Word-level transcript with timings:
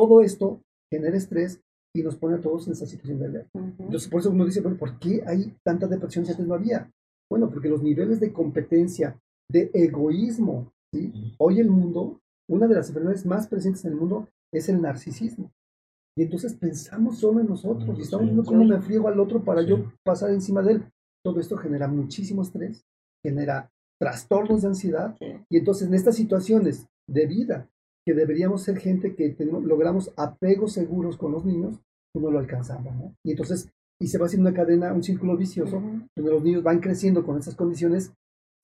todo 0.00 0.22
esto 0.22 0.62
genera 0.90 1.16
estrés 1.16 1.60
y 1.94 2.02
nos 2.02 2.16
pone 2.16 2.36
a 2.36 2.40
todos 2.40 2.66
en 2.66 2.72
esa 2.72 2.86
situación 2.86 3.18
de 3.18 3.26
alerta. 3.26 3.50
Entonces, 3.78 4.08
por 4.08 4.20
eso 4.20 4.30
uno 4.30 4.46
dice, 4.46 4.62
bueno, 4.62 4.78
¿por 4.78 4.98
qué 4.98 5.22
hay 5.26 5.54
tanta 5.62 5.86
depresión 5.86 6.24
si 6.24 6.30
antes 6.30 6.46
no 6.46 6.54
había? 6.54 6.90
Bueno, 7.30 7.50
porque 7.50 7.68
los 7.68 7.82
niveles 7.82 8.18
de 8.18 8.32
competencia, 8.32 9.20
de 9.50 9.70
egoísmo, 9.74 10.72
¿sí? 10.92 11.12
Hoy 11.38 11.60
el 11.60 11.68
mundo, 11.68 12.18
una 12.48 12.66
de 12.66 12.76
las 12.76 12.88
enfermedades 12.88 13.26
más 13.26 13.46
presentes 13.46 13.84
en 13.84 13.92
el 13.92 13.98
mundo 13.98 14.26
es 14.54 14.70
el 14.70 14.80
narcisismo. 14.80 15.50
Y 16.16 16.22
entonces 16.22 16.54
pensamos 16.54 17.18
solo 17.18 17.40
en 17.40 17.48
nosotros 17.48 17.98
y 17.98 18.02
estamos 18.02 18.24
viendo 18.24 18.44
cómo 18.44 18.64
me 18.64 18.80
friego 18.80 19.08
al 19.08 19.20
otro 19.20 19.44
para 19.44 19.62
yo 19.62 19.92
pasar 20.02 20.30
encima 20.30 20.62
de 20.62 20.72
él. 20.72 20.84
Todo 21.22 21.40
esto 21.40 21.56
genera 21.58 21.88
muchísimo 21.88 22.42
estrés, 22.42 22.84
genera 23.22 23.70
trastornos 24.00 24.62
de 24.62 24.68
ansiedad 24.68 25.16
y 25.50 25.58
entonces 25.58 25.88
en 25.88 25.94
estas 25.94 26.16
situaciones 26.16 26.86
de 27.06 27.26
vida 27.26 27.68
que 28.10 28.14
deberíamos 28.16 28.62
ser 28.62 28.78
gente 28.78 29.14
que 29.14 29.28
tenemos, 29.28 29.62
logramos 29.62 30.10
apegos 30.16 30.72
seguros 30.72 31.16
con 31.16 31.30
los 31.30 31.44
niños, 31.44 31.78
pues 32.12 32.24
no 32.24 32.32
lo 32.32 32.40
alcanzamos, 32.40 32.92
¿no? 32.96 33.14
Y 33.24 33.30
entonces, 33.30 33.70
y 34.00 34.08
se 34.08 34.18
va 34.18 34.26
haciendo 34.26 34.48
una 34.48 34.56
cadena, 34.56 34.92
un 34.92 35.04
círculo 35.04 35.36
vicioso, 35.36 35.80
donde 36.16 36.32
los 36.32 36.42
niños 36.42 36.64
van 36.64 36.80
creciendo 36.80 37.24
con 37.24 37.38
esas 37.38 37.54
condiciones, 37.54 38.12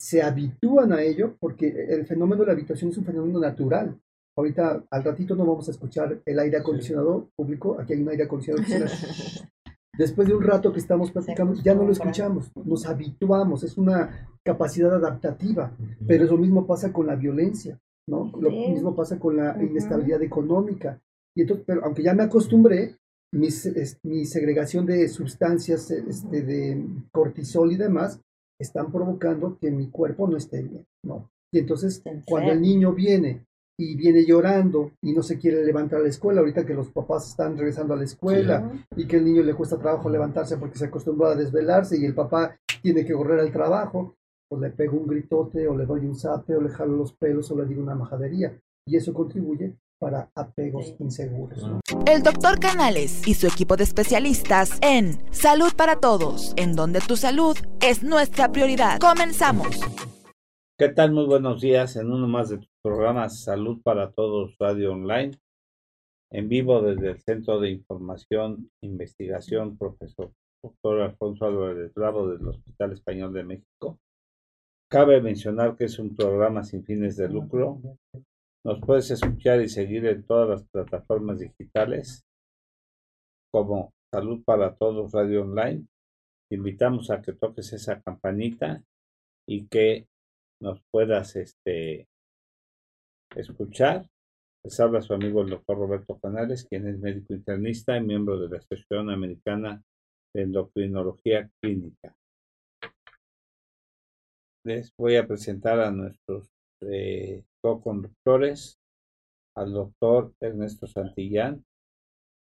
se 0.01 0.21
habitúan 0.21 0.93
a 0.93 1.01
ello, 1.01 1.37
porque 1.39 1.69
el 1.91 2.07
fenómeno 2.07 2.41
de 2.41 2.47
la 2.49 2.55
habitación 2.55 2.91
es 2.91 2.99
un 2.99 3.05
fenómeno 3.05 3.39
natural. 3.39 3.97
Ahorita, 4.37 4.83
al 4.91 5.05
ratito 5.05 5.37
no 5.37 5.47
vamos 5.47 5.69
a 5.69 5.71
escuchar 5.71 6.21
el 6.27 6.39
aire 6.41 6.57
acondicionado 6.57 7.29
público, 7.37 7.77
aquí 7.79 7.93
hay 7.93 8.03
un 8.03 8.09
aire 8.09 8.25
acondicionado. 8.25 8.67
Después 9.97 10.27
de 10.27 10.35
un 10.35 10.43
rato 10.43 10.73
que 10.73 10.81
estamos 10.81 11.13
platicando, 11.13 11.55
ya 11.63 11.77
no 11.77 11.85
lo 11.85 11.93
escuchamos, 11.93 12.51
nos 12.65 12.85
habituamos, 12.85 13.63
es 13.63 13.79
una 13.79 14.29
capacidad 14.45 14.93
adaptativa, 14.93 15.71
pero 16.05 16.25
eso 16.25 16.37
mismo 16.37 16.67
pasa 16.67 16.93
con 16.93 17.07
la 17.07 17.15
violencia. 17.15 17.79
¿No? 18.09 18.31
Lo 18.41 18.51
mismo 18.51 18.95
pasa 18.95 19.19
con 19.19 19.37
la 19.37 19.63
inestabilidad 19.63 20.23
económica. 20.23 21.01
Y 21.35 21.43
entonces, 21.43 21.65
pero 21.67 21.85
aunque 21.85 22.03
ya 22.03 22.15
me 22.15 22.23
acostumbré, 22.23 22.97
mi, 23.33 23.49
mi 24.05 24.25
segregación 24.25 24.87
de 24.87 25.09
sustancias 25.09 25.91
este, 25.91 26.43
de 26.43 26.87
cortisol 27.13 27.73
y 27.73 27.77
demás 27.77 28.21
están 28.59 28.91
provocando 28.91 29.59
que 29.59 29.71
mi 29.71 29.91
cuerpo 29.91 30.27
no 30.29 30.37
esté 30.37 30.63
bien, 30.63 30.87
¿no? 31.05 31.31
Y 31.53 31.59
entonces, 31.59 32.03
cuando 32.27 32.53
el 32.53 32.61
niño 32.61 32.93
viene 32.93 33.47
y 33.79 33.97
viene 33.97 34.25
llorando 34.25 34.93
y 35.03 35.13
no 35.13 35.23
se 35.23 35.39
quiere 35.39 35.65
levantar 35.65 36.01
a 36.01 36.03
la 36.03 36.09
escuela, 36.09 36.41
ahorita 36.41 36.65
que 36.65 36.75
los 36.75 36.91
papás 36.91 37.29
están 37.29 37.57
regresando 37.57 37.95
a 37.95 37.97
la 37.97 38.05
escuela 38.05 38.73
y 38.97 39.07
que 39.07 39.17
el 39.17 39.25
niño 39.25 39.43
le 39.43 39.55
cuesta 39.55 39.79
trabajo 39.79 40.09
levantarse 40.09 40.57
porque 40.57 40.79
se 40.79 40.87
acostumbró 40.87 41.27
a 41.27 41.37
desvelarse 41.37 41.99
y 41.99 42.05
el 42.05 42.15
papá 42.15 42.57
tiene 42.83 43.05
que 43.05 43.13
correr 43.13 43.41
al 43.41 43.53
trabajo, 43.53 44.17
o 44.49 44.59
le 44.59 44.71
pego 44.71 44.97
un 44.99 45.07
gritote, 45.07 45.67
o 45.67 45.77
le 45.77 45.87
doy 45.87 46.01
un 46.01 46.15
zape, 46.15 46.55
o 46.57 46.61
le 46.61 46.71
jalo 46.71 46.97
los 46.97 47.13
pelos, 47.13 47.51
o 47.51 47.57
le 47.57 47.67
digo 47.67 47.83
una 47.83 47.95
majadería. 47.95 48.59
Y 48.87 48.97
eso 48.97 49.13
contribuye 49.13 49.77
para 49.99 50.31
apegos 50.35 50.95
inseguros. 51.01 51.65
El 52.07 52.23
doctor 52.23 52.61
Canales 52.61 53.27
y 53.27 53.35
su 53.35 53.47
equipo 53.47 53.77
de 53.77 53.85
especialistas 53.85 54.79
en 54.83 55.19
Salud 55.33 55.73
para 55.77 55.97
Todos, 55.97 56.53
en 56.57 56.75
donde 56.75 57.01
tu 57.01 57.17
salud 57.17 57.57
es 57.81 58.03
nuestra 58.03 58.53
prioridad. 58.53 58.99
Comenzamos. 59.01 59.81
¿Qué 60.79 60.91
tal? 60.91 61.13
Muy 61.13 61.25
buenos 61.25 61.63
días 61.63 61.97
en 61.97 62.13
uno 62.13 62.29
más 62.29 62.51
de 62.51 62.59
tus 62.59 62.71
programas 62.83 63.43
Salud 63.43 63.81
para 63.83 64.13
Todos 64.13 64.55
Radio 64.59 64.93
Online, 64.93 65.33
en 66.31 66.49
vivo 66.49 66.83
desde 66.83 67.13
el 67.13 67.21
Centro 67.21 67.59
de 67.59 67.71
Información 67.71 68.71
e 68.83 68.87
Investigación, 68.87 69.79
profesor 69.79 70.31
doctor 70.63 71.01
Alfonso 71.01 71.47
Álvarez 71.47 71.95
Bravo 71.95 72.29
del 72.29 72.47
Hospital 72.47 72.93
Español 72.93 73.33
de 73.33 73.45
México. 73.45 73.99
Cabe 74.89 75.21
mencionar 75.21 75.77
que 75.77 75.87
es 75.87 75.99
un 75.99 76.15
programa 76.15 76.63
sin 76.63 76.85
fines 76.85 77.17
de 77.17 77.29
lucro. 77.29 77.81
Nos 78.65 78.81
puedes 78.81 79.11
escuchar 79.11 79.61
y 79.61 79.69
seguir 79.69 80.07
en 80.07 80.23
todas 80.23 80.49
las 80.49 80.69
plataformas 80.69 81.41
digitales 81.41 82.25
como 83.53 83.93
Salud 84.13 84.45
para 84.45 84.77
Todos 84.77 85.11
Radio 85.11 85.43
Online. 85.43 85.85
Te 86.49 86.55
invitamos 86.55 87.11
a 87.11 87.21
que 87.21 87.33
toques 87.33 87.73
esa 87.73 88.01
campanita 88.01 88.81
y 89.49 89.67
que 89.67 90.07
nos 90.63 90.81
puedas 90.93 91.35
este, 91.35 92.07
escuchar. 93.35 94.09
Les 94.63 94.79
habla 94.79 95.03
su 95.03 95.15
amigo 95.15 95.43
el 95.43 95.51
doctor 95.51 95.79
Roberto 95.79 96.17
Canales, 96.21 96.65
quien 96.65 96.87
es 96.87 97.01
médico 97.01 97.35
internista 97.35 97.97
y 97.97 98.03
miembro 98.03 98.39
de 98.39 98.51
la 98.51 98.59
Asociación 98.59 99.11
Americana 99.11 99.83
de 100.33 100.43
Endocrinología 100.43 101.51
Clínica 101.61 102.17
les 104.67 104.93
voy 104.99 105.15
a 105.15 105.27
presentar 105.27 105.79
a 105.79 105.93
nuestros 105.93 106.51
eh, 106.81 107.45
co-conductores, 107.63 108.81
al 109.55 109.73
doctor 109.73 110.35
Ernesto 110.41 110.89
Santillán, 110.89 111.65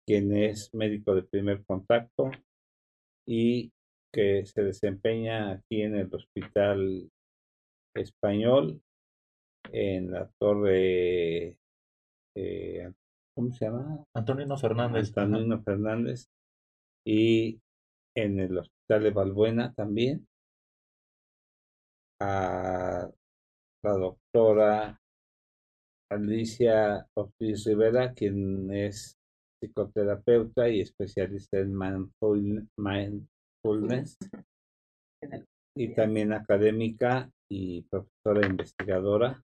quien 0.06 0.34
es 0.34 0.72
médico 0.72 1.14
de 1.14 1.22
primer 1.24 1.62
contacto 1.66 2.30
y 3.26 3.70
que 4.12 4.46
se 4.46 4.62
desempeña 4.62 5.52
aquí 5.52 5.82
en 5.82 5.94
el 5.94 6.12
Hospital 6.12 7.10
Español, 7.94 8.80
en 9.70 10.10
la 10.10 10.30
torre, 10.38 11.58
eh, 12.34 12.92
¿cómo 13.34 13.52
se 13.52 13.66
llama? 13.66 14.04
Antonino 14.14 14.56
Fernández. 14.56 15.12
Antonino 15.16 15.62
Fernández, 15.62 16.30
y 17.04 17.60
en 18.14 18.40
el 18.40 18.56
Hospital 18.56 19.02
de 19.02 19.10
Balbuena 19.10 19.74
también 19.74 20.26
a 22.20 23.10
la 23.82 23.92
doctora 23.92 25.00
Alicia 26.10 27.06
Ortiz 27.14 27.64
Rivera, 27.66 28.12
quien 28.14 28.70
es 28.72 29.16
psicoterapeuta 29.60 30.68
y 30.68 30.80
especialista 30.80 31.58
en 31.58 31.76
mindfulness, 32.76 34.16
y 35.76 35.94
también 35.94 36.32
académica 36.32 37.30
y 37.50 37.82
profesora 37.82 38.46
investigadora, 38.46 39.42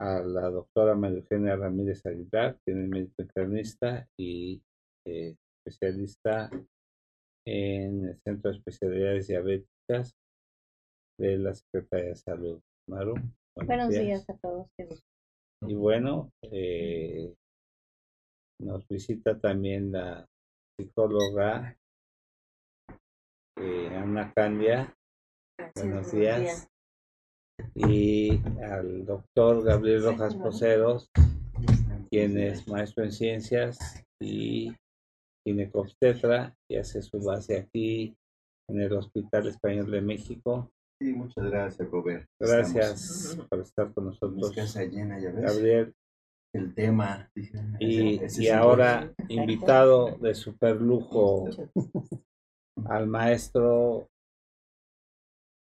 a 0.00 0.20
la 0.20 0.50
doctora 0.50 0.94
María 0.94 1.18
Eugenia 1.18 1.56
Ramírez 1.56 2.04
Aguilar, 2.04 2.58
quien 2.64 2.82
es 2.82 2.88
médico 2.88 3.22
internista 3.22 4.06
y 4.18 4.60
eh, 5.06 5.36
especialista 5.64 6.50
en 7.46 8.04
el 8.06 8.20
Centro 8.22 8.50
de 8.50 8.56
Especialidades 8.58 9.28
Diabéticas 9.28 10.14
de 11.18 11.38
la 11.38 11.54
Secretaría 11.54 12.10
de 12.10 12.16
Salud. 12.16 12.60
Maru. 12.88 13.14
Buenos 13.54 13.90
días. 13.90 14.28
a 14.28 14.36
todos. 14.36 14.68
Y 15.66 15.74
bueno, 15.74 16.30
eh, 16.42 17.34
nos 18.60 18.86
visita 18.88 19.38
también 19.38 19.92
la 19.92 20.26
psicóloga 20.76 21.78
eh, 23.56 23.88
Ana 23.96 24.32
Candia. 24.34 24.94
buenos 25.76 26.12
días. 26.12 26.68
Y 27.74 28.40
al 28.62 29.06
doctor 29.06 29.62
Gabriel 29.62 30.02
Rojas 30.02 30.34
Poseros, 30.34 31.10
quien 32.10 32.36
es 32.36 32.66
maestro 32.66 33.04
en 33.04 33.12
ciencias 33.12 34.04
y 34.20 34.74
ginecobstetra 35.46 36.56
y 36.68 36.76
hace 36.76 37.00
su 37.02 37.22
base 37.22 37.56
aquí 37.56 38.16
en 38.68 38.80
el 38.80 38.92
Hospital 38.92 39.46
Español 39.46 39.90
de 39.90 40.00
México 40.00 40.72
muchas 41.12 41.44
gracias, 41.44 41.90
Robert. 41.90 42.26
Gracias 42.40 43.38
por 43.48 43.60
estar 43.60 43.92
con 43.92 44.06
nosotros. 44.06 44.52
Casa 44.52 44.84
llena, 44.84 45.18
ya 45.18 45.30
ves. 45.30 45.42
Gabriel. 45.42 45.94
El 46.54 46.72
tema. 46.72 47.28
Y, 47.80 48.48
ahora 48.48 49.12
invitado 49.28 50.16
de 50.18 50.34
super 50.34 50.80
lujo 50.80 51.48
al 52.86 53.08
maestro 53.08 54.08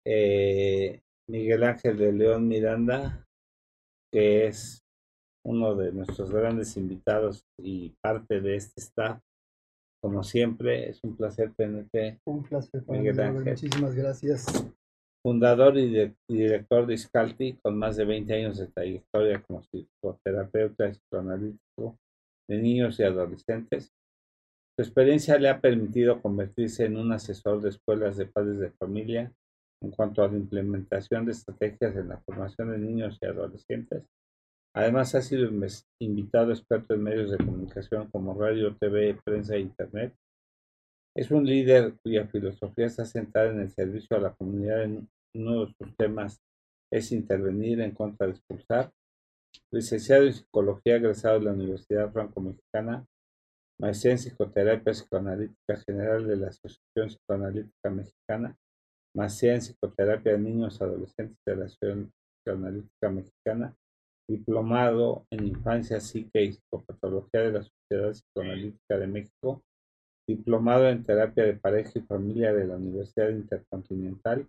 eh, 0.06 1.00
Miguel 1.28 1.64
Ángel 1.64 1.98
de 1.98 2.12
León 2.12 2.46
Miranda, 2.46 3.26
que 4.12 4.46
es 4.46 4.84
uno 5.44 5.74
de 5.74 5.90
nuestros 5.90 6.30
grandes 6.30 6.76
invitados 6.76 7.44
y 7.60 7.90
parte 8.00 8.40
de 8.40 8.54
este 8.54 8.80
staff. 8.80 9.20
Como 10.00 10.22
siempre, 10.22 10.88
es 10.90 11.02
un 11.02 11.16
placer 11.16 11.52
tenerte. 11.56 12.20
Un 12.24 12.44
placer, 12.44 12.84
Miguel 12.86 13.18
Ángel. 13.18 13.44
Muchísimas 13.44 13.94
gracias 13.96 14.46
fundador 15.26 15.76
y, 15.76 16.14
director 16.28 16.86
de 16.86 16.94
Iscalti, 16.94 17.54
con 17.54 17.76
más 17.76 17.96
de 17.96 18.04
20 18.04 18.32
años 18.32 18.58
de 18.58 18.68
trayectoria 18.68 19.42
como 19.42 19.60
psicoterapeuta 19.60 20.88
psicoanalítico 20.92 21.98
de 22.48 22.58
niños 22.58 23.00
y 23.00 23.02
adolescentes. 23.02 23.92
Su 24.76 24.82
experiencia 24.82 25.36
le 25.36 25.48
ha 25.48 25.60
permitido 25.60 26.22
convertirse 26.22 26.84
en 26.84 26.96
un 26.96 27.10
asesor 27.10 27.60
de 27.60 27.70
escuelas 27.70 28.16
de 28.16 28.26
padres 28.26 28.60
de 28.60 28.70
familia 28.70 29.32
en 29.82 29.90
cuanto 29.90 30.22
a 30.22 30.28
la 30.28 30.36
implementación 30.36 31.26
de 31.26 31.32
estrategias 31.32 31.96
en 31.96 32.06
la 32.06 32.20
formación 32.20 32.70
de 32.70 32.78
niños 32.78 33.18
y 33.20 33.26
adolescentes. 33.26 34.04
Además, 34.76 35.12
ha 35.16 35.22
sido 35.22 35.50
invitado 35.98 36.52
experto 36.52 36.94
en 36.94 37.02
medios 37.02 37.32
de 37.32 37.38
comunicación 37.38 38.08
como 38.12 38.40
radio, 38.40 38.76
TV, 38.76 39.18
prensa 39.24 39.56
e 39.56 39.60
Internet 39.60 40.14
es 41.16 41.30
un 41.30 41.46
líder 41.46 41.94
cuya 42.02 42.26
filosofía 42.26 42.84
está 42.84 43.06
centrada 43.06 43.50
en 43.50 43.60
el 43.60 43.70
servicio 43.70 44.18
a 44.18 44.20
la 44.20 44.34
comunidad 44.34 44.86
uno 45.36 45.66
de 45.66 45.74
sus 45.78 45.96
temas 45.96 46.40
es 46.92 47.12
intervenir 47.12 47.80
en 47.80 47.92
contra 47.92 48.26
de 48.26 48.32
expulsar. 48.32 48.92
licenciado 49.72 50.24
en 50.24 50.34
Psicología, 50.34 50.96
egresado 50.96 51.38
de 51.38 51.44
la 51.46 51.52
Universidad 51.52 52.12
Franco-Mexicana, 52.12 53.06
maestría 53.80 54.12
en 54.12 54.18
Psicoterapia 54.18 54.92
Psicoanalítica 54.92 55.76
General 55.86 56.26
de 56.26 56.36
la 56.36 56.48
Asociación 56.48 57.08
Psicoanalítica 57.08 57.90
Mexicana, 57.90 58.56
maestría 59.14 59.54
en 59.54 59.60
Psicoterapia 59.60 60.32
de 60.32 60.38
Niños 60.38 60.78
y 60.78 60.84
Adolescentes 60.84 61.38
de 61.46 61.56
la 61.56 61.64
Asociación 61.64 62.12
Psicoanalítica 62.44 63.10
Mexicana, 63.10 63.76
diplomado 64.28 65.26
en 65.30 65.46
Infancia, 65.46 66.00
Psique 66.00 66.42
y 66.42 66.52
Psicopatología 66.52 67.40
de 67.42 67.52
la 67.52 67.62
Sociedad 67.62 68.12
Psicoanalítica 68.12 68.98
de 68.98 69.06
México, 69.06 69.62
diplomado 70.28 70.88
en 70.88 71.02
Terapia 71.02 71.44
de 71.44 71.54
Pareja 71.54 71.92
y 71.94 72.02
Familia 72.02 72.52
de 72.52 72.66
la 72.66 72.76
Universidad 72.76 73.30
Intercontinental, 73.30 74.48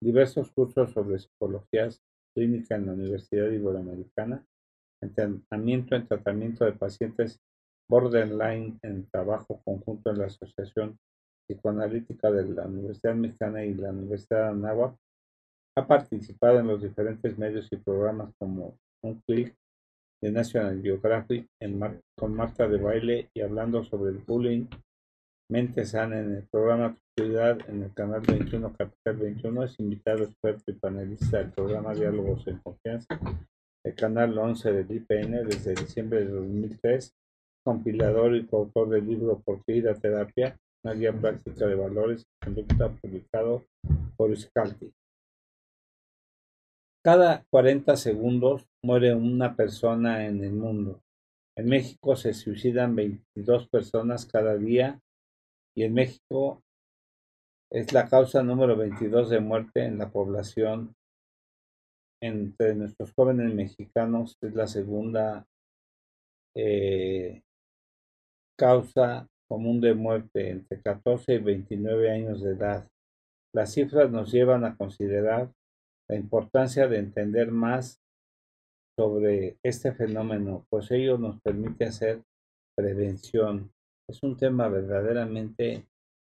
diversos 0.00 0.50
cursos 0.52 0.92
sobre 0.92 1.18
psicología 1.18 1.88
clínica 2.34 2.76
en 2.76 2.86
la 2.86 2.92
Universidad 2.92 3.50
Iberoamericana, 3.50 4.44
entrenamiento 5.02 5.96
en 5.96 6.06
tratamiento 6.06 6.64
de 6.64 6.72
pacientes 6.72 7.40
borderline 7.88 8.78
en 8.82 9.08
trabajo 9.10 9.60
conjunto 9.64 10.10
en 10.10 10.18
la 10.18 10.26
Asociación 10.26 10.98
Psicoanalítica 11.46 12.30
de 12.30 12.48
la 12.48 12.66
Universidad 12.66 13.14
Mexicana 13.14 13.64
y 13.64 13.74
la 13.74 13.90
Universidad 13.90 14.44
de 14.44 14.48
Anáhuac. 14.50 14.96
Ha 15.76 15.86
participado 15.86 16.60
en 16.60 16.68
los 16.68 16.82
diferentes 16.82 17.36
medios 17.36 17.68
y 17.72 17.76
programas 17.76 18.32
como 18.38 18.78
Un 19.02 19.20
Click 19.26 19.54
de 20.22 20.30
National 20.30 20.80
Geographic 20.82 21.48
con 22.16 22.34
Marta 22.34 22.68
de 22.68 22.78
Baile 22.78 23.30
y 23.34 23.40
hablando 23.40 23.82
sobre 23.82 24.10
el 24.10 24.18
bullying 24.18 24.66
Mente 25.50 25.84
Sana 25.84 26.20
en 26.20 26.36
el 26.36 26.42
programa 26.44 26.96
Ciudad 27.18 27.58
en 27.68 27.82
el 27.82 27.92
canal 27.92 28.20
21 28.20 28.72
Capital 28.72 29.16
21 29.16 29.64
es 29.64 29.80
invitado 29.80 30.22
experto 30.22 30.70
y 30.70 30.74
panelista 30.74 31.38
del 31.38 31.50
programa 31.50 31.92
Diálogos 31.92 32.46
en 32.46 32.58
Confianza, 32.58 33.18
el 33.84 33.94
canal 33.96 34.38
11 34.38 34.72
del 34.72 34.92
IPN 34.92 35.48
desde 35.48 35.74
diciembre 35.74 36.20
de 36.20 36.30
2003, 36.30 37.12
compilador 37.64 38.36
y 38.36 38.46
coautor 38.46 38.90
del 38.90 39.08
libro 39.08 39.40
Por 39.40 39.64
qué 39.64 39.72
ir 39.74 39.88
a 39.88 39.96
terapia, 39.96 40.56
una 40.84 40.94
guía 40.94 41.12
práctica 41.12 41.66
de 41.66 41.74
valores 41.74 42.22
y 42.22 42.44
conducta 42.44 42.88
publicado 42.88 43.64
por 44.16 44.36
Scalti. 44.36 44.92
Cada 47.04 47.44
40 47.50 47.96
segundos 47.96 48.68
muere 48.84 49.16
una 49.16 49.56
persona 49.56 50.26
en 50.26 50.44
el 50.44 50.52
mundo. 50.52 51.02
En 51.58 51.66
México 51.66 52.14
se 52.14 52.34
suicidan 52.34 52.94
22 52.94 53.68
personas 53.68 54.26
cada 54.26 54.56
día 54.56 55.00
y 55.80 55.84
en 55.84 55.94
México 55.94 56.62
es 57.72 57.90
la 57.94 58.06
causa 58.06 58.42
número 58.42 58.76
22 58.76 59.30
de 59.30 59.40
muerte 59.40 59.86
en 59.86 59.96
la 59.96 60.10
población 60.10 60.94
entre 62.22 62.74
nuestros 62.74 63.14
jóvenes 63.14 63.54
mexicanos. 63.54 64.36
Es 64.42 64.54
la 64.54 64.66
segunda 64.66 65.46
eh, 66.54 67.40
causa 68.58 69.26
común 69.48 69.80
de 69.80 69.94
muerte 69.94 70.50
entre 70.50 70.82
14 70.82 71.36
y 71.36 71.38
29 71.38 72.10
años 72.10 72.42
de 72.42 72.50
edad. 72.50 72.86
Las 73.54 73.72
cifras 73.72 74.10
nos 74.10 74.30
llevan 74.30 74.66
a 74.66 74.76
considerar 74.76 75.50
la 76.10 76.16
importancia 76.16 76.88
de 76.88 76.98
entender 76.98 77.52
más 77.52 78.02
sobre 78.98 79.56
este 79.62 79.92
fenómeno, 79.92 80.66
pues 80.68 80.90
ello 80.90 81.16
nos 81.16 81.40
permite 81.40 81.86
hacer 81.86 82.22
prevención, 82.76 83.72
es 84.10 84.22
un 84.22 84.36
tema 84.36 84.68
verdaderamente 84.68 85.86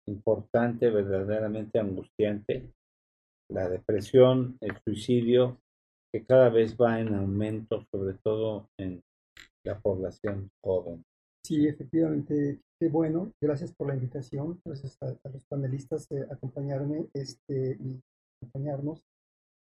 importante, 0.07 0.89
verdaderamente 0.89 1.79
angustiante. 1.79 2.71
La 3.49 3.67
depresión, 3.67 4.57
el 4.61 4.77
suicidio, 4.83 5.59
que 6.13 6.23
cada 6.23 6.49
vez 6.49 6.77
va 6.77 6.99
en 6.99 7.15
aumento, 7.15 7.83
sobre 7.91 8.13
todo 8.23 8.69
en 8.79 9.01
la 9.65 9.79
población 9.79 10.51
joven. 10.63 11.03
Sí, 11.45 11.67
efectivamente, 11.67 12.61
qué 12.79 12.87
bueno. 12.89 13.33
Gracias 13.41 13.73
por 13.73 13.87
la 13.87 13.95
invitación. 13.95 14.61
Gracias 14.63 14.95
a, 15.01 15.17
los 15.29 15.43
panelistas 15.45 16.07
de 16.09 16.27
acompañarme 16.31 17.07
este, 17.13 17.75
y 17.79 17.99
acompañarnos. 18.41 19.01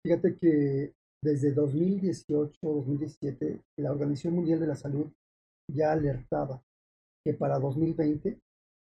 Fíjate 0.05 0.35
que 0.35 0.93
desde 1.23 1.55
2018-2017 1.55 3.59
la 3.79 3.91
Organización 3.91 4.35
Mundial 4.35 4.59
de 4.59 4.67
la 4.67 4.75
Salud 4.75 5.07
ya 5.69 5.91
alertaba 5.91 6.61
que 7.27 7.33
para 7.33 7.59
2020 7.59 8.39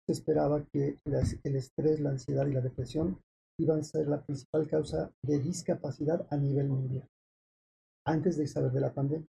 se 0.06 0.12
esperaba 0.12 0.64
que 0.72 0.98
el 1.04 1.54
estrés, 1.54 2.00
la 2.00 2.12
ansiedad 2.12 2.46
y 2.46 2.54
la 2.54 2.62
depresión 2.62 3.20
iban 3.60 3.80
a 3.80 3.84
ser 3.84 4.08
la 4.08 4.22
principal 4.22 4.66
causa 4.66 5.12
de 5.22 5.38
discapacidad 5.38 6.26
a 6.30 6.38
nivel 6.38 6.70
mundial, 6.70 7.06
antes 8.06 8.38
de 8.38 8.46
saber 8.46 8.72
de 8.72 8.80
la 8.80 8.94
pandemia. 8.94 9.28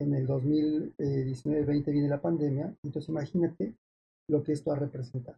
En 0.00 0.14
el 0.14 0.26
2019-20 0.26 1.92
viene 1.92 2.08
la 2.08 2.22
pandemia, 2.22 2.74
entonces 2.82 3.10
imagínate 3.10 3.76
lo 4.30 4.42
que 4.42 4.52
esto 4.52 4.72
ha 4.72 4.76
representado. 4.76 5.36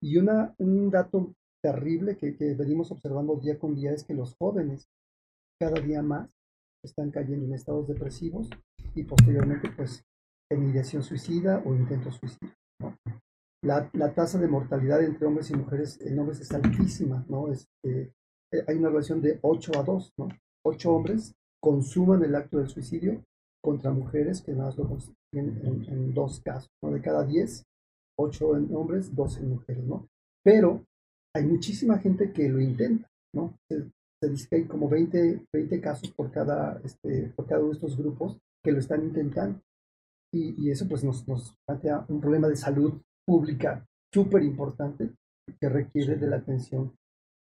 Y 0.00 0.16
una, 0.16 0.54
un 0.56 0.88
dato 0.88 1.34
terrible 1.62 2.16
que, 2.16 2.38
que 2.38 2.54
venimos 2.54 2.90
observando 2.90 3.36
día 3.36 3.58
con 3.58 3.74
día 3.74 3.92
es 3.92 4.02
que 4.02 4.14
los 4.14 4.34
jóvenes 4.38 4.88
cada 5.60 5.78
día 5.78 6.00
más 6.00 6.30
están 6.82 7.10
cayendo 7.10 7.44
en 7.44 7.52
estados 7.52 7.86
depresivos 7.86 8.48
y 8.94 9.04
posteriormente 9.04 9.68
pues 9.76 10.07
en 10.50 10.70
ideación 10.70 11.02
suicida 11.02 11.62
o 11.64 11.74
intento 11.74 12.10
suicida. 12.10 12.54
La, 13.62 13.90
la, 13.92 14.14
tasa 14.14 14.38
de 14.38 14.46
mortalidad 14.46 15.02
entre 15.02 15.26
hombres 15.26 15.50
y 15.50 15.56
mujeres 15.56 16.00
en 16.00 16.18
hombres 16.18 16.40
es 16.40 16.52
altísima, 16.52 17.24
¿no? 17.28 17.50
Este, 17.52 18.12
eh, 18.52 18.64
hay 18.66 18.76
una 18.76 18.88
relación 18.88 19.20
de 19.20 19.38
8 19.42 19.72
a 19.78 19.82
2, 19.82 20.12
¿no? 20.18 20.28
8 20.64 20.92
hombres 20.92 21.34
consuman 21.60 22.22
el 22.22 22.36
acto 22.36 22.58
del 22.58 22.68
suicidio 22.68 23.24
contra 23.62 23.90
mujeres 23.90 24.42
que 24.42 24.52
nada 24.52 24.66
más 24.66 24.78
lo 24.78 24.88
consiguen 24.88 25.16
en, 25.32 26.14
dos 26.14 26.40
casos, 26.40 26.70
¿no? 26.82 26.92
De 26.92 27.02
cada 27.02 27.24
10, 27.24 27.64
8 28.16 28.56
en 28.56 28.74
hombres, 28.76 29.14
2 29.14 29.38
en 29.38 29.48
mujeres, 29.50 29.84
¿no? 29.84 30.06
Pero 30.44 30.84
hay 31.34 31.44
muchísima 31.44 31.98
gente 31.98 32.32
que 32.32 32.48
lo 32.48 32.60
intenta, 32.60 33.08
¿no? 33.34 33.54
Se, 33.68 33.84
dice 34.30 34.48
que 34.48 34.56
hay 34.56 34.64
como 34.66 34.88
20, 34.88 35.46
20 35.52 35.80
casos 35.80 36.12
por 36.12 36.30
cada, 36.30 36.80
este, 36.84 37.32
por 37.36 37.46
cada 37.46 37.60
uno 37.60 37.70
de 37.70 37.74
estos 37.74 37.96
grupos 37.96 38.38
que 38.64 38.72
lo 38.72 38.78
están 38.78 39.04
intentando 39.04 39.60
y, 40.32 40.70
eso 40.70 40.86
pues 40.88 41.04
nos, 41.04 41.26
nos 41.26 41.54
plantea 41.66 42.04
un 42.08 42.20
problema 42.20 42.48
de 42.48 42.56
salud 42.56 43.00
pública 43.26 43.84
súper 44.12 44.42
importante 44.42 45.12
que 45.60 45.68
requiere 45.68 46.16
de 46.16 46.26
la 46.26 46.36
atención. 46.36 46.92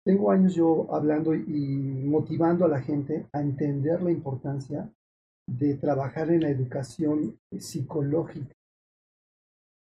Tengo 0.06 0.32
años 0.32 0.56
yo 0.56 0.88
hablando 0.94 1.34
y 1.34 1.78
motivando 2.06 2.66
a 2.66 2.70
la 2.70 2.82
gente 2.82 3.28
a 3.34 3.42
entender 3.42 4.02
la 4.02 4.12
importancia 4.12 4.90
de 5.50 5.76
trabajar 5.76 6.30
en 6.30 6.42
la 6.42 6.50
educación 6.50 7.38
psicológica, 7.58 8.54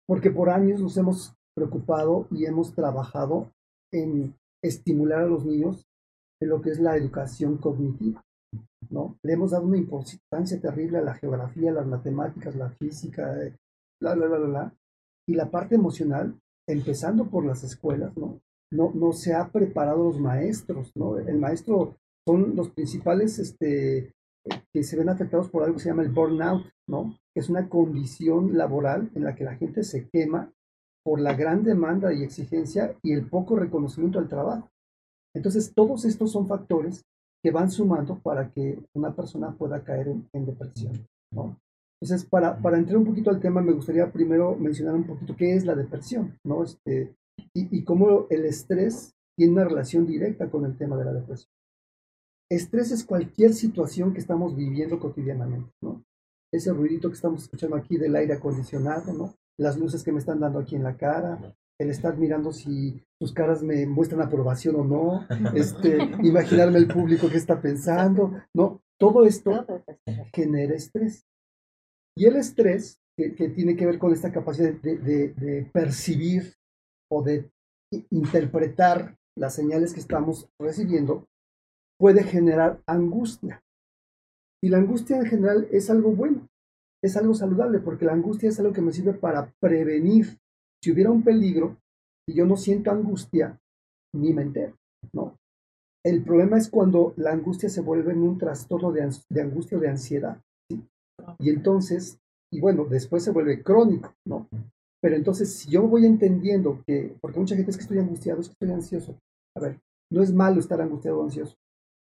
porque 0.07 0.31
por 0.31 0.49
años 0.49 0.81
nos 0.81 0.97
hemos 0.97 1.33
preocupado 1.55 2.27
y 2.31 2.45
hemos 2.45 2.73
trabajado 2.73 3.51
en 3.91 4.35
estimular 4.63 5.21
a 5.21 5.27
los 5.27 5.45
niños 5.45 5.85
en 6.39 6.49
lo 6.49 6.61
que 6.61 6.71
es 6.71 6.79
la 6.79 6.95
educación 6.95 7.57
cognitiva. 7.57 8.23
¿No? 8.89 9.17
Le 9.23 9.33
hemos 9.33 9.51
dado 9.51 9.65
una 9.65 9.77
importancia 9.77 10.59
terrible 10.59 10.97
a 10.97 11.01
la 11.01 11.15
geografía, 11.15 11.71
las 11.71 11.87
matemáticas, 11.87 12.55
la 12.55 12.69
física, 12.69 13.43
eh, 13.43 13.55
bla, 14.01 14.15
bla, 14.15 14.27
bla, 14.27 14.37
bla, 14.39 14.73
Y 15.27 15.33
la 15.35 15.49
parte 15.49 15.75
emocional, 15.75 16.39
empezando 16.67 17.29
por 17.29 17.45
las 17.45 17.63
escuelas, 17.63 18.15
¿no? 18.17 18.39
No, 18.71 18.91
no 18.93 19.13
se 19.13 19.33
ha 19.33 19.49
preparado 19.49 20.03
los 20.03 20.19
maestros, 20.19 20.91
¿no? 20.95 21.17
El 21.17 21.39
maestro 21.39 21.95
son 22.27 22.55
los 22.55 22.69
principales 22.71 23.39
este, 23.39 24.13
que 24.73 24.83
se 24.83 24.97
ven 24.97 25.09
afectados 25.09 25.49
por 25.49 25.63
algo 25.63 25.75
que 25.75 25.83
se 25.83 25.89
llama 25.89 26.03
el 26.03 26.11
burnout, 26.11 26.65
¿no? 26.87 27.17
Que 27.33 27.39
es 27.39 27.49
una 27.49 27.69
condición 27.69 28.57
laboral 28.57 29.09
en 29.15 29.23
la 29.23 29.35
que 29.35 29.43
la 29.43 29.55
gente 29.55 29.83
se 29.83 30.09
quema 30.09 30.51
por 31.03 31.21
la 31.21 31.33
gran 31.33 31.63
demanda 31.63 32.13
y 32.13 32.23
exigencia 32.23 32.97
y 33.01 33.13
el 33.13 33.29
poco 33.29 33.55
reconocimiento 33.55 34.19
al 34.19 34.27
trabajo. 34.27 34.69
Entonces, 35.33 35.73
todos 35.73 36.03
estos 36.03 36.31
son 36.31 36.47
factores 36.47 37.05
que 37.47 37.51
van 37.51 37.71
sumando 37.71 38.19
para 38.19 38.51
que 38.51 38.77
una 38.93 39.15
persona 39.15 39.55
pueda 39.57 39.81
caer 39.81 40.13
en, 40.33 40.45
depresión. 40.45 41.07
¿no? 41.31 41.57
Entonces, 42.01 42.27
para, 42.29 42.61
para, 42.61 42.77
entrar 42.77 42.97
un 42.97 43.05
poquito 43.05 43.29
al 43.29 43.39
tema, 43.39 43.61
me 43.61 43.71
gustaría 43.71 44.11
primero 44.11 44.57
mencionar 44.57 44.95
un 44.95 45.05
poquito 45.05 45.33
qué 45.33 45.55
es 45.55 45.63
la 45.63 45.73
depresión, 45.73 46.37
¿no? 46.43 46.65
Este, 46.65 47.15
y, 47.53 47.77
y 47.77 47.85
cómo 47.85 48.27
el 48.29 48.43
estrés 48.43 49.15
tiene 49.37 49.53
una 49.53 49.63
relación 49.63 50.05
directa 50.05 50.49
con 50.49 50.65
el 50.65 50.75
tema 50.75 50.97
de 50.97 51.05
la 51.05 51.13
depresión. 51.13 51.49
Estrés 52.51 52.91
es 52.91 53.05
cualquier 53.05 53.53
situación 53.53 54.11
que 54.11 54.19
estamos 54.19 54.53
viviendo 54.53 54.99
cotidianamente, 54.99 55.71
¿no? 55.81 56.03
Ese 56.51 56.73
ruidito 56.73 57.07
que 57.07 57.15
estamos 57.15 57.43
escuchando 57.43 57.77
aquí 57.77 57.97
del 57.97 58.17
aire 58.17 58.33
acondicionado, 58.33 59.13
¿no? 59.13 59.35
Las 59.57 59.77
luces 59.77 60.03
que 60.03 60.11
me 60.11 60.19
están 60.19 60.41
dando 60.41 60.59
aquí 60.59 60.75
en 60.75 60.83
la 60.83 60.97
cara, 60.97 61.55
el 61.79 61.89
estar 61.89 62.17
mirando 62.17 62.51
si 62.51 63.03
sus 63.19 63.33
caras 63.33 63.61
me 63.61 63.85
muestran 63.85 64.21
aprobación 64.21 64.75
o 64.77 64.83
no, 64.83 65.27
este, 65.55 65.97
imaginarme 66.23 66.79
el 66.79 66.87
público 66.87 67.29
que 67.29 67.37
está 67.37 67.61
pensando, 67.61 68.33
¿no? 68.53 68.81
Todo 68.99 69.25
esto 69.25 69.65
genera 70.33 70.73
estrés. 70.73 71.25
Y 72.17 72.25
el 72.25 72.35
estrés, 72.35 72.99
que, 73.15 73.29
tiene 73.49 73.75
que 73.75 73.85
ver 73.85 73.99
con 73.99 74.11
esta 74.11 74.31
capacidad 74.31 74.73
de, 74.73 74.97
de, 74.97 75.69
percibir 75.71 76.53
o 77.11 77.23
de 77.23 77.51
interpretar 78.09 79.17
las 79.35 79.53
señales 79.55 79.93
que 79.93 79.99
estamos 79.99 80.49
recibiendo, 80.59 81.27
puede 81.99 82.23
generar 82.23 82.81
angustia. 82.87 83.63
Y 84.63 84.69
la 84.69 84.77
angustia 84.77 85.17
en 85.17 85.25
general 85.25 85.67
es 85.71 85.89
algo 85.91 86.11
bueno, 86.11 86.47
es 87.03 87.15
algo 87.17 87.35
saludable, 87.35 87.79
porque 87.79 88.05
la 88.05 88.13
angustia 88.13 88.49
es 88.49 88.59
algo 88.59 88.73
que 88.73 88.81
me 88.81 88.91
sirve 88.91 89.13
para 89.13 89.53
prevenir. 89.59 90.39
Si 90.81 90.91
hubiera 90.91 91.11
un 91.11 91.23
peligro 91.23 91.77
y 92.27 92.35
yo 92.35 92.45
no 92.45 92.57
siento 92.57 92.91
angustia, 92.91 93.59
ni 94.15 94.33
me 94.33 94.43
entero, 94.43 94.75
¿no? 95.13 95.35
El 96.05 96.23
problema 96.23 96.57
es 96.57 96.69
cuando 96.69 97.13
la 97.17 97.31
angustia 97.31 97.69
se 97.69 97.81
vuelve 97.81 98.13
en 98.13 98.21
un 98.21 98.37
trastorno 98.37 98.91
de, 98.91 99.01
angustia 99.41 99.77
o 99.77 99.81
de 99.81 99.89
ansiedad. 99.89 100.41
Y 101.39 101.49
entonces, 101.49 102.17
y 102.51 102.61
bueno, 102.61 102.85
después 102.85 103.23
se 103.23 103.31
vuelve 103.31 103.61
crónico, 103.61 104.13
¿no? 104.25 104.47
Pero 105.01 105.15
entonces, 105.15 105.53
si 105.53 105.71
yo 105.71 105.87
voy 105.87 106.05
entendiendo 106.05 106.81
que, 106.85 107.15
porque 107.19 107.39
mucha 107.39 107.55
gente 107.55 107.71
es 107.71 107.77
que 107.77 107.83
estoy 107.83 107.99
angustiado, 107.99 108.39
es 108.39 108.47
que 108.47 108.53
estoy 108.53 108.71
ansioso. 108.71 109.19
A 109.55 109.59
ver, 109.59 109.79
no 110.11 110.23
es 110.23 110.33
malo 110.33 110.59
estar 110.59 110.79
angustiado 110.81 111.19
o 111.19 111.23
ansioso. 111.23 111.55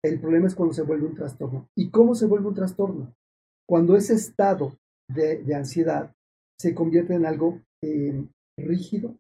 El 0.04 0.20
problema 0.20 0.48
es 0.48 0.56
cuando 0.56 0.74
se 0.74 0.82
vuelve 0.82 1.06
un 1.06 1.16
trastorno. 1.16 1.68
¿Y 1.78 1.92
cómo 1.92 2.16
se 2.16 2.26
vuelve 2.26 2.48
un 2.48 2.56
trastorno? 2.56 3.14
Cuando 3.70 3.96
ese 3.96 4.16
estado 4.16 4.76
de, 5.08 5.44
ansiedad 5.56 6.12
se 6.60 6.74
convierte 6.74 7.14
en 7.14 7.26
algo 7.26 7.62
eh, 7.84 8.26
rígido, 8.62 9.16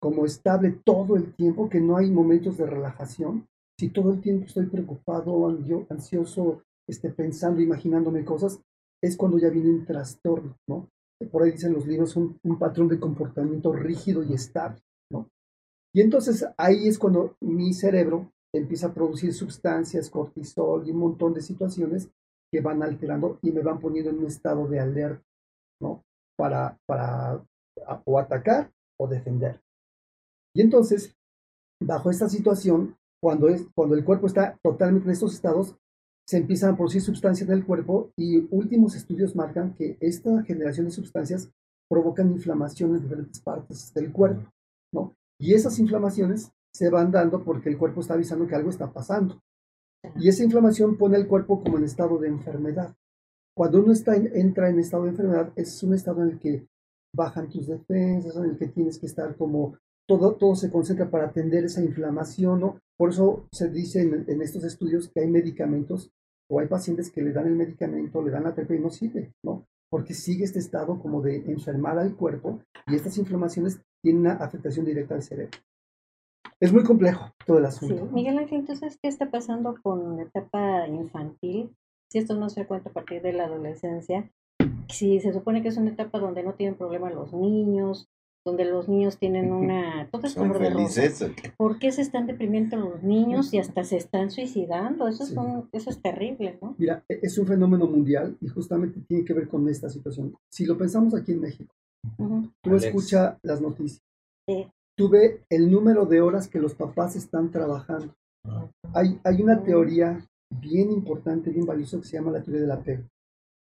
como 0.00 0.24
estable 0.24 0.78
todo 0.84 1.16
el 1.16 1.34
tiempo, 1.34 1.68
que 1.68 1.80
no 1.80 1.96
hay 1.96 2.10
momentos 2.10 2.58
de 2.58 2.66
relajación. 2.66 3.46
Si 3.78 3.88
todo 3.88 4.12
el 4.12 4.20
tiempo 4.20 4.46
estoy 4.46 4.66
preocupado, 4.66 5.48
ansioso, 5.90 6.62
esté 6.86 7.10
pensando, 7.10 7.60
imaginándome 7.60 8.24
cosas, 8.24 8.60
es 9.02 9.16
cuando 9.16 9.38
ya 9.38 9.50
viene 9.50 9.70
un 9.70 9.84
trastorno, 9.84 10.56
¿no? 10.68 10.88
Por 11.30 11.42
ahí 11.42 11.52
dicen 11.52 11.72
los 11.72 11.86
libros, 11.86 12.16
un, 12.16 12.38
un 12.42 12.58
patrón 12.58 12.88
de 12.88 13.00
comportamiento 13.00 13.72
rígido 13.72 14.22
y 14.22 14.34
estable, 14.34 14.80
¿no? 15.10 15.28
Y 15.94 16.00
entonces 16.02 16.46
ahí 16.56 16.88
es 16.88 16.98
cuando 16.98 17.36
mi 17.40 17.72
cerebro 17.72 18.30
empieza 18.54 18.88
a 18.88 18.94
producir 18.94 19.32
sustancias, 19.32 20.10
cortisol 20.10 20.86
y 20.86 20.90
un 20.90 20.98
montón 20.98 21.34
de 21.34 21.42
situaciones 21.42 22.08
que 22.52 22.60
van 22.60 22.82
alterando 22.82 23.38
y 23.42 23.50
me 23.50 23.62
van 23.62 23.80
poniendo 23.80 24.10
en 24.10 24.18
un 24.18 24.26
estado 24.26 24.66
de 24.68 24.80
alerta, 24.80 25.24
¿no? 25.80 26.02
Para, 26.36 26.78
para 26.86 27.42
o 28.04 28.18
atacar 28.18 28.72
o 28.98 29.06
defender. 29.06 29.60
Y 30.54 30.62
entonces, 30.62 31.14
bajo 31.80 32.10
esta 32.10 32.28
situación, 32.28 32.96
cuando, 33.22 33.48
es, 33.48 33.66
cuando 33.74 33.94
el 33.94 34.04
cuerpo 34.04 34.26
está 34.26 34.58
totalmente 34.62 35.06
en 35.06 35.12
estos 35.12 35.34
estados, 35.34 35.76
se 36.26 36.38
empiezan 36.38 36.74
a 36.74 36.76
producir 36.76 37.02
sustancias 37.02 37.48
en 37.48 37.54
el 37.54 37.64
cuerpo 37.64 38.10
y 38.16 38.48
últimos 38.50 38.96
estudios 38.96 39.36
marcan 39.36 39.74
que 39.74 39.96
esta 40.00 40.42
generación 40.42 40.86
de 40.86 40.92
sustancias 40.92 41.50
provocan 41.88 42.32
inflamación 42.32 42.96
en 42.96 43.02
diferentes 43.02 43.40
partes 43.40 43.92
del 43.94 44.12
cuerpo, 44.12 44.50
¿no? 44.92 45.14
Y 45.38 45.54
esas 45.54 45.78
inflamaciones 45.78 46.50
se 46.74 46.90
van 46.90 47.12
dando 47.12 47.44
porque 47.44 47.68
el 47.68 47.78
cuerpo 47.78 48.00
está 48.00 48.14
avisando 48.14 48.46
que 48.46 48.56
algo 48.56 48.70
está 48.70 48.92
pasando. 48.92 49.40
Y 50.16 50.28
esa 50.28 50.42
inflamación 50.42 50.96
pone 50.96 51.16
al 51.16 51.28
cuerpo 51.28 51.62
como 51.62 51.78
en 51.78 51.84
estado 51.84 52.18
de 52.18 52.28
enfermedad. 52.28 52.94
Cuando 53.54 53.80
uno 53.80 53.92
está 53.92 54.16
entra 54.16 54.68
en 54.68 54.78
estado 54.78 55.04
de 55.04 55.10
enfermedad, 55.10 55.52
es 55.56 55.82
un 55.82 55.94
estado 55.94 56.22
en 56.22 56.30
el 56.30 56.38
que 56.38 56.66
bajan 57.16 57.48
tus 57.48 57.66
defensas, 57.66 58.36
en 58.36 58.44
el 58.44 58.58
que 58.58 58.68
tienes 58.68 58.98
que 58.98 59.06
estar 59.06 59.36
como 59.36 59.76
todo, 60.06 60.36
todo 60.36 60.54
se 60.54 60.70
concentra 60.70 61.10
para 61.10 61.26
atender 61.26 61.64
esa 61.64 61.82
inflamación, 61.82 62.60
¿no? 62.60 62.80
Por 62.96 63.10
eso 63.10 63.48
se 63.50 63.68
dice 63.68 64.02
en, 64.02 64.42
estos 64.42 64.62
estudios 64.64 65.08
que 65.08 65.20
hay 65.20 65.26
medicamentos 65.26 66.12
o 66.48 66.60
hay 66.60 66.68
pacientes 66.68 67.10
que 67.10 67.22
le 67.22 67.32
dan 67.32 67.46
el 67.46 67.56
medicamento, 67.56 68.22
le 68.22 68.30
dan 68.30 68.44
la 68.44 68.54
terapia 68.54 68.76
y 68.76 68.80
no 68.80 68.90
sirve, 68.90 69.32
¿no? 69.42 69.66
Porque 69.90 70.14
sigue 70.14 70.44
este 70.44 70.60
estado 70.60 71.00
como 71.00 71.22
de 71.22 71.36
enfermar 71.50 71.98
al 71.98 72.14
cuerpo 72.14 72.60
y 72.86 72.94
estas 72.94 73.18
inflamaciones 73.18 73.80
tienen 74.02 74.20
una 74.22 74.34
afectación 74.34 74.86
directa 74.86 75.14
al 75.14 75.22
cerebro. 75.22 75.58
Es 76.60 76.72
muy 76.72 76.84
complejo 76.84 77.32
todo 77.44 77.58
el 77.58 77.66
asunto. 77.66 78.06
Sí. 78.06 78.14
Miguel 78.14 78.38
Ángel, 78.38 78.60
entonces, 78.60 78.98
¿qué 79.02 79.08
está 79.08 79.30
pasando 79.30 79.74
con 79.82 80.16
la 80.16 80.22
etapa 80.22 80.86
infantil? 80.86 81.76
Si 82.10 82.18
esto 82.18 82.34
no 82.34 82.48
se 82.48 82.66
cuenta 82.66 82.90
a 82.90 82.92
partir 82.92 83.20
de 83.20 83.32
la 83.32 83.44
adolescencia, 83.44 84.30
si 84.88 85.20
se 85.20 85.32
supone 85.32 85.62
que 85.62 85.68
es 85.68 85.76
una 85.76 85.90
etapa 85.90 86.18
donde 86.18 86.42
no 86.42 86.54
tienen 86.54 86.76
problema 86.76 87.10
los 87.10 87.32
niños, 87.32 88.08
donde 88.46 88.64
los 88.64 88.88
niños 88.88 89.18
tienen 89.18 89.52
una... 89.52 90.08
Todo 90.10 90.26
es 90.26 90.34
color 90.34 90.58
de 90.58 90.70
rosa. 90.70 91.02
¿Por 91.58 91.78
qué 91.78 91.92
se 91.92 92.00
están 92.02 92.26
deprimiendo 92.26 92.76
los 92.76 93.02
niños 93.02 93.52
y 93.52 93.58
hasta 93.58 93.84
se 93.84 93.96
están 93.96 94.30
suicidando? 94.30 95.08
Eso, 95.08 95.24
es, 95.24 95.34
eso 95.72 95.90
es 95.90 96.00
terrible, 96.00 96.58
¿no? 96.62 96.74
Mira, 96.78 97.04
e, 97.08 97.18
es 97.22 97.36
un 97.36 97.46
fenómeno 97.46 97.86
mundial 97.86 98.38
y 98.40 98.48
justamente 98.48 99.00
tiene 99.06 99.24
que 99.24 99.34
ver 99.34 99.48
con 99.48 99.68
esta 99.68 99.90
situación. 99.90 100.34
Si 100.48 100.64
lo 100.64 100.78
pensamos 100.78 101.14
aquí 101.14 101.32
en 101.32 101.40
México, 101.40 101.74
tú 102.62 102.76
escucha 102.76 103.38
las 103.42 103.60
noticias. 103.60 104.00
Sí. 104.48 104.66
Tú 104.96 105.10
ve 105.10 105.42
el 105.50 105.70
número 105.70 106.06
de 106.06 106.22
horas 106.22 106.48
que 106.48 106.60
los 106.60 106.74
papás 106.74 107.16
están 107.16 107.50
trabajando. 107.50 108.14
Ah. 108.44 108.70
Hay, 108.94 109.20
hay 109.24 109.42
una 109.42 109.62
teoría 109.62 110.24
bien 110.60 110.90
importante, 110.90 111.50
bien 111.50 111.66
valiosa, 111.66 111.98
que 111.98 112.06
se 112.06 112.16
llama 112.16 112.30
la 112.30 112.42
teoría 112.42 112.62
del 112.62 112.70
apego. 112.70 113.02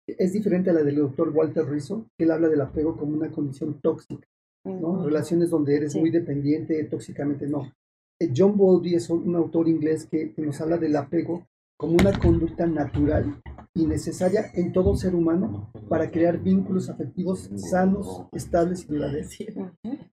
Es 0.06 0.32
diferente 0.32 0.70
a 0.70 0.74
la 0.74 0.82
del 0.82 0.96
doctor 0.96 1.30
Walter 1.30 1.66
Rizzo, 1.66 2.06
que 2.16 2.24
él 2.24 2.30
habla 2.30 2.48
del 2.48 2.60
apego 2.60 2.96
como 2.96 3.16
una 3.16 3.30
condición 3.30 3.80
tóxica. 3.80 4.26
Relaciones 4.64 5.50
donde 5.50 5.76
eres 5.76 5.94
muy 5.94 6.10
dependiente 6.10 6.82
tóxicamente, 6.84 7.46
no. 7.46 7.72
Eh, 8.20 8.32
John 8.34 8.56
Bowlby 8.56 8.94
es 8.94 9.10
un 9.10 9.34
autor 9.34 9.68
inglés 9.68 10.06
que, 10.10 10.32
nos 10.38 10.60
habla 10.60 10.78
del 10.78 10.96
apego 10.96 11.46
como 11.76 11.94
una 11.94 12.18
conducta 12.18 12.66
natural 12.66 13.42
y 13.74 13.86
necesaria 13.86 14.50
en 14.54 14.72
todo 14.72 14.96
ser 14.96 15.14
humano 15.14 15.70
para 15.88 16.10
crear 16.10 16.38
vínculos 16.38 16.88
afectivos 16.88 17.50
sanos, 17.56 18.26
estables 18.32 18.84
y 18.84 18.94
duraderos. 18.94 19.36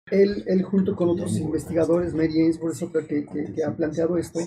Él, 0.09 0.43
él 0.47 0.63
junto 0.63 0.95
con 0.95 1.09
otros 1.09 1.37
investigadores, 1.37 2.13
Mary 2.13 2.41
Ainsworth 2.41 3.07
que, 3.07 3.25
que, 3.25 3.53
que 3.53 3.63
ha 3.63 3.75
planteado 3.75 4.17
esto, 4.17 4.39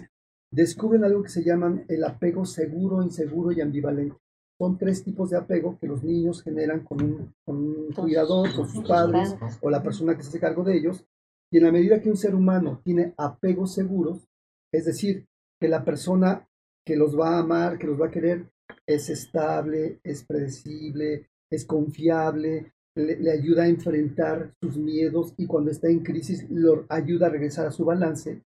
descubren 0.50 1.04
algo 1.04 1.22
que 1.22 1.30
se 1.30 1.44
llaman 1.44 1.84
el 1.88 2.04
apego 2.04 2.44
seguro, 2.44 3.02
inseguro 3.02 3.52
y 3.52 3.60
ambivalente 3.60 4.16
son 4.58 4.78
tres 4.78 5.02
tipos 5.02 5.30
de 5.30 5.36
apego 5.36 5.78
que 5.80 5.86
los 5.86 6.02
niños 6.02 6.42
generan 6.42 6.84
con 6.84 7.34
un, 7.46 7.92
cuidador, 7.94 8.54
con 8.54 8.68
sus 8.68 8.86
padres 8.86 9.36
o 9.60 9.70
la 9.70 9.82
persona 9.82 10.16
que 10.16 10.22
se 10.22 10.28
hace 10.28 10.40
cargo 10.40 10.62
de 10.64 10.76
ellos. 10.76 11.04
Y 11.50 11.58
en 11.58 11.64
la 11.64 11.72
medida 11.72 12.00
que 12.00 12.10
un 12.10 12.16
ser 12.16 12.34
humano 12.34 12.80
tiene 12.84 13.14
apegos 13.16 13.74
seguros, 13.74 14.26
es 14.72 14.86
decir, 14.86 15.26
que 15.60 15.68
la 15.68 15.84
persona 15.84 16.48
que 16.84 16.96
los 16.96 17.18
va 17.18 17.36
a 17.36 17.40
amar, 17.40 17.78
que 17.78 17.86
los 17.86 18.00
va 18.00 18.06
a 18.06 18.10
querer, 18.10 18.50
es 18.86 19.08
estable, 19.10 20.00
es 20.02 20.24
predecible, 20.24 21.28
es 21.50 21.64
confiable, 21.64 22.72
le, 22.96 23.16
le, 23.18 23.30
ayuda 23.30 23.64
a 23.64 23.68
enfrentar 23.68 24.54
sus 24.60 24.76
miedos 24.76 25.34
y 25.36 25.46
cuando 25.46 25.70
está 25.70 25.88
en 25.88 26.00
crisis 26.00 26.46
lo 26.50 26.86
ayuda 26.88 27.26
a 27.26 27.30
regresar 27.30 27.66
a 27.66 27.72
su 27.72 27.84
balance. 27.84 28.42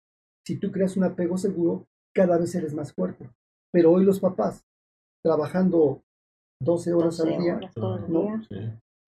Si 0.45 0.57
tú 0.57 0.71
creas 0.71 0.97
un 0.97 1.03
apego 1.03 1.37
seguro, 1.37 1.87
cada 2.13 2.37
vez 2.37 2.53
eres 2.55 2.73
más 2.73 2.93
fuerte. 2.93 3.29
Pero 3.71 3.91
hoy 3.91 4.05
los 4.05 4.19
papás 4.19 4.63
trabajando 5.25 6.03
12 6.61 6.93
horas 6.93 7.19
al 7.19 7.39
día, 7.39 7.59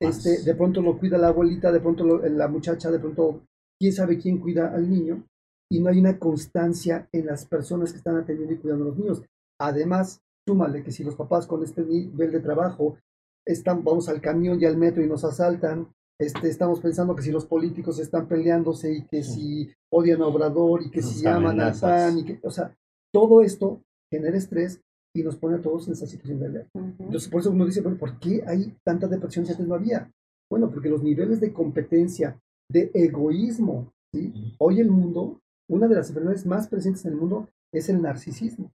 Este, 0.01 0.41
de 0.43 0.55
pronto 0.55 0.81
lo 0.81 0.97
cuida 0.97 1.19
la 1.19 1.27
abuelita, 1.27 1.71
de 1.71 1.79
pronto 1.79 2.03
la 2.03 2.47
muchacha, 2.47 2.89
de 2.89 2.99
pronto 2.99 3.43
quién 3.79 3.93
sabe 3.93 4.17
quién 4.17 4.39
cuida 4.39 4.73
al 4.73 4.89
niño, 4.89 5.23
y 5.71 5.79
no 5.79 5.89
hay 5.89 5.99
una 5.99 6.17
constancia 6.17 7.07
en 7.11 7.27
las 7.27 7.45
personas 7.45 7.91
que 7.91 7.99
están 7.99 8.17
atendiendo 8.17 8.55
y 8.55 8.57
cuidando 8.57 8.85
a 8.85 8.87
los 8.87 8.97
niños. 8.97 9.21
Además, 9.61 10.19
súmale 10.47 10.83
que 10.83 10.91
si 10.91 11.03
los 11.03 11.15
papás 11.15 11.45
con 11.45 11.63
este 11.63 11.83
nivel 11.83 12.31
de 12.31 12.39
trabajo 12.39 12.97
están, 13.45 13.83
vamos 13.83 14.09
al 14.09 14.19
camión 14.19 14.59
y 14.59 14.65
al 14.65 14.77
metro 14.77 15.03
y 15.03 15.07
nos 15.07 15.23
asaltan, 15.23 15.87
este, 16.19 16.49
estamos 16.49 16.79
pensando 16.79 17.15
que 17.15 17.21
si 17.21 17.31
los 17.31 17.45
políticos 17.45 17.99
están 17.99 18.27
peleándose 18.27 18.91
y 18.91 19.05
que 19.05 19.21
si 19.21 19.71
odian 19.93 20.23
a 20.23 20.27
Obrador 20.27 20.81
y 20.81 20.89
que 20.89 21.03
si 21.03 21.27
aman 21.27 21.59
al 21.59 21.79
PAN, 21.79 22.17
y 22.17 22.25
que, 22.25 22.39
o 22.41 22.49
sea, 22.49 22.75
todo 23.13 23.41
esto 23.41 23.83
genera 24.11 24.35
estrés 24.35 24.81
y 25.15 25.23
nos 25.23 25.37
pone 25.37 25.57
a 25.57 25.61
todos 25.61 25.87
en 25.87 25.93
esa 25.93 26.05
situación 26.05 26.39
de 26.39 26.45
alerta. 26.45 26.79
Entonces, 26.99 27.29
por 27.29 27.41
eso 27.41 27.51
uno 27.51 27.65
dice, 27.65 27.81
bueno, 27.81 27.97
¿por 27.97 28.19
qué 28.19 28.43
hay 28.45 28.75
tanta 28.83 29.07
depresión 29.07 29.45
si 29.45 29.51
antes 29.51 29.67
no 29.67 29.75
había? 29.75 30.11
Bueno, 30.49 30.69
porque 30.69 30.89
los 30.89 31.03
niveles 31.03 31.39
de 31.39 31.51
competencia, 31.51 32.39
de 32.69 32.91
egoísmo, 32.93 33.93
¿sí? 34.13 34.55
Hoy 34.59 34.79
el 34.79 34.91
mundo, 34.91 35.41
una 35.69 35.87
de 35.87 35.95
las 35.95 36.09
enfermedades 36.09 36.45
más 36.45 36.67
presentes 36.67 37.05
en 37.05 37.13
el 37.13 37.17
mundo 37.17 37.49
es 37.73 37.89
el 37.89 38.01
narcisismo. 38.01 38.71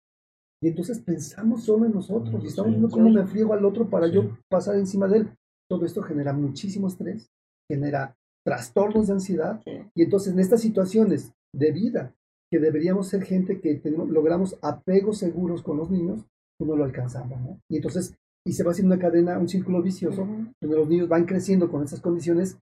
Y 0.62 0.69
entonces 0.69 1.01
pensamos 1.01 1.65
solo 1.65 1.87
en 1.87 1.93
nosotros 1.93 2.43
y 2.45 2.47
estamos 2.47 2.71
viendo 2.71 2.89
cómo 2.89 3.11
me 3.11 3.27
friego 3.27 3.53
al 3.53 3.65
otro 3.65 3.91
para 3.91 4.07
yo 4.07 4.39
pasar 4.49 4.77
encima 4.77 5.09
de 5.09 5.19
él. 5.19 5.31
Todo 5.69 5.85
esto 5.85 6.03
genera 6.03 6.33
muchísimo 6.33 6.87
estrés, 6.87 7.31
genera 7.69 8.17
trastornos 8.45 9.09
de 9.09 9.15
ansiedad 9.15 9.61
y 9.95 10.03
entonces 10.03 10.33
en 10.33 10.41
estas 10.41 10.61
situaciones 10.61 11.33
de 11.55 11.73
vida 11.73 12.15
que 12.52 12.59
deberíamos 12.59 13.09
ser 13.09 13.23
gente 13.25 13.62
que 13.62 13.76
tenemos, 13.76 14.11
logramos 14.11 14.59
apegos 14.61 15.16
seguros 15.16 15.62
con 15.62 15.78
los 15.78 15.90
niños, 15.90 16.21
pues 16.59 16.68
no 16.68 16.76
lo 16.76 16.85
alcanzamos, 16.85 17.40
¿no? 17.40 17.59
Y 17.66 17.76
entonces, 17.76 18.14
y 18.47 18.52
se 18.52 18.62
va 18.62 18.73
haciendo 18.73 18.94
una 18.94 19.02
cadena, 19.02 19.38
un 19.38 19.49
círculo 19.49 19.80
vicioso, 19.80 20.28
donde 20.61 20.76
los 20.76 20.87
niños 20.87 21.09
van 21.09 21.25
creciendo 21.25 21.71
con 21.71 21.82
esas 21.82 22.02
condiciones, 22.02 22.59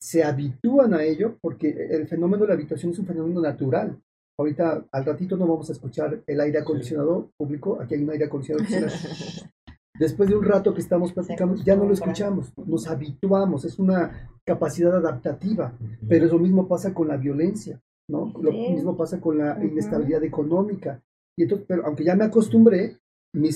se 0.00 0.24
habitúan 0.24 0.94
a 0.94 1.04
ello, 1.04 1.36
porque 1.42 1.88
el 1.90 2.08
fenómeno 2.08 2.44
de 2.44 2.48
la 2.48 2.54
habitación 2.54 2.92
es 2.92 2.98
un 2.98 3.04
fenómeno 3.04 3.42
natural. 3.42 4.00
Ahorita, 4.38 4.86
al 4.90 5.04
ratito 5.04 5.36
no 5.36 5.46
vamos 5.46 5.68
a 5.68 5.72
escuchar 5.72 6.22
el 6.26 6.40
aire 6.40 6.60
acondicionado 6.60 7.30
público, 7.36 7.78
aquí 7.82 7.96
hay 7.96 8.02
un 8.02 8.10
aire 8.12 8.24
acondicionado. 8.24 8.64
Después 10.00 10.30
de 10.30 10.36
un 10.36 10.44
rato 10.44 10.72
que 10.72 10.80
estamos 10.80 11.12
platicando, 11.12 11.56
ya 11.56 11.76
no 11.76 11.84
lo 11.84 11.92
escuchamos, 11.92 12.50
nos 12.64 12.86
habituamos, 12.86 13.66
es 13.66 13.78
una 13.78 14.30
capacidad 14.42 14.96
adaptativa, 14.96 15.76
pero 16.08 16.24
eso 16.24 16.38
mismo 16.38 16.66
pasa 16.66 16.94
con 16.94 17.08
la 17.08 17.18
violencia. 17.18 17.78
¿No? 18.08 18.32
Lo 18.40 18.52
mismo 18.52 18.96
pasa 18.96 19.20
con 19.20 19.38
la 19.38 19.62
inestabilidad 19.62 20.22
económica. 20.24 21.02
Y 21.36 21.44
entonces, 21.44 21.66
pero 21.68 21.86
aunque 21.86 22.04
ya 22.04 22.14
me 22.14 22.24
acostumbré, 22.24 22.98
mi, 23.34 23.50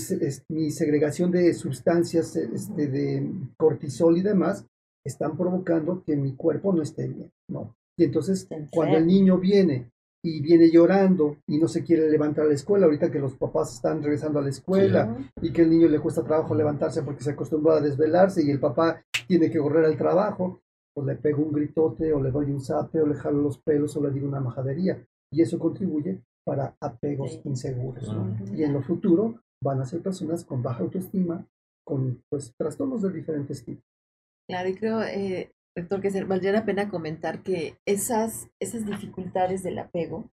mi 0.49 0.71
segregación 0.71 1.31
de 1.31 1.55
sustancias 1.55 2.35
este, 2.37 2.89
de 2.89 3.31
cortisol 3.57 4.19
y 4.19 4.23
demás 4.23 4.67
están 5.05 5.37
provocando 5.37 6.03
que 6.05 6.17
mi 6.17 6.35
cuerpo 6.35 6.73
no 6.73 6.83
esté 6.83 7.07
bien, 7.07 7.31
¿no? 7.49 7.77
Y 7.97 8.05
entonces, 8.05 8.49
cuando 8.71 8.97
el 8.97 9.07
niño 9.07 9.39
viene 9.39 9.91
y 10.25 10.41
viene 10.41 10.71
llorando 10.71 11.37
y 11.47 11.59
no 11.59 11.69
se 11.69 11.83
quiere 11.83 12.11
levantar 12.11 12.45
a 12.45 12.49
la 12.49 12.55
escuela, 12.55 12.87
ahorita 12.87 13.11
que 13.11 13.19
los 13.19 13.35
papás 13.35 13.75
están 13.75 14.03
regresando 14.03 14.39
a 14.39 14.43
la 14.43 14.51
escuela 14.51 15.17
y 15.41 15.53
que 15.53 15.63
el 15.63 15.71
niño 15.71 15.89
le 15.89 16.01
cuesta 16.01 16.23
trabajo 16.23 16.55
levantarse 16.55 17.03
porque 17.03 17.25
se 17.25 17.31
acostumbró 17.31 17.73
a 17.73 17.81
desvelarse 17.81 18.45
y 18.45 18.51
el 18.51 18.61
papá 18.61 19.03
tiene 19.27 19.51
que 19.51 19.59
correr 19.59 19.85
al 19.85 19.97
trabajo, 19.97 20.61
pues 20.99 21.17
le 21.17 21.23
pego 21.23 21.45
un 21.45 21.53
gritote 21.53 22.13
o 22.13 22.23
le 22.23 22.31
doy 22.31 22.51
un 22.51 22.61
zape 22.61 23.01
o 23.01 23.07
le 23.07 23.15
jalo 23.15 23.43
los 23.43 23.59
pelos 23.59 23.97
o 23.97 24.03
le 24.03 24.11
digo 24.11 24.27
una 24.27 24.41
majadería. 24.41 25.07
Y 25.31 25.43
eso 25.43 25.59
contribuye 25.59 26.23
para 26.45 26.77
apegos 26.81 27.41
inseguros. 27.45 28.11
Y 28.53 28.65
en 28.65 28.73
lo 28.73 28.83
futuro 28.83 29.43
van 29.63 29.81
a 29.81 29.85
ser 29.85 30.03
personas 30.03 30.45
con 30.45 30.63
baja 30.63 30.83
autoestima, 30.83 31.47
con 31.85 32.23
pues 32.31 32.55
trastornos 32.57 33.03
de 33.03 33.13
diferentes 33.13 33.65
tipos. 33.65 33.85
Claro, 34.49 34.69
y 34.69 34.75
creo, 34.75 35.03
eh, 35.03 35.53
rector, 35.77 36.01
que 36.01 36.25
valdría 36.25 36.53
la 36.53 36.65
pena 36.65 36.89
comentar 36.89 37.43
que 37.43 37.77
esas, 37.87 38.49
esas 38.61 38.87
dificultades 38.87 39.63
del 39.63 39.79
apego 39.79 40.31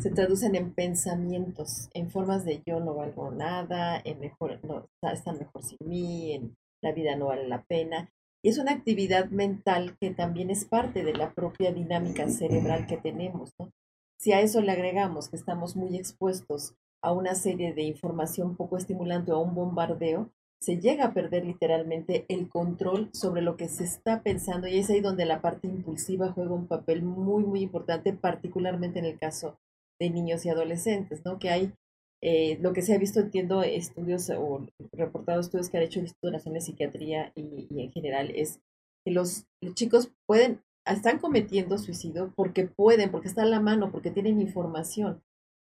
se 0.00 0.10
traducen 0.10 0.54
en 0.54 0.72
pensamientos, 0.72 1.90
en 1.92 2.10
formas 2.10 2.44
de 2.44 2.62
yo 2.66 2.80
no 2.80 2.94
valgo 2.94 3.30
nada, 3.30 4.00
en 4.04 4.20
mejor, 4.20 4.64
no, 4.64 4.88
está 5.12 5.32
mejor 5.32 5.62
sin 5.62 5.78
mí, 5.86 6.32
en 6.32 6.56
la 6.82 6.92
vida 6.92 7.16
no 7.16 7.26
vale 7.26 7.46
la 7.48 7.62
pena. 7.64 8.10
Es 8.42 8.58
una 8.58 8.72
actividad 8.72 9.30
mental 9.30 9.96
que 10.00 10.10
también 10.10 10.50
es 10.50 10.64
parte 10.64 11.02
de 11.02 11.14
la 11.14 11.32
propia 11.32 11.72
dinámica 11.72 12.28
cerebral 12.28 12.86
que 12.86 12.96
tenemos. 12.96 13.52
¿no? 13.58 13.70
Si 14.18 14.32
a 14.32 14.40
eso 14.40 14.60
le 14.60 14.72
agregamos 14.72 15.28
que 15.28 15.36
estamos 15.36 15.76
muy 15.76 15.96
expuestos 15.96 16.74
a 17.02 17.12
una 17.12 17.34
serie 17.34 17.72
de 17.74 17.82
información 17.82 18.56
poco 18.56 18.76
estimulante 18.76 19.32
o 19.32 19.36
a 19.36 19.42
un 19.42 19.54
bombardeo, 19.54 20.30
se 20.60 20.78
llega 20.78 21.06
a 21.06 21.14
perder 21.14 21.44
literalmente 21.44 22.26
el 22.28 22.48
control 22.48 23.10
sobre 23.12 23.42
lo 23.42 23.56
que 23.56 23.68
se 23.68 23.84
está 23.84 24.22
pensando 24.22 24.66
y 24.66 24.78
es 24.78 24.90
ahí 24.90 25.00
donde 25.00 25.24
la 25.24 25.40
parte 25.40 25.68
impulsiva 25.68 26.32
juega 26.32 26.52
un 26.52 26.66
papel 26.66 27.02
muy, 27.02 27.44
muy 27.44 27.60
importante, 27.60 28.12
particularmente 28.12 28.98
en 28.98 29.04
el 29.04 29.18
caso 29.18 29.56
de 30.00 30.10
niños 30.10 30.44
y 30.44 30.48
adolescentes, 30.48 31.24
¿no? 31.24 31.38
Que 31.38 31.50
hay, 31.50 31.72
eh, 32.20 32.58
lo 32.60 32.72
que 32.72 32.82
se 32.82 32.94
ha 32.94 32.98
visto, 32.98 33.20
entiendo, 33.20 33.62
estudios 33.62 34.30
o 34.30 34.66
reportados 34.92 35.46
estudios 35.46 35.68
que 35.68 35.78
ha 35.78 35.82
hecho 35.82 36.00
el 36.00 36.06
Instituto 36.06 36.32
Nacional 36.32 36.60
de 36.60 36.66
Psiquiatría 36.66 37.32
y, 37.34 37.68
en 37.80 37.92
general, 37.92 38.32
es 38.34 38.60
que 39.04 39.12
los, 39.12 39.46
los 39.60 39.74
chicos 39.74 40.10
pueden, 40.26 40.60
están 40.84 41.18
cometiendo 41.18 41.78
suicidio 41.78 42.32
porque 42.34 42.66
pueden, 42.66 43.10
porque 43.10 43.28
está 43.28 43.42
a 43.42 43.46
la 43.46 43.60
mano, 43.60 43.92
porque 43.92 44.10
tienen 44.10 44.40
información, 44.40 45.22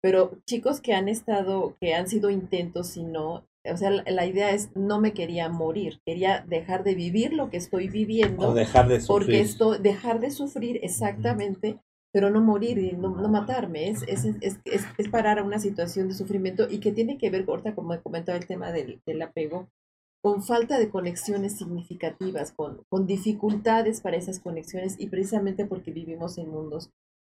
pero 0.02 0.40
chicos 0.48 0.82
que 0.82 0.94
han 0.94 1.08
estado, 1.08 1.78
que 1.80 1.94
han 1.94 2.08
sido 2.08 2.32
intentos 2.32 2.98
y 2.98 3.04
no, 3.04 3.46
o 3.64 3.78
sea, 3.78 3.92
la, 3.92 4.26
idea 4.26 4.52
es 4.52 4.76
no 4.76 5.00
me 5.00 5.14
quería 5.14 5.48
morir, 5.48 6.02
quería 6.04 6.44
dejar 6.48 6.84
de 6.84 6.96
vivir 6.96 7.34
lo 7.34 7.52
que 7.52 7.58
estoy 7.58 7.90
viviendo. 7.90 8.50
O 8.50 8.54
dejar 8.56 8.88
de 8.88 9.00
sufrir. 9.00 9.08
Porque 9.08 9.40
esto, 9.42 9.78
dejar 9.78 10.20
de 10.20 10.32
sufrir 10.32 10.80
exactamente, 10.82 11.80
pero 12.14 12.30
no 12.30 12.42
morir 12.42 12.78
y 12.78 12.92
no, 12.94 13.10
matarme, 13.10 13.90
es, 13.90 14.04
es, 14.04 14.26
es, 14.42 14.60
es, 14.66 15.10
parar 15.10 15.40
a 15.40 15.44
una 15.44 15.60
situación 15.60 16.10
de 16.10 16.14
sufrimiento 16.14 16.68
y 16.70 16.80
que 16.80 16.92
tiene 16.92 17.18
que 17.18 17.30
ver, 17.30 17.46
ahorita 17.48 17.74
como 17.74 17.94
he 17.94 18.02
comentado 18.02 18.38
el 18.38 18.48
tema 18.48 18.72
del, 18.72 19.02
del 19.06 19.22
apego, 19.22 19.70
con 20.22 20.44
falta 20.44 20.78
de 20.78 20.90
conexiones 20.90 21.58
significativas, 21.58 22.52
con, 22.52 22.84
con 22.90 23.08
dificultades 23.08 24.02
para 24.02 24.18
esas 24.18 24.40
conexiones 24.40 24.96
y 25.00 25.08
precisamente 25.08 25.66
porque 25.66 25.92
vivimos 25.92 26.38
en 26.38 26.50
mundos 26.50 26.92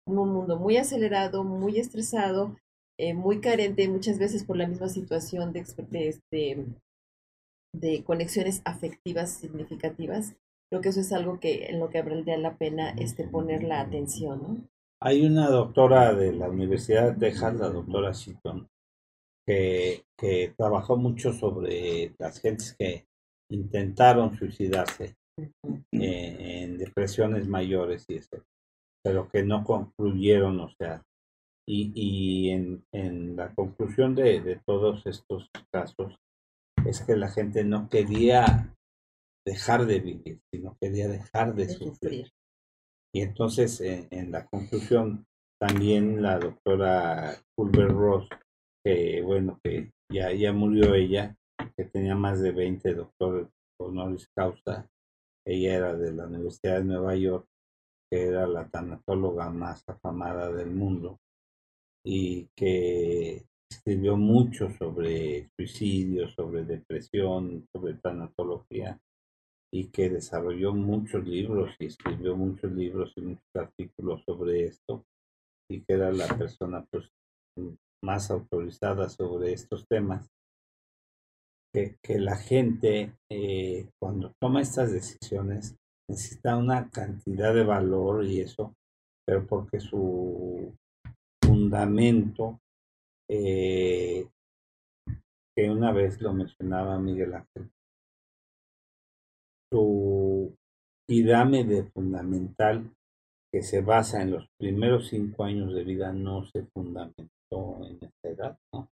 un 0.07 0.29
mundo 0.29 0.57
muy 0.57 0.77
acelerado, 0.77 1.43
muy 1.43 1.79
estresado, 1.79 2.55
eh, 2.97 3.13
muy 3.13 3.41
carente 3.41 3.87
muchas 3.87 4.17
veces 4.17 4.43
por 4.43 4.57
la 4.57 4.67
misma 4.67 4.89
situación 4.89 5.53
de, 5.53 5.65
de, 5.89 6.07
este, 6.07 6.65
de 7.73 8.03
conexiones 8.03 8.61
afectivas 8.65 9.31
significativas. 9.31 10.35
Creo 10.69 10.81
que 10.81 10.89
eso 10.89 11.01
es 11.01 11.11
algo 11.13 11.39
que 11.39 11.67
en 11.67 11.79
lo 11.79 11.89
que 11.89 12.01
valdría 12.01 12.37
la 12.37 12.57
pena 12.57 12.89
este, 12.91 13.27
poner 13.27 13.63
la 13.63 13.81
atención. 13.81 14.41
¿no? 14.41 14.57
Hay 15.01 15.25
una 15.25 15.49
doctora 15.49 16.13
de 16.13 16.33
la 16.33 16.49
Universidad 16.49 17.13
de 17.13 17.19
Texas, 17.19 17.55
la 17.55 17.69
doctora 17.69 18.13
Seaton, 18.13 18.67
que, 19.45 20.03
que 20.17 20.53
trabajó 20.57 20.97
mucho 20.97 21.33
sobre 21.33 22.13
las 22.17 22.39
gentes 22.39 22.75
que 22.77 23.05
intentaron 23.49 24.35
suicidarse 24.35 25.15
en 25.91 26.77
depresiones 26.77 27.47
mayores 27.47 28.05
y 28.09 28.15
eso 28.15 28.43
pero 29.07 29.29
que 29.29 29.41
no 29.41 29.63
concluyeron, 29.63 30.59
o 30.59 30.69
sea, 30.69 31.01
y, 31.65 31.93
y 31.95 32.49
en, 32.49 32.83
en, 32.91 33.37
la 33.37 33.53
conclusión 33.55 34.13
de, 34.15 34.41
de, 34.41 34.59
todos 34.65 35.05
estos 35.05 35.49
casos 35.71 36.17
es 36.85 37.01
que 37.01 37.15
la 37.15 37.29
gente 37.29 37.63
no 37.63 37.87
quería 37.87 38.75
dejar 39.45 39.85
de 39.85 39.99
vivir, 40.01 40.41
sino 40.51 40.77
quería 40.81 41.07
dejar 41.07 41.55
de, 41.55 41.69
sufrir. 41.69 42.29
Y 43.17 43.21
entonces 43.21 43.81
en, 43.81 44.31
la 44.31 44.45
conclusión 44.45 45.25
también 45.59 46.21
la 46.21 46.37
doctora 46.37 47.33
Culver 47.55 47.87
Ross, 47.87 48.29
que 48.85 49.23
bueno, 49.23 49.59
que 49.63 49.89
ya, 50.13 50.31
ya 50.33 50.53
murió 50.53 50.93
ella, 50.93 51.35
que 51.75 51.85
tenía 51.85 52.13
más 52.13 52.39
de 52.39 52.51
20 52.51 52.93
doctores 52.93 53.47
honoris 53.81 54.29
causa, 54.35 54.87
ella 55.47 55.77
era 55.77 55.95
de 55.95 56.13
la 56.13 56.27
Universidad 56.27 56.77
de 56.77 56.85
Nueva 56.85 57.15
York, 57.15 57.47
que 58.07 58.21
era 58.21 58.45
la 58.45 58.69
tanatóloga 58.69 59.49
más 59.49 59.83
afamada 59.89 60.51
del 60.51 60.69
mundo 60.69 61.17
y 62.05 62.47
que 62.55 63.47
escribió 63.67 64.15
mucho 64.15 64.69
sobre 64.77 65.49
suicidio, 65.57 66.29
sobre 66.29 66.65
depresión, 66.65 67.65
sobre 67.73 67.95
tanatología 67.95 69.01
y 69.73 69.87
que 69.87 70.09
desarrolló 70.09 70.73
muchos 70.73 71.25
libros 71.27 71.75
y 71.79 71.87
escribió 71.87 72.35
muchos 72.35 72.71
libros 72.71 73.13
y 73.15 73.21
muchos 73.21 73.55
artículos 73.55 74.23
sobre 74.25 74.65
esto 74.65 75.05
y 75.69 75.81
que 75.81 75.93
era 75.93 76.11
la 76.11 76.27
persona 76.27 76.85
pues, 76.89 77.09
más 78.03 78.31
autorizada 78.31 79.09
sobre 79.09 79.53
estos 79.53 79.85
temas. 79.87 80.29
Que, 81.73 81.97
que 82.01 82.17
la 82.17 82.37
gente 82.37 83.17
eh, 83.29 83.89
cuando 83.99 84.33
toma 84.41 84.61
estas 84.61 84.91
decisiones 84.91 85.75
necesita 86.09 86.55
una 86.55 86.89
cantidad 86.89 87.53
de 87.53 87.65
valor 87.65 88.23
y 88.23 88.39
eso, 88.39 88.73
pero 89.25 89.45
porque 89.45 89.81
su 89.81 90.73
fundamento, 91.43 92.61
eh, 93.29 94.27
que 95.55 95.69
una 95.69 95.91
vez 95.91 96.21
lo 96.21 96.33
mencionaba 96.33 96.97
Miguel 96.99 97.33
Ángel, 97.33 97.69
su 99.71 100.55
pirámide 101.07 101.83
fundamental 101.93 102.91
que 103.51 103.61
se 103.61 103.81
basa 103.81 104.21
en 104.21 104.31
los 104.31 104.47
primeros 104.59 105.07
cinco 105.07 105.43
años 105.43 105.73
de 105.73 105.83
vida 105.83 106.11
no 106.11 106.43
se 106.45 106.63
fundamentó 106.73 107.85
en 107.85 107.97
esta 108.01 108.29
edad, 108.29 108.57
¿no? 108.73 108.89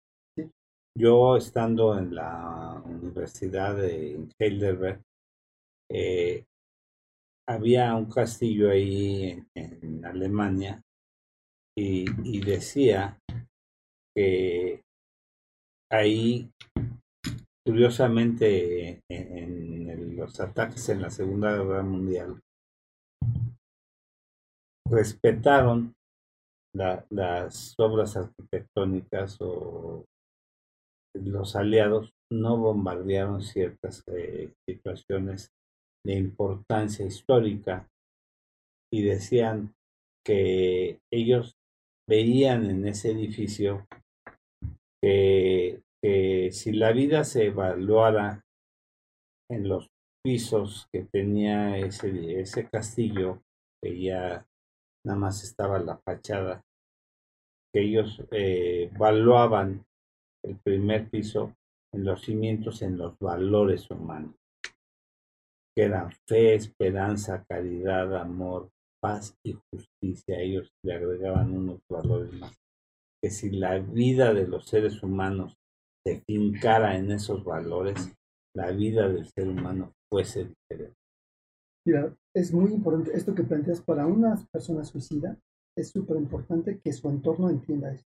Yo 0.94 1.36
estando 1.36 1.98
en 1.98 2.14
la 2.14 2.82
Universidad 2.84 3.74
de 3.76 4.28
Heidelberg, 4.38 5.00
eh, 5.90 6.44
había 7.48 7.94
un 7.94 8.10
castillo 8.10 8.70
ahí 8.70 9.42
en, 9.54 10.04
Alemania 10.04 10.82
y, 11.76 12.40
decía 12.40 13.18
que 14.14 14.82
ahí, 15.90 16.50
curiosamente, 17.64 19.00
en, 19.08 20.16
los 20.16 20.38
ataques 20.40 20.88
en 20.88 21.02
la 21.02 21.10
Segunda 21.10 21.52
Guerra 21.52 21.82
Mundial, 21.82 22.40
respetaron 24.88 25.94
las 26.74 27.74
obras 27.78 28.16
arquitectónicas 28.16 29.36
o 29.40 30.04
los 31.14 31.56
aliados 31.56 32.12
no 32.30 32.56
bombardearon 32.56 33.42
ciertas 33.42 34.02
eh, 34.06 34.52
situaciones 34.66 35.50
de 36.04 36.14
importancia 36.14 37.04
histórica 37.04 37.88
y 38.90 39.02
decían 39.02 39.74
que 40.24 41.00
ellos 41.12 41.54
veían 42.08 42.68
en 42.70 42.86
ese 42.86 43.10
edificio 43.10 43.86
que, 45.02 45.82
si 46.02 46.72
la 46.72 46.92
vida 46.92 47.24
se 47.24 47.46
evaluara 47.46 48.44
en 49.50 49.68
los 49.68 49.88
pisos 50.24 50.88
que 50.92 51.04
tenía 51.04 51.78
ese, 51.78 52.40
ese 52.40 52.68
castillo, 52.68 53.42
que 53.82 54.00
ya 54.00 54.46
nada 55.04 55.18
más 55.18 55.42
estaba 55.44 55.78
la 55.78 55.98
fachada, 55.98 56.62
que 57.72 57.82
ellos 57.82 58.22
eh, 58.30 58.90
evaluaban 58.94 59.84
el 60.44 60.56
primer 60.56 61.08
piso 61.08 61.54
en 61.92 62.04
los 62.04 62.22
cimientos, 62.22 62.82
en 62.82 62.98
los 62.98 63.18
valores 63.18 63.90
humanos 63.90 64.34
que 65.74 65.84
eran 65.84 66.12
fe, 66.28 66.54
esperanza, 66.54 67.44
caridad, 67.48 68.14
amor, 68.16 68.70
paz 69.00 69.34
y 69.44 69.56
justicia. 69.70 70.38
Ellos 70.38 70.70
le 70.84 70.94
agregaban 70.94 71.56
unos 71.56 71.80
valores 71.88 72.32
más. 72.34 72.54
Que 73.22 73.30
si 73.30 73.50
la 73.50 73.78
vida 73.78 74.34
de 74.34 74.46
los 74.46 74.66
seres 74.66 75.02
humanos 75.02 75.56
se 76.04 76.20
fincara 76.26 76.96
en 76.96 77.10
esos 77.10 77.44
valores, 77.44 78.12
la 78.54 78.70
vida 78.70 79.08
del 79.08 79.26
ser 79.26 79.48
humano 79.48 79.92
fuese 80.10 80.44
diferente. 80.44 80.96
Mira, 81.86 82.14
es 82.34 82.52
muy 82.52 82.72
importante 82.72 83.16
esto 83.16 83.34
que 83.34 83.42
planteas 83.42 83.80
para 83.80 84.06
una 84.06 84.36
persona 84.52 84.84
suicida, 84.84 85.38
es 85.76 85.90
súper 85.90 86.16
importante 86.16 86.80
que 86.80 86.92
su 86.92 87.08
entorno 87.08 87.50
entienda 87.50 87.92
esto. 87.92 88.06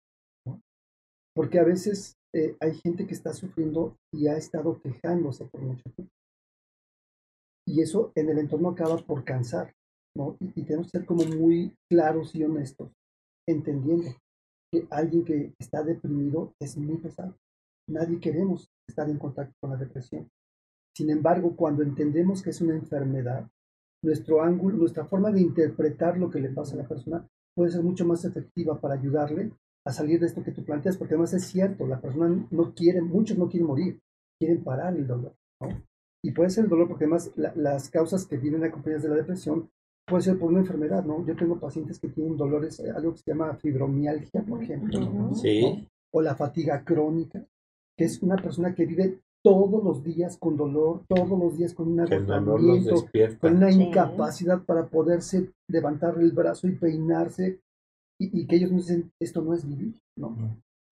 Porque 1.35 1.59
a 1.59 1.65
veces 1.65 2.17
eh, 2.35 2.57
hay 2.61 2.75
gente 2.75 3.07
que 3.07 3.15
está 3.15 3.33
sufriendo 3.33 3.97
y 4.13 4.27
ha 4.27 4.37
estado 4.37 4.79
quejándose 4.81 5.47
por 5.47 5.63
mucho 5.63 5.83
tiempo. 5.95 6.13
Y 7.67 7.81
eso 7.81 8.13
en 8.15 8.29
el 8.29 8.39
entorno 8.39 8.71
acaba 8.71 8.99
por 8.99 9.25
cansar, 9.25 9.73
¿no? 10.17 10.37
Y, 10.41 10.61
y 10.61 10.65
tenemos 10.65 10.91
que 10.91 10.99
ser 10.99 11.07
como 11.07 11.25
muy 11.25 11.75
claros 11.91 12.35
y 12.35 12.43
honestos, 12.43 12.91
entendiendo 13.49 14.11
que 14.71 14.87
alguien 14.91 15.25
que 15.25 15.55
está 15.59 15.83
deprimido 15.83 16.53
es 16.61 16.77
muy 16.77 16.99
pesado. 16.99 17.35
Nadie 17.89 18.21
queremos 18.21 18.69
estar 18.89 19.09
en 19.09 19.19
contacto 19.19 19.55
con 19.61 19.71
la 19.71 19.77
depresión. 19.77 20.29
Sin 20.97 21.11
embargo, 21.11 21.57
cuando 21.57 21.83
entendemos 21.83 22.43
que 22.43 22.51
es 22.51 22.61
una 22.61 22.75
enfermedad, 22.75 23.49
nuestro 24.05 24.43
ángulo, 24.43 24.77
nuestra 24.77 25.05
forma 25.07 25.31
de 25.31 25.41
interpretar 25.41 26.19
lo 26.19 26.31
que 26.31 26.41
le 26.41 26.51
pasa 26.51 26.75
a 26.75 26.79
la 26.79 26.89
persona 26.89 27.27
puede 27.55 27.71
ser 27.71 27.83
mucho 27.83 28.05
más 28.05 28.25
efectiva 28.25 28.81
para 28.81 28.95
ayudarle 28.95 29.53
a 29.85 29.93
salir 29.93 30.21
de 30.21 30.27
esto 30.27 30.43
que 30.43 30.53
tú 30.53 30.65
planteas, 30.65 30.97
porque 30.97 31.15
además 31.15 31.35
es 31.35 31.45
cierto, 31.47 31.87
la 31.87 32.01
persona 32.01 32.47
no 32.51 32.73
quiere, 32.75 33.01
muchos 33.01 33.37
no 33.37 33.49
quieren 33.49 33.67
morir, 33.67 34.01
quieren 34.39 34.63
parar 34.63 34.95
el 34.97 35.07
dolor, 35.07 35.35
¿no? 35.61 35.69
Y 36.25 36.31
puede 36.33 36.51
ser 36.51 36.65
el 36.65 36.71
dolor 36.71 36.89
porque 36.89 37.05
además 37.05 37.33
las 37.37 37.91
causas 37.91 38.27
que 38.27 38.37
vienen 38.37 38.63
acompañadas 38.65 39.03
de 39.03 39.09
la 39.09 39.17
depresión 39.17 39.69
puede 40.07 40.23
ser 40.23 40.39
por 40.39 40.51
una 40.51 40.61
enfermedad, 40.61 41.05
¿no? 41.05 41.25
Yo 41.27 41.35
tengo 41.35 41.59
pacientes 41.59 41.99
que 41.99 42.09
tienen 42.09 42.37
dolores, 42.37 42.79
eh, 42.81 42.91
algo 42.95 43.13
que 43.13 43.19
se 43.19 43.31
llama 43.33 43.55
fibromialgia, 43.57 44.43
por 44.43 44.63
ejemplo, 44.63 45.35
Sí. 45.35 45.89
o 46.13 46.23
la 46.23 46.35
fatiga 46.37 46.85
crónica, 46.85 47.45
que 47.99 48.05
es 48.05 48.23
una 48.23 48.37
persona 48.37 48.75
que 48.75 48.87
vive 48.87 49.21
todos 49.45 49.83
los 49.83 50.05
días 50.05 50.37
con 50.39 50.57
dolor, 50.57 51.03
todos 51.09 51.29
los 51.39 51.57
días 51.59 51.75
con 51.75 51.89
un 51.89 51.97
los 51.97 52.11
agotamiento, 52.13 53.09
con 53.41 53.57
una 53.57 53.73
Sí. 53.73 53.83
incapacidad 53.83 54.63
para 54.65 54.87
poderse 54.87 55.51
levantar 55.69 56.17
el 56.21 56.31
brazo 56.33 56.69
y 56.69 56.73
peinarse, 56.77 57.59
y, 58.21 58.41
y 58.41 58.47
que 58.47 58.57
ellos 58.57 58.71
nos 58.71 58.87
dicen, 58.87 59.11
esto 59.21 59.43
no 59.43 59.53
es 59.53 59.67
vivir, 59.67 59.99
¿no? 60.17 60.37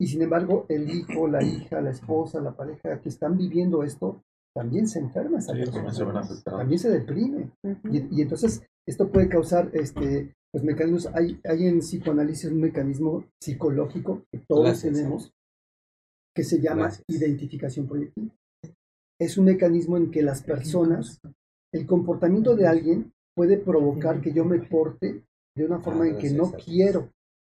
Y 0.01 0.07
sin 0.07 0.23
embargo, 0.23 0.67
el 0.69 0.91
hijo, 0.91 1.29
la 1.29 1.43
hija, 1.45 1.81
la 1.81 1.91
esposa, 1.91 2.41
la 2.41 2.57
pareja 2.57 3.01
que 3.01 3.09
están 3.09 3.37
viviendo 3.37 3.85
esto, 3.85 4.21
también 4.53 4.89
se 4.89 4.99
enferma 4.99 5.39
esa 5.39 5.53
Sí, 5.53 5.61
persona, 5.61 6.23
también 6.45 6.79
se 6.81 6.91
deprime. 6.91 7.51
Y, 7.93 8.19
y 8.19 8.23
entonces 8.23 8.63
esto 8.89 9.09
puede 9.13 9.29
causar 9.29 9.71
este, 9.75 10.35
pues, 10.51 10.65
mecanismos, 10.65 11.07
hay, 11.15 11.39
hay 11.45 11.67
en 11.69 11.79
psicoanálisis 11.81 12.51
un 12.51 12.61
mecanismo 12.63 13.25
psicológico 13.41 14.23
que 14.33 14.41
todos 14.49 14.65
Gracias. 14.65 14.95
tenemos 14.95 15.33
que 16.35 16.45
se 16.45 16.61
llama 16.61 16.85
Gracias. 16.85 17.05
identificación 17.09 17.87
proyectiva. 17.87 18.35
Es 19.19 19.37
un 19.37 19.47
mecanismo 19.47 19.97
en 19.97 20.11
que 20.11 20.23
las 20.23 20.43
personas, 20.43 21.21
el 21.73 21.87
comportamiento 21.87 22.57
de 22.57 22.67
alguien 22.67 23.13
puede 23.35 23.59
provocar 23.59 24.21
que 24.21 24.33
yo 24.33 24.45
me 24.45 24.61
porte 24.61 25.25
de 25.57 25.65
una 25.65 25.81
forma 25.81 26.09
en 26.09 26.19
que 26.19 26.31
no 26.31 26.53
quiero. 26.53 27.11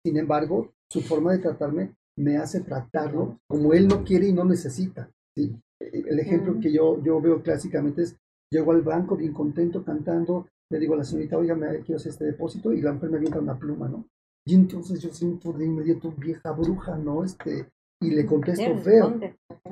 Sin 0.05 0.17
embargo, 0.17 0.73
su 0.89 1.01
forma 1.01 1.31
de 1.31 1.39
tratarme 1.39 1.95
me 2.17 2.37
hace 2.37 2.61
tratarlo 2.61 3.39
como 3.47 3.73
él 3.73 3.87
no 3.87 4.03
quiere 4.03 4.27
y 4.27 4.33
no 4.33 4.43
necesita. 4.43 5.09
¿sí? 5.35 5.55
El 5.79 6.19
ejemplo 6.19 6.59
que 6.59 6.71
yo, 6.71 7.01
yo 7.03 7.19
veo 7.21 7.41
clásicamente 7.41 8.03
es, 8.03 8.17
llego 8.51 8.71
al 8.71 8.81
banco 8.81 9.15
bien 9.15 9.33
contento, 9.33 9.83
cantando, 9.83 10.47
le 10.71 10.79
digo 10.79 10.93
a 10.93 10.97
la 10.97 11.03
señorita, 11.03 11.37
oiga, 11.37 11.55
me 11.55 11.79
quiero 11.81 11.97
hacer 11.97 12.11
este 12.11 12.25
depósito, 12.25 12.71
y 12.71 12.81
la 12.81 12.93
mujer 12.93 13.09
me 13.09 13.17
avienta 13.17 13.39
una 13.39 13.57
pluma, 13.57 13.87
¿no? 13.87 14.05
Y 14.45 14.55
entonces 14.55 15.01
yo 15.01 15.13
siento 15.13 15.53
de 15.53 15.65
inmediato, 15.65 16.11
vieja 16.11 16.51
bruja, 16.51 16.97
¿no? 16.97 17.23
Este, 17.23 17.67
y 18.03 18.11
le 18.11 18.25
contesto 18.25 18.75
Sí, 18.77 18.83
feo. 18.83 19.19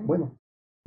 Bueno, 0.05 0.37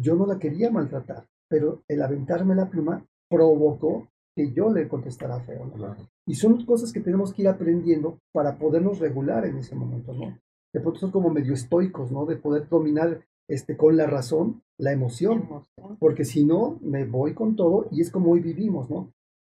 yo 0.01 0.15
no 0.17 0.27
la 0.27 0.39
quería 0.39 0.71
maltratar, 0.71 1.27
pero 1.49 1.83
el 1.89 2.03
aventarme 2.03 2.55
la 2.55 2.69
pluma 2.69 3.05
provocó 3.29 4.09
que 4.37 4.53
yo 4.53 4.73
le 4.73 4.89
contestara 4.89 5.41
feo, 5.41 5.67
¿no? 5.67 5.75
Claro. 5.75 5.97
Y 6.27 6.35
son 6.35 6.65
cosas 6.67 6.93
que 6.93 7.01
tenemos 7.01 7.33
que 7.33 7.43
ir 7.43 7.49
aprendiendo 7.49 8.19
para 8.33 8.59
podernos 8.59 8.99
regular 8.99 9.47
en 9.47 9.59
ese 9.59 9.75
momento, 9.77 10.13
¿no? 10.13 10.39
De 10.73 10.81
pronto 10.81 10.99
son 10.99 11.13
como 11.13 11.31
medio 11.31 11.55
estoicos, 11.55 12.11
¿no? 12.11 12.27
De 12.27 12.37
poder 12.37 12.69
dominar 12.69 13.21
este, 13.49 13.77
con 13.77 13.97
la 13.97 14.07
razón 14.07 14.63
la 14.77 14.93
emoción, 14.93 15.43
Emoción. 15.43 15.97
porque 16.01 16.25
si 16.25 16.45
no, 16.45 16.79
me 16.83 17.05
voy 17.05 17.35
con 17.35 17.55
todo 17.55 17.87
y 17.93 18.01
es 18.01 18.11
como 18.11 18.33
hoy 18.33 18.41
vivimos, 18.41 18.91
¿no? 18.91 19.13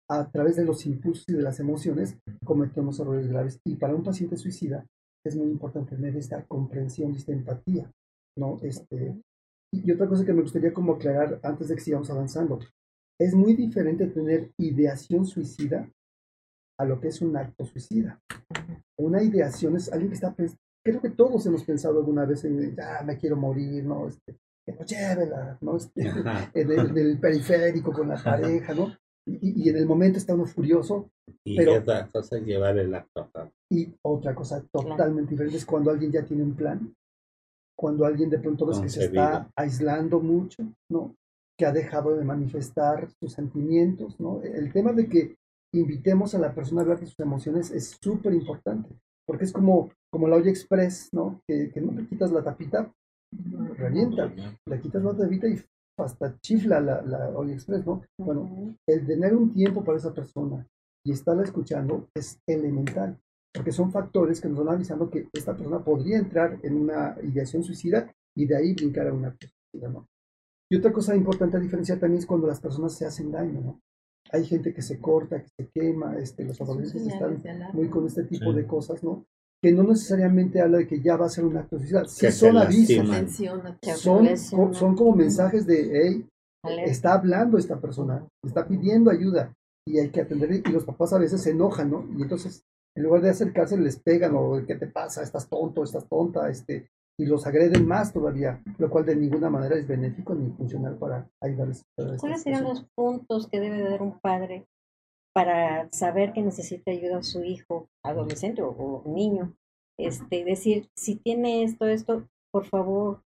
A 0.09 0.29
través 0.31 0.55
de 0.55 0.63
los 0.63 0.85
impulsos 0.85 1.25
y 1.27 1.33
de 1.33 1.41
las 1.41 1.59
emociones 1.59 2.17
cometemos 2.45 2.99
errores 2.99 3.27
graves. 3.27 3.59
Y 3.65 3.75
para 3.75 3.95
un 3.95 4.03
paciente 4.03 4.37
suicida 4.37 4.85
es 5.25 5.35
muy 5.35 5.47
importante 5.47 5.95
tener 5.95 6.15
esta 6.15 6.45
comprensión 6.45 7.13
y 7.13 7.17
esta 7.17 7.31
empatía, 7.33 7.91
¿no? 8.37 8.57
Este, 8.61 9.21
y 9.73 9.91
otra 9.91 10.07
cosa 10.07 10.25
que 10.25 10.33
me 10.33 10.41
gustaría 10.41 10.73
como 10.73 10.93
aclarar 10.93 11.39
antes 11.43 11.67
de 11.67 11.75
que 11.75 11.81
sigamos 11.81 12.09
avanzando, 12.09 12.59
es 13.19 13.33
muy 13.35 13.53
diferente 13.53 14.07
tener 14.07 14.51
ideación 14.57 15.25
suicida 15.25 15.89
a 16.79 16.85
lo 16.85 16.99
que 16.99 17.09
es 17.09 17.21
un 17.21 17.35
acto 17.35 17.65
suicida. 17.65 18.19
Una 18.97 19.21
ideación 19.21 19.75
es 19.75 19.91
alguien 19.91 20.09
que 20.09 20.15
está 20.15 20.33
pens- 20.35 20.57
creo 20.85 21.01
que 21.01 21.09
todos 21.09 21.45
hemos 21.45 21.63
pensado 21.65 21.99
alguna 21.99 22.25
vez 22.25 22.45
en, 22.45 22.75
ya 22.75 23.01
me 23.05 23.17
quiero 23.17 23.35
morir, 23.35 23.83
¿no? 23.83 24.07
Este, 24.07 24.37
que 24.65 24.73
nos 24.73 24.85
llévela, 24.89 25.57
¿no? 25.61 25.75
Este, 25.75 26.01
en 26.53 26.71
el, 26.71 26.79
en 26.91 26.97
el 26.97 27.19
periférico 27.19 27.91
con 27.91 28.07
la 28.07 28.15
pareja, 28.23 28.73
¿no? 28.73 28.95
Y, 29.41 29.63
y 29.65 29.69
en 29.69 29.77
el 29.77 29.85
momento 29.85 30.17
está 30.17 30.33
uno 30.33 30.45
furioso. 30.45 31.09
Y 31.43 31.57
Pero- 31.57 31.75
otra 31.79 32.07
cosa 32.07 32.37
es 32.37 32.45
llevar 32.45 32.77
el 32.77 32.93
acto 32.93 33.21
a 33.21 33.29
cabo. 33.31 33.51
Y 33.71 33.93
otra 34.03 34.33
cosa 34.33 34.63
totalmente 34.71 35.31
diferente 35.31 35.57
es 35.57 35.65
cuando 35.65 35.91
alguien 35.91 36.11
ya 36.11 36.23
tiene 36.23 36.43
un 36.43 36.55
plan, 36.55 36.93
cuando 37.77 38.05
alguien 38.05 38.29
de 38.29 38.39
pronto 38.39 38.65
ves 38.65 38.79
que 38.79 38.89
se 38.89 39.05
está 39.05 39.49
aislando 39.55 40.19
mucho, 40.19 40.63
¿no? 40.89 41.15
Que 41.57 41.65
ha 41.65 41.71
dejado 41.71 42.15
de 42.15 42.23
manifestar 42.25 43.09
sus 43.21 43.33
sentimientos, 43.33 44.19
¿no? 44.19 44.41
El 44.41 44.71
tema 44.73 44.91
de 44.93 45.07
que 45.07 45.35
invitemos 45.73 46.33
a 46.33 46.39
la 46.39 46.53
persona 46.53 46.81
a 46.81 46.83
hablar 46.83 46.99
de 46.99 47.05
sus 47.05 47.19
emociones 47.19 47.69
es 47.71 47.95
súper 48.01 48.33
importante, 48.33 48.89
porque 49.27 49.45
es 49.45 49.51
como, 49.53 49.91
como 50.11 50.27
la 50.27 50.37
olla 50.37 50.49
express, 50.49 51.09
¿no? 51.13 51.41
Que, 51.47 51.69
que 51.71 51.79
no 51.79 51.91
le 51.91 52.07
quitas 52.07 52.31
la 52.31 52.43
tapita, 52.43 52.91
revienta, 53.77 54.33
le 54.65 54.81
quitas 54.81 55.03
la 55.03 55.15
tapita 55.15 55.47
y 55.47 55.61
hasta 56.03 56.37
chifla 56.39 56.79
la, 56.79 57.01
la 57.01 57.29
olla 57.29 57.53
express, 57.53 57.85
¿no? 57.85 58.01
Bueno, 58.17 58.75
el 58.87 59.05
tener 59.05 59.35
un 59.35 59.53
tiempo 59.53 59.83
para 59.83 59.97
esa 59.97 60.13
persona 60.13 60.65
y 61.05 61.11
estarla 61.11 61.43
escuchando 61.43 62.09
es 62.15 62.39
elemental, 62.47 63.17
porque 63.53 63.71
son 63.71 63.91
factores 63.91 64.41
que 64.41 64.49
nos 64.49 64.59
van 64.63 64.75
avisando 64.75 65.09
que 65.09 65.27
esta 65.33 65.55
persona 65.55 65.83
podría 65.83 66.17
entrar 66.17 66.59
en 66.63 66.81
una 66.81 67.15
ideación 67.23 67.63
suicida 67.63 68.11
y 68.35 68.45
de 68.45 68.55
ahí 68.55 68.73
brincar 68.73 69.07
a 69.07 69.13
una 69.13 69.35
suicida, 69.39 69.89
¿no? 69.89 70.07
Y 70.71 70.75
otra 70.77 70.91
cosa 70.93 71.15
importante 71.15 71.57
a 71.57 71.59
diferenciar 71.59 71.99
también 71.99 72.19
es 72.19 72.25
cuando 72.27 72.45
las 72.47 72.59
personas 72.61 72.93
se 72.95 73.05
hacen 73.05 73.31
daño, 73.31 73.59
¿no? 73.61 73.81
Hay 74.31 74.45
gente 74.45 74.73
que 74.73 74.83
se 74.83 74.99
corta, 74.99 75.41
que 75.41 75.49
se 75.57 75.67
quema, 75.73 76.15
este, 76.17 76.43
los 76.45 76.61
adolescentes 76.61 77.11
están 77.13 77.41
muy 77.73 77.89
con 77.89 78.05
este 78.05 78.23
tipo 78.25 78.51
Sí. 78.51 78.55
de 78.57 78.67
cosas, 78.67 79.03
¿no? 79.03 79.25
Que 79.61 79.71
no 79.71 79.83
necesariamente 79.83 80.61
habla 80.61 80.79
de 80.79 80.87
que 80.87 81.01
ya 81.01 81.17
va 81.17 81.25
a 81.25 81.29
ser 81.29 81.45
un 81.45 81.57
acto 81.57 81.77
suicida, 81.77 82.05
sí 82.05 82.25
Que 82.25 82.31
son 82.31 82.57
avisos, 82.57 83.07
son, 83.97 84.73
son 84.73 84.95
como 84.95 85.15
mensajes 85.15 85.65
de, 85.65 85.91
hey, 85.93 86.29
está 86.85 87.13
hablando 87.13 87.57
esta 87.57 87.79
persona, 87.79 88.25
está 88.43 88.67
pidiendo 88.67 89.11
ayuda 89.11 89.53
y 89.85 89.99
hay 89.99 90.09
que 90.09 90.21
atender. 90.21 90.51
Y 90.51 90.71
los 90.71 90.85
papás 90.85 91.13
a 91.13 91.17
veces 91.17 91.41
se 91.41 91.51
enojan, 91.51 91.91
¿no? 91.91 92.05
Y 92.17 92.21
entonces, 92.21 92.63
en 92.95 93.03
lugar 93.03 93.21
de 93.21 93.31
acercarse, 93.31 93.77
les 93.77 93.99
pegan 93.99 94.33
o 94.35 94.63
¿qué 94.65 94.75
te 94.75 94.87
pasa? 94.87 95.23
Estás 95.23 95.49
tonto, 95.49 95.83
estás 95.83 96.07
tonta, 96.07 96.49
este, 96.49 96.89
y 97.19 97.25
los 97.25 97.45
agreden 97.45 97.85
más 97.85 98.13
todavía, 98.13 98.61
lo 98.77 98.89
cual 98.89 99.05
de 99.05 99.15
ninguna 99.15 99.49
manera 99.49 99.75
es 99.75 99.85
benéfico 99.85 100.33
ni 100.33 100.51
funcional 100.51 100.95
para 100.97 101.29
ayudarles. 101.41 101.83
a 101.97 102.15
¿Cuáles 102.17 102.43
serían 102.43 102.63
los 102.63 102.85
puntos 102.95 103.47
que 103.47 103.59
debe 103.59 103.77
de 103.77 103.89
dar 103.89 104.01
un 104.01 104.19
padre 104.19 104.65
para 105.33 105.89
saber 105.91 106.33
que 106.33 106.41
necesita 106.41 106.91
ayuda 106.91 107.19
a 107.19 107.23
su 107.23 107.43
hijo, 107.43 107.89
adolescente 108.03 108.61
o, 108.61 108.69
o 108.69 109.03
niño? 109.05 109.55
Este, 109.97 110.43
decir, 110.45 110.89
si 110.95 111.15
tiene 111.15 111.63
esto, 111.63 111.85
esto, 111.85 112.27
por 112.51 112.65
favor, 112.65 113.21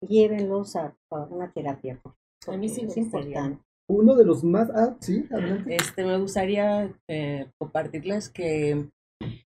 llévenlos 0.00 0.76
a, 0.76 0.96
a 1.10 1.16
una 1.24 1.50
terapia. 1.52 2.00
A 2.46 2.56
mí 2.56 2.68
sí 2.68 2.82
me 2.82 2.88
es 2.88 2.96
gustaría. 2.96 3.26
importante. 3.28 3.64
Uno 3.88 4.14
de 4.14 4.24
los 4.24 4.44
más... 4.44 4.70
Ah, 4.70 4.96
sí, 5.00 5.26
adelante. 5.30 5.76
Este, 5.76 6.04
me 6.04 6.18
gustaría 6.18 6.94
eh, 7.08 7.50
compartirles 7.58 8.30
que 8.30 8.88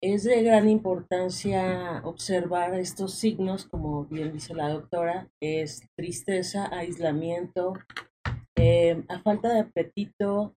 es 0.02 0.24
de 0.24 0.44
gran 0.44 0.70
importancia 0.70 2.02
observar 2.04 2.74
estos 2.76 3.14
signos, 3.16 3.66
como 3.66 4.06
bien 4.06 4.34
dice 4.34 4.54
la 4.54 4.70
doctora, 4.70 5.30
es 5.42 5.88
tristeza, 5.98 6.70
aislamiento, 6.76 7.74
eh, 8.56 9.04
a 9.10 9.20
falta 9.20 9.54
de 9.54 9.60
apetito, 9.62 10.56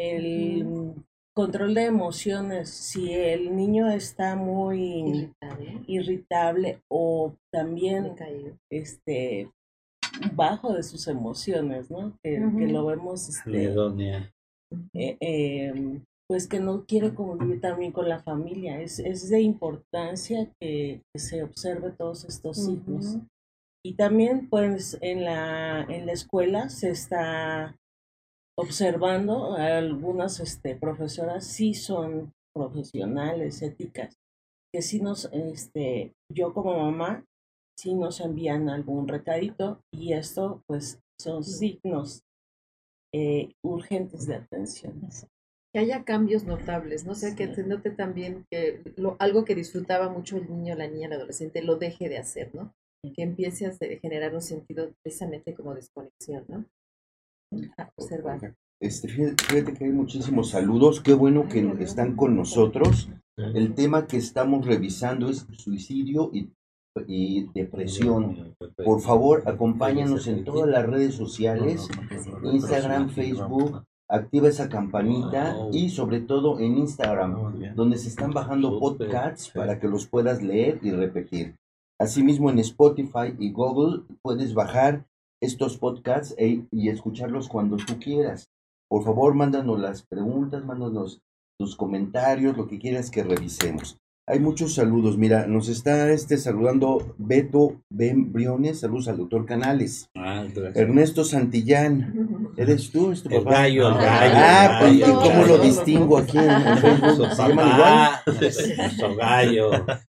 el 0.00 0.94
control 1.34 1.74
de 1.74 1.84
emociones. 1.84 2.70
Si 2.70 3.12
el 3.12 3.56
niño 3.56 3.90
está 3.90 4.36
muy 4.36 4.80
Irritable, 5.08 5.82
irritable 5.86 6.82
o 6.90 7.34
también 7.52 8.04
decaído. 8.04 8.56
este 8.70 9.50
bajo 10.34 10.74
de 10.74 10.82
sus 10.82 11.06
emociones, 11.08 11.90
¿no? 11.90 12.14
Que, 12.22 12.38
lo 12.38 12.86
vemos 12.86 13.28
este, 13.28 13.72
eh, 14.94 15.16
eh, 15.20 16.00
pues 16.28 16.46
que 16.46 16.60
no 16.60 16.84
quiere 16.84 17.14
convivir 17.14 17.60
también 17.60 17.92
con 17.92 18.08
la 18.08 18.22
familia. 18.22 18.80
Es, 18.80 18.98
es 18.98 19.28
de 19.30 19.40
importancia 19.40 20.50
que, 20.60 21.02
que 21.12 21.20
se 21.20 21.42
observe 21.42 21.90
todos 21.90 22.24
estos 22.24 22.56
signos. 22.58 23.18
Y 23.84 23.94
también 23.94 24.48
pues 24.48 24.98
en 25.00 25.24
la, 25.24 25.82
en 25.82 26.06
la 26.06 26.12
escuela 26.12 26.68
se 26.68 26.90
está 26.90 27.76
observando, 28.58 29.54
algunas 29.54 30.40
este, 30.40 30.76
profesoras 30.76 31.46
sí 31.46 31.74
son 31.74 32.32
profesionales, 32.54 33.62
éticas, 33.62 34.16
que 34.72 34.82
sí 34.82 35.00
nos, 35.00 35.26
este, 35.32 36.12
yo 36.32 36.52
como 36.52 36.78
mamá, 36.78 37.24
sí 37.78 37.94
nos 37.94 38.20
envían 38.20 38.68
algún 38.68 39.08
recadito 39.08 39.80
y 39.92 40.12
esto 40.12 40.62
pues 40.66 41.00
son 41.18 41.44
signos 41.44 42.22
eh, 43.12 43.54
urgentes 43.64 44.26
de 44.26 44.36
atención. 44.36 45.00
Que 45.72 45.80
haya 45.80 46.04
cambios 46.04 46.44
notables, 46.44 47.06
no 47.06 47.14
sé, 47.14 47.36
que 47.36 47.54
se 47.54 47.62
note 47.62 47.90
también 47.90 48.44
que 48.50 48.82
lo, 48.96 49.16
algo 49.18 49.44
que 49.44 49.54
disfrutaba 49.54 50.08
mucho 50.08 50.36
el 50.36 50.50
niño, 50.50 50.74
la 50.74 50.88
niña, 50.88 51.06
el 51.06 51.14
adolescente, 51.14 51.62
lo 51.62 51.76
deje 51.76 52.08
de 52.08 52.18
hacer, 52.18 52.54
¿no? 52.54 52.74
Que 53.14 53.22
empiece 53.22 53.66
a 53.66 53.72
generar 54.00 54.34
un 54.34 54.42
sentido 54.42 54.92
precisamente 55.02 55.54
como 55.54 55.74
desconexión, 55.74 56.44
¿no? 56.48 56.66
A 57.76 57.90
observar. 57.96 58.54
Este, 58.80 59.08
fíjate 59.08 59.74
que 59.74 59.84
hay 59.84 59.92
muchísimos 59.92 60.50
saludos, 60.50 61.00
qué 61.00 61.12
bueno 61.12 61.48
que 61.48 61.60
están 61.80 62.16
con 62.16 62.36
nosotros. 62.36 63.08
El 63.36 63.74
tema 63.74 64.06
que 64.06 64.16
estamos 64.16 64.66
revisando 64.66 65.28
es 65.28 65.46
suicidio 65.52 66.30
y, 66.32 66.50
y 67.06 67.48
depresión. 67.54 68.54
Por 68.84 69.00
favor, 69.00 69.42
acompáñanos 69.46 70.26
en 70.26 70.44
todas 70.44 70.68
las 70.68 70.86
redes 70.86 71.14
sociales, 71.14 71.88
Instagram, 72.42 73.10
Facebook, 73.10 73.82
activa 74.08 74.48
esa 74.48 74.68
campanita 74.68 75.56
y 75.72 75.90
sobre 75.90 76.20
todo 76.20 76.58
en 76.58 76.78
Instagram, 76.78 77.74
donde 77.74 77.98
se 77.98 78.08
están 78.08 78.32
bajando 78.32 78.78
podcasts 78.78 79.50
para 79.50 79.78
que 79.78 79.88
los 79.88 80.06
puedas 80.06 80.42
leer 80.42 80.80
y 80.82 80.90
repetir. 80.90 81.56
Asimismo 81.98 82.50
en 82.50 82.58
Spotify 82.60 83.34
y 83.38 83.52
Google 83.52 84.04
puedes 84.22 84.54
bajar 84.54 85.06
estos 85.40 85.78
podcasts 85.78 86.34
e, 86.38 86.64
y 86.70 86.88
escucharlos 86.88 87.48
cuando 87.48 87.76
tú 87.76 87.98
quieras. 87.98 88.50
Por 88.88 89.04
favor, 89.04 89.34
mándanos 89.34 89.80
las 89.80 90.02
preguntas, 90.02 90.64
mándanos 90.64 91.20
tus 91.58 91.76
comentarios, 91.76 92.56
lo 92.56 92.66
que 92.66 92.78
quieras 92.78 93.10
que 93.10 93.22
revisemos. 93.22 93.98
Hay 94.30 94.38
muchos 94.38 94.74
saludos. 94.74 95.18
Mira, 95.18 95.48
nos 95.48 95.68
está 95.68 96.12
este 96.12 96.38
saludando 96.38 97.16
Beto 97.18 97.82
Ben 97.90 98.32
Briones. 98.32 98.78
Saludos 98.78 99.08
al 99.08 99.16
doctor 99.16 99.44
Canales. 99.44 100.08
Ah, 100.14 100.46
Ernesto 100.74 101.24
Santillán. 101.24 102.52
¿Eres 102.56 102.92
tú? 102.92 103.10
¿Es 103.10 103.24
tu 103.24 103.28
el 103.30 103.44
gallo, 103.44 103.88
el 103.88 103.94
gallo. 103.94 104.34
Ah, 104.36 104.78
pues, 104.80 104.94
¿y 104.98 105.00
cómo 105.02 105.44
lo 105.46 105.58
distingo 105.58 106.16
aquí 106.16 106.38
en 106.38 106.78
Facebook? 106.78 107.30
¿Se 107.34 107.42
llama 107.42 108.22
igual? 108.28 109.16
gallo. 109.18 109.70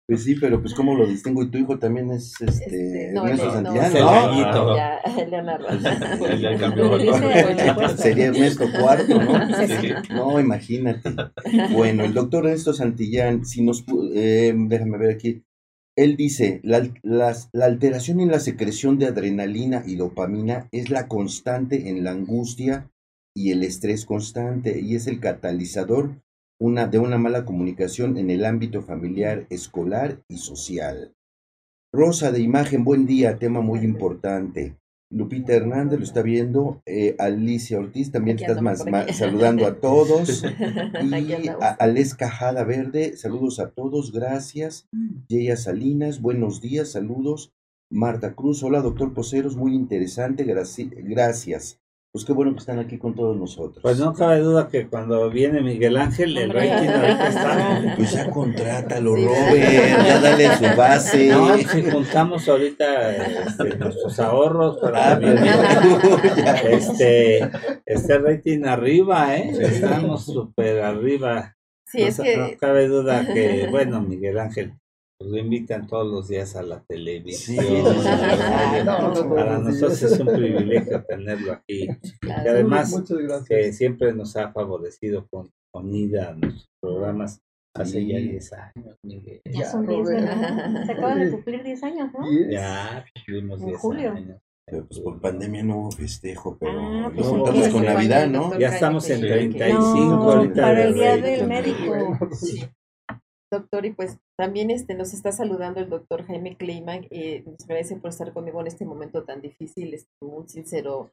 Pues 0.08 0.22
sí, 0.22 0.36
pero 0.36 0.60
pues 0.60 0.72
cómo 0.72 0.94
lo 0.94 1.04
distingo 1.04 1.42
y 1.42 1.50
tu 1.50 1.58
hijo 1.58 1.80
también 1.80 2.12
es 2.12 2.40
este, 2.40 2.64
este 2.64 3.12
no, 3.12 3.26
Ernesto 3.26 3.50
Santillán, 3.50 3.92
¿no? 3.92 4.52
¿no? 4.52 4.76
Ya, 4.76 5.00
Leonardo. 5.28 5.66
ya 6.40 6.56
cambió. 6.56 6.98
Sería 7.96 8.26
Ernesto 8.26 8.66
Cuarto, 8.78 9.20
¿no? 9.20 9.32
No, 10.14 10.38
imagínate. 10.38 11.12
Bueno, 11.72 12.04
el 12.04 12.14
doctor 12.14 12.46
Ernesto 12.46 12.72
Santillán, 12.72 13.44
si 13.44 13.62
nos 13.62 13.84
eh, 14.14 14.54
déjame 14.56 14.98
ver 14.98 15.10
aquí. 15.10 15.42
Él 15.96 16.16
dice, 16.16 16.60
la, 16.62 16.86
la 17.02 17.64
alteración 17.64 18.20
en 18.20 18.30
la 18.30 18.38
secreción 18.38 18.98
de 18.98 19.06
adrenalina 19.06 19.82
y 19.86 19.96
dopamina 19.96 20.68
es 20.70 20.90
la 20.90 21.08
constante 21.08 21.88
en 21.88 22.04
la 22.04 22.12
angustia 22.12 22.90
y 23.34 23.50
el 23.50 23.64
estrés 23.64 24.06
constante 24.06 24.78
y 24.80 24.94
es 24.94 25.06
el 25.08 25.20
catalizador 25.20 26.22
una, 26.58 26.86
de 26.86 26.98
una 26.98 27.18
mala 27.18 27.44
comunicación 27.44 28.16
en 28.16 28.30
el 28.30 28.44
ámbito 28.44 28.82
familiar, 28.82 29.46
escolar 29.50 30.22
y 30.28 30.38
social. 30.38 31.14
Rosa 31.92 32.32
de 32.32 32.40
imagen, 32.40 32.84
buen 32.84 33.06
día, 33.06 33.38
tema 33.38 33.60
muy 33.60 33.80
importante. 33.80 34.76
Lupita 35.08 35.54
Hernández 35.54 36.00
lo 36.00 36.04
está 36.04 36.20
viendo, 36.20 36.82
eh, 36.84 37.14
Alicia 37.18 37.78
Ortiz 37.78 38.10
también 38.10 38.38
estás 38.38 38.60
más, 38.60 38.84
saludando 39.16 39.66
a 39.66 39.78
todos. 39.78 40.42
y 41.02 41.48
a 41.48 41.68
Ales 41.78 42.14
Cajada 42.14 42.64
Verde, 42.64 43.16
saludos 43.16 43.60
a 43.60 43.70
todos, 43.70 44.10
gracias. 44.12 44.88
Yeya 45.28 45.56
Salinas, 45.56 46.20
buenos 46.20 46.60
días, 46.60 46.90
saludos. 46.90 47.52
Marta 47.88 48.34
Cruz, 48.34 48.64
hola 48.64 48.80
doctor 48.82 49.14
Poceros, 49.14 49.56
muy 49.56 49.74
interesante, 49.74 50.44
gracias. 50.44 51.80
Pues 52.16 52.24
qué 52.24 52.33
bueno 52.33 52.55
que 52.55 52.61
están 52.61 52.79
aquí 52.79 52.96
con 52.96 53.14
todos 53.14 53.37
nosotros. 53.37 53.83
Pues 53.83 53.98
no 53.98 54.14
cabe 54.14 54.38
duda 54.38 54.68
que 54.68 54.87
cuando 54.87 55.29
viene 55.29 55.61
Miguel 55.61 55.98
Ángel, 55.98 56.35
el 56.38 56.48
rating 56.48 56.88
ahorita 56.88 57.29
está. 57.29 57.94
Pues 57.98 58.12
ya 58.12 58.31
contrátalo, 58.31 59.16
Robert, 59.16 60.07
ya 60.07 60.18
dale 60.22 60.57
su 60.57 60.76
base. 60.79 61.26
No, 61.26 61.59
si 61.59 61.83
juntamos 61.83 62.48
ahorita 62.48 63.16
este, 63.48 63.76
nuestros 63.76 64.18
ahorros 64.18 64.79
para 64.79 65.12
ah, 65.12 65.20
este, 66.70 67.50
este 67.85 68.18
rating 68.18 68.64
arriba, 68.64 69.37
¿eh? 69.37 69.52
Estamos 69.61 70.24
súper 70.24 70.81
arriba. 70.81 71.55
Sí, 71.85 72.00
es 72.00 72.18
que... 72.18 72.35
no 72.35 72.48
cabe 72.59 72.88
duda 72.88 73.26
que, 73.26 73.68
bueno, 73.70 74.00
Miguel 74.00 74.38
Ángel 74.38 74.72
pues 75.18 75.31
lo 75.31 75.38
invitan 75.38 75.87
todos 75.87 76.07
los 76.07 76.29
días 76.29 76.57
a 76.57 76.62
la 76.62 76.83
televisión. 76.85 77.64
Para 79.35 79.59
nosotros 79.59 80.02
es 80.02 80.20
un 80.20 80.26
privilegio 80.26 81.05
tenerlo 81.05 81.52
aquí. 81.52 81.88
Y 82.22 82.31
además, 82.31 82.94
que 83.48 83.72
siempre 83.72 84.12
nos 84.12 84.37
ha 84.37 84.52
favorecido 84.52 85.26
con, 85.29 85.50
con 85.72 85.94
ida 85.94 86.31
a 86.31 86.35
nuestros 86.35 86.68
programas 86.81 87.40
hace 87.74 88.07
ya 88.07 88.18
10 88.18 88.52
años, 88.52 88.96
Miguel. 89.02 89.40
Ya, 89.44 89.66
son 89.66 89.87
10, 89.87 90.09
Se 90.09 90.92
acaban 90.92 91.18
de 91.18 91.31
cumplir 91.31 91.62
10 91.62 91.83
años, 91.83 92.11
¿no? 92.12 92.50
Ya, 92.50 93.05
cumplimos 93.14 93.64
10 93.64 93.85
años. 93.85 94.40
Pero 94.68 94.85
pues 94.85 94.98
por 94.98 95.20
pandemia 95.20 95.62
no 95.62 95.79
hubo 95.79 95.92
festejo, 95.92 96.59
pero 96.59 96.72
ah, 96.81 97.12
pues 97.14 97.24
lo 97.24 97.44
contamos 97.44 97.68
con 97.68 97.85
Navidad, 97.85 98.26
¿no? 98.26 98.59
Ya 98.59 98.68
estamos 98.68 99.09
en 99.11 99.20
35 99.20 99.94
no, 99.94 100.33
ahorita. 100.33 100.61
Para 100.61 100.85
el 100.85 100.94
día 100.94 101.16
del 101.18 101.46
médico. 101.46 102.18
Sí 102.35 102.68
doctor, 103.50 103.87
y 103.87 103.92
pues 103.92 104.18
también 104.37 104.70
este, 104.70 104.94
nos 104.94 105.14
está 105.14 105.32
saludando 105.32 105.80
el 105.80 105.88
doctor 105.88 106.24
Jaime 106.24 106.56
Kleiman. 106.56 107.06
y 107.11 107.40
nos 107.40 107.64
agradece 107.64 107.96
por 107.96 108.11
estar 108.11 108.32
conmigo 108.32 108.61
en 108.61 108.66
este 108.66 108.85
momento 108.85 109.24
tan 109.24 109.40
difícil. 109.40 109.94
Es 109.94 110.06
un 110.20 110.48
sincero 110.48 111.12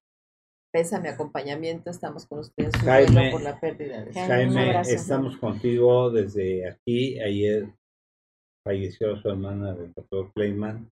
pésame, 0.73 1.09
acompañamiento. 1.09 1.91
Estamos 1.91 2.25
con 2.25 2.39
ustedes 2.39 2.75
Jaime, 2.77 3.31
por 3.31 3.41
la 3.41 3.59
pérdida 3.59 4.03
de 4.03 4.13
Jaime, 4.13 4.81
estamos 4.81 5.37
contigo 5.37 6.09
desde 6.09 6.67
aquí. 6.67 7.19
Ayer 7.19 7.71
falleció 8.65 9.15
su 9.17 9.29
hermana, 9.29 9.71
el 9.71 9.93
doctor 9.93 10.31
Kleiman. 10.33 10.89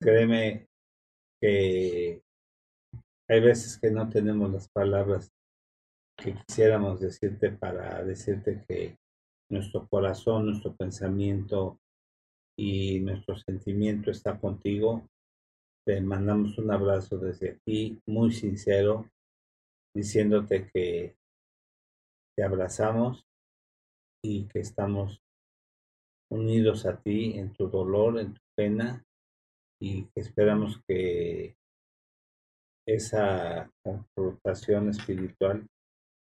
Créeme 0.00 0.66
que 1.40 2.22
hay 3.28 3.40
veces 3.40 3.78
que 3.78 3.90
no 3.90 4.08
tenemos 4.08 4.50
las 4.50 4.68
palabras 4.70 5.30
que 6.16 6.34
quisiéramos 6.46 7.00
decirte 7.00 7.50
para 7.50 8.02
decirte 8.04 8.64
que 8.66 8.96
nuestro 9.50 9.86
corazón, 9.88 10.46
nuestro 10.46 10.74
pensamiento 10.74 11.78
y 12.56 13.00
nuestro 13.00 13.36
sentimiento 13.36 14.10
está 14.10 14.38
contigo. 14.38 15.08
Te 15.86 16.00
mandamos 16.00 16.56
un 16.58 16.70
abrazo 16.70 17.18
desde 17.18 17.50
aquí, 17.50 18.00
muy 18.06 18.32
sincero, 18.32 19.10
diciéndote 19.94 20.70
que 20.72 21.16
te 22.36 22.42
abrazamos 22.42 23.26
y 24.22 24.46
que 24.46 24.60
estamos 24.60 25.20
unidos 26.30 26.86
a 26.86 27.00
ti 27.00 27.38
en 27.38 27.52
tu 27.52 27.68
dolor, 27.68 28.18
en 28.18 28.34
tu 28.34 28.40
pena 28.56 29.04
y 29.80 30.04
que 30.06 30.20
esperamos 30.20 30.80
que 30.88 31.56
esa 32.86 33.70
confrontación 33.82 34.90
espiritual 34.90 35.66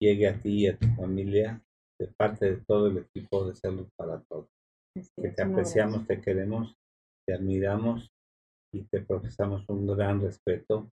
llegue 0.01 0.29
a 0.29 0.41
ti 0.41 0.65
y 0.65 0.69
a 0.69 0.79
tu 0.79 0.87
familia 0.95 1.63
de 1.99 2.09
parte 2.17 2.47
de 2.47 2.57
todo 2.65 2.87
el 2.87 2.99
equipo 2.99 3.47
de 3.47 3.55
Salud 3.57 3.89
para 3.97 4.21
Todos. 4.23 4.49
que 4.95 5.31
te 5.31 5.43
apreciamos, 5.43 6.07
te 6.07 6.21
queremos, 6.21 6.75
te 7.27 7.35
admiramos 7.35 8.11
y 8.73 8.83
te 8.85 9.01
profesamos 9.01 9.65
un 9.69 9.87
gran 9.87 10.21
respeto 10.21 10.91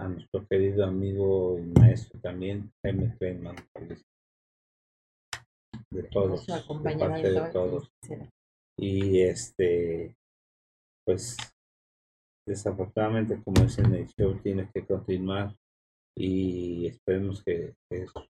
a 0.00 0.08
nuestro 0.08 0.46
querido 0.46 0.84
amigo 0.84 1.58
y 1.58 1.78
maestro 1.78 2.20
también, 2.20 2.72
Jaime 2.82 3.16
Kleiman, 3.16 3.56
de 5.90 6.02
todos, 6.04 6.46
de 6.46 6.96
parte 6.98 7.30
de 7.30 7.50
todos. 7.52 7.90
Y 8.76 9.20
este, 9.20 10.16
pues 11.06 11.36
desafortunadamente, 12.46 13.40
como 13.42 13.62
dicen 13.62 13.94
el 13.94 14.08
show, 14.08 14.36
tiene 14.42 14.68
que 14.72 14.84
continuar 14.84 15.54
y 16.16 16.86
esperemos 16.86 17.42
que 17.44 17.74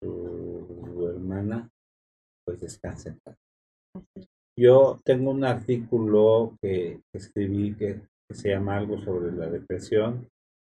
su 0.01 1.11
hermana 1.15 1.71
pues 2.45 2.61
descansen. 2.61 3.19
Yo 4.57 5.01
tengo 5.05 5.31
un 5.31 5.45
artículo 5.45 6.57
que, 6.63 7.01
escribí 7.13 7.75
que, 7.75 8.03
se 8.31 8.51
llama 8.51 8.79
algo 8.79 8.99
sobre 8.99 9.33
la 9.33 9.49
depresión, 9.49 10.27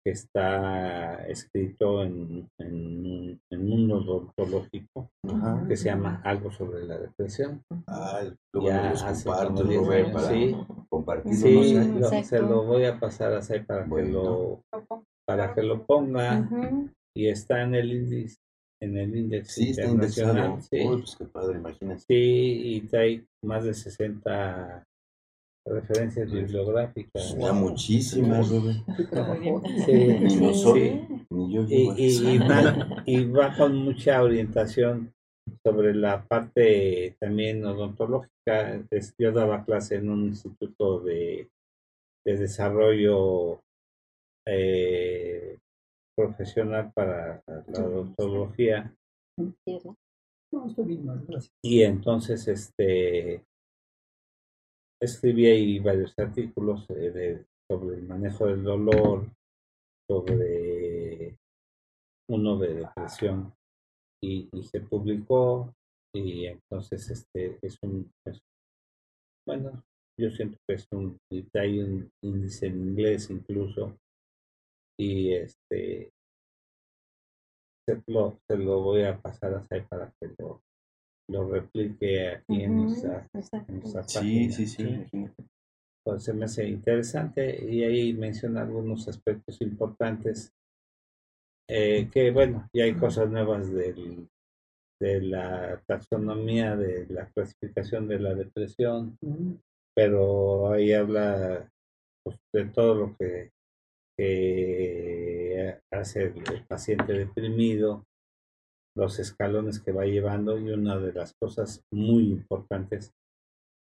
que 0.06 0.12
está 0.12 1.28
escrito 1.28 2.04
en, 2.04 2.48
en, 2.58 3.40
en 3.50 3.68
mundo 3.68 3.98
odontológico, 3.98 5.10
que 5.68 5.76
se 5.76 5.86
llama 5.86 6.22
algo 6.24 6.52
sobre 6.52 6.86
la 6.86 6.98
depresión. 7.00 7.62
Ah, 7.88 8.22
ya 8.62 8.92
hace 8.92 9.30
como 9.30 9.64
10 9.64 9.90
años, 9.90 10.28
sí, 10.28 10.56
compartirlo. 10.90 11.38
Sí, 12.10 12.24
se 12.24 12.40
lo 12.40 12.64
voy 12.64 12.86
a 12.86 13.00
pasar 13.00 13.34
a 13.34 13.42
Sai 13.42 13.66
para 13.66 13.86
que 13.86 14.04
lo 14.04 14.62
para 15.26 15.54
que 15.54 15.62
lo 15.62 15.86
ponga 15.86 16.48
y 17.16 17.28
está 17.28 17.62
en 17.62 17.76
el 17.76 17.92
índice 17.92 18.40
en 18.82 18.98
el 18.98 19.16
índice 19.16 19.52
sí, 19.52 19.70
internacional. 19.70 20.62
Sí. 20.62 20.80
pues 20.86 21.16
qué 21.16 21.26
padre, 21.26 21.58
imagínate. 21.58 22.00
Sí, 22.02 22.76
y 22.76 22.82
trae 22.82 23.24
más 23.44 23.64
de 23.64 23.74
60 23.74 24.84
referencias 25.66 26.32
bibliográficas. 26.32 27.38
Ya 27.38 27.54
muchísimas, 27.54 28.50
Rubén. 28.50 28.84
Sí, 29.86 30.28
ni 31.30 31.54
yo 31.54 31.66
y, 31.68 31.92
y, 31.98 32.38
va, 32.40 33.04
y 33.06 33.26
va 33.26 33.56
con 33.56 33.76
mucha 33.76 34.24
orientación 34.24 35.14
sobre 35.64 35.94
la 35.94 36.24
parte 36.26 37.16
también 37.20 37.66
odontológica. 37.66 38.82
Yo 39.18 39.32
daba 39.32 39.66
clase 39.66 39.96
en 39.96 40.10
un 40.10 40.26
instituto 40.28 41.00
de, 41.02 41.50
de 42.26 42.38
desarrollo 42.38 43.62
eh, 44.48 45.58
profesional 46.20 46.92
para 46.94 47.42
la 47.46 47.86
odontología. 47.86 48.94
Y 51.64 51.84
entonces 51.84 52.48
este 52.48 53.46
escribí 55.02 55.46
ahí 55.46 55.80
varios 55.80 56.14
artículos 56.18 56.86
eh, 56.90 57.46
sobre 57.70 57.98
el 57.98 58.04
manejo 58.04 58.48
del 58.48 58.64
dolor, 58.64 59.32
sobre 60.10 61.38
uno 62.28 62.58
de 62.58 62.74
depresión 62.74 63.54
y, 64.22 64.50
se 64.64 64.82
publicó 64.82 65.74
y 66.14 66.48
entonces 66.48 67.10
este 67.10 67.58
es 67.62 67.78
un 67.84 68.12
bueno 69.48 69.84
yo 70.20 70.30
siento 70.32 70.58
que 70.68 70.76
es 70.76 70.88
un 70.92 71.18
hay 71.54 71.80
un 71.80 72.12
índice 72.22 72.68
en 72.68 72.90
inglés 72.90 73.30
incluso 73.30 73.98
y 75.00 75.34
este 75.34 76.12
se 77.88 78.04
lo, 78.08 78.38
se 78.48 78.58
lo 78.58 78.82
voy 78.82 79.04
a 79.04 79.18
pasar 79.18 79.54
a 79.54 79.66
Sai 79.68 79.88
para 79.88 80.12
que 80.20 80.30
lo, 80.38 80.62
lo 81.30 81.50
replique 81.50 82.30
aquí 82.30 82.64
en 82.64 82.76
nuestra, 82.76 83.28
sí, 84.06 84.52
Sí, 84.52 84.68
sí, 84.68 85.06
Pues 86.04 86.24
se 86.24 86.34
me 86.34 86.46
hace 86.46 86.68
interesante 86.68 87.66
y 87.66 87.84
ahí 87.84 88.14
menciona 88.14 88.62
algunos 88.62 89.08
aspectos 89.08 89.62
importantes 89.62 90.54
eh, 91.70 92.10
que 92.12 92.32
bueno, 92.32 92.68
ya 92.74 92.84
hay 92.84 92.96
cosas 92.96 93.30
nuevas 93.30 93.72
del, 93.72 94.28
de 95.00 95.22
la 95.22 95.82
taxonomía, 95.86 96.76
de 96.76 97.06
la 97.08 97.28
clasificación 97.28 98.08
de 98.08 98.20
la 98.20 98.34
depresión, 98.34 99.18
pero 99.96 100.72
ahí 100.72 100.94
habla 100.94 101.72
pues, 102.24 102.38
de 102.54 102.66
todo 102.66 102.96
lo 102.96 103.16
que, 103.16 103.52
hace 105.92 106.24
el, 106.24 106.66
paciente 106.68 107.14
deprimido, 107.14 108.06
los 108.96 109.20
escalones 109.20 109.80
que 109.80 109.92
va 109.92 110.06
llevando 110.06 110.58
y 110.58 110.70
una 110.72 110.98
de 110.98 111.14
las 111.14 111.34
cosas 111.42 111.84
muy 111.92 112.24
importantes, 112.32 113.14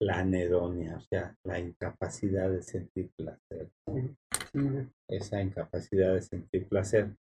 la 0.02 0.20
anedonia, 0.20 0.98
o 0.98 1.02
sea, 1.02 1.36
la 1.46 1.60
incapacidad 1.60 2.50
de 2.50 2.62
sentir 2.62 3.10
placer. 3.18 3.70
Esa 5.10 5.42
incapacidad 5.42 6.14
de 6.14 6.22
sentir 6.22 6.68
placer 6.68 7.16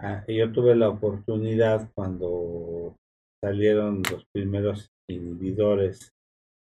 Ah, 0.00 0.24
yo 0.28 0.52
tuve 0.52 0.76
la 0.76 0.88
oportunidad 0.90 1.90
cuando 1.92 2.94
salieron 3.42 4.00
los 4.08 4.24
primeros 4.32 4.92
inhibidores 5.10 6.14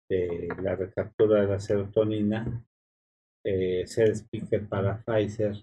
de 0.08 0.48
la 0.62 0.76
recaptura 0.76 1.40
de 1.40 1.48
la 1.48 1.58
serotonina, 1.58 2.64
eh, 3.44 3.84
ser 3.88 4.14
speaker 4.14 4.68
para 4.68 5.02
Pfizer 5.02 5.56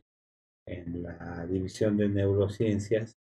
en 0.68 1.04
la 1.04 1.46
división 1.46 1.98
de 1.98 2.10
neurociencias. 2.10 3.16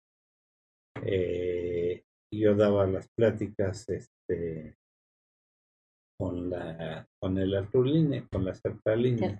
Eh, 1.03 2.03
yo 2.31 2.55
daba 2.55 2.87
las 2.87 3.07
pláticas 3.15 3.87
este, 3.89 4.75
con 6.17 6.49
la 6.49 7.07
con 7.19 7.37
el 7.37 7.55
Artuline, 7.55 8.27
con 8.31 8.45
la 8.45 8.55
sertralina. 8.55 9.37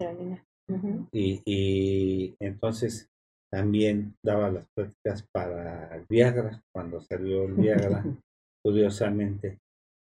y, 1.12 1.42
y 1.46 2.36
entonces 2.40 3.10
también 3.52 4.16
daba 4.24 4.50
las 4.50 4.68
prácticas 4.76 5.28
para 5.32 6.04
Viagra, 6.10 6.64
cuando 6.74 7.02
salió 7.02 7.44
el 7.44 7.54
Viagra, 7.54 8.04
curiosamente. 8.64 9.60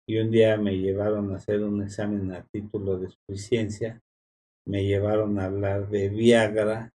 Y 0.08 0.20
un 0.20 0.32
día 0.32 0.56
me 0.58 0.78
llevaron 0.78 1.34
a 1.34 1.38
hacer 1.38 1.64
un 1.64 1.82
examen 1.82 2.32
a 2.32 2.46
título 2.54 2.98
de 2.98 3.10
suficiencia, 3.10 4.00
me 4.68 4.86
llevaron 4.86 5.38
a 5.40 5.46
hablar 5.46 5.90
de 5.90 6.10
Viagra 6.10 6.94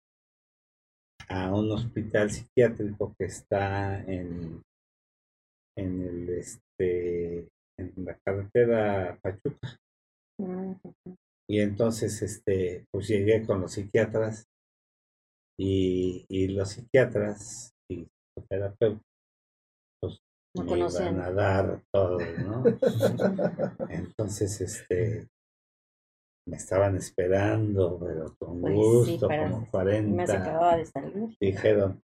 a 1.29 1.53
un 1.53 1.71
hospital 1.71 2.31
psiquiátrico 2.31 3.13
que 3.17 3.25
está 3.25 4.03
en, 4.03 4.61
en 5.77 6.01
el 6.01 6.29
este 6.29 7.47
en 7.79 7.93
la 8.05 8.17
carretera 8.25 9.17
Pachuca. 9.21 9.77
Y 11.49 11.59
entonces 11.59 12.21
este 12.21 12.85
pues 12.91 13.07
llegué 13.07 13.45
con 13.45 13.61
los 13.61 13.73
psiquiatras 13.73 14.47
y, 15.57 16.47
los 16.47 16.69
psiquiatras 16.69 17.73
y 17.89 18.07
psicoterapeutas 18.07 19.03
pues 20.01 20.19
me 20.55 20.79
iban 20.79 21.19
a 21.21 21.31
dar 21.31 21.83
todo, 21.93 22.19
¿no? 22.19 22.63
Entonces, 23.89 24.59
este, 24.59 25.27
me 26.47 26.57
estaban 26.57 26.95
esperando, 26.95 27.99
pero 27.99 28.35
con 28.37 28.61
pues 28.61 28.73
gusto, 28.73 29.27
como 29.27 29.69
40. 29.69 30.83
Dijeron, 31.39 32.01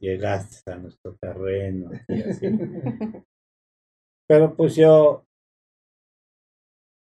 llegaste 0.00 0.70
a 0.70 0.76
nuestro 0.76 1.16
terreno. 1.20 1.90
pero 4.28 4.54
pues 4.54 4.74
yo, 4.74 5.24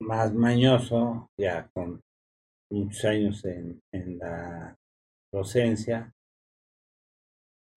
más 0.02 0.34
mañoso, 0.34 1.30
ya 1.40 1.70
con 1.74 2.02
muchos 2.72 3.06
años 3.06 3.46
en, 3.46 3.80
en 3.94 4.18
la 4.18 4.76
docencia, 5.32 6.12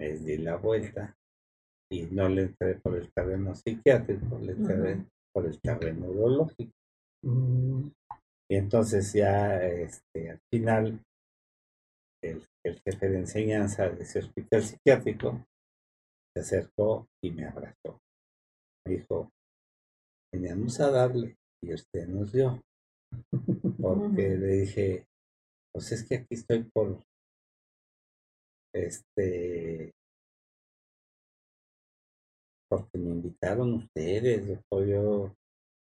les 0.01 0.25
di 0.25 0.39
la 0.39 0.57
vuelta 0.57 1.17
y 1.91 2.03
no 2.03 2.29
le 2.29 2.43
entré 2.43 2.75
por 2.81 2.97
el 2.97 3.11
terreno 3.13 3.55
psiquiátrico, 3.55 4.39
le 4.39 4.53
entré 4.53 5.05
por 5.33 5.47
el 5.47 5.61
terreno 5.61 6.07
urológico. 6.07 6.73
Mm. 7.23 7.89
Y 8.49 8.57
entonces 8.57 9.13
ya 9.13 9.63
este, 9.63 10.31
al 10.31 10.41
final 10.53 11.03
el, 12.23 12.43
jefe 12.85 13.09
de 13.09 13.19
enseñanza 13.19 13.89
de 13.89 14.03
ese 14.03 14.21
hospital 14.21 14.63
psiquiátrico 14.63 15.45
se 16.35 16.41
acercó 16.41 17.09
y 17.23 17.31
me 17.31 17.47
abrazó. 17.47 18.01
Me 18.85 18.97
dijo, 18.97 19.31
teníamos 20.33 20.79
a 20.81 20.91
darle 20.91 21.37
y 21.63 21.75
usted 21.75 22.07
nos 22.09 22.33
dio. 22.33 22.63
Porque 23.81 24.37
le 24.37 24.47
dije, 24.47 25.07
pues 25.73 25.93
es 25.93 26.07
que 26.07 26.17
aquí 26.17 26.35
estoy 26.35 26.65
por 26.65 27.03
este, 28.75 29.93
porque 32.69 32.99
me 32.99 33.11
invitaron 33.11 33.75
ustedes, 33.75 34.61
yo 34.71 35.35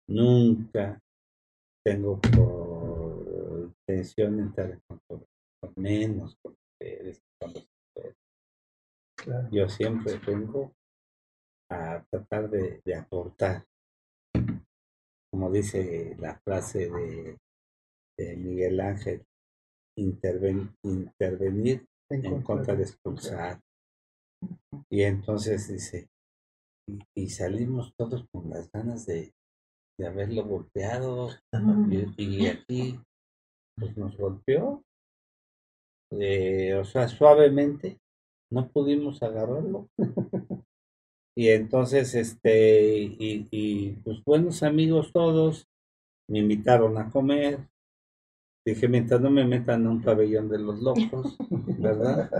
nunca 0.09 1.01
tengo 1.84 2.20
por 2.20 3.72
intención 3.88 4.38
entrar 4.40 4.70
en 4.70 4.80
con, 5.06 5.26
menos 5.76 6.36
con 6.42 6.52
ustedes, 6.52 7.22
con 7.40 7.50
ustedes. 7.50 8.16
Yo 9.50 9.68
siempre 9.68 10.18
vengo 10.18 10.72
a 11.70 12.04
tratar 12.10 12.50
de, 12.50 12.82
aportar, 12.94 13.64
como 15.30 15.50
dice 15.50 16.16
la 16.18 16.38
frase 16.40 16.90
de, 16.90 17.38
de 18.18 18.36
Miguel 18.36 18.80
Ángel, 18.80 19.24
intervenir 19.96 21.87
en, 22.10 22.42
contra 22.42 22.74
de 22.74 22.83
expulsar. 22.83 23.60
Y 24.90 25.02
entonces 25.02 25.68
dice, 25.68 26.08
y, 27.14 27.28
salimos 27.30 27.94
todos 27.96 28.26
con 28.30 28.50
las 28.50 28.70
ganas 28.72 29.06
de, 29.06 29.33
de 29.98 30.06
haberlo 30.06 30.44
golpeado. 30.44 31.30
Y, 32.16 32.46
aquí 32.46 33.00
pues 33.76 33.96
nos 33.96 34.16
golpeó. 34.16 34.84
Eh, 36.12 36.74
o 36.74 36.84
sea, 36.84 37.08
suavemente. 37.08 37.98
No 38.50 38.68
pudimos 38.68 39.22
agarrarlo. 39.22 39.88
y 41.36 41.48
entonces, 41.48 42.14
este, 42.14 43.02
y, 43.02 43.48
y 43.50 43.92
pues 44.04 44.22
buenos 44.24 44.62
amigos 44.62 45.10
todos, 45.12 45.66
me 46.28 46.40
invitaron 46.40 46.98
a 46.98 47.10
comer, 47.10 47.66
Dije, 48.64 48.86
mientras 48.86 49.20
no 49.20 49.30
me 49.30 49.44
metan 49.44 49.86
a 49.86 49.90
un 49.90 50.02
pabellón 50.02 50.48
de 50.48 50.58
los 50.58 50.80
locos, 50.80 51.36
¿verdad? 51.78 52.30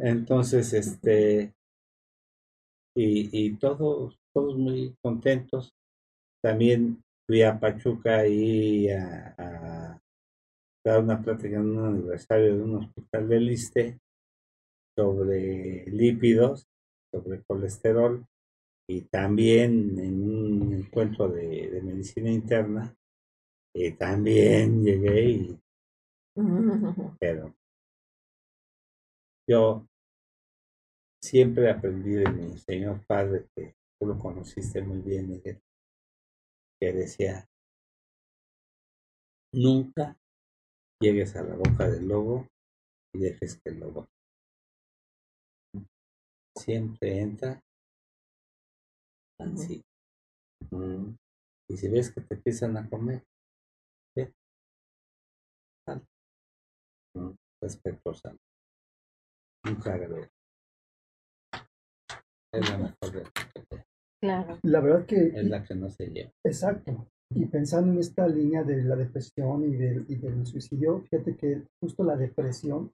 Entonces, 0.00 0.72
este, 0.72 1.54
y, 2.96 3.28
y 3.46 3.56
todos, 3.58 4.18
todos 4.32 4.56
muy 4.56 4.96
contentos. 5.02 5.74
También 6.42 7.02
fui 7.26 7.42
a 7.42 7.58
Pachuca 7.58 8.26
y 8.26 8.88
a, 8.90 10.00
dar 10.84 11.02
una 11.02 11.22
plática 11.22 11.56
en 11.56 11.78
un 11.78 11.86
aniversario 11.86 12.56
de 12.56 12.62
un 12.62 12.76
hospital 12.76 13.28
del 13.28 13.50
ISTE 13.50 14.00
sobre 14.96 15.84
lípidos, 15.86 16.66
sobre 17.12 17.42
colesterol 17.42 18.26
y 18.88 19.02
también 19.02 19.98
en 19.98 20.22
un 20.22 20.72
encuentro 20.72 21.28
de, 21.28 21.80
medicina 21.82 22.30
interna, 22.30 22.94
y 23.74 23.92
también 23.92 24.82
llegué 24.82 25.30
y... 25.30 25.60
Pero 27.20 27.54
yo 29.48 29.86
siempre 31.22 31.70
aprendí 31.70 32.12
de 32.12 32.30
mi 32.30 32.58
señor 32.58 33.04
padre, 33.06 33.46
que 33.54 33.74
tú 33.98 34.06
lo 34.06 34.18
conociste 34.18 34.82
muy 34.82 34.98
bien, 34.98 35.28
Miguel, 35.28 35.60
decía, 36.86 37.46
nunca 39.52 40.16
llegues 41.00 41.36
a 41.36 41.42
la 41.42 41.56
boca 41.56 41.88
del 41.88 42.08
lobo 42.08 42.46
y 43.14 43.20
dejes 43.20 43.60
que 43.60 43.70
el 43.70 43.80
lobo 43.80 44.08
siempre 46.56 47.20
entra 47.20 47.60
así. 49.38 49.82
Y 51.68 51.76
si 51.76 51.88
ves 51.88 52.12
que 52.12 52.20
te 52.20 52.34
empiezan 52.34 52.76
a 52.76 52.88
comer, 52.88 53.24
¿qué? 54.14 54.32
Sal. 55.86 56.04
Respetuosa. 57.62 58.34
Nunca 59.64 59.94
agrego. 59.94 60.26
Es 62.52 62.68
la 62.68 62.78
mejor 62.78 63.12
Claro. 64.20 64.58
La 64.62 64.80
verdad 64.80 65.06
que... 65.06 65.28
Es 65.34 65.48
la 65.48 65.64
que 65.64 65.74
no 65.74 65.88
se 65.90 66.06
lleva. 66.06 66.30
Exacto. 66.44 67.08
Y 67.32 67.46
pensando 67.46 67.92
en 67.92 67.98
esta 67.98 68.26
línea 68.26 68.64
de 68.64 68.82
la 68.82 68.96
depresión 68.96 69.64
y 69.64 69.76
del, 69.76 70.04
y 70.08 70.16
del 70.16 70.44
suicidio, 70.46 71.02
fíjate 71.02 71.36
que 71.36 71.62
justo 71.80 72.02
la 72.02 72.16
depresión 72.16 72.92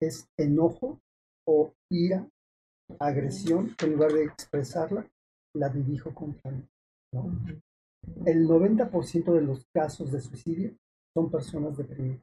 es 0.00 0.28
enojo 0.38 1.00
o 1.46 1.72
ira, 1.90 2.28
agresión, 3.00 3.74
que 3.76 3.86
en 3.86 3.92
lugar 3.92 4.12
de 4.12 4.24
expresarla, 4.24 5.08
la 5.56 5.68
dirijo 5.70 6.14
contra 6.14 6.50
mí. 6.50 6.62
¿no? 7.12 7.32
El 8.26 8.46
90% 8.46 9.32
de 9.32 9.40
los 9.40 9.64
casos 9.74 10.12
de 10.12 10.20
suicidio 10.20 10.76
son 11.14 11.30
personas 11.30 11.76
deprimidas. 11.76 12.20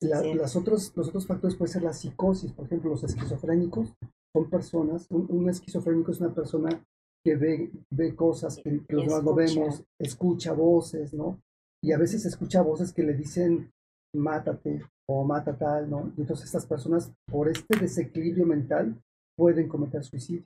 las 0.00 0.56
otros, 0.56 0.96
los 0.96 1.08
otros 1.08 1.26
factores 1.26 1.56
pueden 1.56 1.72
ser 1.72 1.82
la 1.82 1.92
psicosis, 1.92 2.52
por 2.52 2.66
ejemplo, 2.66 2.90
los 2.90 3.04
esquizofrénicos 3.04 3.92
son 4.34 4.48
personas, 4.48 5.06
un, 5.10 5.48
esquizofrénico 5.48 6.12
es 6.12 6.20
una 6.20 6.34
persona 6.34 6.84
que 7.24 7.36
ve, 7.36 7.70
ve 7.90 8.14
cosas 8.14 8.56
que, 8.56 8.80
los 8.88 9.04
demás 9.04 9.24
no 9.24 9.34
vemos, 9.34 9.84
escucha 9.98 10.52
voces, 10.52 11.12
¿no? 11.12 11.40
Y 11.82 11.92
a 11.92 11.98
veces 11.98 12.24
escucha 12.24 12.62
voces 12.62 12.92
que 12.92 13.02
le 13.02 13.14
dicen, 13.14 13.70
mátate 14.14 14.82
o 15.08 15.24
mata 15.24 15.56
tal, 15.56 15.90
¿no? 15.90 16.12
Y 16.16 16.20
entonces 16.20 16.46
estas 16.46 16.66
personas, 16.66 17.12
por 17.26 17.48
este 17.48 17.78
desequilibrio 17.78 18.46
mental, 18.46 19.00
pueden 19.36 19.68
cometer 19.68 20.04
suicidio. 20.04 20.44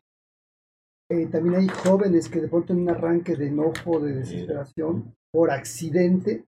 Eh, 1.11 1.27
también 1.27 1.57
hay 1.57 1.69
jóvenes 1.69 2.29
que 2.29 2.41
de 2.41 2.49
pronto 2.49 2.73
en 2.73 2.81
un 2.81 2.89
arranque 2.89 3.37
de 3.37 3.49
enojo, 3.49 4.01
de 4.01 4.15
desesperación, 4.15 5.15
por 5.33 5.51
accidente, 5.51 6.47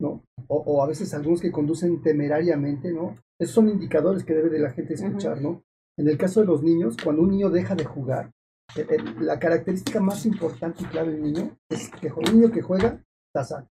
¿no? 0.00 0.24
O, 0.48 0.82
a 0.82 0.86
veces 0.88 1.14
algunos 1.14 1.40
que 1.40 1.52
conducen 1.52 2.02
temerariamente, 2.02 2.92
¿no? 2.92 3.16
Esos 3.38 3.54
son 3.54 3.68
indicadores 3.68 4.24
que 4.24 4.34
debe 4.34 4.50
de 4.50 4.58
la 4.58 4.72
gente 4.72 4.94
escuchar, 4.94 5.40
¿no? 5.40 5.62
En 5.98 6.08
el 6.08 6.16
caso 6.16 6.40
de 6.40 6.46
los 6.46 6.62
niños, 6.62 6.96
cuando 7.02 7.22
un 7.22 7.30
niño 7.30 7.50
deja 7.50 7.74
de 7.74 7.84
jugar, 7.84 8.30
eh, 8.76 8.86
eh, 8.88 8.96
la 9.20 9.38
característica 9.38 10.00
más 10.00 10.24
importante 10.24 10.82
y 10.82 10.86
clave 10.86 11.12
del 11.12 11.22
niño 11.22 11.56
es 11.68 11.90
que 11.90 12.10
un 12.10 12.24
niño 12.24 12.50
que 12.50 12.62
juega 12.62 13.02
está 13.28 13.44
sano, 13.44 13.68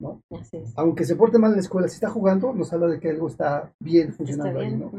¿no? 0.00 0.22
Aunque 0.76 1.04
se 1.04 1.16
porte 1.16 1.38
mal 1.38 1.50
en 1.50 1.56
la 1.56 1.62
escuela, 1.62 1.88
si 1.88 1.94
está 1.94 2.08
jugando, 2.08 2.54
nos 2.54 2.72
habla 2.72 2.86
de 2.86 2.98
que 2.98 3.10
algo 3.10 3.28
está 3.28 3.72
bien 3.80 4.14
funcionando 4.14 4.60
ahí, 4.60 4.74
¿no? 4.74 4.90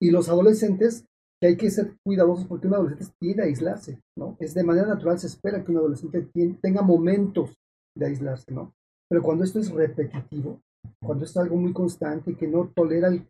Y 0.00 0.10
los 0.10 0.28
adolescentes, 0.28 1.06
que 1.40 1.48
hay 1.48 1.56
que 1.56 1.70
ser 1.70 1.96
cuidadosos 2.04 2.46
porque 2.46 2.66
un 2.66 2.74
adolescente 2.74 3.14
tiene 3.18 3.42
a 3.42 3.46
aislarse, 3.46 3.98
¿no? 4.18 4.36
Es 4.38 4.52
de 4.52 4.64
manera 4.64 4.86
natural, 4.86 5.18
se 5.18 5.28
espera 5.28 5.64
que 5.64 5.70
un 5.70 5.78
adolescente 5.78 6.28
tenga 6.60 6.82
momentos 6.82 7.54
de 7.96 8.06
aislarse, 8.06 8.52
¿no? 8.52 8.74
Pero 9.08 9.22
cuando 9.22 9.44
esto 9.44 9.58
es 9.58 9.70
repetitivo, 9.70 10.60
cuando 11.02 11.24
esto 11.24 11.40
es 11.40 11.44
algo 11.44 11.56
muy 11.56 11.72
constante 11.72 12.32
y 12.32 12.34
que 12.36 12.46
no 12.46 12.70
tolera 12.74 13.08
el... 13.08 13.26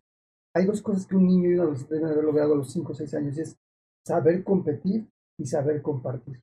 Hay 0.53 0.65
dos 0.65 0.81
cosas 0.81 1.05
que 1.05 1.15
un 1.15 1.27
niño 1.27 1.49
y 1.49 1.53
un 1.53 1.61
adolescente 1.61 1.95
deben 1.95 2.09
haber 2.11 2.23
logrado 2.25 2.53
a 2.53 2.57
los 2.57 2.71
5 2.71 2.91
o 2.91 2.95
6 2.95 3.13
años, 3.13 3.37
es 3.37 3.57
saber 4.05 4.43
competir 4.43 5.07
y 5.39 5.45
saber 5.45 5.81
compartir. 5.81 6.41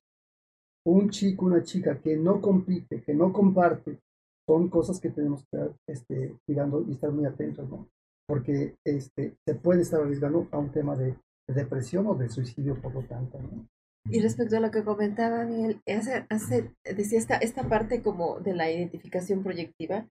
Un 0.85 1.09
chico, 1.09 1.45
una 1.45 1.63
chica 1.63 1.99
que 1.99 2.17
no 2.17 2.41
compite, 2.41 3.01
que 3.03 3.13
no 3.13 3.31
comparte, 3.31 3.99
son 4.47 4.69
cosas 4.69 4.99
que 4.99 5.09
tenemos 5.09 5.41
que 5.41 5.57
estar 5.57 5.75
este, 5.87 6.35
cuidando 6.45 6.83
y 6.87 6.93
estar 6.93 7.11
muy 7.11 7.25
atentos, 7.25 7.69
¿no? 7.69 7.87
Porque 8.27 8.75
este, 8.83 9.35
se 9.45 9.55
puede 9.55 9.81
estar 9.81 10.01
arriesgando 10.01 10.47
a 10.51 10.57
un 10.57 10.71
tema 10.71 10.95
de, 10.95 11.15
depresión 11.47 12.05
o 12.07 12.15
de 12.15 12.29
suicidio, 12.29 12.79
por 12.79 12.93
lo 12.93 13.03
tanto, 13.03 13.39
¿no? 13.39 13.67
Y 14.09 14.21
respecto 14.21 14.57
a 14.57 14.59
lo 14.59 14.71
que 14.71 14.83
comentaba 14.83 15.45
Miguel, 15.45 15.81
hace, 15.85 16.25
hace, 16.29 16.73
decía 16.83 17.19
esta, 17.19 17.37
esta 17.37 17.67
parte 17.67 18.01
como 18.01 18.39
de 18.39 18.55
la 18.55 18.71
identificación 18.71 19.43
proyectiva, 19.43 20.07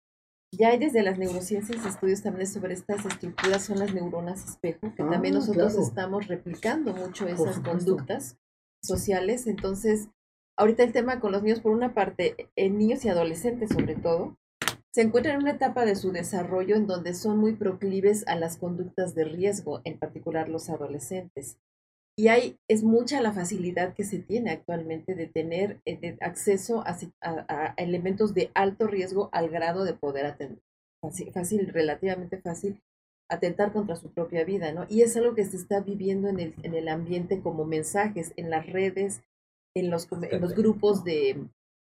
ya 0.52 0.70
hay 0.70 0.78
desde 0.78 1.04
las 1.04 1.18
neurociencias 1.18 1.86
estudios 1.86 2.22
también 2.22 2.48
sobre 2.48 2.74
estas 2.74 3.06
estructuras, 3.06 3.66
son 3.66 3.80
las 3.80 3.93
neuronas 3.93 4.45
espejo, 4.45 4.93
que 4.95 5.04
también 5.04 5.36
ah, 5.36 5.39
nosotros 5.39 5.76
estamos 5.76 6.28
replicando 6.28 6.93
mucho 6.93 7.28
esas 7.28 7.60
conductas 7.60 8.38
sociales. 8.82 9.48
Entonces, 9.48 10.10
ahorita 10.56 10.84
el 10.84 10.93
tema 10.93 11.20
con 11.20 11.32
los 11.32 11.43
niños, 11.43 11.60
por 11.60 11.74
una 11.74 11.93
parte, 11.93 12.50
en 12.56 12.78
niños 12.78 13.04
y 13.04 13.10
adolescentes 13.10 13.70
sobre 13.70 13.95
todo, 13.95 14.38
se 14.91 15.02
encuentran 15.02 15.36
en 15.36 15.41
una 15.41 15.52
etapa 15.52 15.86
de 15.86 15.95
su 15.95 16.12
desarrollo 16.12 16.76
en 16.76 16.88
donde 16.88 17.14
son 17.14 17.38
muy 17.38 17.54
proclives 17.54 18.26
a 18.28 18.36
las 18.36 18.58
conductas 18.58 19.14
de 19.14 19.26
riesgo, 19.26 19.82
en 19.84 20.00
particular 20.00 20.50
los 20.50 20.70
adolescentes. 20.70 21.60
Y 22.20 22.30
hay, 22.30 22.57
es 22.68 22.84
mucha 22.84 23.22
la 23.22 23.32
facilidad 23.32 23.93
que 23.93 24.03
se 24.03 24.18
tiene 24.18 24.49
actualmente 24.49 25.13
de 25.13 25.28
tener 25.28 25.80
eh, 25.86 26.18
acceso 26.20 26.84
a, 26.84 27.74
elementos 27.78 28.34
de 28.34 28.49
alto 28.55 28.88
riesgo 28.88 29.30
al 29.32 29.49
grado 29.49 29.84
de 29.84 29.93
poder 29.93 30.26
atender, 30.26 30.59
fácil, 31.32 31.68
relativamente 31.68 32.41
fácil, 32.41 32.82
atentar 33.30 33.72
contra 33.72 33.95
su 33.95 34.09
propia 34.09 34.43
vida, 34.45 34.72
¿no? 34.72 34.88
Y 34.89 35.01
es 35.01 35.15
algo 35.15 35.36
que 35.36 35.45
se 35.45 35.57
está 35.57 35.82
viviendo 35.82 36.28
en 36.28 36.39
el, 36.39 36.55
en 36.63 36.74
el 36.74 36.88
ambiente 36.88 37.39
como 37.39 37.65
mensajes, 37.65 38.34
en 38.36 38.49
las 38.49 38.65
redes, 38.65 39.22
en 39.76 39.91
los, 39.91 40.07
en 40.11 40.41
los 40.41 40.55
grupos 40.55 41.03
de, 41.03 41.47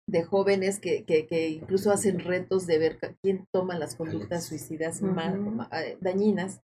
de 0.08 0.22
jóvenes 0.22 0.78
que, 0.78 1.04
que, 1.04 1.26
que, 1.26 1.48
incluso 1.48 1.90
hacen 1.90 2.20
retos 2.20 2.66
de 2.66 2.78
ver 2.78 2.98
quién 3.22 3.46
toma 3.52 3.78
las 3.78 3.96
conductas 3.96 4.44
suicidas 4.44 5.02
más, 5.02 5.34
eh, 5.72 5.96
dañinas, 6.00 6.60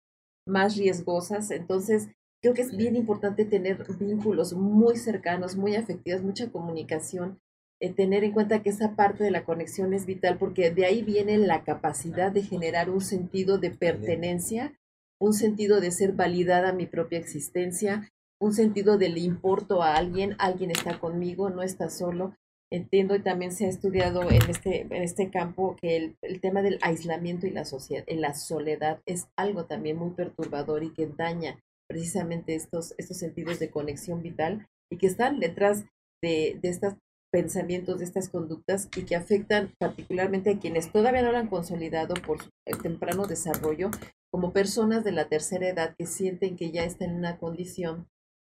más 0.48 0.78
riesgosas. 0.78 1.52
Entonces, 1.52 2.10
creo 2.44 2.54
que 2.54 2.62
es 2.62 2.76
bien 2.76 2.98
importante 2.98 3.46
tener 3.46 3.86
vínculos 3.98 4.52
muy 4.52 4.98
cercanos, 4.98 5.56
muy 5.56 5.78
afectivos, 5.78 6.22
mucha 6.22 6.52
comunicación 6.52 7.40
eh, 7.80 7.94
tener 7.94 8.26
en 8.26 8.34
cuenta 8.34 8.62
que 8.62 8.70
esa 8.70 8.98
parte 8.98 9.24
de 9.24 9.32
la 9.32 9.46
conexión 9.46 9.94
es 9.94 10.06
vital 10.06 10.38
porque 10.38 10.70
de 10.70 10.86
ahí 10.86 11.04
viene 11.04 11.38
la 11.38 11.64
capacidad 11.64 12.34
de 12.34 12.44
generar 12.44 12.90
un 12.90 13.00
sentido 13.00 13.60
de 13.60 13.72
pertenencia, 13.72 14.78
un 15.22 15.34
sentido 15.34 15.80
de 15.80 15.92
ser 15.92 16.12
validada 16.12 16.74
mi 16.74 16.86
propia 16.86 17.18
existencia, 17.18 18.12
un 18.42 18.54
sentido 18.54 18.98
de 18.98 19.08
le 19.08 19.22
importo 19.22 19.82
a 19.82 19.96
alguien, 19.96 20.36
alguien 20.38 20.72
está 20.72 21.00
conmigo, 21.00 21.50
no 21.50 21.64
está 21.64 21.90
solo. 21.90 22.36
Entiendo 22.70 23.16
y 23.16 23.22
también 23.22 23.54
se 23.54 23.68
ha 23.68 23.70
estudiado 23.70 24.30
en 24.32 24.50
este, 24.50 24.82
en 24.82 25.02
este 25.04 25.30
campo 25.30 25.78
que 25.80 25.96
el, 25.96 26.18
el 26.22 26.42
tema 26.42 26.62
del 26.62 26.78
aislamiento 26.82 27.48
y 27.48 27.52
la, 27.52 27.64
sociedad, 27.64 28.04
la 28.10 28.34
soledad 28.34 29.00
es 29.06 29.28
algo 29.38 29.66
también 29.66 29.96
muy 29.96 30.12
perturbador 30.12 30.84
y 30.84 30.92
que 30.92 31.08
daña 31.08 31.58
precisamente 31.94 32.56
estos, 32.56 32.96
estos 32.98 33.18
sentidos 33.18 33.60
de 33.60 33.70
conexión 33.70 34.24
vital 34.24 34.68
y 34.92 34.98
que 34.98 35.06
están 35.06 35.40
detrás 35.40 35.86
de, 36.24 36.58
de 36.60 36.70
estas 36.70 36.96
pensamientos, 37.32 38.00
de 38.00 38.06
estas 38.06 38.30
conductas 38.30 38.90
y 38.98 39.04
que 39.04 39.16
afectan 39.16 39.72
particularmente 39.78 40.50
a 40.50 40.60
quienes 40.60 40.92
todavía 40.92 41.22
no 41.22 41.32
lo 41.32 41.38
han 41.38 41.50
consolidado 41.50 42.16
por 42.16 42.42
su 42.42 42.50
temprano 42.82 43.28
desarrollo, 43.28 43.92
como 44.32 44.54
personas 44.54 45.04
de 45.04 45.12
la 45.12 45.30
tercera 45.30 45.68
edad 45.68 45.96
que 45.96 46.08
sienten 46.08 46.58
que 46.58 46.72
ya 46.72 46.84
están 46.84 47.12
en 47.12 47.18
una 47.18 47.38
condición 47.38 48.08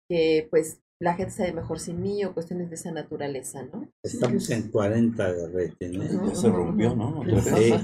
que 0.08 0.48
pues 0.50 0.80
la 1.04 1.14
gente 1.14 1.32
sabe 1.32 1.52
mejor 1.52 1.78
sin 1.78 2.00
mí 2.00 2.24
o 2.24 2.32
cuestiones 2.32 2.70
de 2.70 2.76
esa 2.76 2.90
naturaleza, 2.90 3.62
¿no? 3.70 3.86
Estamos 4.02 4.48
en 4.48 4.70
40 4.70 5.32
de 5.34 5.48
rating, 5.48 5.98
¿no? 5.98 6.34
se 6.34 6.48
rompió, 6.48 6.96
¿no? 6.96 7.22
Sí. 7.42 7.74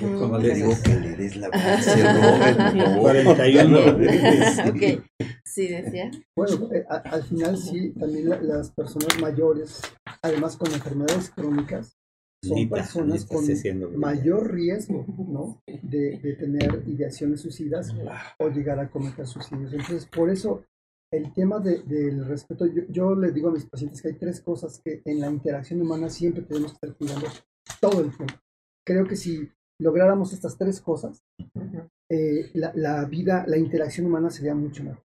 Como 0.18 0.38
le 0.38 0.54
digo 0.54 0.72
que 0.82 0.98
le 0.98 1.14
des 1.14 1.36
la 1.36 1.50
base, 1.50 2.02
41. 3.00 3.78
ok, 4.70 5.04
sí, 5.44 5.68
decía. 5.68 6.10
Bueno, 6.34 6.72
eh, 6.72 6.86
al 6.88 7.22
final 7.22 7.58
sí, 7.58 7.90
también 7.90 8.30
las 8.48 8.70
personas 8.70 9.20
mayores, 9.20 9.82
además 10.22 10.56
con 10.56 10.72
enfermedades 10.72 11.30
crónicas, 11.30 11.98
son 12.42 12.66
personas 12.70 13.26
con 13.26 13.44
mayor 13.98 14.54
riesgo, 14.54 15.04
¿no? 15.18 15.60
De, 15.66 16.18
de 16.18 16.32
tener 16.36 16.82
ideaciones 16.86 17.42
suicidas 17.42 17.94
o 18.38 18.48
llegar 18.48 18.80
a 18.80 18.88
cometer 18.88 19.26
suicidios. 19.26 19.74
Entonces, 19.74 20.06
por 20.06 20.30
eso 20.30 20.64
el 21.12 21.32
tema 21.34 21.58
del 21.58 22.24
respeto, 22.24 22.66
yo, 22.66 23.14
le 23.14 23.32
digo 23.32 23.48
a 23.48 23.52
mis 23.52 23.66
pacientes 23.66 24.00
que 24.00 24.08
hay 24.08 24.14
tres 24.14 24.40
cosas 24.40 24.80
que 24.84 25.02
en 25.04 25.20
la 25.20 25.30
interacción 25.30 25.80
humana 25.80 26.08
siempre 26.08 26.42
tenemos 26.42 26.72
que 26.72 26.74
estar 26.86 26.96
cuidando 26.96 27.26
todo 27.80 28.00
el 28.00 28.16
tiempo. 28.16 28.34
Creo 28.86 29.06
que 29.06 29.16
si 29.16 29.50
lográramos 29.80 30.32
estas 30.32 30.56
tres 30.56 30.80
cosas, 30.80 31.24
eh, 32.08 32.50
la, 32.54 33.04
vida, 33.06 33.44
la 33.46 33.56
interacción 33.56 34.06
humana 34.06 34.30
sería 34.30 34.54
mucho 34.54 34.84
mejor. 34.84 35.04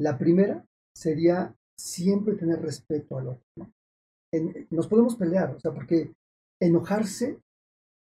La 0.00 0.18
primera 0.18 0.64
sería 0.96 1.54
siempre 1.78 2.34
tener 2.34 2.60
respeto 2.60 3.18
al 3.18 3.28
otro. 3.28 3.72
nos 4.70 4.88
podemos 4.88 5.16
pelear, 5.16 5.54
o 5.54 5.60
sea, 5.60 5.72
porque 5.72 6.12
enojarse 6.60 7.40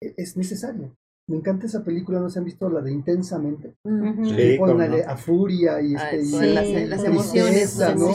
e, 0.01 0.13
es 0.17 0.37
necesario. 0.37 0.95
Me 1.27 1.37
encanta 1.37 1.65
esa 1.65 1.83
película, 1.83 2.19
¿no 2.19 2.29
se 2.29 2.37
han 2.37 2.45
visto 2.45 2.69
la 2.69 2.81
de 2.81 2.91
Intensamente? 2.91 3.75
Sí, 3.83 4.59
a 5.07 5.17
furia 5.17 5.81
y, 5.81 5.95
este, 5.95 6.85
las, 6.85 7.03
emociones, 7.03 7.79
¿no? 7.97 8.11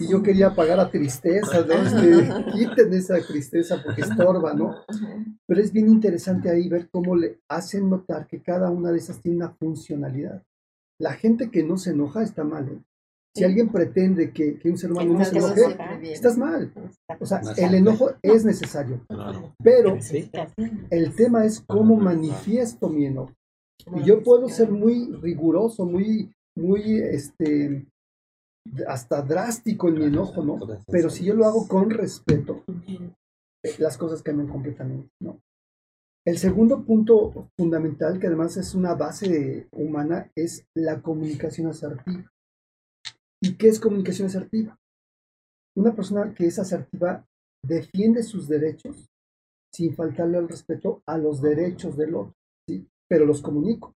y, 0.00 0.08
yo 0.08 0.20
quería 0.20 0.48
apagar 0.48 0.80
a 0.80 0.90
tristeza, 0.90 1.64
¿no? 1.64 1.74
Este, 1.74 2.28
quiten 2.52 2.92
esa 2.92 3.20
tristeza 3.20 3.80
porque 3.84 4.00
estorba, 4.00 4.52
¿no? 4.54 4.74
Pero 5.46 5.60
es 5.60 5.72
bien 5.72 5.88
interesante 5.88 6.50
ahí 6.50 6.68
ver 6.68 6.88
cómo 6.90 7.14
le 7.14 7.40
hacen 7.48 7.88
notar 7.88 8.26
que 8.26 8.42
cada 8.42 8.68
una 8.70 8.90
de 8.90 8.98
esas 8.98 9.20
tiene 9.20 9.36
una 9.36 9.50
funcionalidad. 9.50 10.42
La 10.98 11.12
gente 11.12 11.50
que 11.50 11.62
no 11.62 11.78
se 11.78 11.90
enoja 11.90 12.24
está 12.24 12.42
mal, 12.42 12.68
¿eh? 12.68 12.82
Si 13.34 13.44
alguien 13.44 13.68
pretende 13.68 14.32
que, 14.32 14.58
que, 14.58 14.70
un 14.70 14.76
ser 14.76 14.90
humano 14.90 15.14
no 15.14 15.24
se 15.24 15.38
enoje, 15.38 16.12
estás 16.12 16.36
mal. 16.36 16.72
O 17.20 17.26
sea, 17.26 17.40
el 17.56 17.74
enojo 17.74 18.10
es 18.22 18.44
necesario. 18.44 19.06
Pero 19.62 19.96
el 20.90 21.14
tema 21.14 21.44
es 21.44 21.60
cómo 21.60 21.96
manifiesto 21.96 22.88
mi 22.88 23.06
enojo. 23.06 23.32
Y 23.94 24.04
yo 24.04 24.22
puedo 24.22 24.48
ser 24.48 24.70
muy 24.70 25.12
riguroso, 25.22 25.86
muy, 25.86 26.32
muy, 26.56 26.98
este, 26.98 27.86
hasta 28.86 29.22
drástico 29.22 29.88
en 29.88 29.94
mi 29.94 30.04
enojo, 30.04 30.42
¿no? 30.42 30.58
Pero 30.88 31.08
si 31.08 31.24
yo 31.24 31.34
lo 31.34 31.46
hago 31.46 31.68
con 31.68 31.90
respeto, 31.90 32.64
las 33.78 33.96
cosas 33.96 34.22
cambian 34.22 34.48
completamente, 34.48 35.08
¿no? 35.20 35.40
El 36.26 36.36
segundo 36.36 36.84
punto 36.84 37.48
fundamental, 37.56 38.18
que 38.18 38.26
además 38.26 38.56
es 38.56 38.74
una 38.74 38.94
base 38.94 39.68
humana, 39.72 40.30
es 40.36 40.66
la 40.74 41.00
comunicación 41.00 41.68
asertiva. 41.68 42.30
¿Y 43.42 43.56
qué 43.56 43.68
es 43.68 43.80
comunicación 43.80 44.28
asertiva? 44.28 44.78
Una 45.76 45.94
persona 45.94 46.34
que 46.34 46.46
es 46.46 46.58
asertiva 46.58 47.26
defiende 47.64 48.22
sus 48.22 48.48
derechos 48.48 49.10
sin 49.72 49.94
faltarle 49.94 50.38
al 50.38 50.48
respeto 50.48 51.02
a 51.06 51.16
los 51.16 51.40
derechos 51.40 51.96
del 51.96 52.14
otro, 52.14 52.34
¿sí? 52.68 52.86
pero 53.08 53.24
los 53.24 53.40
comunico. 53.40 53.94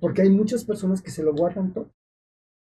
Porque 0.00 0.22
hay 0.22 0.30
muchas 0.30 0.64
personas 0.64 1.02
que 1.02 1.10
se 1.10 1.22
lo 1.22 1.34
guardan 1.34 1.72
todo. 1.72 1.90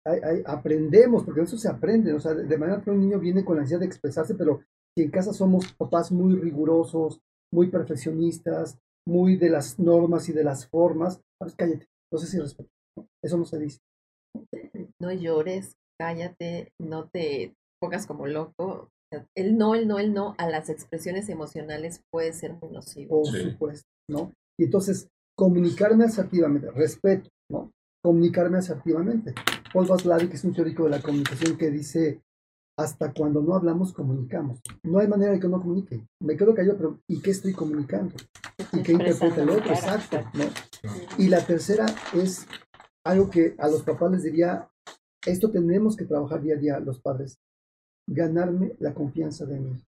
Hay, 0.06 0.43
aprendemos, 0.45 1.24
porque 1.24 1.41
eso 1.41 1.58
se 1.58 1.70
aprende, 1.70 2.14
o 2.14 2.20
sea, 2.20 2.34
de, 2.34 2.58
manera 2.58 2.82
que 2.82 2.91
un 2.91 3.00
niño 3.00 3.20
viene 3.20 3.43
con 3.43 3.56
la 3.56 3.62
ansiedad 3.62 3.82
de 3.82 3.88
expresarse, 3.88 4.36
pero 4.36 4.62
si 4.95 5.04
en 5.04 5.12
casa 5.12 5.34
somos 5.34 5.74
papás 5.74 6.12
muy 6.12 6.36
rigurosos, 6.36 7.22
muy 7.52 7.70
perfeccionistas, 7.70 8.80
muy 9.06 9.38
de 9.38 9.50
las 9.50 9.80
normas 9.80 10.30
y 10.30 10.34
de 10.34 10.43
las 10.43 10.68
formas, 10.68 11.22
pues 11.39 11.56
cállate, 11.56 11.88
no 12.12 12.20
sé 12.20 12.28
si 12.28 12.39
respeto. 12.39 12.70
Eso 13.24 13.38
no 13.38 13.45
se 13.45 13.60
dice. 13.60 13.80
No 15.00 15.12
llores, 15.12 15.76
cállate, 16.00 16.72
no 16.80 17.10
te 17.10 17.54
pongas 17.82 18.06
como 18.06 18.28
loco. 18.28 18.89
El 19.36 19.58
no, 19.58 19.76
el 19.76 19.88
no, 19.88 20.00
el 20.00 20.14
no 20.14 20.36
a 20.38 20.50
las 20.50 20.70
expresiones 20.70 21.30
emocionales 21.30 22.02
puede 22.12 22.34
ser 22.34 22.54
muy 22.54 22.70
nocivo. 22.72 23.24
Por 23.24 23.38
supuesto, 23.38 23.88
¿no? 24.10 24.34
Y 24.60 24.66
entonces, 24.66 25.08
comunicarme 25.38 26.06
asertivamente, 26.06 26.72
respeto, 26.72 27.30
¿no? 27.50 27.72
Comunicarme 28.04 28.58
asertivamente. 28.58 29.34
Paul 29.74 29.88
Vaslavic 29.88 30.34
es 30.34 30.43
un 30.43 30.54
teórico 30.54 30.86
de 30.86 30.89
la 30.89 31.02
comunicación 31.02 31.58
que 31.58 31.70
dice, 31.70 32.22
hasta 32.78 33.14
cuando 33.14 33.41
no 33.41 33.56
hablamos, 33.56 33.93
comunicamos. 33.93 34.60
No 34.84 35.00
hay 35.00 35.08
manera 35.08 35.32
de 35.32 35.39
que 35.39 35.48
no 35.48 35.62
comunique. 35.62 36.06
Me 36.22 36.36
quedo 36.36 36.54
callado, 36.54 36.78
pero 36.78 37.00
¿y 37.08 37.22
qué 37.22 37.32
estoy 37.32 37.54
comunicando? 37.54 38.16
¿Y 38.74 38.84
qué 38.84 38.93
interpreta 38.93 39.41
el 39.41 39.50
otro? 39.50 39.72
Exacto, 39.72 40.18
¿no? 40.34 40.45
Y 41.18 41.28
la 41.28 41.45
tercera 41.45 41.86
es 42.14 42.45
algo 43.06 43.30
que 43.30 43.56
a 43.58 43.68
los 43.68 43.84
papás 43.84 44.12
les 44.12 44.24
diría, 44.24 44.70
esto 45.28 45.51
tenemos 45.51 45.95
que 45.95 46.05
trabajar 46.05 46.41
día 46.41 46.55
a 46.55 46.59
día 46.59 46.80
los 46.80 46.99
padres. 46.99 47.38
Ganarme 48.09 48.75
la 48.80 48.93
confianza 48.93 49.45
de 49.45 49.59
mi 49.59 49.71
hijo. 49.71 49.86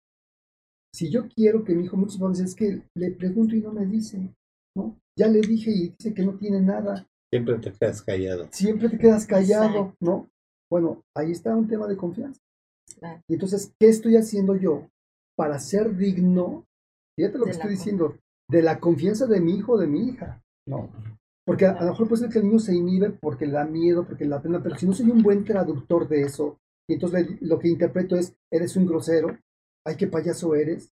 Si 0.94 1.10
yo 1.10 1.26
quiero 1.28 1.64
que 1.64 1.74
mi 1.74 1.84
hijo, 1.84 1.96
muchos 1.96 2.18
padres 2.18 2.40
es 2.40 2.54
que 2.54 2.82
le 2.94 3.10
pregunto 3.12 3.56
y 3.56 3.60
no 3.60 3.72
me 3.72 3.86
dice, 3.86 4.34
¿no? 4.76 4.98
Ya 5.18 5.26
le 5.28 5.40
dije 5.40 5.70
y 5.70 5.88
dice 5.88 6.12
que 6.12 6.22
no 6.22 6.34
tiene 6.36 6.60
nada. 6.60 7.06
Siempre 7.32 7.58
te 7.58 7.72
quedas 7.72 8.02
callado. 8.02 8.48
Siempre 8.52 8.88
te 8.90 8.98
quedas 8.98 9.26
callado, 9.26 9.94
¿no? 10.00 10.28
Bueno, 10.70 11.02
ahí 11.16 11.32
está 11.32 11.56
un 11.56 11.66
tema 11.66 11.86
de 11.86 11.96
confianza. 11.96 12.40
Y 13.28 13.34
entonces, 13.34 13.72
¿qué 13.80 13.88
estoy 13.88 14.16
haciendo 14.16 14.54
yo 14.54 14.88
para 15.36 15.58
ser 15.58 15.96
digno? 15.96 16.66
Fíjate 17.18 17.38
lo 17.38 17.44
que 17.44 17.50
estoy 17.52 17.70
diciendo, 17.70 18.18
de 18.50 18.62
la 18.62 18.78
confianza 18.78 19.26
de 19.26 19.40
mi 19.40 19.56
hijo 19.56 19.72
o 19.72 19.78
de 19.78 19.86
mi 19.86 20.08
hija, 20.08 20.42
¿no? 20.66 20.90
Porque 21.44 21.66
a, 21.66 21.80
lo 21.82 21.90
mejor 21.90 22.08
puede 22.08 22.22
ser 22.22 22.30
que 22.30 22.38
el 22.38 22.46
niño 22.46 22.58
se 22.58 22.74
inhibe 22.74 23.10
porque 23.10 23.46
le 23.46 23.52
da 23.52 23.64
miedo, 23.64 24.04
porque 24.06 24.24
le 24.24 24.30
da 24.30 24.42
pena, 24.42 24.62
pero 24.62 24.76
si 24.76 24.86
no 24.86 24.92
soy 24.92 25.10
un 25.10 25.22
buen 25.22 25.44
traductor 25.44 26.08
de 26.08 26.22
eso, 26.22 26.58
y 26.88 26.94
entonces 26.94 27.26
lo 27.40 27.58
que 27.58 27.68
interpreto 27.68 28.16
es, 28.16 28.34
eres 28.50 28.76
un 28.76 28.86
grosero, 28.86 29.36
ay, 29.84 29.96
qué 29.96 30.06
payaso 30.06 30.54
eres, 30.54 30.92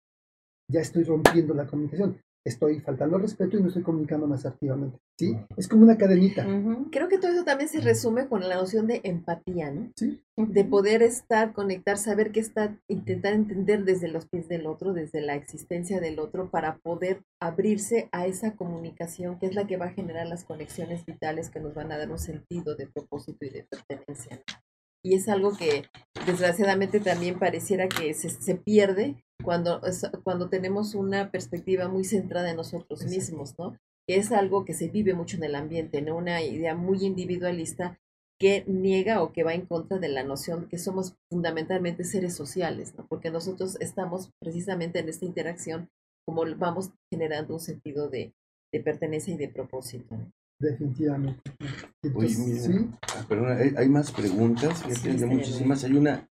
ya 0.71 0.81
estoy 0.81 1.03
rompiendo 1.03 1.53
la 1.53 1.67
comunicación 1.67 2.19
estoy 2.45 2.79
faltando 2.79 3.15
al 3.15 3.23
respeto 3.23 3.57
y 3.57 3.61
no 3.61 3.67
estoy 3.67 3.81
comunicándome 3.81 4.35
asertivamente. 4.35 4.99
¿Sí? 5.17 5.35
Es 5.57 5.67
como 5.67 5.83
una 5.83 5.97
cadenita. 5.97 6.45
Creo 6.91 7.07
que 7.07 7.17
todo 7.17 7.31
eso 7.31 7.43
también 7.43 7.69
se 7.69 7.81
resume 7.81 8.27
con 8.27 8.47
la 8.47 8.55
noción 8.55 8.85
de 8.85 9.01
empatía, 9.03 9.71
¿no? 9.71 9.91
Sí. 9.95 10.21
De 10.37 10.63
poder 10.63 11.01
estar, 11.01 11.53
conectar, 11.53 11.97
saber 11.97 12.31
qué 12.31 12.41
está, 12.41 12.77
intentar 12.87 13.33
entender 13.33 13.83
desde 13.85 14.09
los 14.09 14.27
pies 14.27 14.47
del 14.47 14.67
otro, 14.67 14.93
desde 14.93 15.21
la 15.21 15.35
existencia 15.35 15.99
del 15.99 16.19
otro, 16.19 16.51
para 16.51 16.77
poder 16.77 17.23
abrirse 17.41 18.09
a 18.11 18.27
esa 18.27 18.55
comunicación 18.55 19.39
que 19.39 19.47
es 19.47 19.55
la 19.55 19.65
que 19.65 19.77
va 19.77 19.85
a 19.85 19.93
generar 19.93 20.27
las 20.27 20.43
conexiones 20.43 21.05
vitales 21.05 21.49
que 21.49 21.61
nos 21.61 21.73
van 21.73 21.91
a 21.91 21.97
dar 21.97 22.11
un 22.11 22.19
sentido 22.19 22.75
de 22.75 22.87
propósito 22.87 23.45
y 23.45 23.49
de 23.49 23.63
pertenencia. 23.63 24.43
Y 25.03 25.15
es 25.15 25.29
algo 25.29 25.55
que 25.55 25.83
desgraciadamente 26.25 26.99
también 26.99 27.39
pareciera 27.39 27.87
que 27.87 28.13
se, 28.13 28.29
se 28.29 28.55
pierde 28.55 29.23
cuando, 29.43 29.81
cuando 30.23 30.49
tenemos 30.49 30.95
una 30.95 31.31
perspectiva 31.31 31.87
muy 31.87 32.03
centrada 32.03 32.49
en 32.49 32.57
nosotros 32.57 33.05
mismos, 33.05 33.55
¿no? 33.57 33.77
Que 34.07 34.17
es 34.17 34.31
algo 34.31 34.65
que 34.65 34.73
se 34.73 34.89
vive 34.89 35.13
mucho 35.13 35.37
en 35.37 35.43
el 35.43 35.55
ambiente, 35.55 36.01
¿no? 36.01 36.17
Una 36.17 36.41
idea 36.41 36.75
muy 36.75 37.03
individualista 37.03 37.99
que 38.39 38.63
niega 38.67 39.21
o 39.21 39.31
que 39.31 39.43
va 39.43 39.53
en 39.53 39.65
contra 39.65 39.97
de 39.97 40.09
la 40.09 40.23
noción 40.23 40.67
que 40.67 40.77
somos 40.77 41.15
fundamentalmente 41.29 42.03
seres 42.03 42.35
sociales, 42.35 42.93
¿no? 42.95 43.05
Porque 43.07 43.31
nosotros 43.31 43.77
estamos 43.79 44.31
precisamente 44.39 44.99
en 44.99 45.09
esta 45.09 45.25
interacción 45.25 45.89
como 46.25 46.43
vamos 46.57 46.91
generando 47.11 47.53
un 47.53 47.59
sentido 47.59 48.09
de, 48.09 48.33
de 48.73 48.79
pertenencia 48.79 49.33
y 49.33 49.37
de 49.37 49.47
propósito. 49.47 50.17
Definitivamente. 50.59 51.41
¿sí? 52.27 52.89
Ah, 53.29 53.57
hay, 53.77 53.89
más 53.89 54.11
preguntas, 54.11 54.83
hay 54.83 55.25
muchísimas. 55.25 55.83
Hay 55.83 55.93
una, 55.93 56.27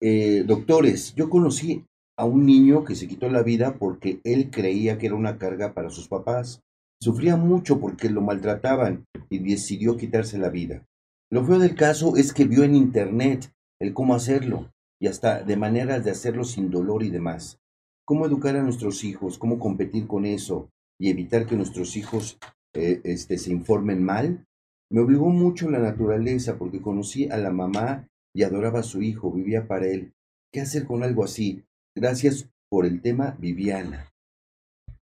eh, 0.00 0.42
doctores, 0.46 1.14
yo 1.14 1.28
conocí 1.28 1.84
a 2.16 2.24
un 2.24 2.46
niño 2.46 2.84
que 2.84 2.94
se 2.94 3.08
quitó 3.08 3.28
la 3.28 3.42
vida 3.42 3.76
porque 3.78 4.20
él 4.24 4.50
creía 4.50 4.98
que 4.98 5.06
era 5.06 5.14
una 5.14 5.38
carga 5.38 5.74
para 5.74 5.90
sus 5.90 6.08
papás. 6.08 6.62
Sufría 7.00 7.36
mucho 7.36 7.78
porque 7.78 8.08
lo 8.08 8.22
maltrataban 8.22 9.04
y 9.28 9.38
decidió 9.38 9.96
quitarse 9.96 10.38
la 10.38 10.48
vida. 10.48 10.86
Lo 11.30 11.44
feo 11.44 11.58
del 11.58 11.74
caso 11.74 12.16
es 12.16 12.32
que 12.32 12.44
vio 12.44 12.64
en 12.64 12.74
internet 12.74 13.52
el 13.80 13.92
cómo 13.92 14.14
hacerlo 14.14 14.72
y 15.00 15.08
hasta 15.08 15.42
de 15.42 15.56
maneras 15.56 16.04
de 16.04 16.10
hacerlo 16.10 16.44
sin 16.44 16.70
dolor 16.70 17.02
y 17.02 17.10
demás. 17.10 17.58
Cómo 18.06 18.24
educar 18.24 18.56
a 18.56 18.62
nuestros 18.62 19.04
hijos, 19.04 19.36
cómo 19.36 19.58
competir 19.58 20.06
con 20.06 20.24
eso 20.24 20.70
y 20.98 21.10
evitar 21.10 21.46
que 21.46 21.56
nuestros 21.56 21.96
hijos 21.96 22.38
eh, 22.74 23.00
este, 23.04 23.36
se 23.36 23.52
informen 23.52 24.02
mal. 24.02 24.46
Me 24.90 25.00
obligó 25.00 25.28
mucho 25.28 25.68
la 25.68 25.80
naturaleza 25.80 26.56
porque 26.56 26.80
conocí 26.80 27.28
a 27.28 27.36
la 27.36 27.50
mamá 27.50 28.06
y 28.34 28.44
adoraba 28.44 28.80
a 28.80 28.84
su 28.84 29.02
hijo, 29.02 29.32
vivía 29.32 29.66
para 29.66 29.86
él. 29.86 30.14
¿Qué 30.52 30.60
hacer 30.60 30.86
con 30.86 31.02
algo 31.02 31.24
así? 31.24 31.64
Gracias 31.96 32.46
por 32.68 32.84
el 32.84 33.00
tema, 33.00 33.34
Viviana. 33.40 34.12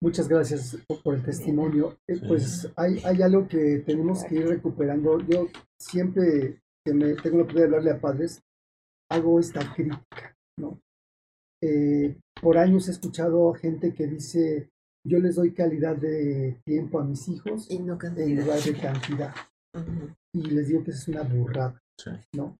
Muchas 0.00 0.28
gracias 0.28 0.78
por 1.02 1.16
el 1.16 1.24
testimonio. 1.24 1.98
Eh, 2.06 2.20
pues 2.28 2.70
hay, 2.76 3.00
hay 3.04 3.20
algo 3.20 3.48
que 3.48 3.82
tenemos 3.84 4.22
que 4.22 4.36
ir 4.36 4.46
recuperando. 4.46 5.18
Yo 5.26 5.48
siempre 5.76 6.62
que 6.84 6.94
me 6.94 7.14
tengo 7.14 7.38
la 7.38 7.42
oportunidad 7.42 7.70
de 7.70 7.76
hablarle 7.76 7.90
a 7.90 8.00
padres, 8.00 8.42
hago 9.10 9.40
esta 9.40 9.74
crítica, 9.74 10.36
¿no? 10.56 10.78
Eh, 11.60 12.16
por 12.40 12.58
años 12.58 12.86
he 12.86 12.92
escuchado 12.92 13.52
a 13.52 13.58
gente 13.58 13.92
que 13.92 14.06
dice, 14.06 14.70
yo 15.04 15.18
les 15.18 15.34
doy 15.34 15.52
calidad 15.52 15.96
de 15.96 16.60
tiempo 16.64 17.00
a 17.00 17.04
mis 17.04 17.26
hijos 17.28 17.68
en 17.70 17.88
lugar 17.88 18.14
de 18.14 18.78
cantidad. 18.80 19.34
Y 20.32 20.42
les 20.42 20.68
digo 20.68 20.84
que 20.84 20.92
es 20.92 21.08
una 21.08 21.22
burrada, 21.22 21.82
¿no? 22.34 22.56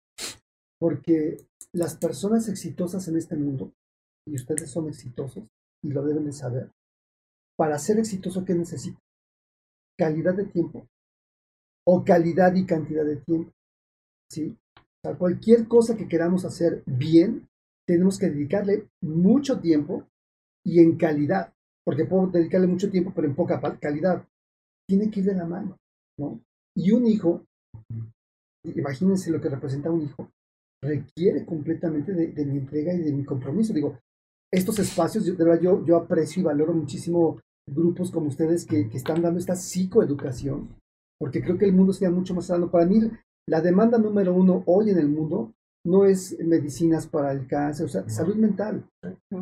Porque 0.80 1.37
las 1.72 1.97
personas 1.97 2.49
exitosas 2.49 3.07
en 3.07 3.16
este 3.16 3.37
mundo 3.37 3.72
y 4.27 4.37
ustedes 4.37 4.70
son 4.70 4.89
exitosos 4.89 5.45
y 5.83 5.91
lo 5.91 6.05
deben 6.05 6.25
de 6.25 6.33
saber. 6.33 6.70
Para 7.57 7.79
ser 7.79 7.99
exitoso, 7.99 8.45
¿qué 8.45 8.55
necesita? 8.55 8.99
Calidad 9.97 10.35
de 10.35 10.45
tiempo 10.47 10.89
o 11.87 12.05
calidad 12.05 12.55
y 12.55 12.66
cantidad 12.66 13.05
de 13.05 13.16
tiempo. 13.16 13.53
¿Sí? 14.31 14.57
O 15.05 15.18
cualquier 15.18 15.68
cosa 15.68 15.97
que 15.97 16.09
queramos 16.09 16.45
hacer 16.45 16.83
bien, 16.87 17.47
tenemos 17.87 18.18
que 18.18 18.31
dedicarle 18.31 18.89
mucho 19.03 19.61
tiempo 19.61 20.09
y 20.64 20.81
en 20.81 20.97
calidad. 20.97 21.53
porque 21.87 22.07
puedo 22.07 22.29
dedicarle 22.29 22.66
mucho 22.66 22.91
tiempo, 22.91 23.12
pero 23.14 23.29
en 23.29 23.37
poca 23.37 23.61
calidad. 23.79 24.27
Tiene 24.89 25.11
que 25.11 25.20
ir 25.20 25.27
de 25.27 25.35
la 25.35 25.45
mano, 25.45 25.77
¿no? 26.18 26.41
Y 26.75 26.93
un 26.93 27.07
hijo, 27.07 27.45
imagínense 28.64 29.31
lo 29.31 29.39
que 29.39 29.51
representa 29.51 29.91
un 29.91 30.03
hijo, 30.03 30.31
requiere 30.83 31.45
completamente 31.45 32.12
de, 32.14 32.45
mi 32.47 32.59
entrega 32.59 32.95
y 32.95 33.03
de 33.03 33.12
mi 33.12 33.25
compromiso. 33.25 33.75
Digo, 33.75 33.99
estos 34.55 34.79
espacios, 34.79 35.27
de 35.27 35.33
verdad, 35.33 35.61
yo, 35.61 35.85
yo 35.85 35.97
aprecio 35.97 36.41
y 36.41 36.45
valoro 36.45 36.73
muchísimo 36.73 37.41
grupos 37.67 38.11
como 38.11 38.29
ustedes 38.29 38.65
que, 38.67 38.89
que 38.89 38.97
están 38.97 39.21
dando 39.23 39.39
esta 39.39 39.57
psicoeducación, 39.57 40.69
porque 41.19 41.43
creo 41.43 41.59
que 41.59 41.65
el 41.65 41.73
mundo 41.73 41.93
sería 41.93 42.11
mucho 42.11 42.35
más 42.35 42.47
sano. 42.47 42.71
Para 42.71 42.87
mí, 42.87 43.11
la 43.49 43.61
demanda 43.61 43.99
número 43.99 44.33
uno 44.33 44.63
hoy 44.67 44.91
en 44.91 44.99
el 44.99 45.09
mundo 45.09 45.53
no 45.87 46.07
es 46.07 46.39
medicinas 46.39 47.07
para 47.07 47.33
el 47.33 47.47
cáncer, 47.47 47.87
o 47.87 47.89
sea, 47.89 48.09
salud 48.09 48.37
mental, 48.37 48.87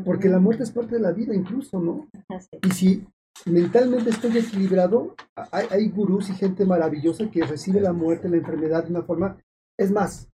porque 0.04 0.28
la 0.28 0.40
muerte 0.40 0.64
es 0.64 0.70
parte 0.72 0.96
de 0.96 1.00
la 1.00 1.12
vida 1.12 1.34
incluso, 1.34 1.78
¿no? 1.78 2.08
Y 2.62 2.70
si 2.70 3.06
mentalmente 3.46 4.10
estoy 4.10 4.38
equilibrado, 4.38 5.14
hay, 5.52 5.66
hay 5.70 5.88
gurús 5.90 6.30
y 6.30 6.34
gente 6.34 6.64
maravillosa 6.64 7.30
que 7.30 7.44
recibe 7.44 7.80
la 7.80 7.92
muerte, 7.92 8.28
la 8.28 8.38
enfermedad 8.38 8.84
de 8.84 8.90
una 8.90 9.02
forma, 9.02 9.38
es 9.78 9.92
más, 9.92 10.28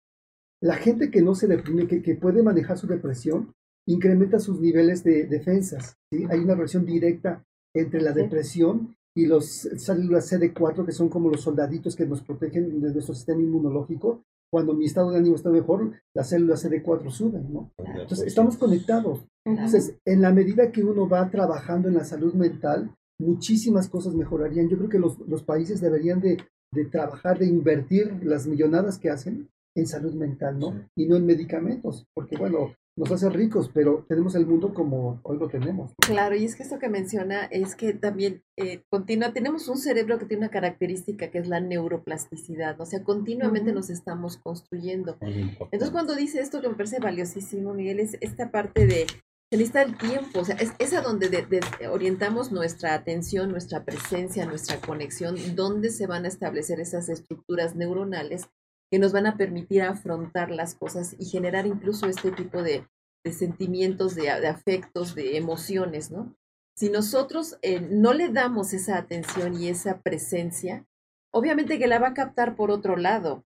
la 0.63 0.75
gente 0.75 1.11
que 1.11 1.23
no 1.23 1.35
se 1.35 1.47
deprime, 1.47 1.87
que, 1.87 2.03
que 2.03 2.17
puede 2.17 2.43
manejar 2.43 2.77
su 2.77 2.87
depresión, 2.87 3.55
incrementa 3.87 4.39
sus 4.39 4.61
niveles 4.61 5.05
de 5.05 5.27
defensas, 5.27 5.97
¿sí? 6.11 6.25
Hay 6.31 6.41
una 6.41 6.55
relación 6.55 6.85
directa 6.85 7.45
entre 7.75 8.01
la 8.01 8.13
depresión 8.13 8.97
y 9.17 9.27
las 9.27 9.69
células 9.77 10.33
CD4, 10.33 10.85
que 10.85 10.93
son 10.93 11.09
como 11.09 11.31
los 11.31 11.43
soldaditos 11.43 11.95
que 11.95 12.07
nos 12.07 12.23
protegen 12.23 12.81
de 12.81 12.93
nuestro 12.93 13.15
sistema 13.15 13.41
inmunológico, 13.41 14.23
cuando 14.51 14.75
mi 14.75 14.85
estado 14.85 15.11
de 15.11 15.19
ánimo 15.19 15.37
está 15.37 15.51
mejor, 15.51 15.93
las 16.15 16.29
células 16.29 16.65
CD4 16.65 17.11
suben, 17.11 17.53
¿no? 17.53 17.73
Entonces, 17.79 18.27
estamos 18.27 18.57
conectados. 18.57 19.27
Entonces, 19.45 19.97
en 20.05 20.23
la 20.23 20.33
medida 20.33 20.71
que 20.71 20.85
uno 20.85 21.09
va 21.09 21.29
trabajando 21.31 21.89
en 21.89 21.95
la 21.95 22.05
salud 22.05 22.35
mental, 22.35 22.95
muchísimas 23.19 23.89
cosas 23.89 24.15
mejorarían. 24.15 24.69
Yo 24.69 24.77
creo 24.77 24.89
que 24.89 24.99
los, 24.99 25.19
los 25.21 25.43
países 25.43 25.81
deberían 25.81 26.21
de, 26.21 26.39
de, 26.73 26.85
trabajar, 26.85 27.39
de 27.39 27.47
invertir 27.47 28.21
las 28.23 28.47
millonadas 28.47 28.99
que 28.99 29.11
hacen 29.11 29.49
en 29.77 29.87
salud 29.87 30.15
mental, 30.15 30.59
¿no? 30.59 30.89
Y 30.97 31.07
no 31.07 31.17
en 31.17 31.27
medicamentos, 31.27 32.07
porque 32.15 32.37
bueno, 32.37 32.75
nos 32.97 33.11
hace 33.11 33.29
ricos, 33.29 33.71
pero 33.73 34.05
tenemos 34.09 34.35
el 34.35 34.47
mundo 34.47 34.73
como 34.73 35.21
hoy 35.25 35.39
lo 35.39 35.49
tenemos. 35.49 35.93
Claro, 35.99 36.37
y 36.37 36.45
es 36.45 36.55
que 36.55 36.63
esto 36.63 36.79
que 36.79 36.89
menciona 36.89 37.45
es 37.47 37.75
que 37.75 37.93
también 37.93 38.43
eh, 38.57 38.83
continúa, 38.89 39.33
tenemos 39.33 39.69
un 39.69 39.79
cerebro 39.79 40.19
que 40.19 40.27
tiene 40.27 40.45
una 40.45 40.51
característica 40.51 41.31
que 41.31 41.39
es 41.39 41.49
la 41.49 41.61
neuroplasticidad, 41.61 42.81
o 42.81 42.87
sea, 42.87 43.03
continuamente 43.03 43.73
nos 43.73 43.91
estamos 43.91 44.37
construyendo. 44.37 45.17
Entonces, 45.21 45.91
cuando 45.91 46.15
dice 46.15 46.41
esto 46.41 46.61
que 46.61 46.69
me 46.69 46.75
parece 46.75 47.01
valiosísimo, 47.01 47.75
Miguel, 47.75 48.01
es 48.01 48.17
esta 48.21 48.51
parte 48.51 48.87
de 48.87 49.07
se 49.51 49.59
necesita 49.59 49.83
el 49.83 49.97
tiempo, 49.97 50.41
o 50.41 50.45
sea, 50.45 50.57
es, 50.57 50.93
a 50.95 51.01
donde 51.01 51.47
orientamos 51.91 52.51
nuestra 52.51 52.95
atención, 52.95 53.51
nuestra 53.51 53.85
presencia, 53.85 54.47
nuestra 54.47 54.81
conexión, 54.81 55.37
dónde 55.55 55.91
se 55.91 56.07
van 56.07 56.25
a 56.25 56.29
establecer 56.29 56.81
esas 56.81 57.09
estructuras 57.09 57.77
neuronales 57.77 58.49
que 58.91 58.99
nos 58.99 59.13
van 59.13 59.27
a 59.27 59.37
permitir 59.37 59.83
afrontar 59.83 60.51
las 60.51 60.75
cosas 60.75 61.17
y 61.19 61.27
generar 61.27 61.67
incluso 61.67 62.07
este 62.07 62.31
tipo 62.31 62.63
de, 62.63 62.87
sentimientos, 63.31 64.15
de, 64.15 64.31
afectos, 64.31 65.15
de 65.15 65.37
emociones, 65.37 66.11
¿no? 66.11 66.37
Si 66.77 66.91
nosotros 66.91 67.59
eh, 67.63 67.81
no 67.81 68.13
le 68.13 68.29
damos 68.29 68.73
esa 68.73 68.99
atención 68.99 69.55
y 69.55 69.69
esa 69.69 70.01
presencia, 70.03 70.87
obviamente 71.33 71.79
que 71.79 71.87
la 71.87 71.99
va 71.99 72.09
a 72.09 72.15
captar 72.15 72.57
por 72.57 72.71
otro 72.71 72.97
lado. 72.97 73.45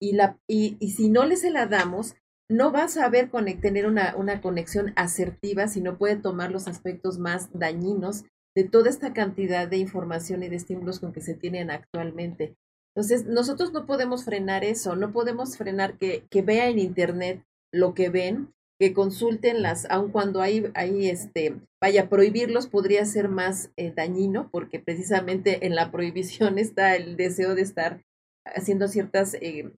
Y, 0.00 0.12
la, 0.12 0.38
y, 0.48 0.76
si 0.90 1.10
no 1.10 1.26
le 1.26 1.36
se 1.36 1.50
la 1.50 1.66
damos, 1.66 2.14
no 2.48 2.72
va 2.72 2.84
a 2.84 2.88
saber 2.88 3.30
tener 3.60 3.86
una, 3.86 4.16
una 4.16 4.40
conexión 4.40 4.92
asertiva, 4.96 5.68
sino 5.68 5.98
puede 5.98 6.16
tomar 6.16 6.50
los 6.50 6.68
aspectos 6.68 7.18
más 7.18 7.50
dañinos 7.52 8.24
de 8.56 8.64
toda 8.64 8.90
esta 8.90 9.12
cantidad 9.12 9.68
de 9.68 9.76
información 9.76 10.42
y 10.42 10.48
de 10.48 10.56
estímulos 10.56 11.00
con 11.00 11.12
que 11.12 11.20
se 11.20 11.34
tienen 11.34 11.70
actualmente. 11.70 12.56
Entonces, 12.94 13.26
nosotros 13.26 13.72
no 13.72 13.86
podemos 13.86 14.24
frenar 14.24 14.64
eso, 14.64 14.96
no 14.96 15.12
podemos 15.12 15.56
frenar 15.56 15.96
que, 15.96 16.24
que 16.30 16.42
vea 16.42 16.68
en 16.68 16.78
Internet 16.78 17.44
lo 17.72 17.94
que 17.94 18.08
ven, 18.08 18.52
que 18.80 18.94
consulten 18.94 19.62
las, 19.62 19.84
aun 19.90 20.10
cuando 20.10 20.40
hay, 20.40 20.70
hay 20.74 21.08
este, 21.10 21.60
vaya, 21.82 22.08
prohibirlos 22.08 22.66
podría 22.66 23.04
ser 23.04 23.28
más 23.28 23.70
eh, 23.76 23.92
dañino, 23.94 24.48
porque 24.50 24.80
precisamente 24.80 25.66
en 25.66 25.74
la 25.74 25.90
prohibición 25.90 26.58
está 26.58 26.96
el 26.96 27.16
deseo 27.16 27.54
de 27.54 27.62
estar 27.62 28.02
haciendo 28.46 28.88
ciertas 28.88 29.34
eh, 29.34 29.70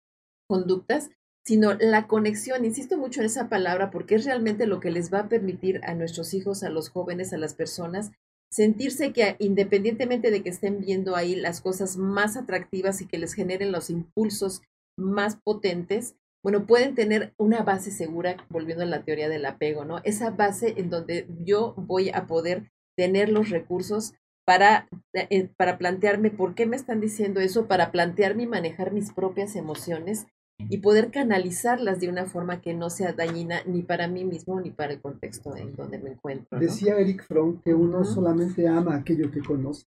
conductas, 0.49 1.11
sino 1.45 1.75
la 1.75 2.07
conexión, 2.07 2.65
insisto 2.65 2.97
mucho 2.97 3.21
en 3.21 3.27
esa 3.27 3.49
palabra, 3.49 3.91
porque 3.91 4.15
es 4.15 4.25
realmente 4.25 4.67
lo 4.67 4.79
que 4.79 4.93
les 4.93 5.13
va 5.13 5.21
a 5.21 5.29
permitir 5.29 5.81
a 5.83 5.95
nuestros 5.95 6.33
hijos, 6.33 6.63
a 6.63 6.71
los 6.71 6.89
jóvenes, 6.89 7.33
a 7.33 7.39
las 7.39 7.55
personas, 7.55 8.13
sentirse 8.53 9.15
que 9.15 9.35
independientemente 9.39 10.31
de 10.31 10.43
que 10.43 10.51
estén 10.51 10.81
viendo 10.81 11.17
ahí 11.17 11.35
las 11.35 11.63
cosas 11.63 11.97
más 11.97 12.37
atractivas 12.37 13.01
y 13.01 13.07
que 13.07 13.17
les 13.17 13.33
generen 13.33 13.73
los 13.73 13.89
impulsos 13.89 14.61
más 14.99 15.37
potentes, 15.43 16.17
bueno, 16.45 16.67
pueden 16.67 16.95
tener 16.95 17.33
una 17.39 17.63
base 17.63 17.91
segura, 17.91 18.37
volviendo 18.51 18.85
a 18.85 18.87
la 18.87 19.05
teoría 19.05 19.31
del 19.31 19.47
apego, 19.47 19.87
¿no? 19.87 20.01
Esa 20.05 20.31
base 20.31 20.75
en 20.77 20.91
donde 20.91 21.27
yo 21.45 21.73
voy 21.79 22.11
a 22.11 22.27
poder 22.27 22.71
tener 22.95 23.31
los 23.31 23.49
recursos 23.49 24.13
para, 24.45 24.87
eh, 25.15 25.49
para 25.57 25.79
plantearme 25.79 26.31
por 26.31 26.55
qué 26.55 26.67
me 26.67 26.77
están 26.77 27.01
diciendo 27.01 27.41
eso, 27.41 27.69
para 27.69 27.91
plantearme 27.91 28.43
y 28.43 28.49
manejar 28.49 28.93
mis 28.93 29.13
propias 29.13 29.57
emociones 29.57 30.27
y 30.59 30.79
poder 30.79 31.11
canalizarlas 31.11 32.01
de 32.01 32.09
una 32.09 32.27
forma 32.27 32.61
que 32.61 32.75
no 32.75 32.91
sea 32.91 33.13
dañina 33.13 33.63
ni 33.67 33.83
para 33.83 34.09
mí 34.09 34.25
mismo 34.25 34.61
ni 34.61 34.71
para 34.71 34.93
el 34.93 35.01
contexto 35.01 35.57
en 35.57 35.75
donde 35.75 35.99
me 35.99 36.11
encuentro. 36.11 36.59
Decía 36.59 36.97
Eric 36.99 37.27
Fromm 37.27 37.61
que 37.63 37.75
uno 37.75 38.05
solamente 38.05 38.67
ama 38.69 38.97
aquello 38.97 39.31
que 39.31 39.41
conoce. 39.41 39.85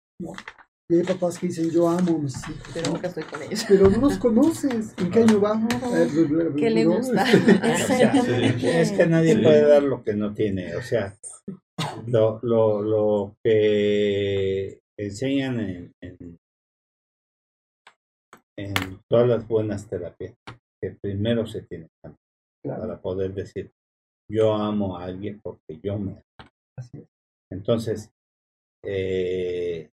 Y 0.91 0.95
hay 0.95 1.03
papás 1.03 1.37
que 1.37 1.47
dicen, 1.47 1.69
yo 1.69 1.87
amo 1.87 2.15
a 2.15 2.19
mis 2.19 2.35
hijos. 2.49 2.67
Pero 2.73 2.91
nunca 2.91 3.07
estoy 3.09 3.23
con 3.23 3.43
ellos. 3.43 3.63
Pero 3.67 3.89
no 3.91 3.97
los 3.99 4.17
conoces. 4.17 4.95
¿En 4.97 5.11
qué 5.11 5.19
año 5.19 5.39
va? 5.39 5.61
¿Qué 6.57 6.69
le 6.71 6.85
gusta? 6.85 7.25
es 7.31 8.91
que 8.91 9.05
nadie 9.05 9.37
puede 9.37 9.67
dar 9.67 9.83
lo 9.83 10.03
que 10.03 10.15
no 10.15 10.33
tiene. 10.33 10.75
O 10.75 10.81
sea, 10.81 11.15
lo, 12.07 12.39
lo, 12.41 12.81
lo 12.81 13.35
que 13.43 14.79
enseñan 14.97 15.59
en, 15.59 15.93
en 16.01 16.39
todas 19.07 19.27
las 19.27 19.47
buenas 19.47 19.87
terapias, 19.87 20.35
que 20.81 20.91
primero 20.91 21.45
se 21.45 21.61
tiene 21.63 21.87
para 22.63 23.01
poder 23.01 23.33
decir, 23.33 23.71
yo 24.29 24.53
amo 24.53 24.97
a 24.97 25.05
alguien 25.05 25.39
porque 25.41 25.79
yo 25.81 25.97
me 25.97 26.23
amo. 26.37 27.07
Entonces, 27.51 28.11
eh, 28.83 29.89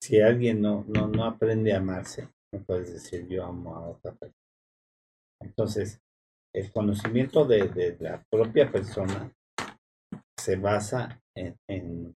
si 0.00 0.20
alguien 0.20 0.60
no, 0.60 0.84
no, 0.88 1.08
no 1.08 1.24
aprende 1.24 1.72
a 1.72 1.78
amarse, 1.78 2.28
no 2.52 2.62
puedes 2.62 2.92
decir 2.92 3.26
yo 3.26 3.44
amo 3.44 3.76
a 3.76 3.88
otra 3.88 4.12
persona. 4.12 4.38
Entonces, 5.40 6.00
el 6.54 6.70
conocimiento 6.70 7.44
de, 7.44 7.68
de 7.68 7.96
la 7.98 8.22
propia 8.30 8.70
persona 8.70 9.32
se 10.38 10.56
basa 10.56 11.20
en, 11.34 11.56
en 11.68 12.14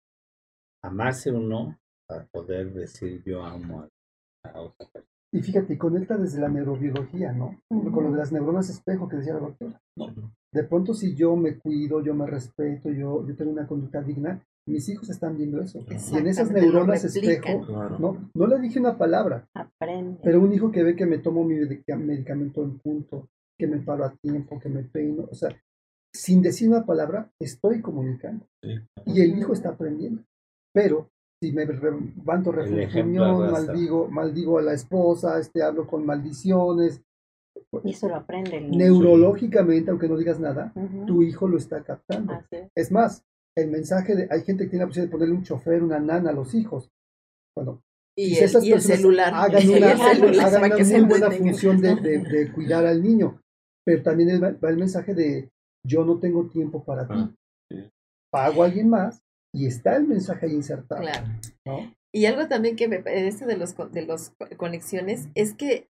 amarse 0.82 1.30
uno 1.30 1.78
para 2.06 2.26
poder 2.26 2.72
decir 2.72 3.22
yo 3.24 3.42
amo 3.42 3.86
a, 4.44 4.60
otra 4.60 4.86
persona. 4.92 5.10
Y 5.32 5.42
fíjate, 5.42 5.76
conecta 5.76 6.16
desde 6.16 6.40
la 6.40 6.48
neurobiología, 6.48 7.32
¿no? 7.32 7.60
Con 7.68 8.04
lo 8.04 8.12
de 8.12 8.18
las 8.18 8.30
neuronas 8.30 8.70
espejo 8.70 9.08
que 9.08 9.16
decía 9.16 9.34
la 9.34 9.40
doctora. 9.40 9.80
De 10.52 10.62
pronto, 10.62 10.94
si 10.94 11.16
yo 11.16 11.34
me 11.34 11.58
cuido, 11.58 12.00
yo 12.00 12.14
me 12.14 12.26
respeto, 12.26 12.90
yo, 12.90 13.26
yo 13.26 13.34
tengo 13.34 13.50
una 13.50 13.66
conducta 13.66 14.00
digna, 14.00 14.40
mis 14.66 14.88
hijos 14.88 15.10
están 15.10 15.36
viendo 15.36 15.60
eso. 15.60 15.84
Y 16.12 16.16
en 16.16 16.26
esas 16.28 16.50
neuronas 16.52 17.04
espejo, 17.04 17.98
¿no? 17.98 18.30
no 18.32 18.46
le 18.46 18.60
dije 18.60 18.78
una 18.78 18.96
palabra, 18.96 19.48
Aprende. 19.54 20.20
pero 20.22 20.40
un 20.40 20.52
hijo 20.52 20.70
que 20.70 20.84
ve 20.84 20.94
que 20.94 21.06
me 21.06 21.18
tomo 21.18 21.42
mi 21.44 21.56
medicamento 21.56 22.62
en 22.62 22.78
punto, 22.78 23.28
que 23.58 23.66
me 23.66 23.78
paro 23.78 24.04
a 24.04 24.14
tiempo, 24.14 24.60
que 24.60 24.68
me 24.68 24.84
peino, 24.84 25.26
o 25.30 25.34
sea, 25.34 25.50
sin 26.14 26.42
decir 26.42 26.68
una 26.68 26.86
palabra, 26.86 27.30
estoy 27.40 27.82
comunicando. 27.82 28.46
Y 29.04 29.20
el 29.20 29.36
hijo 29.36 29.52
está 29.52 29.70
aprendiendo. 29.70 30.22
Pero 30.72 31.10
si 31.44 31.52
me 31.52 31.66
levanto 31.66 32.52
reflexión, 32.52 33.12
maldigo, 33.14 34.08
maldigo 34.08 34.58
a 34.58 34.62
la 34.62 34.72
esposa, 34.72 35.38
este, 35.38 35.62
hablo 35.62 35.86
con 35.86 36.06
maldiciones. 36.06 37.02
Y 37.82 37.90
eso 37.90 38.08
lo 38.08 38.16
aprende. 38.16 38.60
Neurológicamente, 38.60 39.90
aunque 39.90 40.08
no 40.08 40.16
digas 40.16 40.40
nada, 40.40 40.72
tu 41.06 41.22
hijo 41.22 41.46
lo 41.46 41.58
está 41.58 41.82
captando. 41.82 42.34
Es 42.74 42.90
más, 42.90 43.24
el 43.56 43.70
mensaje 43.70 44.16
de, 44.16 44.28
hay 44.30 44.42
gente 44.42 44.64
que 44.64 44.70
tiene 44.70 44.84
la 44.84 44.88
posibilidad 44.88 45.10
de 45.10 45.12
ponerle 45.12 45.34
un 45.34 45.42
chofer, 45.42 45.82
una 45.82 45.98
nana 45.98 46.30
a 46.30 46.32
los 46.32 46.54
hijos. 46.54 46.90
Bueno, 47.54 47.82
y, 48.16 48.36
el, 48.36 48.64
y 48.64 48.72
el, 48.72 48.80
celular. 48.80 49.32
Hagan 49.34 49.68
una, 49.68 49.90
hagan 49.90 50.72
una 50.72 50.98
muy 50.98 51.00
buena 51.02 51.30
función 51.30 51.80
de, 51.80 51.96
de, 51.96 52.52
cuidar 52.54 52.86
al 52.86 53.02
niño. 53.02 53.40
Pero 53.84 54.02
también 54.02 54.40
va 54.42 54.70
el 54.70 54.78
mensaje 54.78 55.14
de, 55.14 55.50
yo 55.86 56.04
no 56.04 56.18
tengo 56.18 56.46
tiempo 56.46 56.82
para 56.82 57.06
ti. 57.06 57.14
Ah, 57.14 57.30
Pago 58.30 58.62
a 58.62 58.66
alguien 58.66 58.88
más 58.88 59.23
y 59.54 59.66
está 59.66 59.96
el 59.96 60.06
mensaje 60.06 60.46
ahí 60.46 60.52
insertado. 60.52 61.00
Claro. 61.00 61.26
Y 62.12 62.26
algo 62.26 62.46
también 62.48 62.76
que 62.76 62.88
me 62.88 63.02
este 63.06 63.46
de 63.46 63.56
los 63.56 63.74
de 63.92 64.02
los 64.02 64.32
conexiones 64.56 65.28
es 65.34 65.54
que 65.54 65.88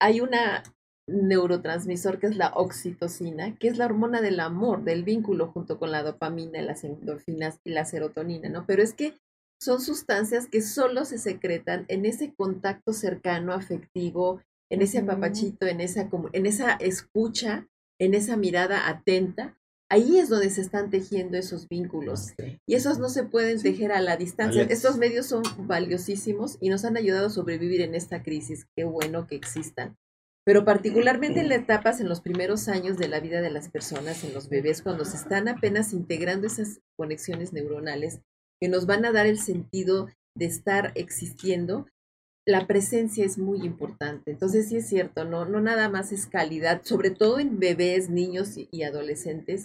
hay 0.00 0.20
una 0.20 0.62
neurotransmisor 1.06 2.18
que 2.18 2.26
es 2.26 2.36
la 2.36 2.48
oxitocina, 2.54 3.56
que 3.56 3.68
es 3.68 3.78
la 3.78 3.86
hormona 3.86 4.20
del 4.20 4.40
amor, 4.40 4.84
del 4.84 5.04
vínculo 5.04 5.48
junto 5.48 5.78
con 5.78 5.90
la 5.90 6.02
dopamina, 6.02 6.62
las 6.62 6.84
endorfinas 6.84 7.60
y 7.64 7.70
la 7.70 7.84
serotonina, 7.84 8.48
¿no? 8.48 8.66
Pero 8.66 8.82
es 8.82 8.94
que 8.94 9.14
son 9.60 9.80
sustancias 9.80 10.46
que 10.46 10.60
solo 10.60 11.04
se 11.04 11.18
secretan 11.18 11.84
en 11.88 12.06
ese 12.06 12.34
contacto 12.34 12.92
cercano, 12.92 13.52
afectivo, 13.52 14.40
en 14.70 14.82
ese 14.82 14.98
apapachito, 14.98 15.66
en 15.66 15.80
esa, 15.80 16.08
en 16.32 16.46
esa 16.46 16.72
escucha, 16.72 17.68
en 18.00 18.14
esa 18.14 18.36
mirada 18.36 18.88
atenta. 18.88 19.56
Ahí 19.94 20.18
es 20.18 20.28
donde 20.28 20.50
se 20.50 20.60
están 20.60 20.90
tejiendo 20.90 21.38
esos 21.38 21.68
vínculos. 21.68 22.32
Y 22.66 22.74
esos 22.74 22.98
no 22.98 23.08
se 23.08 23.22
pueden 23.22 23.62
tejer 23.62 23.92
a 23.92 24.00
la 24.00 24.16
distancia. 24.16 24.64
Estos 24.64 24.98
medios 24.98 25.26
son 25.26 25.44
valiosísimos 25.68 26.58
y 26.60 26.68
nos 26.68 26.84
han 26.84 26.96
ayudado 26.96 27.28
a 27.28 27.30
sobrevivir 27.30 27.80
en 27.80 27.94
esta 27.94 28.20
crisis. 28.24 28.66
Qué 28.74 28.82
bueno 28.82 29.28
que 29.28 29.36
existan 29.36 29.96
pero 30.46 30.66
particularmente 30.66 31.40
en 31.40 31.48
las 31.48 31.60
etapas, 31.60 32.00
en 32.00 32.08
los 32.08 32.20
primeros 32.20 32.68
años 32.68 32.98
de 32.98 33.08
la 33.08 33.18
vida 33.18 33.40
de 33.40 33.50
las 33.50 33.70
personas, 33.70 34.24
en 34.24 34.34
los 34.34 34.50
bebés, 34.50 34.82
cuando 34.82 35.06
se 35.06 35.16
están 35.16 35.48
apenas 35.48 35.94
integrando 35.94 36.46
esas 36.46 36.80
conexiones 36.98 37.54
neuronales 37.54 38.20
que 38.60 38.68
nos 38.68 38.84
van 38.84 39.06
a 39.06 39.12
dar 39.12 39.24
el 39.24 39.38
sentido 39.38 40.08
de 40.36 40.44
estar 40.44 40.92
existiendo, 40.96 41.86
la 42.46 42.66
presencia 42.66 43.24
es 43.24 43.38
muy 43.38 43.62
importante. 43.64 44.30
Entonces 44.30 44.68
sí 44.68 44.76
es 44.76 44.86
cierto, 44.86 45.24
no, 45.24 45.46
no 45.46 45.62
nada 45.62 45.88
más 45.88 46.12
es 46.12 46.26
calidad, 46.26 46.82
sobre 46.84 47.10
todo 47.10 47.38
en 47.38 47.58
bebés, 47.58 48.10
niños 48.10 48.54
y, 48.56 48.82
adolescentes, 48.82 49.62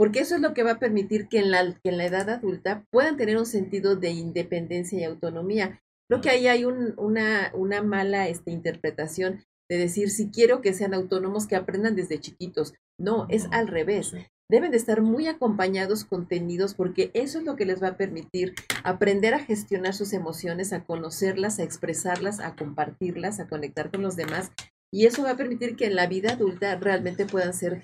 porque 0.00 0.20
eso 0.20 0.36
es 0.36 0.40
lo 0.40 0.54
que 0.54 0.62
va 0.62 0.70
a 0.70 0.78
permitir 0.78 1.28
que 1.28 1.40
en, 1.40 1.50
la, 1.50 1.78
que 1.84 1.90
en 1.90 1.98
la 1.98 2.06
edad 2.06 2.30
adulta 2.30 2.86
puedan 2.90 3.18
tener 3.18 3.36
un 3.36 3.44
sentido 3.44 3.96
de 3.96 4.08
independencia 4.08 4.98
y 4.98 5.04
autonomía. 5.04 5.82
Creo 6.08 6.22
que 6.22 6.30
ahí 6.30 6.46
hay 6.46 6.64
una, 6.64 7.52
una 7.52 7.82
mala 7.82 8.26
este, 8.26 8.50
interpretación 8.50 9.44
de 9.68 9.76
decir, 9.76 10.08
si 10.08 10.30
quiero 10.30 10.62
que 10.62 10.72
sean 10.72 10.94
autónomos, 10.94 11.46
que 11.46 11.54
aprendan 11.54 11.96
desde 11.96 12.18
chiquitos. 12.18 12.72
No, 12.98 13.26
es 13.28 13.46
al 13.50 13.68
revés. 13.68 14.14
Deben 14.48 14.70
de 14.70 14.78
estar 14.78 15.02
muy 15.02 15.26
acompañados, 15.26 16.06
contenidos, 16.06 16.72
porque 16.72 17.10
eso 17.12 17.38
es 17.38 17.44
lo 17.44 17.56
que 17.56 17.66
les 17.66 17.82
va 17.82 17.88
a 17.88 17.96
permitir 17.98 18.54
aprender 18.82 19.34
a 19.34 19.40
gestionar 19.40 19.92
sus 19.92 20.14
emociones, 20.14 20.72
a 20.72 20.82
conocerlas, 20.82 21.58
a 21.58 21.62
expresarlas, 21.62 22.40
a 22.40 22.56
compartirlas, 22.56 23.38
a 23.38 23.48
conectar 23.48 23.90
con 23.90 24.00
los 24.00 24.16
demás 24.16 24.50
y 24.92 25.06
eso 25.06 25.22
va 25.22 25.30
a 25.30 25.36
permitir 25.36 25.76
que 25.76 25.86
en 25.86 25.94
la 25.94 26.08
vida 26.08 26.32
adulta 26.32 26.74
realmente 26.76 27.24
puedan 27.24 27.54
ser 27.54 27.80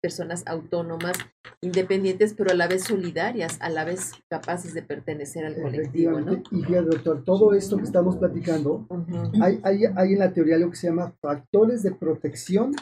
personas 0.00 0.44
autónomas, 0.46 1.18
independientes, 1.60 2.32
pero 2.32 2.50
a 2.50 2.54
la 2.54 2.66
vez 2.66 2.84
solidarias, 2.84 3.58
a 3.60 3.68
la 3.68 3.84
vez 3.84 4.12
capaces 4.30 4.72
de 4.72 4.82
pertenecer 4.82 5.44
al 5.44 5.60
colectivo. 5.60 6.20
¿no? 6.20 6.42
Y 6.50 6.62
doctor, 6.62 7.22
todo 7.24 7.52
esto 7.52 7.76
que 7.76 7.84
estamos 7.84 8.16
platicando, 8.16 8.86
hay, 9.42 9.60
hay, 9.62 9.84
hay, 9.94 10.12
en 10.14 10.18
la 10.18 10.32
teoría 10.32 10.56
lo 10.56 10.70
que 10.70 10.76
se 10.76 10.86
llama 10.86 11.12
factores 11.20 11.82
de 11.82 11.92
protección 11.92 12.74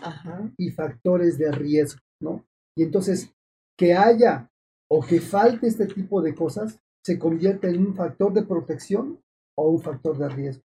y 0.57 0.71
factores 0.71 1.37
de 1.37 1.51
riesgo, 1.51 2.01
¿no? 2.21 2.45
Y 2.79 2.85
entonces, 2.85 3.33
que 3.77 3.95
haya 3.95 4.49
o 4.89 5.05
que 5.05 5.21
falte 5.21 5.67
este 5.67 5.87
tipo 5.87 6.23
de 6.23 6.35
cosas, 6.35 6.79
se 7.05 7.19
convierte 7.19 7.69
en 7.69 7.85
un 7.85 7.95
factor 7.97 8.33
de 8.33 8.43
protección 8.43 9.21
o 9.59 9.71
un 9.71 9.81
factor 9.81 10.19
de 10.19 10.29
riesgo. 10.29 10.62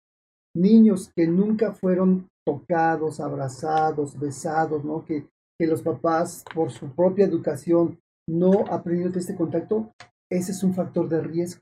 Niños 0.55 1.12
que 1.14 1.26
nunca 1.26 1.72
fueron 1.72 2.28
tocados, 2.47 3.18
abrazados, 3.20 4.18
besados, 4.18 4.84
¿no? 4.84 5.05
Que, 5.05 5.26
que 5.59 5.66
los 5.66 5.82
papás, 5.82 6.44
por 6.55 6.70
su 6.70 6.94
propia 6.94 7.26
educación, 7.26 7.99
no 8.28 8.64
aprendieron 8.70 9.16
este 9.18 9.34
contacto, 9.34 9.90
ese 10.30 10.53
es 10.53 10.62
un 10.62 10.74
factor 10.74 11.09
de 11.09 11.20
riesgo. 11.20 11.61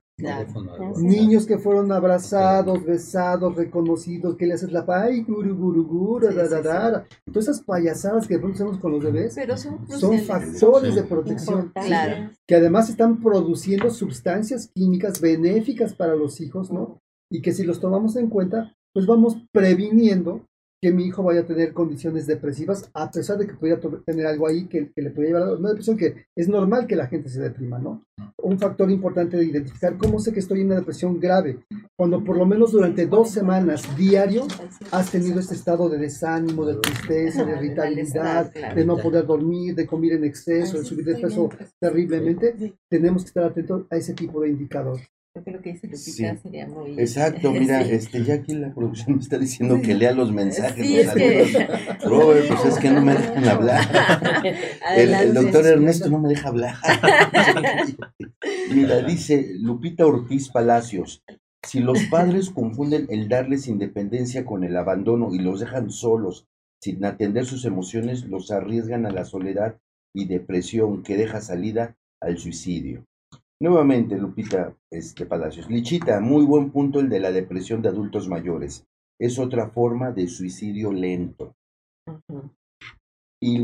Niños 0.96 1.44
que 1.44 1.58
fueron 1.58 1.90
abrazados, 1.90 2.84
besados, 2.84 3.56
reconocidos, 3.56 4.36
que 4.36 4.46
le 4.46 4.54
haces 4.54 4.70
la 4.70 4.84
ay, 4.86 5.22
guru, 5.22 5.56
guru, 5.56 5.84
guru, 5.84 6.28
Todas 6.28 7.08
esas 7.32 7.62
payasadas 7.62 8.28
que 8.28 8.34
de 8.34 8.40
pronto 8.40 8.54
hacemos 8.54 8.78
con 8.78 8.92
los 8.92 9.02
bebés 9.02 9.34
son, 9.88 10.18
factores 10.20 10.94
de 10.94 11.02
protección. 11.02 11.72
Que 12.46 12.54
además 12.54 12.90
están 12.90 13.20
produciendo 13.20 13.90
sustancias 13.90 14.70
químicas 14.72 15.20
benéficas 15.20 15.94
para 15.94 16.14
los 16.14 16.40
hijos, 16.40 16.70
¿no? 16.70 17.00
Y 17.30 17.42
que 17.42 17.52
si 17.52 17.64
los 17.64 17.80
tomamos 17.80 18.14
en 18.14 18.28
cuenta, 18.28 18.72
pues 18.92 19.06
vamos 19.06 19.36
previniendo 19.50 20.42
que 20.84 20.92
mi 20.92 21.06
hijo 21.06 21.22
vaya 21.22 21.40
a 21.40 21.46
tener 21.46 21.72
condiciones 21.72 22.26
depresivas, 22.26 22.90
a 22.92 23.10
pesar 23.10 23.38
de 23.38 23.46
que 23.46 23.54
pudiera 23.54 23.80
tener 24.04 24.26
algo 24.26 24.46
ahí 24.46 24.66
que, 24.66 24.92
le 24.94 25.10
puede 25.12 25.28
llevar 25.28 25.44
a 25.44 25.52
una 25.52 25.70
depresión, 25.70 25.96
que 25.96 26.26
es 26.36 26.46
normal 26.46 26.86
que 26.86 26.94
la 26.94 27.06
gente 27.06 27.30
se 27.30 27.40
deprima, 27.40 27.78
¿no? 27.78 28.04
Un 28.36 28.58
factor 28.58 28.90
importante 28.90 29.38
de 29.38 29.46
identificar 29.46 29.96
cómo 29.96 30.20
sé 30.20 30.34
que 30.34 30.40
estoy 30.40 30.60
en 30.60 30.66
una 30.66 30.80
depresión 30.80 31.18
grave, 31.18 31.60
cuando 31.96 32.22
por 32.22 32.36
lo 32.36 32.44
menos 32.44 32.72
durante 32.72 33.06
dos 33.06 33.30
semanas 33.30 33.96
diario 33.96 34.46
has 34.90 35.10
tenido 35.10 35.40
este 35.40 35.54
estado 35.54 35.88
de 35.88 35.96
desánimo, 35.96 36.66
de 36.66 36.74
tristeza, 36.74 37.46
de 37.46 37.52
irritabilidad, 37.56 38.52
de 38.52 38.84
no 38.84 38.98
poder 38.98 39.24
dormir, 39.24 39.74
de 39.74 39.86
comer 39.86 40.12
en 40.12 40.24
exceso, 40.24 40.76
de 40.76 40.84
subir 40.84 41.06
de 41.06 41.16
peso 41.16 41.48
terriblemente, 41.80 42.74
tenemos 42.90 43.22
que 43.22 43.28
estar 43.28 43.44
atentos 43.44 43.86
a 43.88 43.96
ese 43.96 44.12
tipo 44.12 44.42
de 44.42 44.50
indicador. 44.50 45.00
Creo 45.42 45.60
que 45.60 45.72
dice 45.72 45.88
Lupita 45.88 46.36
sería 46.36 46.68
muy... 46.68 46.92
Exacto, 46.92 47.50
mira, 47.52 47.80
este, 47.80 48.22
ya 48.22 48.34
aquí 48.34 48.54
la 48.54 48.72
producción 48.72 49.16
me 49.16 49.20
está 49.20 49.36
diciendo 49.36 49.82
que 49.82 49.92
lea 49.94 50.12
los 50.12 50.30
mensajes. 50.30 50.86
Sí, 50.86 50.94
que... 51.12 51.66
Robert, 52.04 52.46
pues 52.46 52.64
es 52.66 52.78
que 52.78 52.88
no 52.88 53.02
me 53.02 53.14
dejan 53.14 53.48
hablar. 53.48 54.44
el, 54.96 55.34
doctor 55.34 55.66
Ernesto 55.66 56.08
no 56.08 56.20
me 56.20 56.28
deja 56.28 56.50
hablar. 56.50 56.76
mira, 58.72 59.02
dice 59.02 59.56
Lupita 59.58 60.06
Ortiz 60.06 60.50
Palacios, 60.50 61.24
si 61.66 61.80
los 61.80 62.04
padres 62.04 62.50
confunden 62.50 63.08
el 63.10 63.28
darles 63.28 63.66
independencia 63.66 64.44
con 64.44 64.62
el 64.62 64.76
abandono 64.76 65.34
y 65.34 65.40
los 65.40 65.58
dejan 65.58 65.90
solos 65.90 66.46
sin 66.80 67.04
atender 67.04 67.44
sus 67.44 67.64
emociones, 67.64 68.24
los 68.26 68.52
arriesgan 68.52 69.04
a 69.04 69.10
la 69.10 69.24
soledad 69.24 69.80
y 70.14 70.26
depresión 70.26 71.02
que 71.02 71.16
deja 71.16 71.40
salida 71.40 71.96
al 72.20 72.38
suicidio. 72.38 73.04
Nuevamente, 73.60 74.16
Lupita 74.16 74.76
este, 74.90 75.26
Palacios. 75.26 75.70
Lichita, 75.70 76.20
muy 76.20 76.44
buen 76.44 76.70
punto 76.70 77.00
el 77.00 77.08
de 77.08 77.20
la 77.20 77.32
depresión 77.32 77.82
de 77.82 77.88
adultos 77.88 78.28
mayores. 78.28 78.84
Es 79.20 79.38
otra 79.38 79.70
forma 79.70 80.10
de 80.10 80.26
suicidio 80.26 80.92
lento. 80.92 81.54
Y 83.40 83.60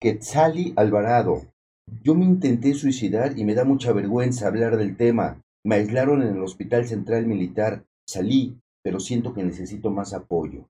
Quetzali 0.00 0.74
Alvarado. 0.76 1.42
Yo 2.02 2.14
me 2.14 2.24
intenté 2.24 2.74
suicidar 2.74 3.38
y 3.38 3.44
me 3.44 3.54
da 3.54 3.64
mucha 3.64 3.92
vergüenza 3.92 4.46
hablar 4.46 4.76
del 4.76 4.96
tema. 4.96 5.42
Me 5.64 5.76
aislaron 5.76 6.22
en 6.22 6.36
el 6.36 6.42
Hospital 6.42 6.86
Central 6.86 7.26
Militar. 7.26 7.84
Salí, 8.06 8.60
pero 8.82 9.00
siento 9.00 9.32
que 9.32 9.42
necesito 9.42 9.90
más 9.90 10.12
apoyo. 10.12 10.68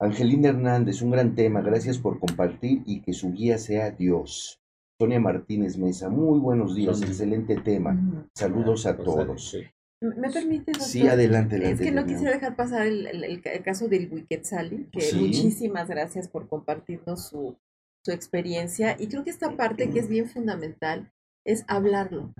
Angelina 0.00 0.50
Hernández, 0.50 1.02
un 1.02 1.10
gran 1.10 1.34
tema. 1.34 1.60
Gracias 1.60 1.98
por 1.98 2.20
compartir 2.20 2.82
y 2.86 3.00
que 3.00 3.12
su 3.12 3.32
guía 3.32 3.58
sea 3.58 3.90
Dios. 3.90 4.60
Sonia 5.00 5.20
Martínez 5.20 5.78
Mesa, 5.78 6.08
muy 6.08 6.40
buenos 6.40 6.74
días, 6.74 7.00
excelente 7.02 7.54
tema. 7.60 8.26
Saludos 8.34 8.84
a 8.84 8.96
todos. 8.96 9.56
¿Me 10.00 10.28
permite? 10.28 10.74
Sí, 10.74 11.06
adelante, 11.06 11.70
Es 11.70 11.80
que 11.80 11.92
no 11.92 12.04
quisiera 12.04 12.32
dejar 12.32 12.56
pasar 12.56 12.84
el, 12.84 13.40
caso 13.62 13.86
del 13.86 14.26
Sally, 14.42 14.88
que 14.90 15.12
muchísimas 15.14 15.88
gracias 15.88 16.26
por 16.26 16.48
compartirnos 16.48 17.28
su, 17.28 17.56
su 18.04 18.10
experiencia. 18.10 18.96
Y 18.98 19.06
creo 19.06 19.22
que 19.22 19.30
esta 19.30 19.56
parte 19.56 19.88
que 19.88 20.00
es 20.00 20.08
bien 20.08 20.28
fundamental 20.28 21.12
es 21.46 21.64
hablarlo. 21.68 22.34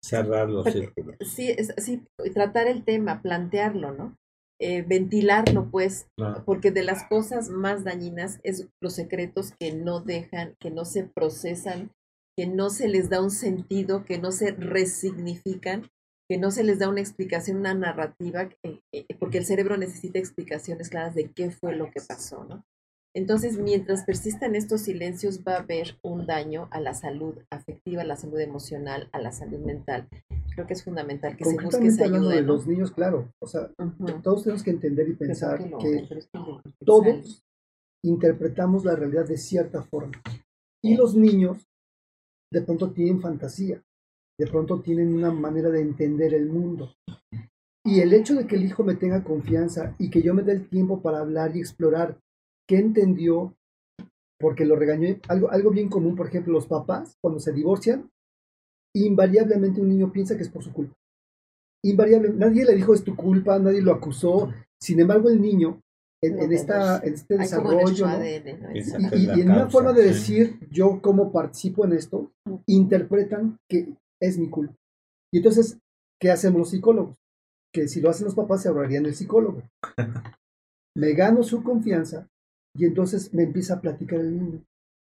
Cerrarlo, 0.00 0.62
sí. 0.62 0.88
Sí, 1.20 1.56
sí, 1.78 2.04
tratar 2.32 2.68
el 2.68 2.84
tema, 2.84 3.22
plantearlo, 3.22 3.92
¿no? 3.92 4.16
Eh, 4.60 4.82
ventilarlo, 4.82 5.68
pues, 5.68 6.06
porque 6.46 6.70
de 6.70 6.84
las 6.84 7.08
cosas 7.08 7.50
más 7.50 7.82
dañinas 7.82 8.38
es 8.44 8.68
los 8.80 8.94
secretos 8.94 9.50
que 9.58 9.74
no 9.74 9.98
dejan, 9.98 10.54
que 10.60 10.70
no 10.70 10.84
se 10.84 11.02
procesan 11.02 11.90
que 12.36 12.46
no 12.46 12.70
se 12.70 12.88
les 12.88 13.08
da 13.10 13.22
un 13.22 13.30
sentido, 13.30 14.04
que 14.04 14.18
no 14.18 14.32
se 14.32 14.52
resignifican, 14.52 15.90
que 16.28 16.38
no 16.38 16.50
se 16.50 16.64
les 16.64 16.78
da 16.78 16.88
una 16.88 17.00
explicación, 17.00 17.58
una 17.58 17.74
narrativa, 17.74 18.48
eh, 18.62 18.80
eh, 18.92 19.06
porque 19.18 19.38
el 19.38 19.46
cerebro 19.46 19.76
necesita 19.76 20.18
explicaciones 20.18 20.88
claras 20.88 21.14
de 21.14 21.30
qué 21.30 21.50
fue 21.50 21.76
lo 21.76 21.90
que 21.90 22.00
pasó, 22.00 22.44
¿no? 22.44 22.64
Entonces, 23.16 23.58
mientras 23.58 24.04
persistan 24.04 24.56
estos 24.56 24.80
silencios, 24.80 25.42
va 25.46 25.54
a 25.54 25.60
haber 25.60 25.98
un 26.02 26.26
daño 26.26 26.68
a 26.72 26.80
la 26.80 26.94
salud 26.94 27.38
afectiva, 27.48 28.02
a 28.02 28.04
la 28.04 28.16
salud 28.16 28.40
emocional, 28.40 29.08
a 29.12 29.20
la 29.20 29.30
salud 29.30 29.60
mental. 29.60 30.08
Creo 30.52 30.66
que 30.66 30.72
es 30.74 30.82
fundamental 30.82 31.36
que 31.36 31.44
se 31.44 31.54
busque 31.54 31.86
esa 31.86 32.04
ayuda. 32.06 32.34
de 32.34 32.42
los 32.42 32.66
niños, 32.66 32.90
claro. 32.90 33.32
O 33.40 33.46
sea, 33.46 33.70
todos 34.24 34.42
tenemos 34.42 34.64
que 34.64 34.70
entender 34.70 35.08
y 35.08 35.14
pensar 35.14 35.60
que 35.78 36.08
todos 36.84 37.44
interpretamos 38.02 38.84
la 38.84 38.96
realidad 38.96 39.28
de 39.28 39.38
cierta 39.38 39.82
forma. 39.82 40.20
Y 40.82 40.96
los 40.96 41.14
niños 41.14 41.68
de 42.54 42.62
pronto 42.62 42.92
tienen 42.92 43.20
fantasía, 43.20 43.82
de 44.38 44.46
pronto 44.46 44.80
tienen 44.80 45.12
una 45.12 45.32
manera 45.32 45.70
de 45.70 45.80
entender 45.80 46.34
el 46.34 46.46
mundo. 46.46 46.94
Y 47.84 48.00
el 48.00 48.14
hecho 48.14 48.36
de 48.36 48.46
que 48.46 48.54
el 48.54 48.64
hijo 48.64 48.84
me 48.84 48.94
tenga 48.94 49.24
confianza 49.24 49.96
y 49.98 50.08
que 50.08 50.22
yo 50.22 50.34
me 50.34 50.42
dé 50.42 50.52
el 50.52 50.68
tiempo 50.68 51.02
para 51.02 51.18
hablar 51.18 51.54
y 51.54 51.58
explorar 51.58 52.20
qué 52.68 52.78
entendió, 52.78 53.56
porque 54.38 54.64
lo 54.64 54.76
regañó, 54.76 55.16
algo, 55.28 55.50
algo 55.50 55.70
bien 55.70 55.88
común, 55.88 56.14
por 56.14 56.28
ejemplo, 56.28 56.52
los 56.52 56.68
papás, 56.68 57.16
cuando 57.20 57.40
se 57.40 57.52
divorcian, 57.52 58.08
invariablemente 58.94 59.80
un 59.80 59.88
niño 59.88 60.12
piensa 60.12 60.36
que 60.36 60.44
es 60.44 60.48
por 60.48 60.62
su 60.62 60.72
culpa. 60.72 60.94
Invariablemente, 61.82 62.46
nadie 62.46 62.64
le 62.64 62.76
dijo 62.76 62.94
es 62.94 63.02
tu 63.02 63.16
culpa, 63.16 63.58
nadie 63.58 63.82
lo 63.82 63.92
acusó. 63.92 64.52
Sin 64.80 65.00
embargo, 65.00 65.28
el 65.28 65.42
niño 65.42 65.80
en, 66.26 66.52
esta, 66.52 66.98
en 66.98 67.14
este 67.14 67.36
desarrollo. 67.38 68.06
Y, 68.74 69.40
en 69.40 69.50
una 69.50 69.68
forma 69.68 69.92
de 69.92 70.04
decir, 70.04 70.58
yo 70.70 71.00
como 71.00 71.32
participo 71.32 71.84
en 71.84 71.92
esto, 71.92 72.32
interpretan 72.66 73.58
que 73.68 73.94
es 74.20 74.38
mi 74.38 74.48
culpa. 74.48 74.74
Y 75.32 75.38
entonces, 75.38 75.78
¿qué 76.20 76.30
hacemos 76.30 76.58
los 76.58 76.70
psicólogos? 76.70 77.16
Que 77.72 77.88
si 77.88 78.00
lo 78.00 78.10
hacen 78.10 78.26
los 78.26 78.34
papás, 78.34 78.62
se 78.62 78.68
ahorrarían 78.68 79.06
el 79.06 79.14
psicólogo. 79.14 79.62
me 80.96 81.12
gano 81.12 81.42
su 81.42 81.62
confianza 81.62 82.28
y 82.76 82.84
entonces 82.84 83.32
me 83.34 83.42
empieza 83.42 83.74
a 83.74 83.80
platicar 83.80 84.20
el 84.20 84.38
niño. 84.38 84.64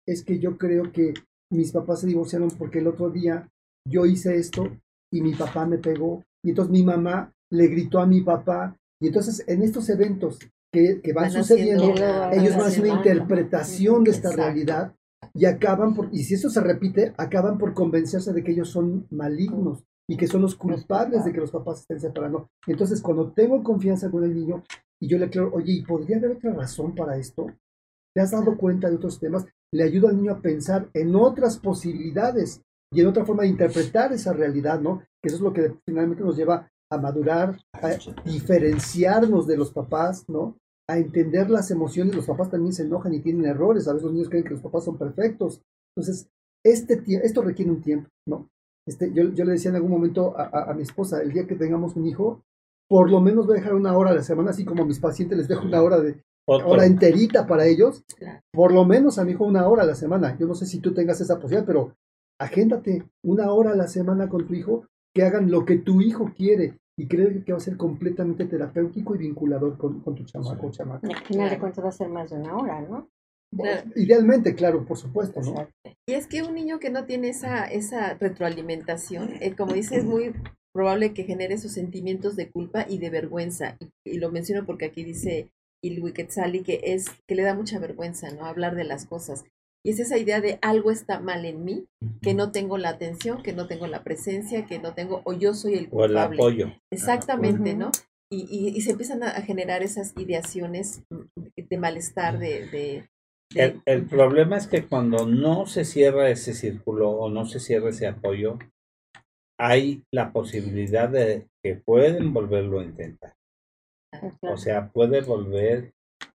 Es 0.08 0.24
que 0.24 0.40
yo 0.40 0.58
creo 0.58 0.92
que 0.92 1.14
mis 1.52 1.72
papás 1.72 2.02
se 2.02 2.08
divorciaron 2.08 2.50
porque 2.58 2.80
el 2.80 2.88
otro 2.88 3.10
día 3.10 3.50
yo 3.88 4.06
hice 4.06 4.38
esto 4.38 4.78
y 5.12 5.22
mi 5.22 5.34
papá 5.34 5.66
me 5.66 5.78
pegó. 5.78 6.24
Y 6.44 6.50
entonces 6.50 6.72
mi 6.72 6.84
mamá 6.84 7.32
le 7.52 7.68
gritó 7.68 8.00
a 8.00 8.08
mi 8.08 8.22
papá. 8.22 8.76
Y 9.02 9.08
entonces 9.08 9.44
en 9.48 9.62
estos 9.62 9.90
eventos 9.90 10.40
que, 10.74 11.14
van, 11.14 11.32
sucediendo, 11.32 11.94
ellos 12.32 12.56
van 12.56 12.62
a 12.62 12.66
hacer 12.66 12.84
una 12.84 12.96
interpretación 12.96 14.04
de 14.04 14.12
esta 14.12 14.32
realidad 14.32 14.96
y 15.36 15.46
acaban 15.46 15.94
por, 15.94 16.10
y 16.12 16.24
si 16.24 16.34
eso 16.34 16.50
se 16.50 16.62
repite, 16.62 17.14
acaban 17.18 17.60
por 17.60 17.74
convencerse 17.74 18.34
de 18.34 18.44
que 18.44 18.54
ellos 18.54 18.70
son 18.70 19.06
malignos 19.12 19.84
y 20.10 20.18
que 20.18 20.28
son 20.28 20.42
los 20.42 20.56
culpables 20.56 21.24
de 21.24 21.32
que 21.32 21.40
los 21.40 21.52
papás 21.52 21.82
estén 21.82 22.00
separando. 22.00 22.50
Entonces, 22.66 23.02
cuando 23.02 23.32
tengo 23.32 23.64
confianza 23.64 24.10
con 24.10 24.24
el 24.24 24.34
niño 24.34 24.64
y 25.00 25.08
yo 25.08 25.18
le 25.20 25.26
aclaro, 25.26 25.52
oye, 25.54 25.74
¿y 25.74 25.84
podría 25.84 26.18
haber 26.18 26.32
otra 26.32 26.54
razón 26.54 26.96
para 26.96 27.18
esto? 27.18 27.46
¿Te 28.16 28.22
has 28.22 28.32
dado 28.32 28.58
cuenta 28.58 28.90
de 28.90 28.96
otros 28.96 29.20
temas? 29.20 29.46
Le 29.72 29.84
ayuda 29.84 30.10
al 30.10 30.18
niño 30.18 30.32
a 30.32 30.42
pensar 30.42 30.90
en 30.94 31.16
otras 31.16 31.60
posibilidades 31.60 32.62
y 32.92 33.02
en 33.02 33.08
otra 33.08 33.26
forma 33.26 33.44
de 33.44 33.50
interpretar 33.50 34.12
esa 34.12 34.34
realidad, 34.34 34.80
¿no? 34.82 35.00
Que 35.22 35.28
eso 35.28 35.38
es 35.38 35.42
lo 35.42 35.54
que 35.54 35.76
finalmente 35.86 36.24
nos 36.24 36.36
lleva 36.36 36.68
a 36.92 36.98
madurar, 36.98 37.58
a 37.74 37.90
diferenciarnos 38.26 39.48
de 39.48 39.58
los 39.58 39.72
papás, 39.72 40.26
¿no? 40.28 40.58
A 40.90 40.98
entender 40.98 41.50
las 41.50 41.72
emociones. 41.72 42.16
Los 42.16 42.28
papás 42.28 42.50
también 42.50 42.74
se 42.74 42.84
enojan 42.84 43.14
y 43.14 43.22
tienen 43.22 43.46
errores. 43.46 43.88
A 43.88 43.94
veces 43.94 44.04
los 44.04 44.14
niños 44.14 44.30
creen 44.30 44.44
que 44.44 44.52
los 44.52 44.62
papás 44.62 44.84
son 44.84 44.98
perfectos. 44.98 45.62
Entonces, 45.96 46.30
este, 46.66 47.02
esto 47.24 47.42
requiere 47.42 47.72
un 47.72 47.82
tiempo, 47.82 48.10
¿no? 48.28 48.50
Este, 48.88 49.14
yo, 49.14 49.30
yo 49.30 49.46
le 49.46 49.54
decía 49.54 49.70
en 49.70 49.76
algún 49.76 49.92
momento 49.92 50.38
a, 50.38 50.72
a, 50.72 50.74
mi 50.74 50.84
esposa, 50.84 51.22
el 51.22 51.32
día 51.32 51.48
que 51.48 51.56
tengamos 51.56 51.96
un 51.96 52.06
hijo, 52.06 52.44
por 52.90 53.10
lo 53.10 53.22
menos 53.22 53.46
voy 53.46 53.56
a 53.56 53.60
dejar 53.60 53.76
una 53.76 53.98
hora 53.98 54.12
a 54.12 54.16
la 54.16 54.24
semana, 54.24 54.52
así 54.52 54.66
como 54.66 54.84
a 54.84 54.86
mis 54.86 55.00
pacientes 55.00 55.38
les 55.38 55.48
dejo 55.48 55.66
una 55.66 55.82
hora 55.82 56.00
de 56.00 56.22
hora 56.46 56.86
enterita 56.86 57.48
para 57.48 57.66
ellos, 57.66 58.04
por 58.52 58.74
lo 58.74 58.86
menos 58.86 59.18
a 59.18 59.24
mi 59.24 59.32
hijo 59.32 59.46
una 59.46 59.68
hora 59.68 59.84
a 59.84 59.86
la 59.86 59.96
semana. 59.96 60.38
Yo 60.38 60.46
no 60.46 60.56
sé 60.56 60.66
si 60.66 60.80
tú 60.80 60.94
tengas 60.94 61.22
esa 61.22 61.36
posibilidad, 61.36 61.66
pero 61.66 61.96
agéndate 62.40 63.10
una 63.24 63.52
hora 63.54 63.72
a 63.72 63.76
la 63.76 63.88
semana 63.88 64.28
con 64.28 64.46
tu 64.46 64.54
hijo, 64.54 64.86
que 65.16 65.24
hagan 65.24 65.52
lo 65.52 65.64
que 65.66 65.78
tu 65.78 66.02
hijo 66.02 66.34
quiere 66.36 66.80
y 66.98 67.08
creo 67.08 67.44
que 67.44 67.52
va 67.52 67.58
a 67.58 67.62
ser 67.62 67.78
completamente 67.78 68.46
terapéutico 68.46 69.16
y 69.16 69.20
vinculador 69.20 69.78
con, 69.78 70.02
con 70.02 70.16
tu 70.16 70.24
chamaco 70.24 70.68
o 70.68 70.72
chamaca. 70.72 71.08
Al 71.08 71.26
final 71.26 71.50
de 71.50 71.60
cuentas 71.60 71.84
va 71.84 71.90
a 71.90 71.94
ser 71.94 72.10
más 72.10 72.30
de 72.30 72.38
una 72.38 72.56
hora, 72.56 72.82
¿no? 72.82 73.10
Idealmente, 73.96 74.56
claro, 74.56 74.86
por 74.86 74.98
supuesto, 74.98 75.42
¿no? 75.42 75.68
Y 76.08 76.14
es 76.14 76.28
que 76.28 76.42
un 76.42 76.56
niño 76.56 76.80
que 76.80 76.90
no 76.90 77.06
tiene 77.06 77.30
esa, 77.30 77.66
esa 77.66 78.16
retroalimentación, 78.16 79.34
eh, 79.42 79.56
como 79.56 79.74
dice, 79.74 79.98
es 79.98 80.06
muy 80.06 80.34
probable 80.74 81.14
que 81.14 81.24
genere 81.24 81.54
esos 81.54 81.72
sentimientos 81.72 82.36
de 82.36 82.52
culpa 82.52 82.86
y 82.88 82.98
de 82.98 83.10
vergüenza. 83.10 83.78
Y, 84.04 84.18
lo 84.18 84.32
menciono 84.32 84.66
porque 84.66 84.86
aquí 84.86 85.04
dice 85.04 85.52
Ilwi 85.84 86.14
Quetzali 86.14 86.64
que 86.64 86.82
es 86.84 87.06
que 87.28 87.36
le 87.36 87.44
da 87.44 87.54
mucha 87.54 87.80
vergüenza, 87.80 88.32
¿no? 88.32 88.46
Hablar 88.46 88.76
de 88.76 88.84
las 88.84 89.06
cosas. 89.06 89.46
Y 89.86 89.92
es 89.92 90.00
esa 90.00 90.18
idea 90.18 90.40
de 90.40 90.60
algo 90.62 90.92
está 90.92 91.20
mal 91.20 91.46
en 91.46 91.66
mí, 91.66 91.88
que 92.22 92.34
no 92.34 92.52
tengo 92.52 92.78
la 92.78 92.90
atención, 92.90 93.44
que 93.44 93.52
no 93.52 93.68
tengo 93.68 93.86
la 93.88 94.04
presencia, 94.04 94.66
que 94.66 94.80
no 94.80 94.94
tengo, 94.94 95.22
o 95.26 95.34
yo 95.34 95.54
soy 95.54 95.74
el 95.74 95.90
culpable. 95.90 96.18
O 96.18 96.50
el 96.50 96.62
apoyo. 96.62 96.74
Exactamente, 96.90 97.74
¿no? 97.74 97.92
Y, 98.32 98.74
y, 98.76 98.82
se 98.82 98.92
empiezan 98.92 99.22
a 99.22 99.42
generar 99.42 99.84
esas 99.84 100.14
ideaciones 100.18 101.04
de 101.56 101.78
malestar, 101.78 102.40
de... 102.40 103.08
el, 103.54 103.82
el, 103.86 104.06
problema 104.08 104.58
es 104.58 104.66
que 104.66 104.88
cuando 104.88 105.28
no 105.28 105.68
se 105.68 105.86
cierra 105.86 106.30
ese 106.30 106.56
círculo 106.56 107.12
o 107.12 107.30
no 107.30 107.46
se 107.46 107.60
cierra 107.60 107.90
ese 107.90 108.08
apoyo, 108.08 108.58
hay 109.60 110.04
la 110.12 110.34
posibilidad 110.34 111.10
de 111.10 111.48
que 111.64 111.76
pueden 111.76 112.34
volverlo 112.34 112.80
a 112.80 112.86
intentar. 112.86 113.36
O 114.42 114.58
sea, 114.58 114.92
puede 114.92 115.22
volver 115.22 115.94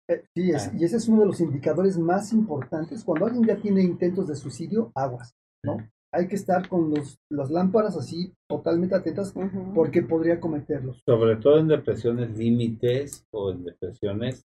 eh, 0.08 0.24
sí, 0.34 0.52
ah. 0.52 0.72
y 0.78 0.84
ese 0.84 0.96
es 0.96 1.08
uno 1.08 1.20
de 1.20 1.26
los 1.26 1.40
indicadores 1.40 1.98
más 1.98 2.32
importantes. 2.32 3.04
Cuando 3.04 3.26
alguien 3.26 3.44
ya 3.46 3.56
tiene 3.56 3.82
intentos 3.82 4.28
de 4.28 4.36
suicidio, 4.36 4.92
aguas, 4.94 5.34
¿no? 5.62 5.78
Hay 6.12 6.28
que 6.28 6.36
estar 6.36 6.68
con 6.68 6.90
los, 6.90 7.18
las 7.28 7.50
lámparas 7.50 7.96
así 7.96 8.32
totalmente 8.48 8.94
atentas 8.94 9.34
porque 9.74 10.00
podría 10.02 10.38
cometerlos. 10.38 11.02
Sobre 11.04 11.34
todo 11.36 11.58
en 11.58 11.66
depresiones 11.66 12.38
límites 12.38 13.26
o 13.32 13.50
en 13.50 13.64
depresiones 13.64 14.44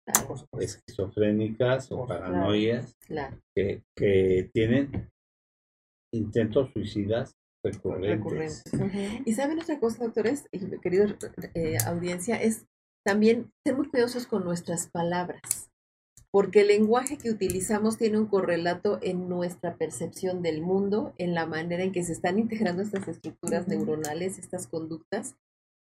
esquizofrénicas 0.59 1.89
o 1.93 2.05
paranoias 2.05 2.97
Que, 3.55 3.81
que 3.95 4.49
tienen 4.51 5.09
intentos 6.11 6.69
suicidas 6.73 7.33
recurrentes. 7.63 8.63
Y 9.25 9.33
saben 9.33 9.59
otra 9.59 9.79
cosa, 9.79 10.03
doctores, 10.03 10.49
queridos 10.81 11.15
eh, 11.53 11.77
audiencia, 11.85 12.35
es 12.35 12.65
también 13.03 13.51
ser 13.65 13.75
muy 13.75 13.87
cuidadosos 13.89 14.27
con 14.27 14.43
nuestras 14.43 14.87
palabras, 14.87 15.69
porque 16.31 16.61
el 16.61 16.67
lenguaje 16.67 17.17
que 17.17 17.29
utilizamos 17.29 17.97
tiene 17.97 18.17
un 18.17 18.27
correlato 18.27 18.99
en 19.01 19.29
nuestra 19.29 19.75
percepción 19.77 20.41
del 20.41 20.61
mundo, 20.61 21.13
en 21.17 21.33
la 21.33 21.45
manera 21.45 21.83
en 21.83 21.91
que 21.91 22.03
se 22.03 22.13
están 22.13 22.39
integrando 22.39 22.81
estas 22.81 23.07
estructuras 23.07 23.67
neuronales, 23.67 24.39
estas 24.39 24.67
conductas. 24.67 25.35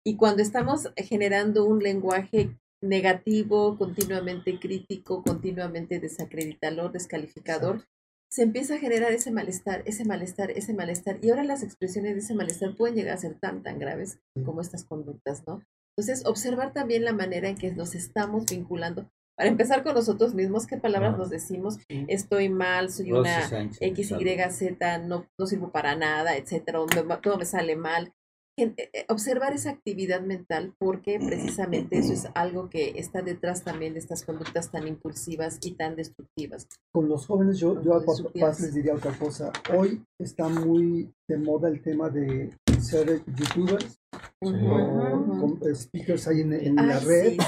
Y 0.04 0.16
cuando 0.16 0.42
estamos 0.42 0.90
generando 0.96 1.66
un 1.66 1.82
lenguaje 1.82 2.56
negativo, 2.82 3.76
continuamente 3.76 4.58
crítico, 4.58 5.22
continuamente 5.22 6.00
desacreditador, 6.00 6.92
descalificador, 6.92 7.84
se 8.30 8.42
empieza 8.42 8.76
a 8.76 8.78
generar 8.78 9.12
ese 9.12 9.32
malestar, 9.32 9.82
ese 9.86 10.04
malestar, 10.04 10.52
ese 10.52 10.72
malestar. 10.72 11.18
Y 11.20 11.30
ahora 11.30 11.44
las 11.44 11.62
expresiones 11.62 12.14
de 12.14 12.20
ese 12.20 12.34
malestar 12.34 12.76
pueden 12.76 12.94
llegar 12.94 13.14
a 13.14 13.20
ser 13.20 13.38
tan, 13.38 13.62
tan 13.62 13.78
graves 13.78 14.20
como 14.44 14.60
estas 14.60 14.84
conductas, 14.84 15.42
¿no? 15.46 15.62
Entonces, 15.96 16.26
observar 16.26 16.72
también 16.72 17.04
la 17.04 17.12
manera 17.12 17.48
en 17.48 17.56
que 17.56 17.72
nos 17.72 17.94
estamos 17.94 18.46
vinculando. 18.46 19.10
Para 19.36 19.48
empezar 19.48 19.82
con 19.82 19.94
nosotros 19.94 20.34
mismos, 20.34 20.66
¿qué 20.66 20.76
palabras 20.76 21.16
nos 21.16 21.30
decimos? 21.30 21.78
Estoy 21.88 22.50
mal, 22.50 22.90
soy 22.90 23.12
una 23.12 23.48
X, 23.80 24.10
Y, 24.10 24.50
Z, 24.50 24.98
no, 24.98 25.26
no 25.38 25.46
sirvo 25.46 25.70
para 25.70 25.96
nada, 25.96 26.36
etcétera, 26.36 26.80
todo 27.22 27.38
me 27.38 27.46
sale 27.46 27.74
mal. 27.74 28.12
Eh, 28.58 28.74
eh, 28.92 29.04
observar 29.08 29.54
esa 29.54 29.70
actividad 29.70 30.20
mental 30.20 30.74
porque 30.78 31.18
precisamente 31.18 31.98
eso 31.98 32.12
es 32.12 32.28
algo 32.34 32.68
que 32.68 32.98
está 32.98 33.22
detrás 33.22 33.64
también 33.64 33.94
de 33.94 34.00
estas 34.00 34.24
conductas 34.24 34.70
tan 34.70 34.86
impulsivas 34.86 35.58
y 35.62 35.72
tan 35.72 35.96
destructivas. 35.96 36.68
Con 36.92 37.08
los 37.08 37.26
jóvenes 37.26 37.58
yo, 37.58 37.82
yo 37.82 37.94
a 37.94 38.04
papás 38.04 38.60
les 38.60 38.74
diría 38.74 38.94
otra 38.94 39.12
cosa. 39.12 39.50
Hoy 39.74 40.04
está 40.18 40.48
muy 40.48 41.10
de 41.28 41.38
moda 41.38 41.68
el 41.68 41.80
tema 41.80 42.10
de 42.10 42.50
ser 42.80 43.22
youtubers 43.26 43.98
o 44.40 45.74
speakers 45.74 46.28
ahí 46.28 46.40
en, 46.40 46.76
la 46.76 46.98
red. 47.00 47.38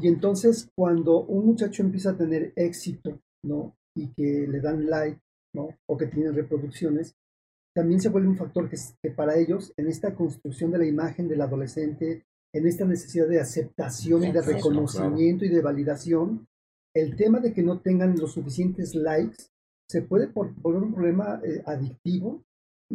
Y 0.00 0.08
entonces 0.08 0.68
cuando 0.76 1.24
un 1.24 1.46
muchacho 1.46 1.82
empieza 1.82 2.10
a 2.10 2.16
tener 2.16 2.52
éxito, 2.56 3.20
¿no? 3.44 3.76
Y 3.96 4.08
que 4.14 4.46
le 4.48 4.60
dan 4.60 4.88
like, 4.88 5.20
¿no? 5.54 5.68
O 5.88 5.96
que 5.96 6.06
tienen 6.06 6.34
reproducciones, 6.34 7.14
también 7.74 8.00
se 8.00 8.08
vuelve 8.08 8.28
un 8.28 8.36
factor 8.36 8.68
que, 8.68 8.76
que, 9.02 9.10
para 9.10 9.36
ellos, 9.36 9.72
en 9.76 9.88
esta 9.88 10.14
construcción 10.14 10.70
de 10.70 10.78
la 10.78 10.86
imagen 10.86 11.28
del 11.28 11.40
adolescente, 11.40 12.24
en 12.54 12.66
esta 12.66 12.84
necesidad 12.84 13.28
de 13.28 13.40
aceptación 13.40 14.24
y 14.24 14.32
de 14.32 14.42
reconocimiento 14.42 15.44
y 15.44 15.48
de 15.48 15.62
validación, 15.62 16.46
el 16.94 17.16
tema 17.16 17.40
de 17.40 17.54
que 17.54 17.62
no 17.62 17.80
tengan 17.80 18.18
los 18.18 18.34
suficientes 18.34 18.94
likes 18.94 19.46
se 19.90 20.02
puede 20.02 20.26
volver 20.26 20.82
un 20.82 20.94
problema 20.94 21.40
eh, 21.42 21.62
adictivo 21.66 22.42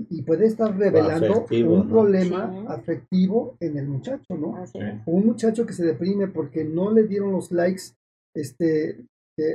y 0.09 0.21
puede 0.21 0.45
estar 0.45 0.77
revelando 0.77 1.45
un 1.49 1.89
problema 1.89 2.65
afectivo 2.67 3.57
en 3.59 3.77
el 3.77 3.87
muchacho, 3.87 4.37
¿no? 4.37 4.63
Un 5.05 5.25
muchacho 5.25 5.65
que 5.65 5.73
se 5.73 5.85
deprime 5.85 6.27
porque 6.27 6.63
no 6.63 6.91
le 6.91 7.03
dieron 7.03 7.31
los 7.31 7.51
likes, 7.51 7.93
este, 8.35 9.05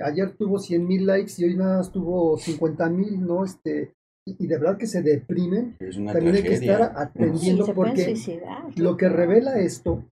ayer 0.02 0.36
tuvo 0.36 0.58
100 0.58 0.86
mil 0.86 1.06
likes 1.06 1.34
y 1.38 1.44
hoy 1.44 1.56
nada 1.56 1.78
más 1.78 1.92
tuvo 1.92 2.36
50 2.36 2.88
mil, 2.90 3.24
¿no? 3.24 3.44
Este, 3.44 3.92
y, 4.26 4.46
de 4.46 4.58
verdad 4.58 4.78
que 4.78 4.86
se 4.86 5.02
deprimen, 5.02 5.76
también 5.78 6.36
hay 6.36 6.42
que 6.42 6.54
estar 6.54 6.92
atendiendo 6.96 7.66
porque 7.74 8.14
lo 8.76 8.96
que 8.96 9.08
revela 9.08 9.58
esto 9.58 10.04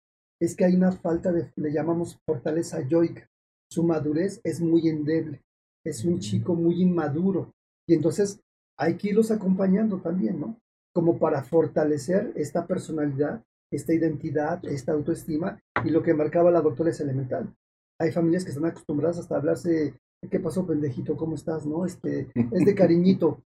es 0.41 0.55
que 0.55 0.65
hay 0.65 0.75
una 0.75 0.91
falta 0.91 1.31
de, 1.31 1.51
le 1.55 1.71
llamamos 1.71 2.19
fortaleza 2.25 2.81
yoica, 2.87 3.27
su 3.71 3.83
madurez 3.83 4.41
es 4.43 4.61
muy 4.61 4.87
endeble, 4.87 5.41
es 5.85 6.05
un 6.05 6.19
chico 6.19 6.55
muy 6.55 6.81
inmaduro. 6.81 7.51
Y 7.87 7.95
entonces 7.95 8.39
hay 8.79 8.95
que 8.95 9.09
irlos 9.09 9.29
acompañando 9.29 9.97
también, 9.97 10.39
¿no? 10.39 10.57
Como 10.93 11.19
para 11.19 11.43
fortalecer 11.43 12.31
esta 12.35 12.65
personalidad, 12.65 13.43
esta 13.71 13.93
identidad, 13.93 14.65
esta 14.65 14.93
autoestima 14.93 15.59
y 15.85 15.89
lo 15.89 16.01
que 16.01 16.13
marcaba 16.13 16.49
la 16.49 16.61
doctora 16.61 16.89
es 16.89 16.99
elemental. 17.01 17.53
Hay 17.99 18.11
familias 18.11 18.43
que 18.43 18.51
están 18.51 18.65
acostumbradas 18.65 19.19
hasta 19.19 19.35
a 19.35 19.39
hablarse, 19.39 19.93
¿qué 20.31 20.39
pasó 20.39 20.65
pendejito? 20.65 21.17
¿Cómo 21.17 21.35
estás? 21.35 21.65
¿No? 21.65 21.85
Este, 21.85 22.29
es 22.33 22.65
de 22.65 22.73
cariñito. 22.73 23.43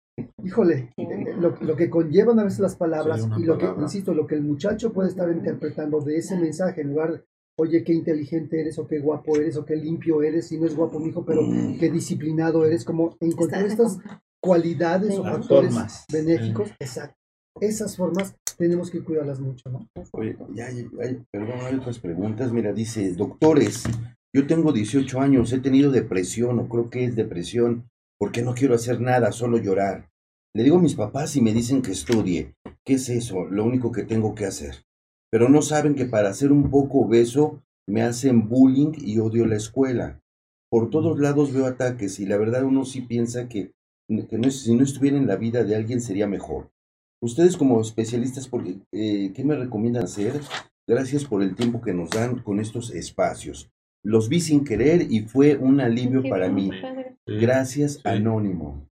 Híjole, 0.44 0.94
eh, 0.98 1.36
lo, 1.38 1.76
que 1.76 1.90
conllevan 1.90 2.40
a 2.40 2.46
veces 2.46 2.60
las 2.60 2.76
palabras 2.76 3.28
y 3.38 3.44
lo 3.44 3.58
que, 3.58 3.68
insisto, 3.80 4.14
lo 4.14 4.26
que 4.26 4.36
el 4.36 4.42
muchacho 4.42 4.92
puede 4.92 5.10
estar 5.10 5.30
interpretando 5.30 6.00
de 6.00 6.18
ese 6.18 6.40
mensaje 6.40 6.82
en 6.82 6.90
lugar 6.90 7.24
oye, 7.60 7.84
qué 7.84 7.94
inteligente 7.94 8.62
eres, 8.62 8.78
o 8.78 8.88
qué 8.88 9.00
guapo 9.00 9.36
eres, 9.36 9.58
o 9.58 9.66
qué 9.66 9.76
limpio 9.76 10.22
eres, 10.22 10.48
si 10.48 10.60
no 10.60 10.68
es 10.68 10.76
guapo 10.76 11.00
mi 11.00 11.10
hijo, 11.10 11.26
pero 11.26 11.42
mm. 11.42 11.80
qué 11.80 11.90
disciplinado 11.90 12.66
eres, 12.66 12.86
como 12.86 13.18
encontrar 13.20 13.66
estas 13.66 13.98
cualidades 14.48 15.18
o 15.20 15.24
factores 15.24 15.76
benéficos, 16.12 16.72
exacto. 16.80 17.16
Esas 17.60 17.98
formas 17.98 18.36
tenemos 18.58 18.90
que 18.90 19.04
cuidarlas 19.04 19.40
mucho, 19.40 19.70
¿no? 19.70 19.88
Oye, 20.14 20.38
ya 20.54 20.68
perdón, 21.32 21.60
hay 21.62 21.76
otras 21.76 22.00
preguntas. 22.00 22.52
Mira, 22.52 22.72
dice, 22.72 23.14
doctores, 23.14 23.84
yo 24.34 24.48
tengo 24.48 24.72
18 24.72 25.20
años, 25.20 25.52
he 25.54 25.60
tenido 25.60 25.92
depresión, 25.92 26.60
o 26.60 26.70
creo 26.70 26.90
que 26.90 27.06
es 27.06 27.16
depresión, 27.16 27.90
porque 28.20 28.42
no 28.42 28.54
quiero 28.54 28.76
hacer 28.76 29.02
nada, 29.02 29.32
solo 29.32 29.58
llorar. 29.58 30.10
Le 30.56 30.64
digo 30.64 30.78
a 30.78 30.82
mis 30.82 30.96
papás 30.96 31.36
y 31.36 31.42
me 31.42 31.54
dicen 31.54 31.82
que 31.82 31.92
estudie. 31.92 32.56
¿Qué 32.84 32.94
es 32.94 33.10
eso? 33.10 33.46
Lo 33.46 33.64
único 33.64 33.92
que 33.92 34.04
tengo 34.04 34.34
que 34.34 34.46
hacer. 34.46 34.84
Pero 35.30 35.50
no 35.50 35.62
saben 35.62 35.94
que 35.94 36.06
para 36.06 36.34
ser 36.34 36.52
un 36.52 36.72
poco 36.72 37.02
obeso 37.02 37.62
me 37.88 38.02
hacen 38.02 38.48
bullying 38.48 38.94
y 38.98 39.20
odio 39.20 39.46
la 39.46 39.58
escuela. 39.58 40.22
Por 40.70 40.90
todos 40.90 41.20
lados 41.20 41.54
veo 41.54 41.66
ataques 41.66 42.20
y 42.20 42.26
la 42.26 42.38
verdad 42.38 42.64
uno 42.64 42.86
sí 42.86 43.02
piensa 43.02 43.48
que, 43.48 43.72
que 44.08 44.38
no, 44.38 44.50
si 44.50 44.74
no 44.76 44.84
estuviera 44.84 45.18
en 45.18 45.28
la 45.28 45.36
vida 45.36 45.64
de 45.64 45.76
alguien 45.76 46.02
sería 46.02 46.28
mejor. 46.28 46.70
Ustedes 47.22 47.58
como 47.58 47.82
especialistas, 47.82 48.50
eh, 48.92 49.32
¿qué 49.34 49.44
me 49.44 49.56
recomiendan 49.56 50.04
hacer? 50.04 50.40
Gracias 50.88 51.26
por 51.26 51.42
el 51.42 51.56
tiempo 51.56 51.82
que 51.82 51.94
nos 51.94 52.12
dan 52.12 52.42
con 52.42 52.60
estos 52.60 52.92
espacios. 52.92 53.70
Los 54.04 54.30
vi 54.30 54.40
sin 54.40 54.64
querer 54.64 55.12
y 55.12 55.22
fue 55.22 55.58
un 55.58 55.82
alivio 55.82 56.24
para 56.30 56.50
mí. 56.50 56.70
Gracias, 57.26 58.00
Anónimo. 58.06 58.88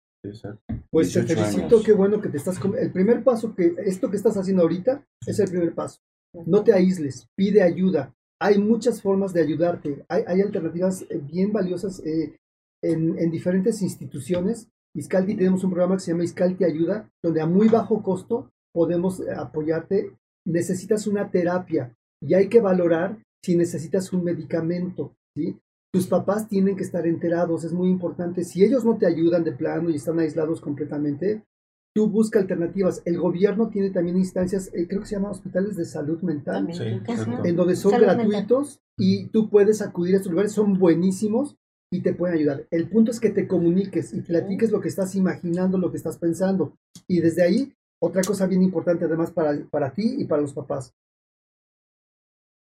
Pues 0.91 1.11
te 1.13 1.23
felicito, 1.23 1.81
qué 1.83 1.93
bueno 1.93 2.21
que 2.21 2.29
te 2.29 2.37
estás... 2.37 2.59
El 2.79 2.91
primer 2.91 3.23
paso 3.23 3.55
que 3.55 3.73
esto 3.85 4.09
que 4.09 4.17
estás 4.17 4.37
haciendo 4.37 4.61
ahorita 4.61 5.03
es 5.25 5.39
el 5.39 5.49
primer 5.49 5.73
paso. 5.73 5.99
No 6.45 6.63
te 6.63 6.73
aísles, 6.73 7.27
pide 7.35 7.61
ayuda. 7.61 8.13
Hay 8.39 8.57
muchas 8.57 9.01
formas 9.01 9.33
de 9.33 9.41
ayudarte. 9.41 10.05
Hay, 10.07 10.41
alternativas 10.41 11.03
eh, 11.09 11.19
bien 11.21 11.51
valiosas 11.51 11.99
eh, 12.05 12.37
en, 12.81 13.17
en, 13.19 13.31
diferentes 13.31 13.81
instituciones. 13.81 14.69
Iscalti 14.95 15.35
tenemos 15.35 15.63
un 15.63 15.71
programa 15.71 15.95
que 15.95 16.01
se 16.01 16.11
llama 16.11 16.23
Iscalti 16.23 16.63
Ayuda, 16.63 17.09
donde 17.23 17.41
a 17.41 17.45
muy 17.45 17.69
bajo 17.69 18.03
costo 18.03 18.51
podemos 18.73 19.19
eh, 19.21 19.31
apoyarte. 19.35 20.17
Necesitas 20.45 21.07
una 21.07 21.29
terapia 21.29 21.95
y 22.21 22.33
hay 22.33 22.49
que 22.49 22.61
valorar 22.61 23.17
si 23.43 23.55
necesitas 23.55 24.11
un 24.11 24.23
medicamento. 24.23 25.15
¿sí? 25.35 25.57
Tus 25.93 26.07
papás 26.07 26.47
tienen 26.47 26.75
que 26.75 26.83
estar 26.83 27.05
enterados, 27.07 27.63
es 27.63 27.73
muy 27.73 27.89
importante. 27.89 28.43
Si 28.43 28.63
ellos 28.63 28.83
no 28.83 28.97
te 28.97 29.05
ayudan 29.05 29.43
de 29.43 29.51
plano 29.51 29.89
y 29.89 29.95
están 29.95 30.19
aislados 30.19 30.61
completamente, 30.61 31.43
tú 31.93 32.07
busca 32.09 32.39
alternativas. 32.39 33.01
El 33.05 33.17
gobierno 33.17 33.69
tiene 33.69 33.91
también 33.91 34.17
instancias, 34.17 34.71
eh, 34.73 34.87
creo 34.87 35.01
que 35.01 35.07
se 35.07 35.15
llama 35.15 35.31
hospitales 35.31 35.75
de 35.75 35.85
salud 35.85 36.21
mental, 36.21 36.67
en 37.43 37.55
donde 37.55 37.75
son 37.75 37.93
gratuitos 37.99 38.79
y 38.97 39.27
tú 39.27 39.49
puedes 39.49 39.81
acudir 39.81 40.15
a 40.15 40.17
estos 40.17 40.31
lugares, 40.31 40.53
son 40.53 40.77
buenísimos 40.77 41.57
y 41.91 42.01
te 42.01 42.13
pueden 42.13 42.37
ayudar. 42.37 42.67
El 42.71 42.89
punto 42.89 43.11
es 43.11 43.19
que 43.19 43.31
te 43.31 43.47
comuniques 43.47 44.13
y 44.13 44.21
platiques 44.21 44.71
lo 44.71 44.79
que 44.79 44.87
estás 44.87 45.13
imaginando, 45.15 45.77
lo 45.77 45.91
que 45.91 45.97
estás 45.97 46.17
pensando. 46.17 46.77
Y 47.07 47.19
desde 47.19 47.43
ahí, 47.43 47.73
otra 48.01 48.21
cosa 48.21 48.47
bien 48.47 48.63
importante 48.63 49.05
además 49.05 49.31
para, 49.31 49.53
para 49.69 49.93
ti 49.93 50.15
y 50.17 50.25
para 50.25 50.41
los 50.41 50.53
papás. 50.53 50.93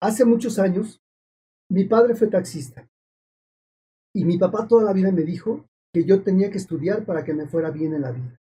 Hace 0.01 0.25
muchos 0.25 0.59
años, 0.59 1.03
mi 1.71 1.85
padre 1.85 2.15
fue 2.15 2.29
taxista 2.29 2.89
y 4.15 4.25
mi 4.25 4.39
papá 4.39 4.67
toda 4.67 4.85
la 4.85 4.93
vida 4.93 5.13
me 5.13 5.23
dijo 5.23 5.69
que 5.93 6.05
yo 6.05 6.23
tenía 6.23 6.51
que 6.51 6.59
estudiar 6.59 7.05
para 7.05 7.25
que 7.25 7.35
me 7.35 7.47
fuera 7.47 7.71
bien 7.71 7.95
en 7.95 8.03
la 8.03 8.13
vida. 8.13 8.41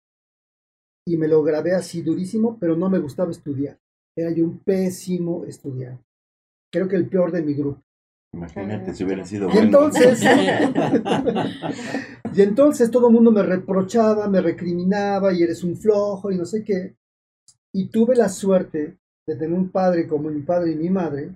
Y 1.07 1.17
me 1.17 1.27
lo 1.27 1.43
grabé 1.43 1.73
así 1.73 2.01
durísimo, 2.01 2.57
pero 2.59 2.75
no 2.75 2.89
me 2.89 2.99
gustaba 2.99 3.31
estudiar. 3.31 3.79
Era 4.15 4.31
yo 4.31 4.43
un 4.45 4.59
pésimo 4.59 5.45
estudiante. 5.45 6.03
Creo 6.71 6.87
que 6.87 6.95
el 6.95 7.09
peor 7.09 7.31
de 7.31 7.41
mi 7.41 7.53
grupo. 7.53 7.81
Imagínate 8.35 8.93
si 8.93 9.05
hubiera 9.05 9.25
sido 9.25 9.49
y 9.49 9.57
Entonces, 9.59 10.21
y 12.33 12.41
entonces 12.41 12.91
todo 12.91 13.07
el 13.07 13.13
mundo 13.13 13.31
me 13.31 13.43
reprochaba, 13.43 14.27
me 14.27 14.41
recriminaba 14.41 15.33
y 15.33 15.41
eres 15.41 15.63
un 15.63 15.77
flojo 15.77 16.31
y 16.31 16.37
no 16.37 16.45
sé 16.45 16.65
qué. 16.65 16.97
Y 17.73 17.87
tuve 17.87 18.13
la 18.13 18.27
suerte 18.27 18.97
de 19.25 19.35
tener 19.37 19.53
un 19.53 19.69
padre 19.69 20.05
como 20.05 20.29
mi 20.29 20.41
padre 20.41 20.73
y 20.73 20.75
mi 20.75 20.89
madre 20.89 21.33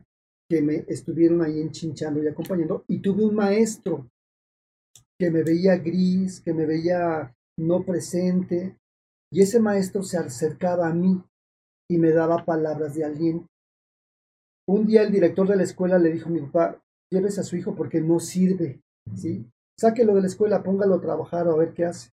que 0.50 0.62
me 0.62 0.84
estuvieron 0.90 1.42
ahí 1.42 1.62
enchinchando 1.62 2.22
y 2.22 2.28
acompañando. 2.28 2.84
Y 2.90 3.00
tuve 3.00 3.24
un 3.24 3.36
maestro 3.36 4.10
que 5.18 5.32
me 5.32 5.44
veía 5.44 5.78
gris, 5.78 6.42
que 6.42 6.54
me 6.54 6.66
veía 6.66 7.34
no 7.58 7.84
presente, 7.84 8.76
y 9.32 9.42
ese 9.42 9.62
maestro 9.62 10.04
se 10.04 10.18
acercaba 10.18 10.90
a 10.90 10.94
mí 10.94 11.24
y 11.90 11.98
me 11.98 12.12
daba 12.12 12.44
palabras 12.44 12.94
de 12.94 13.06
aliento. 13.06 13.48
Un 14.68 14.86
día 14.86 15.04
el 15.04 15.14
director 15.14 15.48
de 15.48 15.56
la 15.56 15.64
escuela 15.64 15.98
le 15.98 16.12
dijo 16.12 16.28
a 16.28 16.32
mi 16.32 16.42
papá, 16.42 16.82
llévese 17.12 17.42
a 17.42 17.44
su 17.44 17.56
hijo 17.56 17.76
porque 17.76 18.02
no 18.02 18.20
sirve, 18.20 18.82
¿sí? 19.16 19.46
Sáquelo 19.80 20.16
de 20.16 20.22
la 20.22 20.28
escuela, 20.28 20.64
póngalo 20.64 20.96
a 20.96 21.02
trabajar 21.02 21.48
o 21.48 21.54
a 21.54 21.58
ver 21.58 21.74
qué 21.74 21.86
hace. 21.86 22.10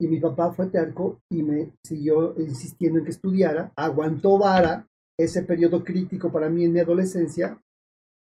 Y 0.00 0.08
mi 0.08 0.18
papá 0.18 0.52
fue 0.52 0.68
terco 0.68 1.20
y 1.30 1.42
me 1.42 1.72
siguió 1.84 2.34
insistiendo 2.40 2.98
en 2.98 3.04
que 3.04 3.10
estudiara, 3.10 3.72
aguantó 3.76 4.38
vara 4.38 4.86
ese 5.18 5.42
periodo 5.42 5.84
crítico 5.84 6.32
para 6.32 6.48
mí 6.48 6.64
en 6.64 6.72
mi 6.72 6.80
adolescencia 6.80 7.60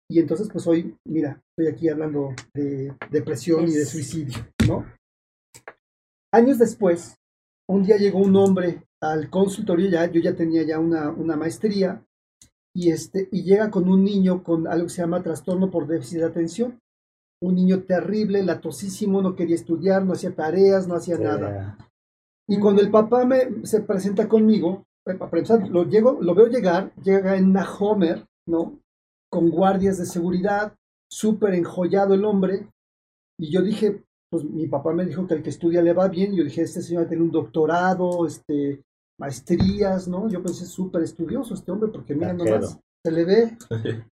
y 0.10 0.20
entonces, 0.20 0.50
pues 0.52 0.68
hoy, 0.68 0.96
mira, 1.06 1.42
estoy 1.50 1.74
aquí 1.74 1.90
hablando 1.90 2.34
de 2.54 2.96
depresión 3.10 3.68
y 3.68 3.72
de 3.72 3.86
suicidio, 3.86 4.38
¿no? 4.68 4.86
Años 6.32 6.60
después, 6.60 7.16
un 7.68 7.84
día 7.84 7.98
llegó 7.98 8.20
un 8.20 8.36
hombre 8.36 8.84
al 9.02 9.30
consultorio, 9.30 9.90
ya, 9.90 10.10
yo 10.12 10.22
ya 10.22 10.36
tenía 10.36 10.64
ya 10.64 10.80
una, 10.80 11.10
una 11.10 11.36
maestría, 11.36 12.05
y, 12.76 12.92
este, 12.92 13.30
y 13.32 13.44
llega 13.44 13.72
con 13.72 13.88
un 13.88 14.04
niño 14.04 14.44
con 14.44 14.68
algo 14.68 14.88
que 14.88 14.94
se 14.94 15.02
llama 15.02 15.24
trastorno 15.24 15.72
por 15.72 15.88
déficit 15.88 16.20
de 16.20 16.26
atención. 16.26 16.82
Un 17.42 17.56
niño 17.56 17.84
terrible, 17.84 18.44
latosísimo, 18.44 19.22
no 19.22 19.36
quería 19.36 19.56
estudiar, 19.56 20.04
no 20.04 20.12
hacía 20.12 20.36
tareas, 20.36 20.86
no 20.86 20.96
hacía 20.96 21.18
nada. 21.18 21.78
Y 22.48 22.60
cuando 22.60 22.82
el 22.82 22.92
papá 22.92 23.26
me, 23.26 23.66
se 23.66 23.82
presenta 23.82 24.28
conmigo, 24.28 24.84
eh, 25.06 25.18
lo, 25.70 25.86
llego, 25.86 26.18
lo 26.22 26.36
veo 26.36 26.48
llegar, 26.48 26.94
llega 27.02 27.38
en 27.38 27.46
una 27.46 27.66
Homer, 27.80 28.26
¿no? 28.46 28.78
con 29.30 29.50
guardias 29.50 29.98
de 29.98 30.06
seguridad, 30.06 30.76
súper 31.10 31.54
enjollado 31.54 32.14
el 32.14 32.26
hombre. 32.26 32.68
Y 33.38 33.52
yo 33.52 33.62
dije, 33.62 34.04
pues 34.30 34.44
mi 34.44 34.68
papá 34.68 34.94
me 34.94 35.06
dijo 35.06 35.28
que 35.28 35.36
el 35.36 35.44
que 35.44 35.50
estudia 35.50 35.82
le 35.82 35.94
va 35.94 36.10
bien. 36.10 36.34
Y 36.34 36.38
yo 36.38 36.44
dije, 36.44 36.62
este 36.62 36.82
señor 36.82 37.08
tiene 37.08 37.24
un 37.24 37.32
doctorado, 37.32 38.28
este, 38.28 38.84
maestrías, 39.20 40.08
¿no? 40.08 40.30
Yo 40.30 40.42
pensé, 40.42 40.66
súper 40.66 41.04
estudioso 41.04 41.54
este 41.54 41.72
hombre, 41.72 41.90
porque 41.92 42.16
mira 42.16 42.34
nomás, 42.34 42.80
se 43.04 43.12
le 43.12 43.26
ve. 43.26 43.58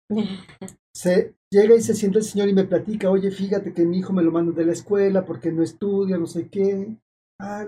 se 0.94 1.34
llega 1.50 1.74
y 1.74 1.80
se 1.80 1.94
siente 1.94 2.18
el 2.18 2.24
señor 2.24 2.48
y 2.48 2.54
me 2.54 2.64
platica, 2.64 3.10
oye, 3.10 3.30
fíjate 3.30 3.72
que 3.72 3.84
mi 3.84 3.98
hijo 3.98 4.12
me 4.12 4.22
lo 4.22 4.30
manda 4.30 4.52
de 4.52 4.64
la 4.64 4.72
escuela 4.72 5.24
porque 5.24 5.50
no 5.50 5.62
estudia, 5.62 6.18
no 6.18 6.26
sé 6.26 6.48
qué. 6.48 6.96
Ah, 7.40 7.66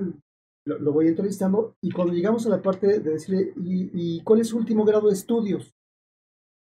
lo, 0.66 0.92
voy 0.92 1.08
entrevistando 1.08 1.76
y 1.82 1.90
cuando 1.90 2.14
llegamos 2.14 2.46
a 2.46 2.50
la 2.50 2.62
parte 2.62 3.00
de 3.00 3.10
decirle, 3.10 3.52
¿y, 3.56 3.90
¿y, 3.92 4.22
cuál 4.22 4.40
es 4.40 4.48
su 4.48 4.56
último 4.56 4.84
grado 4.84 5.08
de 5.08 5.14
estudios? 5.14 5.74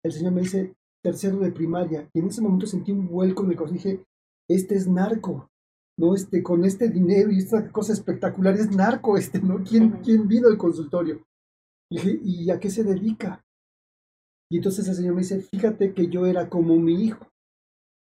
El 0.04 0.12
señor 0.12 0.34
me 0.34 0.42
dice, 0.42 0.74
tercero 1.04 1.38
de 1.38 1.52
primaria, 1.52 2.10
y 2.14 2.20
en 2.20 2.28
ese 2.28 2.42
momento 2.42 2.66
sentí 2.66 2.92
un 2.92 3.08
vuelco 3.08 3.44
en 3.44 3.52
el 3.52 3.58
corazón 3.58 3.78
y 3.78 3.80
dije, 3.80 4.06
este 4.50 4.76
es 4.76 4.88
narco, 4.88 5.51
¿no? 5.98 6.16
Este, 6.16 6.42
con 6.42 6.66
este 6.66 6.90
dinero 6.90 7.32
y 7.32 7.40
esta 7.40 7.72
cosa 7.72 7.94
espectacular, 7.94 8.56
es 8.56 8.72
narco 8.72 9.18
este, 9.18 9.42
¿no? 9.42 9.64
¿Quién, 9.64 10.02
¿quién 10.04 10.28
vino 10.28 10.48
al 10.48 10.58
consultorio? 10.58 11.26
Y 11.90 11.96
dije, 11.96 12.20
¿y 12.24 12.50
a 12.50 12.60
qué 12.60 12.70
se 12.70 12.84
dedica? 12.84 13.44
Y 14.50 14.58
entonces 14.58 14.88
el 14.88 14.96
señor 14.96 15.16
me 15.16 15.22
dice, 15.22 15.42
fíjate 15.42 15.94
que 15.94 16.08
yo 16.08 16.26
era 16.26 16.50
como 16.50 16.76
mi 16.76 17.06
hijo, 17.06 17.26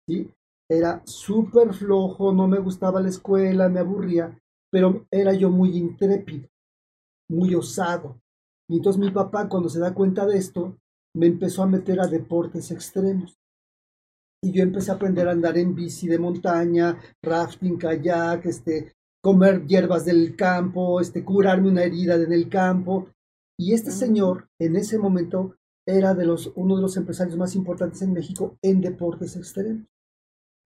¿sí? 0.09 0.31
Era 0.69 1.03
súper 1.05 1.75
flojo, 1.75 2.33
no 2.33 2.47
me 2.47 2.61
gustaba 2.61 3.01
la 3.01 3.09
escuela, 3.09 3.69
me 3.69 3.81
aburría, 3.81 4.39
pero 4.71 5.07
era 5.11 5.33
yo 5.33 5.51
muy 5.51 5.77
intrépido, 5.77 6.49
muy 7.29 7.55
osado. 7.55 8.21
Y 8.69 8.77
entonces 8.77 9.01
mi 9.01 9.11
papá, 9.11 9.49
cuando 9.49 9.69
se 9.69 9.81
da 9.81 9.93
cuenta 9.95 10.27
de 10.27 10.39
esto, 10.39 10.77
me 11.15 11.27
empezó 11.27 11.65
a 11.65 11.67
meter 11.67 12.01
a 12.01 12.07
deportes 12.07 12.71
extremos. 12.71 13.40
Y 14.43 14.53
yo 14.53 14.63
empecé 14.63 14.91
a 14.91 14.95
aprender 14.95 15.29
a 15.29 15.33
andar 15.33 15.59
en 15.59 15.75
bici 15.75 16.09
de 16.09 16.19
montaña, 16.19 16.99
rafting, 17.23 17.77
kayak, 17.77 18.47
este, 18.47 18.95
comer 19.23 19.67
hierbas 19.67 20.07
del 20.07 20.35
campo, 20.35 21.01
este, 21.01 21.25
curarme 21.25 21.69
una 21.69 21.85
herida 21.85 22.15
en 22.15 22.33
el 22.33 22.49
campo. 22.49 23.09
Y 23.59 23.75
este 23.75 23.91
señor, 23.91 24.49
en 24.59 24.77
ese 24.77 24.99
momento, 24.99 25.57
era 25.87 26.15
de 26.15 26.25
los, 26.25 26.53
uno 26.57 26.77
de 26.77 26.83
los 26.83 26.97
empresarios 26.97 27.37
más 27.37 27.55
importantes 27.55 28.01
en 28.03 28.13
México 28.13 28.57
en 28.63 28.81
deportes 28.81 29.37
extremos. 29.37 29.87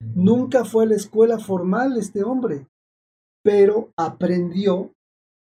Nunca 0.00 0.64
fue 0.64 0.84
a 0.84 0.88
la 0.88 0.96
escuela 0.96 1.38
formal 1.38 1.96
este 1.96 2.22
hombre, 2.22 2.68
pero 3.42 3.92
aprendió 3.96 4.92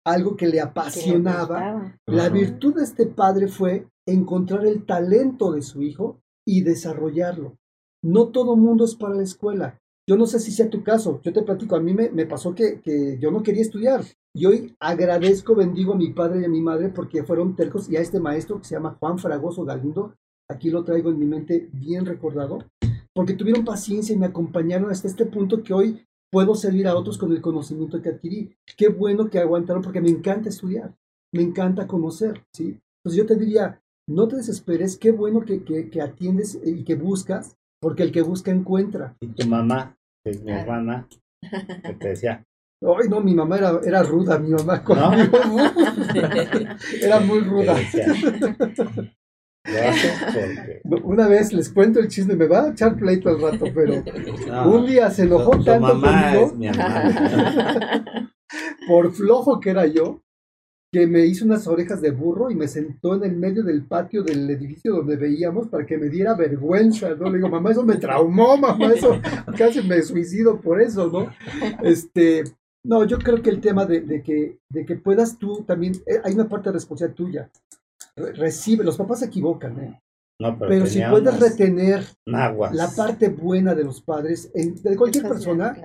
algo 0.05 0.36
que 0.36 0.47
le 0.47 0.59
apasionaba. 0.59 1.95
la 2.07 2.30
virtud 2.30 2.76
de 2.76 2.84
este 2.84 3.05
padre 3.05 3.47
fue 3.47 3.88
encontrar 4.07 4.65
el 4.65 4.86
talento 4.86 5.51
de 5.51 5.61
su 5.61 5.84
hijo 5.84 6.20
y 6.45 6.63
desarrollarlo. 6.63 7.59
No 8.04 8.28
todo 8.28 8.56
mundo 8.56 8.86
es 8.86 8.95
para 8.95 9.16
la 9.16 9.24
escuela. 9.24 9.80
Yo 10.08 10.18
no 10.18 10.26
sé 10.26 10.39
si 10.39 10.52
sea 10.52 10.70
tu 10.70 10.84
caso, 10.84 11.22
yo 11.24 11.32
te 11.32 11.43
platico, 11.43 11.76
a 11.76 11.80
mí 11.80 11.93
me, 11.93 12.26
pasó 12.26 12.56
que, 12.56 12.82
que, 12.82 13.20
yo 13.20 13.30
no 13.30 13.43
quería 13.43 13.62
estudiar. 13.62 14.04
Y 14.34 14.45
hoy 14.45 14.76
agradezco, 14.80 15.54
bendigo 15.56 15.93
a 15.93 15.97
mi 15.97 16.12
padre 16.12 16.41
y 16.41 16.45
a 16.45 16.50
mi 16.50 16.62
madre 16.62 16.89
porque 16.89 17.24
fueron 17.24 17.56
tercos 17.56 17.89
y 17.89 17.97
a 17.97 18.02
este 18.02 18.20
maestro 18.20 18.58
que 18.58 18.66
se 18.66 18.76
llama 18.76 18.97
Juan 19.00 19.20
Fragoso 19.20 19.66
Galindo, 19.66 20.16
aquí 20.50 20.72
lo 20.72 20.84
traigo 20.84 21.10
en 21.10 21.20
mi 21.20 21.26
mente 21.26 21.70
bien 21.74 22.06
recordado, 22.06 22.60
porque 23.14 23.34
tuvieron 23.34 23.66
paciencia 23.66 24.16
y 24.16 24.18
me 24.18 24.26
acompañaron 24.26 24.89
hasta 24.89 25.08
este 25.08 25.26
punto 25.26 25.62
que 25.62 25.74
hoy 25.74 26.02
puedo 26.32 26.56
servir 26.56 26.88
a 26.88 26.95
otros 26.95 27.18
con 27.18 27.32
el 27.32 27.41
conocimiento 27.41 28.02
que 28.02 28.10
adquirí. 28.10 28.56
Qué 28.78 28.89
bueno 28.89 29.30
que 29.30 29.39
aguantaron 29.39 29.82
porque 29.82 30.02
me 30.02 30.10
encanta 30.10 30.50
estudiar, 30.50 30.95
me 31.34 31.41
encanta 31.41 31.88
conocer, 31.88 32.43
¿sí? 32.54 32.80
Entonces 33.00 33.18
yo 33.18 33.26
te 33.26 33.36
diría, 33.36 33.82
no 34.08 34.28
te 34.28 34.38
desesperes, 34.38 34.97
qué 34.97 35.12
bueno 35.12 35.41
que, 35.41 35.64
que, 35.64 36.02
atiendes 36.02 36.60
y 36.64 36.84
que 36.84 36.95
buscas, 36.95 37.56
porque 37.82 38.04
el 38.04 38.12
que 38.12 38.22
busca 38.22 38.52
encuentra. 38.52 39.16
Y 39.20 39.28
tu 39.28 39.48
mamá, 39.48 39.98
que 40.24 40.32
es 40.32 40.44
mi 40.44 40.52
hermana, 40.52 41.08
que 41.84 41.94
te 41.94 42.10
decía, 42.10 42.44
Ay, 42.82 43.10
no, 43.10 43.20
mi 43.20 43.34
mamá 43.34 43.58
era, 43.58 43.80
era 43.86 44.04
ruda, 44.04 44.40
mi 44.40 44.52
mamá 44.52 44.82
conmigo. 44.84 45.38
era 47.02 47.20
muy 47.20 47.42
ruda. 47.42 47.76
Una 51.04 51.28
vez 51.28 51.52
les 51.52 51.70
cuento 51.74 52.00
el 52.00 52.08
chisme, 52.08 52.36
me 52.36 52.48
va 52.48 52.64
a 52.64 52.70
echar 52.70 52.96
pleito 52.96 53.28
al 53.28 53.42
rato, 53.42 53.66
pero 53.74 54.02
un 54.66 54.86
día 54.86 55.12
se 55.12 55.24
enojó 55.24 55.62
tanto 55.62 56.00
conmigo 56.00 56.54
por 58.88 59.12
flojo 59.12 59.60
que 59.60 59.72
era 59.72 59.86
yo, 59.86 60.22
que 60.92 61.06
me 61.06 61.26
hizo 61.26 61.46
unas 61.46 61.68
orejas 61.68 62.02
de 62.02 62.12
burro 62.12 62.50
y 62.50 62.56
me 62.56 62.68
sentó 62.68 63.16
en 63.16 63.24
el 63.24 63.38
medio 63.38 63.64
del 63.64 63.86
patio 63.86 64.24
del 64.24 64.50
edificio 64.50 64.96
donde 64.96 65.18
veíamos 65.18 65.68
para 65.68 65.86
que 65.86 65.98
me 65.98 66.10
diera 66.10 66.34
vergüenza, 66.34 67.14
¿no? 67.16 67.30
Le 67.30 67.38
digo, 67.38 67.50
mamá, 67.50 67.72
eso 67.72 67.84
me 67.84 67.98
traumó, 67.98 68.58
mamá, 68.58 68.92
eso 68.94 69.20
casi 69.58 69.82
me 69.84 70.02
suicido 70.02 70.60
por 70.60 70.82
eso, 70.82 71.08
¿no? 71.08 71.32
Este, 71.84 72.44
no, 72.84 73.04
yo 73.06 73.20
creo 73.20 73.42
que 73.42 73.52
el 73.52 73.62
tema 73.62 73.86
de, 73.86 74.24
que, 74.24 74.58
de 74.70 74.86
que 74.86 74.96
puedas 74.96 75.38
tú 75.38 75.64
también, 75.64 75.94
eh, 76.08 76.22
hay 76.24 76.34
una 76.34 76.50
parte 76.50 76.70
de 76.70 76.74
responsabilidad 76.74 77.16
tuya 77.16 77.50
recibe, 78.16 78.84
los 78.84 78.98
papás 78.98 79.20
se 79.20 79.26
equivocan, 79.26 79.80
¿eh? 79.80 80.02
pero, 80.60 80.86
si 80.86 81.02
puedes 81.02 81.40
retener 81.40 82.06
la 82.26 82.90
parte 82.96 83.30
buena 83.30 83.76
de 83.76 83.84
los 83.84 84.02
padres, 84.02 84.52
de 84.54 84.96
cualquier 84.96 85.28
persona, 85.28 85.76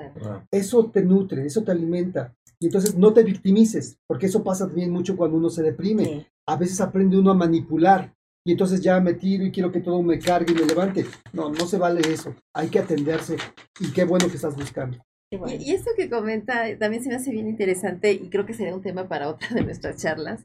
eso 0.51 0.91
te 0.91 1.03
nutre, 1.03 1.47
eso 1.47 1.63
te 1.63 1.73
alimenta. 1.73 2.33
Y 2.61 2.67
entonces 2.67 2.97
no 2.97 3.13
te 3.13 3.23
victimices, 3.23 3.99
porque 4.07 4.27
eso 4.27 4.43
pasa 4.43 4.67
también 4.67 4.91
mucho 4.91 5.17
cuando 5.17 5.37
uno 5.37 5.51
se 5.51 5.63
deprime. 5.63 6.27
A 6.47 6.57
veces 6.57 6.81
aprende 6.81 7.19
uno 7.19 7.31
a 7.31 7.35
manipular 7.35 8.15
y 8.47 8.53
entonces 8.53 8.81
ya 8.81 9.01
me 9.01 9.15
tiro 9.15 9.45
y 9.45 9.51
quiero 9.51 9.73
que 9.73 9.81
todo 9.81 10.03
me 10.03 10.19
cargue 10.19 10.53
y 10.53 10.57
me 10.57 10.67
levante. 10.67 11.07
No, 11.33 11.51
no 11.51 11.67
se 11.67 11.79
vale 11.79 12.01
eso. 12.13 12.35
Hay 12.55 12.69
que 12.69 12.79
atenderse 12.79 13.37
y 13.81 13.93
qué 13.93 14.05
bueno 14.05 14.29
que 14.29 14.37
estás 14.37 14.55
buscando. 14.55 14.99
Y, 15.31 15.37
y, 15.65 15.75
esto 15.75 15.91
que 15.97 16.11
comenta 16.11 16.79
también 16.79 17.03
se 17.03 17.09
me 17.09 17.17
hace 17.17 17.31
bien 17.31 17.49
interesante 17.49 18.13
y 18.13 18.29
creo 18.29 18.47
que 18.47 18.55
sería 18.55 18.75
un 18.75 18.83
tema 18.83 19.09
para 19.09 19.29
otra 19.29 19.49
de 19.55 19.65
nuestras 19.65 19.97
charlas, 20.01 20.45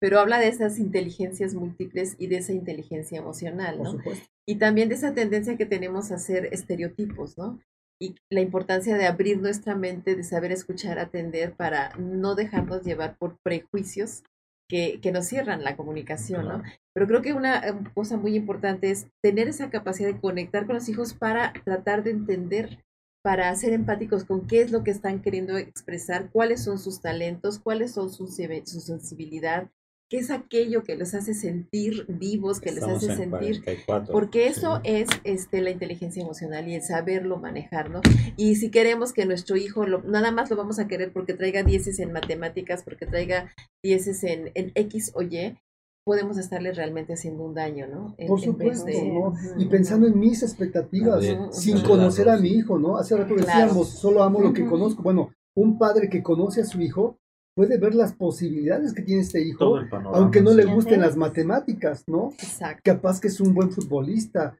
pero 0.00 0.18
habla 0.18 0.40
de 0.40 0.48
esas 0.48 0.78
inteligencias 0.78 1.54
múltiples 1.54 2.16
y 2.18 2.26
de 2.26 2.38
esa 2.38 2.52
inteligencia 2.52 3.18
emocional, 3.18 3.82
¿no? 3.82 3.98
Y 4.46 4.56
también 4.56 4.88
de 4.88 4.96
esa 4.96 5.14
tendencia 5.14 5.56
que 5.56 5.66
tenemos 5.66 6.10
a 6.10 6.16
hacer 6.16 6.48
estereotipos, 6.52 7.38
¿no? 7.38 7.60
Y 8.00 8.16
la 8.30 8.40
importancia 8.40 8.96
de 8.96 9.06
abrir 9.06 9.40
nuestra 9.40 9.74
mente, 9.74 10.16
de 10.16 10.24
saber 10.24 10.52
escuchar, 10.52 10.98
atender 10.98 11.54
para 11.54 11.94
no 11.96 12.34
dejarnos 12.34 12.82
llevar 12.82 13.16
por 13.16 13.38
prejuicios 13.42 14.24
que, 14.68 15.00
que 15.00 15.12
nos 15.12 15.26
cierran 15.26 15.62
la 15.62 15.76
comunicación, 15.76 16.48
¿no? 16.48 16.62
Pero 16.92 17.06
creo 17.06 17.22
que 17.22 17.32
una 17.32 17.62
cosa 17.94 18.16
muy 18.16 18.34
importante 18.34 18.90
es 18.90 19.06
tener 19.22 19.48
esa 19.48 19.70
capacidad 19.70 20.08
de 20.08 20.20
conectar 20.20 20.66
con 20.66 20.74
los 20.74 20.88
hijos 20.88 21.14
para 21.14 21.52
tratar 21.64 22.02
de 22.02 22.10
entender 22.10 22.84
para 23.24 23.54
ser 23.56 23.72
empáticos 23.72 24.24
con 24.24 24.46
qué 24.46 24.60
es 24.60 24.70
lo 24.70 24.84
que 24.84 24.90
están 24.90 25.22
queriendo 25.22 25.56
expresar, 25.56 26.30
cuáles 26.30 26.62
son 26.62 26.78
sus 26.78 27.00
talentos, 27.00 27.58
cuáles 27.58 27.92
son 27.92 28.10
su, 28.10 28.26
su 28.26 28.80
sensibilidad, 28.80 29.70
qué 30.14 30.20
es 30.20 30.30
aquello 30.30 30.84
que 30.84 30.94
les 30.94 31.12
hace 31.12 31.34
sentir 31.34 32.06
vivos, 32.06 32.60
que 32.60 32.70
les 32.70 32.84
hace 32.84 33.16
sentir, 33.16 33.64
porque 34.12 34.46
eso 34.46 34.80
es 34.84 35.08
este, 35.24 35.60
la 35.60 35.70
inteligencia 35.70 36.22
emocional 36.22 36.68
y 36.68 36.76
el 36.76 36.82
saberlo 36.82 37.38
manejar, 37.38 37.90
¿no? 37.90 38.00
Y 38.36 38.54
si 38.54 38.70
queremos 38.70 39.12
que 39.12 39.26
nuestro 39.26 39.56
hijo, 39.56 39.84
nada 39.86 40.30
más 40.30 40.50
lo 40.50 40.56
vamos 40.56 40.78
a 40.78 40.86
querer 40.86 41.12
porque 41.12 41.34
traiga 41.34 41.64
dieces 41.64 41.98
en 41.98 42.12
matemáticas, 42.12 42.84
porque 42.84 43.06
traiga 43.06 43.52
dieces 43.82 44.22
en, 44.22 44.52
en 44.54 44.70
X 44.76 45.10
o 45.16 45.22
Y, 45.22 45.58
podemos 46.04 46.38
estarle 46.38 46.72
realmente 46.72 47.14
haciendo 47.14 47.42
un 47.42 47.54
daño, 47.54 47.88
¿no? 47.88 48.14
Por 48.28 48.40
supuesto, 48.40 48.86
¿no? 48.86 49.34
Y 49.58 49.66
pensando 49.66 50.06
en 50.06 50.16
mis 50.16 50.44
expectativas, 50.44 51.24
sin 51.50 51.80
conocer 51.80 52.28
a 52.28 52.36
mi 52.36 52.50
hijo, 52.50 52.78
¿no? 52.78 52.98
Hace 52.98 53.16
rato 53.16 53.34
decíamos, 53.34 53.88
solo 53.88 54.22
amo 54.22 54.40
lo 54.40 54.52
que 54.52 54.64
conozco. 54.64 55.02
Bueno, 55.02 55.32
un 55.56 55.76
padre 55.76 56.08
que 56.08 56.22
conoce 56.22 56.60
a 56.60 56.64
su 56.64 56.80
hijo 56.80 57.18
puede 57.54 57.78
ver 57.78 57.94
las 57.94 58.14
posibilidades 58.14 58.92
que 58.92 59.02
tiene 59.02 59.22
este 59.22 59.40
hijo, 59.40 59.78
aunque 60.12 60.40
no 60.40 60.52
le 60.52 60.64
gusten 60.64 61.00
las 61.00 61.16
matemáticas, 61.16 62.04
¿no? 62.06 62.30
Exacto. 62.32 62.82
Capaz 62.84 63.20
que 63.20 63.28
es 63.28 63.40
un 63.40 63.54
buen 63.54 63.70
futbolista. 63.70 64.58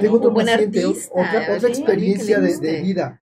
Tengo 0.00 0.18
otro 0.18 0.32
paciente, 0.32 0.84
otra, 0.86 1.56
otra 1.56 1.68
experiencia 1.68 2.40
de, 2.40 2.82
vida. 2.82 3.20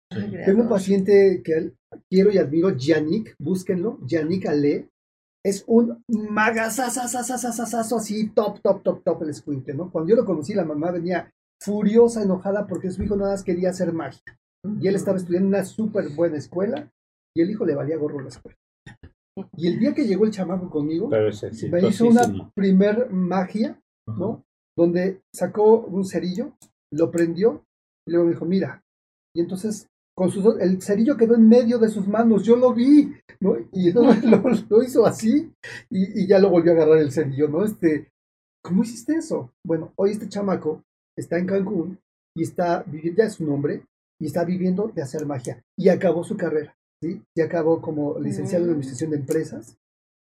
Tengo 0.44 0.62
un 0.62 0.68
paciente 0.68 1.42
que 1.42 1.72
quiero 2.08 2.30
y 2.30 2.38
admiro, 2.38 2.70
Yannick, 2.70 3.34
búsquenlo, 3.38 3.98
Yannick 4.06 4.46
Ale. 4.46 4.88
Es 5.44 5.64
un 5.68 6.02
magazazazazazazazo 6.08 7.96
así, 7.96 8.30
top, 8.30 8.60
top, 8.62 8.82
top, 8.82 9.02
top 9.04 9.22
el 9.22 9.30
escuinte, 9.30 9.74
¿no? 9.74 9.90
Cuando 9.92 10.10
yo 10.10 10.16
lo 10.16 10.24
conocí, 10.24 10.54
la 10.54 10.64
mamá 10.64 10.90
venía 10.90 11.30
furiosa, 11.62 12.22
enojada, 12.22 12.66
porque 12.66 12.90
su 12.90 13.02
hijo 13.02 13.16
nada 13.16 13.32
más 13.32 13.44
quería 13.44 13.70
hacer 13.70 13.92
magia. 13.92 14.20
Y 14.80 14.88
él 14.88 14.96
estaba 14.96 15.18
estudiando 15.18 15.48
en 15.48 15.54
una 15.54 15.64
súper 15.64 16.08
buena 16.10 16.36
escuela, 16.36 16.90
y 17.34 17.42
el 17.42 17.50
hijo 17.50 17.64
le 17.64 17.76
valía 17.76 17.96
gorro 17.96 18.20
la 18.20 18.28
escuela. 18.28 18.56
Y 19.56 19.66
el 19.68 19.78
día 19.78 19.94
que 19.94 20.06
llegó 20.06 20.24
el 20.24 20.30
chamaco 20.30 20.70
conmigo, 20.70 21.08
me 21.08 21.88
hizo 21.88 22.06
una 22.06 22.50
primer 22.54 23.10
magia, 23.10 23.80
¿no? 24.06 24.44
Donde 24.76 25.22
sacó 25.32 25.80
un 25.80 26.04
cerillo, 26.04 26.56
lo 26.92 27.10
prendió, 27.10 27.64
y 28.06 28.12
luego 28.12 28.26
me 28.26 28.32
dijo, 28.32 28.44
mira. 28.46 28.82
Y 29.34 29.40
entonces, 29.40 29.88
con 30.14 30.30
sus 30.30 30.58
el 30.60 30.80
cerillo 30.80 31.16
quedó 31.16 31.34
en 31.34 31.48
medio 31.48 31.78
de 31.78 31.90
sus 31.90 32.08
manos, 32.08 32.44
yo 32.44 32.56
lo 32.56 32.72
vi, 32.72 33.12
¿no? 33.40 33.56
Y 33.72 33.92
lo, 33.92 34.02
lo, 34.70 34.82
hizo 34.82 35.04
así, 35.04 35.52
y, 35.90 36.22
y, 36.22 36.26
ya 36.26 36.38
lo 36.38 36.48
volvió 36.48 36.72
a 36.72 36.76
agarrar 36.76 36.98
el 36.98 37.12
cerillo, 37.12 37.48
¿no? 37.48 37.64
Este, 37.64 38.10
¿cómo 38.62 38.82
hiciste 38.82 39.16
eso? 39.16 39.52
Bueno, 39.64 39.92
hoy 39.96 40.12
este 40.12 40.28
chamaco 40.28 40.82
está 41.16 41.38
en 41.38 41.46
Cancún 41.46 41.98
y 42.34 42.42
está 42.42 42.82
viviendo, 42.86 43.18
ya 43.18 43.26
es 43.26 43.34
su 43.34 43.44
nombre, 43.44 43.82
y 44.18 44.26
está 44.26 44.44
viviendo 44.44 44.90
de 44.94 45.02
hacer 45.02 45.26
magia, 45.26 45.62
y 45.76 45.90
acabó 45.90 46.24
su 46.24 46.36
carrera. 46.38 46.74
¿Sí? 47.02 47.22
Ya 47.36 47.44
acabó 47.44 47.80
como 47.80 48.18
licenciado 48.18 48.64
en 48.64 48.70
mm. 48.70 48.72
Administración 48.72 49.10
de 49.10 49.16
Empresas. 49.16 49.76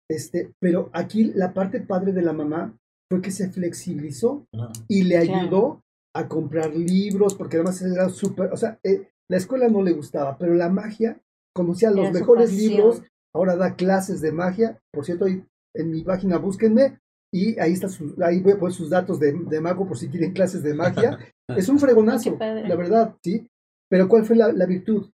Este, 0.10 0.52
pero 0.60 0.90
aquí 0.94 1.26
la 1.36 1.54
parte 1.54 1.82
padre 1.82 2.14
de 2.14 2.22
la 2.22 2.34
mamá 2.34 2.76
fue 3.10 3.22
que 3.22 3.32
se 3.32 3.50
flexibilizó 3.50 4.46
y 4.88 5.04
le 5.04 5.18
ayudó 5.18 5.84
a 6.16 6.28
comprar 6.28 6.76
libros, 6.76 7.36
porque 7.36 7.58
además 7.58 7.82
era 7.82 8.10
súper, 8.10 8.52
o 8.52 8.58
sea, 8.58 8.80
eh, 8.84 9.08
la 9.30 9.38
escuela 9.38 9.68
no 9.68 9.84
le 9.84 9.92
gustaba, 9.92 10.38
pero 10.38 10.54
la 10.56 10.70
magia, 10.70 11.22
conocía 11.56 11.92
los 11.92 12.12
mejores 12.12 12.52
libros, 12.54 13.04
ahora 13.34 13.56
da 13.56 13.76
clases 13.76 14.22
de 14.22 14.32
magia, 14.32 14.80
por 14.92 15.06
cierto, 15.06 15.28
en 15.28 15.92
mi 15.92 16.02
página 16.02 16.38
búsquenme, 16.38 17.00
y 17.32 17.60
ahí 17.60 17.74
está 17.74 17.90
su, 17.90 18.16
ahí 18.24 18.42
voy 18.42 18.54
a 18.54 18.60
poner 18.60 18.74
sus 18.74 18.90
datos 18.90 19.20
de, 19.20 19.34
de, 19.34 19.62
mago 19.62 19.88
por 19.88 19.98
si 19.98 20.10
quieren 20.10 20.34
clases 20.34 20.64
de 20.64 20.74
magia. 20.74 21.20
es 21.48 21.70
un 21.70 21.78
fregonazo, 21.78 22.36
la 22.40 22.76
verdad, 22.76 23.16
¿sí? 23.24 23.48
Pero 23.88 24.08
¿cuál 24.08 24.26
fue 24.26 24.36
la, 24.36 24.52
la 24.52 24.66
virtud? 24.66 25.10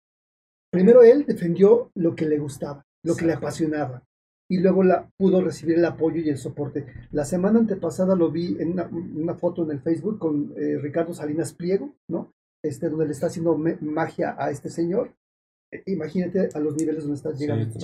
Primero 0.71 1.03
él 1.03 1.25
defendió 1.25 1.91
lo 1.95 2.15
que 2.15 2.25
le 2.25 2.39
gustaba, 2.39 2.85
lo 3.03 3.15
que 3.15 3.25
le 3.25 3.33
apasionaba, 3.33 4.03
y 4.51 4.59
luego 4.59 4.83
la, 4.83 5.09
pudo 5.17 5.41
recibir 5.41 5.77
el 5.77 5.85
apoyo 5.85 6.21
y 6.21 6.29
el 6.29 6.37
soporte. 6.37 6.85
La 7.11 7.23
semana 7.23 7.59
antepasada 7.59 8.17
lo 8.17 8.31
vi 8.31 8.57
en 8.59 8.77
una, 9.15 9.35
foto 9.35 9.63
en 9.63 9.71
el 9.71 9.79
Facebook 9.79 10.19
con 10.19 10.53
eh, 10.57 10.77
Ricardo 10.77 11.13
Salinas 11.13 11.53
Pliego, 11.53 11.95
¿no? 12.09 12.33
Este, 12.61 12.89
donde 12.89 13.05
le 13.05 13.13
está 13.13 13.27
haciendo 13.27 13.57
magia 13.57 14.35
a 14.37 14.51
este 14.51 14.69
señor. 14.69 15.15
E, 15.73 15.83
imagínate 15.87 16.49
a 16.53 16.59
los 16.59 16.75
niveles 16.75 17.03
donde 17.03 17.15
está 17.15 17.31
llegando 17.31 17.63
este 17.63 17.79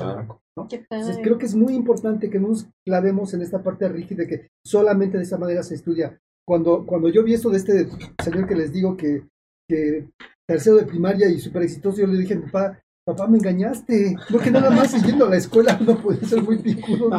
¿no? 0.58 0.68
Entonces, 0.70 1.20
creo 1.24 1.38
que 1.38 1.46
es 1.46 1.56
muy 1.56 1.74
importante 1.74 2.30
que 2.30 2.40
nos 2.40 2.68
clavemos 2.86 3.34
en 3.34 3.44
esta 3.44 3.64
parte 3.64 3.88
rígida 3.88 4.24
de 4.24 4.28
que 4.28 4.48
solamente 4.66 5.18
de 5.18 5.24
esa 5.24 5.38
manera 5.38 5.64
se 5.64 5.76
estudia. 5.76 6.20
Cuando, 6.46 6.86
cuando 6.86 7.08
yo 7.08 7.24
vi 7.24 7.34
esto 7.34 7.50
de 7.50 7.58
este 7.60 7.88
señor 8.22 8.46
que 8.46 8.56
les 8.56 8.74
digo 8.74 8.98
que, 8.98 9.26
que 9.70 10.10
tercero 10.48 10.78
de 10.78 10.86
primaria 10.86 11.30
y 11.30 11.40
súper 11.40 11.64
exitoso, 11.64 12.02
yo 12.02 12.08
le 12.08 12.20
dije, 12.20 12.38
papá, 12.38 12.82
papá, 13.06 13.28
me 13.28 13.38
engañaste, 13.38 14.16
porque 14.32 14.50
nada 14.50 14.70
más 14.70 14.94
yendo 15.06 15.26
a 15.26 15.30
la 15.30 15.38
escuela 15.38 15.78
no 15.80 16.02
puede 16.02 16.26
ser 16.26 16.42
muy 16.42 16.58
picudo. 16.58 17.10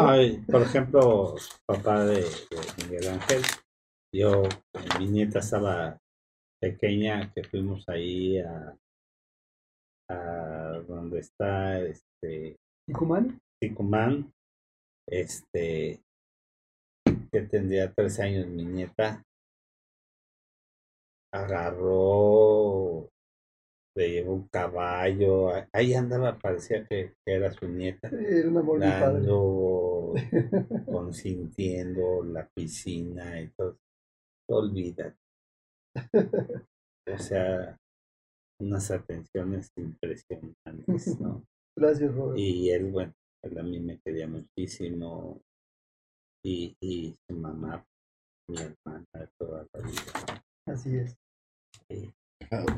por 0.50 0.62
ejemplo, 0.62 1.34
papá 1.66 2.05
de, 2.05 2.24
Miguel 2.78 3.09
Ángel, 3.09 3.42
yo, 4.14 4.42
mi 4.98 5.06
nieta 5.06 5.40
estaba 5.40 5.98
pequeña, 6.60 7.30
que 7.32 7.44
fuimos 7.44 7.88
ahí 7.88 8.38
a, 8.38 8.76
a 10.10 10.82
donde 10.88 11.20
está 11.20 11.80
este 11.80 12.56
Ticumán. 12.86 13.38
Ticumán, 13.60 14.32
este 15.06 16.00
que 17.30 17.42
tendría 17.42 17.92
tres 17.92 18.18
años 18.20 18.46
mi 18.46 18.64
nieta, 18.64 19.22
agarró 21.32 23.10
le 23.98 24.10
llevó 24.12 24.34
un 24.34 24.48
caballo, 24.48 25.50
ahí 25.72 25.92
andaba, 25.92 26.38
parecía 26.38 26.86
que, 26.86 27.14
era 27.26 27.50
su 27.50 27.66
nieta, 27.66 28.08
era 28.08 28.48
dando, 29.00 30.14
consintiendo 30.86 32.22
la 32.22 32.48
piscina 32.48 33.40
y 33.40 33.48
todo. 33.48 33.76
olvídate. 34.50 35.16
o 37.12 37.18
sea, 37.18 37.76
unas 38.60 38.90
atenciones 38.92 39.72
impresionantes, 39.76 41.20
¿no? 41.20 41.44
Gracias, 41.76 42.14
Robert. 42.14 42.38
Y 42.38 42.70
él, 42.70 42.92
bueno, 42.92 43.12
él 43.42 43.58
a 43.58 43.62
mí 43.64 43.80
me 43.80 43.98
quería 43.98 44.28
muchísimo. 44.28 45.40
Y, 46.44 46.76
y 46.80 47.16
su 47.28 47.36
mamá, 47.36 47.84
mi 48.48 48.58
hermana 48.60 49.06
toda 49.38 49.66
la 49.72 49.80
vida. 49.80 50.44
Así 50.66 50.96
es. 50.96 51.16
Ah, 51.90 52.17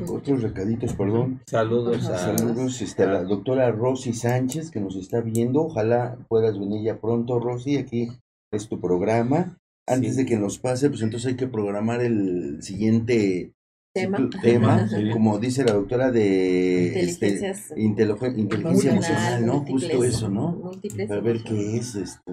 otros 0.08 0.42
recaditos, 0.42 0.94
perdón. 0.94 1.40
Saludos 1.46 2.08
a, 2.08 2.18
Saludos 2.36 2.80
este, 2.82 3.06
la 3.06 3.22
doctora 3.22 3.70
Rosy 3.70 4.12
Sánchez 4.12 4.70
que 4.70 4.80
nos 4.80 4.96
está 4.96 5.20
viendo. 5.20 5.62
Ojalá 5.62 6.18
puedas 6.28 6.58
venir 6.58 6.82
ya 6.84 7.00
pronto, 7.00 7.38
Rosy. 7.38 7.76
Aquí 7.76 8.08
es 8.52 8.68
tu 8.68 8.80
programa. 8.80 9.56
Antes 9.86 10.14
Sí. 10.16 10.22
de 10.22 10.26
que 10.26 10.36
nos 10.38 10.58
pase, 10.58 10.88
pues 10.88 11.02
entonces 11.02 11.28
hay 11.30 11.36
que 11.36 11.48
programar 11.48 12.00
el 12.00 12.62
siguiente 12.62 13.52
Tema. 13.92 14.30
tema, 14.40 14.88
Sí. 14.94 15.10
como 15.10 15.38
dice 15.40 15.64
la 15.64 15.72
doctora 15.72 16.12
de 16.12 17.00
este, 17.00 17.26
Inteligencias 17.28 17.72
inteligen- 17.76 18.38
inteligencia 18.38 18.92
emocional, 18.92 19.46
¿no? 19.46 19.64
Justo 19.66 20.04
eso, 20.04 20.28
¿no? 20.28 20.52
múltiples 20.52 21.08
Para 21.08 21.20
ver 21.20 21.42
qué 21.42 21.76
es, 21.76 21.96
este, 21.96 22.32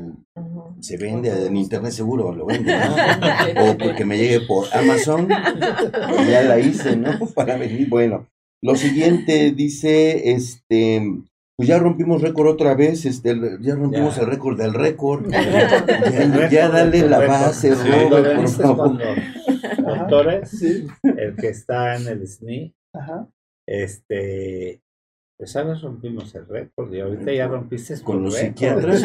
se 0.82 0.98
vende 0.98 1.48
en 1.48 1.58
internet 1.58 1.92
seguro, 1.94 2.32
lo 2.36 2.46
vende, 2.46 2.76
¿no? 2.78 2.94
o 3.72 3.78
porque 3.78 4.06
me 4.06 4.18
llegue 4.20 4.42
por 4.42 4.68
Amazon, 4.72 5.28
ya 5.30 6.44
la 6.44 6.60
hice, 6.60 6.96
¿no? 6.96 7.18
Para 7.36 7.58
venir, 7.58 7.90
bueno. 7.90 8.28
Lo 8.62 8.76
siguiente 8.76 9.52
dice, 9.52 10.32
este, 10.34 11.02
pues 11.56 11.68
ya 11.70 11.80
rompimos 11.80 12.22
récord 12.22 12.48
otra 12.50 12.76
vez, 12.76 13.06
este, 13.06 13.36
ya 13.62 13.74
rompimos 13.76 14.16
Ya. 14.16 14.22
el 14.22 14.28
récord 14.28 14.58
del 14.60 14.74
récord. 14.76 15.26
Ya, 16.52 16.70
dale 16.70 17.08
la 17.08 17.20
base, 17.20 17.76
Sí, 17.76 17.82
Robert, 18.10 18.36
por 18.36 18.48
favor. 18.50 18.98
Con 19.88 20.46
Sí, 20.46 20.88
el 21.04 21.36
que 21.36 21.48
está 21.50 21.96
en 21.96 22.08
el 22.08 22.28
SNI, 22.28 22.76
ajá. 22.94 23.28
este, 23.68 24.82
pues 25.40 25.56
ahora 25.56 25.76
rompimos 25.76 26.34
el 26.34 26.48
récord 26.48 26.92
y 26.92 27.00
ahorita 27.00 27.32
ya 27.32 27.48
rompiste 27.48 28.02
Con 28.02 28.24
los 28.24 28.34
psiquiatras, 28.36 29.02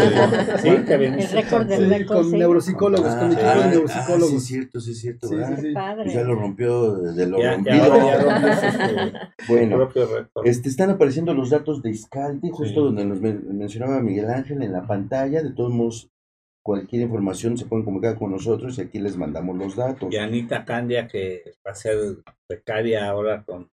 Sí, 0.63 0.71
que 0.87 0.95
El 0.95 1.29
récord 1.29 1.59
con- 1.59 1.69
del 1.69 1.79
Sí, 1.81 1.85
récord, 1.99 2.17
con 2.17 2.31
sí. 2.31 2.39
neuropsicólogos, 2.39 3.15
con 3.17 3.29
mi 3.29 3.35
equipo 3.35 3.43
de 3.43 3.47
Ah, 3.49 3.55
ah, 3.55 3.63
sí, 3.65 3.69
neuropsicólogos. 3.69 4.33
es 4.33 4.45
cierto, 4.47 4.81
sí, 4.81 4.91
es 4.93 5.01
cierto, 5.01 5.29
Sí, 5.29 5.35
sí, 5.37 5.63
sí. 5.63 5.73
padre. 5.75 6.05
Pues 6.05 6.15
ya 6.15 6.23
lo 6.25 6.35
rompió 6.35 6.93
de 7.13 7.27
lo 7.27 7.39
Ya, 7.39 7.45
ya, 7.45 7.55
rompido. 7.57 7.97
ya 8.07 8.23
rompiste 8.23 8.69
tu 9.47 9.53
Bueno, 9.53 9.77
propio 9.77 10.07
récord. 10.07 10.47
Este, 10.47 10.69
están 10.71 10.89
apareciendo 10.89 11.35
los 11.35 11.51
datos 11.51 11.83
de 11.83 11.91
Iscaldi, 11.91 12.49
justo 12.49 12.65
Sí. 12.67 12.75
donde 12.87 13.05
nos 13.05 13.21
men- 13.21 13.59
mencionaba 13.59 14.01
Miguel 14.01 14.31
Ángel 14.31 14.63
en 14.63 14.73
la 14.73 14.87
pantalla. 14.87 15.43
De 15.43 15.51
todos 15.53 15.71
modos, 15.71 16.11
cualquier 16.63 17.03
información 17.03 17.59
se 17.59 17.67
pueden 17.67 17.85
comunicar 17.85 18.17
con 18.19 18.31
nosotros 18.31 18.79
y 18.79 18.83
aquí 18.83 18.99
les 18.99 19.17
mandamos 19.17 19.57
los 19.57 19.77
datos. 19.77 20.13
Y 20.13 20.17
Anita 20.17 20.65
Candia, 20.65 21.09
que 21.09 21.55
va 21.67 21.73
a 21.73 21.75
ser 21.75 21.99
becaria 22.49 23.09
ahora 23.09 23.45
con, 23.45 23.71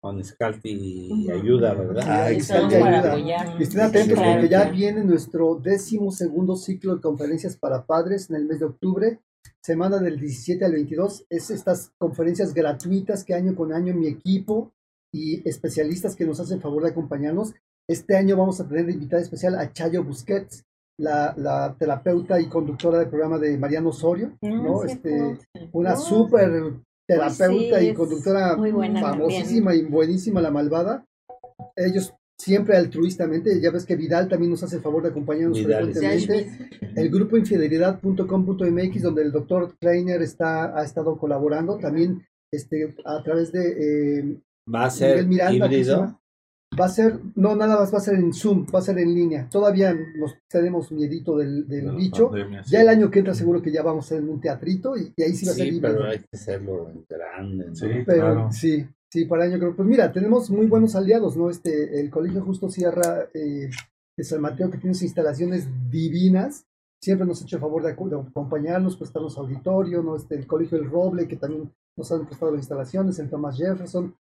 con 0.00 0.22
Scalti 0.22 0.70
y 0.70 1.30
ayuda, 1.30 1.74
¿verdad? 1.74 2.04
Ah, 2.06 2.28
para 2.48 3.12
ayuda. 3.12 3.56
estén 3.58 3.80
atentos 3.80 4.18
porque 4.18 4.48
ya 4.48 4.68
viene 4.68 5.02
nuestro 5.04 5.54
décimo 5.56 6.12
segundo 6.12 6.56
ciclo 6.56 6.96
de 6.96 7.00
conferencias 7.00 7.56
para 7.56 7.86
padres 7.86 8.28
en 8.30 8.36
el 8.36 8.44
mes 8.44 8.60
de 8.60 8.66
octubre, 8.66 9.20
semana 9.62 9.98
del 9.98 10.20
17 10.20 10.64
al 10.64 10.72
22. 10.72 11.26
Es 11.30 11.50
estas 11.50 11.92
conferencias 11.98 12.52
gratuitas 12.52 13.24
que 13.24 13.34
año 13.34 13.54
con 13.54 13.72
año 13.72 13.94
mi 13.94 14.06
equipo 14.06 14.72
y 15.12 15.48
especialistas 15.48 16.14
que 16.14 16.26
nos 16.26 16.40
hacen 16.40 16.60
favor 16.60 16.82
de 16.82 16.90
acompañarnos. 16.90 17.54
Este 17.88 18.18
año 18.18 18.36
vamos 18.36 18.60
a 18.60 18.68
tener 18.68 18.84
de 18.84 18.92
invitada 18.92 19.22
especial 19.22 19.54
a 19.58 19.72
Chayo 19.72 20.04
Busquets, 20.04 20.66
la, 20.98 21.34
la 21.36 21.76
terapeuta 21.78 22.40
y 22.40 22.46
conductora 22.48 22.98
del 22.98 23.08
programa 23.08 23.38
de 23.38 23.56
Mariano 23.56 23.90
Osorio, 23.90 24.32
¿no? 24.42 24.82
Ah, 24.82 24.86
Este, 24.86 25.10
cierto. 25.10 25.70
una 25.72 25.90
No. 25.90 25.96
súper 25.96 26.50
terapeuta 27.06 27.78
sí, 27.78 27.88
y 27.88 27.94
conductora 27.94 28.56
famosísima 29.00 29.74
y 29.74 29.84
buenísima, 29.84 30.40
la 30.40 30.50
malvada. 30.50 31.04
Ellos 31.76 32.12
siempre 32.36 32.76
altruistamente, 32.76 33.60
ya 33.60 33.70
ves 33.70 33.84
que 33.84 33.96
Vidal 33.96 34.28
también 34.28 34.50
nos 34.50 34.62
hace 34.62 34.76
el 34.76 34.82
favor 34.82 35.02
de 35.02 35.08
acompañarnos 35.10 35.58
Vidal, 35.58 35.92
frecuentemente. 35.92 36.70
El 36.94 37.10
grupo 37.10 37.36
infidelidad.com.mx, 37.36 39.02
donde 39.02 39.22
el 39.22 39.32
doctor 39.32 39.74
Kleiner 39.80 40.22
está, 40.22 40.78
ha 40.78 40.84
estado 40.84 41.16
colaborando, 41.18 41.78
también 41.78 42.26
este, 42.52 42.94
a 43.04 43.22
través 43.22 43.52
de 43.52 44.18
eh, 44.20 44.40
Va 44.72 44.84
a 44.84 44.90
ser 44.90 45.26
Miguel 45.26 45.28
Miranda, 45.28 45.58
¿cómo 45.66 45.70
se 45.70 45.78
híbrido. 45.78 46.20
Va 46.80 46.86
a 46.86 46.88
ser, 46.88 47.18
no, 47.34 47.56
nada 47.56 47.78
más 47.80 47.92
va 47.92 47.98
a 47.98 48.00
ser 48.00 48.14
en 48.14 48.32
Zoom, 48.32 48.66
va 48.74 48.78
a 48.78 48.82
ser 48.82 48.98
en 48.98 49.14
línea. 49.14 49.48
Todavía 49.50 49.92
nos 49.94 50.34
tenemos 50.48 50.92
miedito 50.92 51.36
del, 51.36 51.66
del 51.66 51.90
bicho. 51.96 52.30
pandemia, 52.30 52.62
sí. 52.64 52.70
Ya 52.72 52.82
el 52.82 52.88
año 52.88 53.10
que 53.10 53.18
entra 53.20 53.34
seguro 53.34 53.60
que 53.62 53.72
ya 53.72 53.82
vamos 53.82 54.04
a 54.04 54.06
hacer 54.06 54.18
en 54.22 54.28
un 54.28 54.40
teatrito 54.40 54.96
y, 54.96 55.12
y 55.16 55.22
ahí 55.22 55.32
sí 55.34 55.46
va 55.46 55.52
a 55.52 55.54
ser 55.54 55.66
Sí, 55.68 55.74
híbrido. 55.76 55.96
pero 55.96 56.08
hay 56.10 56.18
que 56.18 56.26
hacerlo 56.32 56.90
en 56.90 57.04
grande. 57.08 57.66
¿no? 57.68 57.74
Sí. 57.74 57.86
Pero 58.06 58.20
Claro. 58.20 58.48
sí, 58.52 58.86
sí, 59.12 59.24
para 59.24 59.44
el 59.44 59.52
año 59.52 59.60
creo. 59.60 59.76
Pues 59.76 59.88
mira, 59.88 60.12
tenemos 60.12 60.50
muy 60.50 60.66
buenos 60.66 60.94
aliados, 60.94 61.36
¿no? 61.36 61.50
Este, 61.50 62.00
el 62.00 62.10
Colegio 62.10 62.42
Justo 62.42 62.68
Sierra 62.70 63.28
eh, 63.34 63.70
de 64.16 64.24
San 64.24 64.40
Mateo, 64.40 64.70
que 64.70 64.78
tiene 64.78 64.94
sus 64.94 65.04
instalaciones 65.04 65.68
divinas, 65.90 66.64
siempre 67.02 67.26
nos 67.26 67.40
ha 67.40 67.44
hecho 67.44 67.56
el 67.56 67.60
favor 67.62 67.82
de, 67.84 67.96
acu- 67.96 68.08
de 68.08 68.16
acompañarnos, 68.20 68.96
prestarnos 68.96 69.36
auditorio, 69.38 70.02
¿no? 70.02 70.16
Este, 70.16 70.34
el 70.36 70.46
Colegio 70.46 70.78
El 70.78 70.90
Roble, 70.90 71.28
que 71.28 71.36
también 71.36 71.70
nos 71.96 72.12
han 72.12 72.26
prestado 72.26 72.52
las 72.52 72.60
instalaciones, 72.60 73.18
el 73.18 73.28
Thomas 73.30 73.56
Jefferson. 73.56 74.14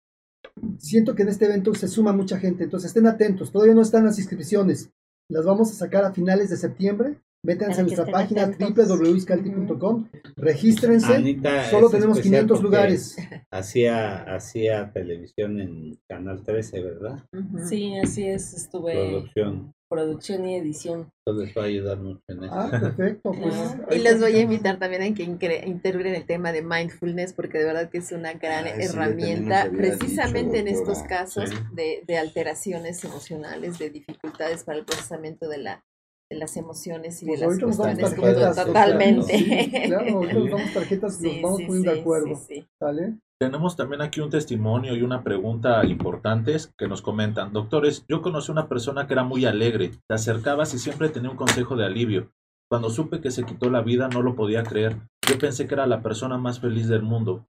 Siento 0.78 1.14
que 1.14 1.22
en 1.22 1.28
este 1.28 1.44
evento 1.44 1.74
se 1.74 1.88
suma 1.88 2.12
mucha 2.12 2.38
gente, 2.38 2.64
entonces 2.64 2.88
estén 2.88 3.06
atentos, 3.06 3.52
todavía 3.52 3.74
no 3.74 3.82
están 3.82 4.04
las 4.06 4.18
inscripciones, 4.18 4.90
las 5.28 5.44
vamos 5.44 5.70
a 5.70 5.74
sacar 5.74 6.04
a 6.04 6.12
finales 6.12 6.50
de 6.50 6.56
septiembre. 6.56 7.20
Métanse 7.46 7.80
a 7.80 7.84
nuestra 7.84 8.04
página 8.06 8.42
atentos. 8.42 8.88
www.iscalti.com, 8.88 10.08
regístrense, 10.36 11.14
Anita 11.14 11.70
solo 11.70 11.88
tenemos 11.88 12.18
especial 12.18 12.46
500 12.46 12.58
porque 12.58 12.64
lugares. 12.66 13.16
Hacía, 13.50 14.22
hacía 14.34 14.90
televisión 14.92 15.60
en 15.60 15.98
Canal 16.08 16.42
13, 16.42 16.82
¿verdad? 16.82 17.24
Sí, 17.68 17.94
así 18.02 18.26
es. 18.26 18.52
Estuve 18.54 18.92
Producción. 18.94 19.72
producción 19.88 20.48
y 20.48 20.56
edición. 20.56 21.08
Entonces 21.24 21.54
va 21.56 21.62
a 21.62 21.66
ayudar 21.66 21.98
mucho 22.00 22.20
en 22.28 22.44
eso. 22.44 22.52
Ah, 22.54 22.68
perfecto. 22.70 23.30
Pues, 23.32 23.54
Ah. 23.54 23.86
Y 23.94 23.98
les 23.98 24.20
voy 24.20 24.32
a 24.34 24.40
invitar 24.40 24.78
también 24.78 25.02
a 25.02 25.14
que 25.14 25.22
integren 25.22 26.14
el 26.14 26.26
tema 26.26 26.50
de 26.52 26.62
mindfulness, 26.62 27.32
porque 27.32 27.58
de 27.58 27.64
verdad 27.64 27.88
que 27.90 27.98
es 27.98 28.10
una 28.12 28.32
gran 28.34 28.64
Ah, 28.66 28.70
herramienta, 28.78 29.70
precisamente 29.76 30.58
dicho, 30.62 30.68
en 30.68 30.68
estos 30.68 31.02
casos 31.04 31.50
Sí. 31.50 31.56
de, 31.74 32.02
de 32.06 32.18
alteraciones 32.18 33.04
emocionales, 33.04 33.78
de 33.78 33.90
dificultades 33.90 34.64
para 34.64 34.78
el 34.78 34.84
procesamiento 34.84 35.48
de, 35.48 35.58
la, 35.58 35.84
de 36.30 36.38
las 36.38 36.56
emociones 36.56 37.22
y 37.22 37.26
Pues 37.26 37.40
de 37.40 37.46
las 37.46 37.52
ahorita 37.52 37.66
nos 37.66 37.76
damos 37.78 37.98
cuestiones 38.00 38.34
tarjetas, 38.34 38.56
como 38.56 38.66
totalmente. 38.66 39.38
Sí, 39.38 39.70
claro, 39.86 40.14
ahorita 40.16 40.34
nos 40.34 40.50
damos 40.50 40.72
tarjetas, 40.74 41.20
nos 41.20 41.32
Sí, 41.32 41.40
vamos 41.42 41.62
poniendo 41.62 41.92
de 41.92 42.00
acuerdo. 42.00 42.34
sí, 42.36 42.44
sí. 42.48 42.66
¿Sale? 42.80 43.18
Tenemos 43.38 43.76
también 43.76 44.00
aquí 44.00 44.20
un 44.20 44.30
testimonio 44.30 44.96
y 44.96 45.02
una 45.02 45.22
pregunta 45.22 45.84
importantes 45.84 46.72
que 46.78 46.88
nos 46.88 47.02
comentan. 47.02 47.52
Doctores, 47.52 48.04
yo 48.08 48.22
conocí 48.22 48.50
una 48.50 48.66
persona 48.66 49.06
que 49.06 49.12
era 49.12 49.24
muy 49.24 49.44
alegre, 49.44 49.90
te 50.08 50.14
acercabas 50.14 50.72
y 50.72 50.78
siempre 50.78 51.10
tenía 51.10 51.30
un 51.30 51.36
consejo 51.36 51.76
de 51.76 51.84
alivio. 51.84 52.32
Cuando 52.70 52.88
supe 52.88 53.20
que 53.20 53.30
se 53.30 53.44
quitó 53.44 53.68
la 53.68 53.82
vida 53.82 54.08
no 54.08 54.22
lo 54.22 54.34
podía 54.34 54.62
creer. 54.62 54.96
Yo 55.28 55.38
pensé 55.38 55.66
que 55.68 55.74
era 55.74 55.86
la 55.86 56.02
persona 56.02 56.38
más 56.38 56.60
feliz 56.60 56.88
del 56.88 57.02
mundo. 57.02 57.46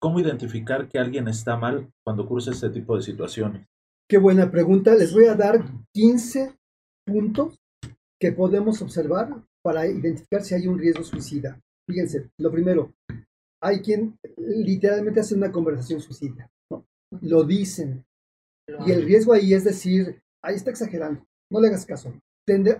¿Cómo 0.00 0.20
identificar 0.20 0.88
que 0.88 0.98
alguien 0.98 1.26
está 1.26 1.56
mal 1.56 1.90
cuando 2.04 2.26
cruza 2.26 2.52
este 2.52 2.70
tipo 2.70 2.94
de 2.94 3.02
situaciones? 3.02 3.66
Qué 4.08 4.18
buena 4.18 4.50
pregunta. 4.50 4.94
Les 4.94 5.12
voy 5.12 5.26
a 5.26 5.34
dar 5.34 5.64
15 5.94 6.54
puntos 7.06 7.58
que 8.24 8.32
podemos 8.32 8.80
observar 8.80 9.28
para 9.62 9.86
identificar 9.86 10.42
si 10.42 10.54
hay 10.54 10.66
un 10.66 10.78
riesgo 10.78 11.04
suicida. 11.04 11.60
Fíjense, 11.86 12.30
lo 12.38 12.50
primero, 12.50 12.94
hay 13.62 13.80
quien 13.80 14.18
literalmente 14.38 15.20
hace 15.20 15.34
una 15.34 15.52
conversación 15.52 16.00
suicida. 16.00 16.50
¿no? 16.70 16.86
Lo 17.20 17.44
dicen. 17.44 18.02
Y 18.86 18.92
el 18.92 19.04
riesgo 19.04 19.34
ahí 19.34 19.52
es 19.52 19.64
decir, 19.64 20.22
ahí 20.42 20.54
está 20.54 20.70
exagerando, 20.70 21.22
no 21.50 21.60
le 21.60 21.68
hagas 21.68 21.84
caso. 21.84 22.14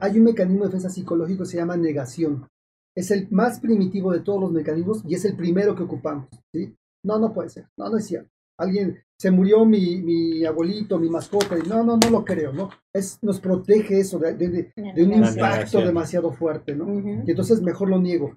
Hay 0.00 0.18
un 0.18 0.24
mecanismo 0.24 0.60
de 0.60 0.68
defensa 0.68 0.88
psicológico 0.88 1.42
que 1.42 1.50
se 1.50 1.58
llama 1.58 1.76
negación. 1.76 2.48
Es 2.96 3.10
el 3.10 3.28
más 3.30 3.60
primitivo 3.60 4.10
de 4.10 4.20
todos 4.20 4.40
los 4.40 4.50
mecanismos 4.50 5.02
y 5.06 5.14
es 5.14 5.26
el 5.26 5.36
primero 5.36 5.74
que 5.74 5.82
ocupamos. 5.82 6.30
¿sí? 6.54 6.74
No, 7.04 7.18
no 7.18 7.34
puede 7.34 7.50
ser. 7.50 7.68
No, 7.76 7.90
no 7.90 7.98
es 7.98 8.06
cierto. 8.06 8.30
Alguien, 8.59 8.98
se 9.18 9.31
murió 9.31 9.64
mi, 9.64 10.01
mi 10.02 10.44
abuelito, 10.44 10.98
mi 10.98 11.09
mascota. 11.09 11.59
Y 11.59 11.62
no, 11.68 11.82
no, 11.85 11.97
no 11.97 12.10
lo 12.10 12.24
creo. 12.24 12.52
¿no? 12.52 12.70
Es, 12.93 13.18
nos 13.22 13.40
protege 13.40 14.01
eso 14.01 14.18
de, 14.18 14.35
de- 14.35 14.48
de- 14.48 14.72
de 14.76 15.02
un 15.05 15.12
impacto 15.12 15.78
demasiado 15.86 16.32
fuerte. 16.32 16.74
¿no? 16.74 16.85
Ujú. 16.85 17.22
Y 17.26 17.31
entonces 17.31 17.60
mejor 17.62 17.89
lo 17.90 17.98
niego. 18.01 18.36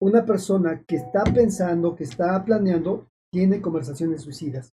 Una 0.00 0.24
persona 0.26 0.82
que 0.86 0.96
está 0.96 1.24
pensando, 1.24 1.94
que 1.96 2.04
está 2.04 2.44
planeando, 2.44 3.08
tiene 3.32 3.60
conversaciones 3.62 4.22
suicidas. 4.22 4.72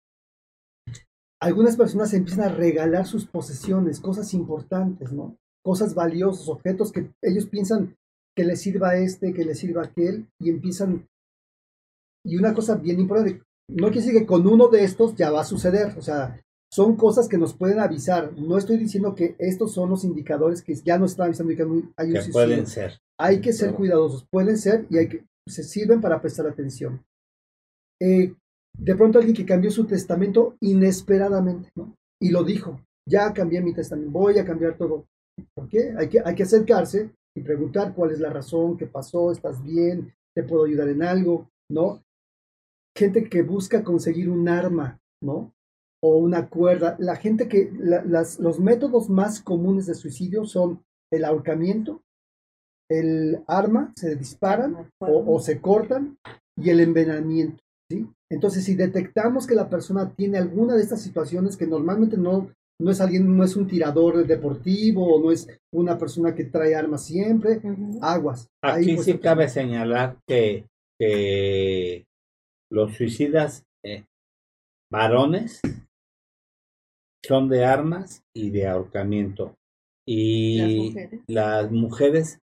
Algunas 1.41 1.77
personas 1.77 2.13
empiezan 2.13 2.45
a 2.45 2.49
regalar 2.55 3.05
sus 3.05 3.25
posesiones, 3.25 3.99
cosas 4.01 4.33
importantes, 4.33 5.11
¿no? 5.13 5.37
Cosas 5.63 5.93
valiosas, 5.95 6.49
objetos 6.49 6.91
que 6.91 7.11
ellos 7.21 7.45
piensan 7.45 7.95
que 8.35 8.43
les 8.43 8.61
sirva 8.61 8.89
a 8.89 8.97
este, 8.97 9.33
que 9.33 9.45
les 9.45 9.59
sirva 9.59 9.83
a 9.83 9.85
aquel, 9.85 10.27
y 10.39 10.49
empiezan. 10.49 11.07
Y 12.25 12.35
una 12.35 12.53
cosa 12.53 12.75
bien 12.75 12.99
importante, 12.99 13.41
no 13.69 13.87
quiere 13.87 14.01
decir 14.01 14.19
que 14.19 14.25
con 14.25 14.47
uno 14.47 14.67
de 14.67 14.83
estos 14.83 15.15
ya 15.15 15.31
va 15.31 15.41
a 15.41 15.45
suceder, 15.45 15.95
o 15.97 16.01
sea, 16.01 16.39
son 16.71 16.95
cosas 16.95 17.27
que 17.27 17.37
nos 17.37 17.53
pueden 17.53 17.79
avisar. 17.79 18.33
No 18.37 18.57
estoy 18.57 18.77
diciendo 18.77 19.15
que 19.15 19.35
estos 19.39 19.73
son 19.73 19.89
los 19.89 20.03
indicadores 20.03 20.61
que 20.61 20.75
ya 20.75 20.97
nos 20.97 21.11
están 21.11 21.27
avisando 21.27 21.55
que 21.55 21.63
hay 21.97 22.09
un 22.09 22.13
Que 22.13 22.31
pueden 22.31 22.67
ser. 22.67 22.99
hay 23.19 23.41
que 23.41 23.53
ser 23.53 23.73
cuidadosos, 23.73 24.25
pueden 24.29 24.57
ser 24.57 24.85
y 24.89 24.97
hay 24.97 25.09
que, 25.09 25.25
se 25.47 25.63
sirven 25.63 26.01
para 26.01 26.21
prestar 26.21 26.47
atención. 26.47 27.03
Eh, 28.01 28.33
de 28.77 28.95
pronto 28.95 29.17
alguien 29.17 29.35
que 29.35 29.45
cambió 29.45 29.71
su 29.71 29.85
testamento 29.85 30.55
inesperadamente, 30.61 31.69
¿no? 31.75 31.95
Y 32.21 32.29
lo 32.29 32.43
dijo, 32.43 32.79
ya 33.07 33.33
cambié 33.33 33.61
mi 33.61 33.73
testamento, 33.73 34.11
voy 34.11 34.37
a 34.37 34.45
cambiar 34.45 34.77
todo. 34.77 35.05
¿Por 35.53 35.67
qué? 35.67 35.93
Hay 35.97 36.07
que, 36.07 36.21
hay 36.23 36.35
que 36.35 36.43
acercarse 36.43 37.11
y 37.35 37.41
preguntar 37.41 37.93
cuál 37.93 38.11
es 38.11 38.19
la 38.19 38.29
razón, 38.29 38.77
qué 38.77 38.85
pasó, 38.85 39.31
estás 39.31 39.63
bien, 39.63 40.13
te 40.35 40.43
puedo 40.43 40.65
ayudar 40.65 40.89
en 40.89 41.03
algo, 41.03 41.49
¿no? 41.69 42.03
Gente 42.99 43.29
que 43.29 43.43
busca 43.43 43.81
conseguir 43.81 44.29
un 44.29 44.49
arma, 44.49 44.99
¿no? 45.23 45.53
O 46.03 46.17
una 46.17 46.49
cuerda. 46.49 46.97
La 46.99 47.15
gente 47.15 47.47
que, 47.47 47.71
las, 47.79 48.39
los 48.39 48.59
métodos 48.59 49.09
más 49.09 49.39
comunes 49.39 49.85
de 49.85 49.95
suicidio 49.95 50.43
son 50.43 50.83
el 51.13 51.23
ahorcamiento, 51.23 52.01
el 52.91 53.41
arma, 53.47 53.93
se 53.95 54.17
disparan 54.17 54.91
o, 54.99 55.39
se 55.39 55.61
cortan 55.61 56.17
y 56.57 56.71
el 56.71 56.81
envenenamiento. 56.81 57.63
¿sí? 57.89 58.05
Entonces, 58.29 58.65
si 58.65 58.75
detectamos 58.75 59.47
que 59.47 59.55
la 59.55 59.69
persona 59.69 60.13
tiene 60.13 60.37
alguna 60.37 60.75
de 60.75 60.81
estas 60.81 61.01
situaciones 61.01 61.55
que 61.55 61.67
normalmente 61.67 62.17
no, 62.17 62.49
no 62.81 62.91
es 62.91 62.99
alguien, 62.99 63.37
no 63.37 63.45
es 63.45 63.55
un 63.55 63.67
tirador 63.67 64.27
deportivo 64.27 65.15
o 65.15 65.23
no 65.23 65.31
es 65.31 65.47
una 65.73 65.97
persona 65.97 66.35
que 66.35 66.43
trae 66.43 66.75
armas 66.75 67.05
siempre, 67.05 67.61
aguas. 68.01 68.49
Aquí 68.61 68.95
pues, 68.95 69.05
sí 69.05 69.17
cabe 69.19 69.47
señalar 69.47 70.17
que, 70.27 70.65
que 70.99 72.05
los 72.71 72.95
suicidas 72.95 73.65
eh, 73.83 74.05
varones 74.91 75.61
son 77.25 77.49
de 77.49 77.65
armas 77.65 78.23
y 78.33 78.49
de 78.49 78.67
ahorcamiento. 78.67 79.55
Y 80.07 80.95
las 81.27 81.71
mujeres, 81.71 82.39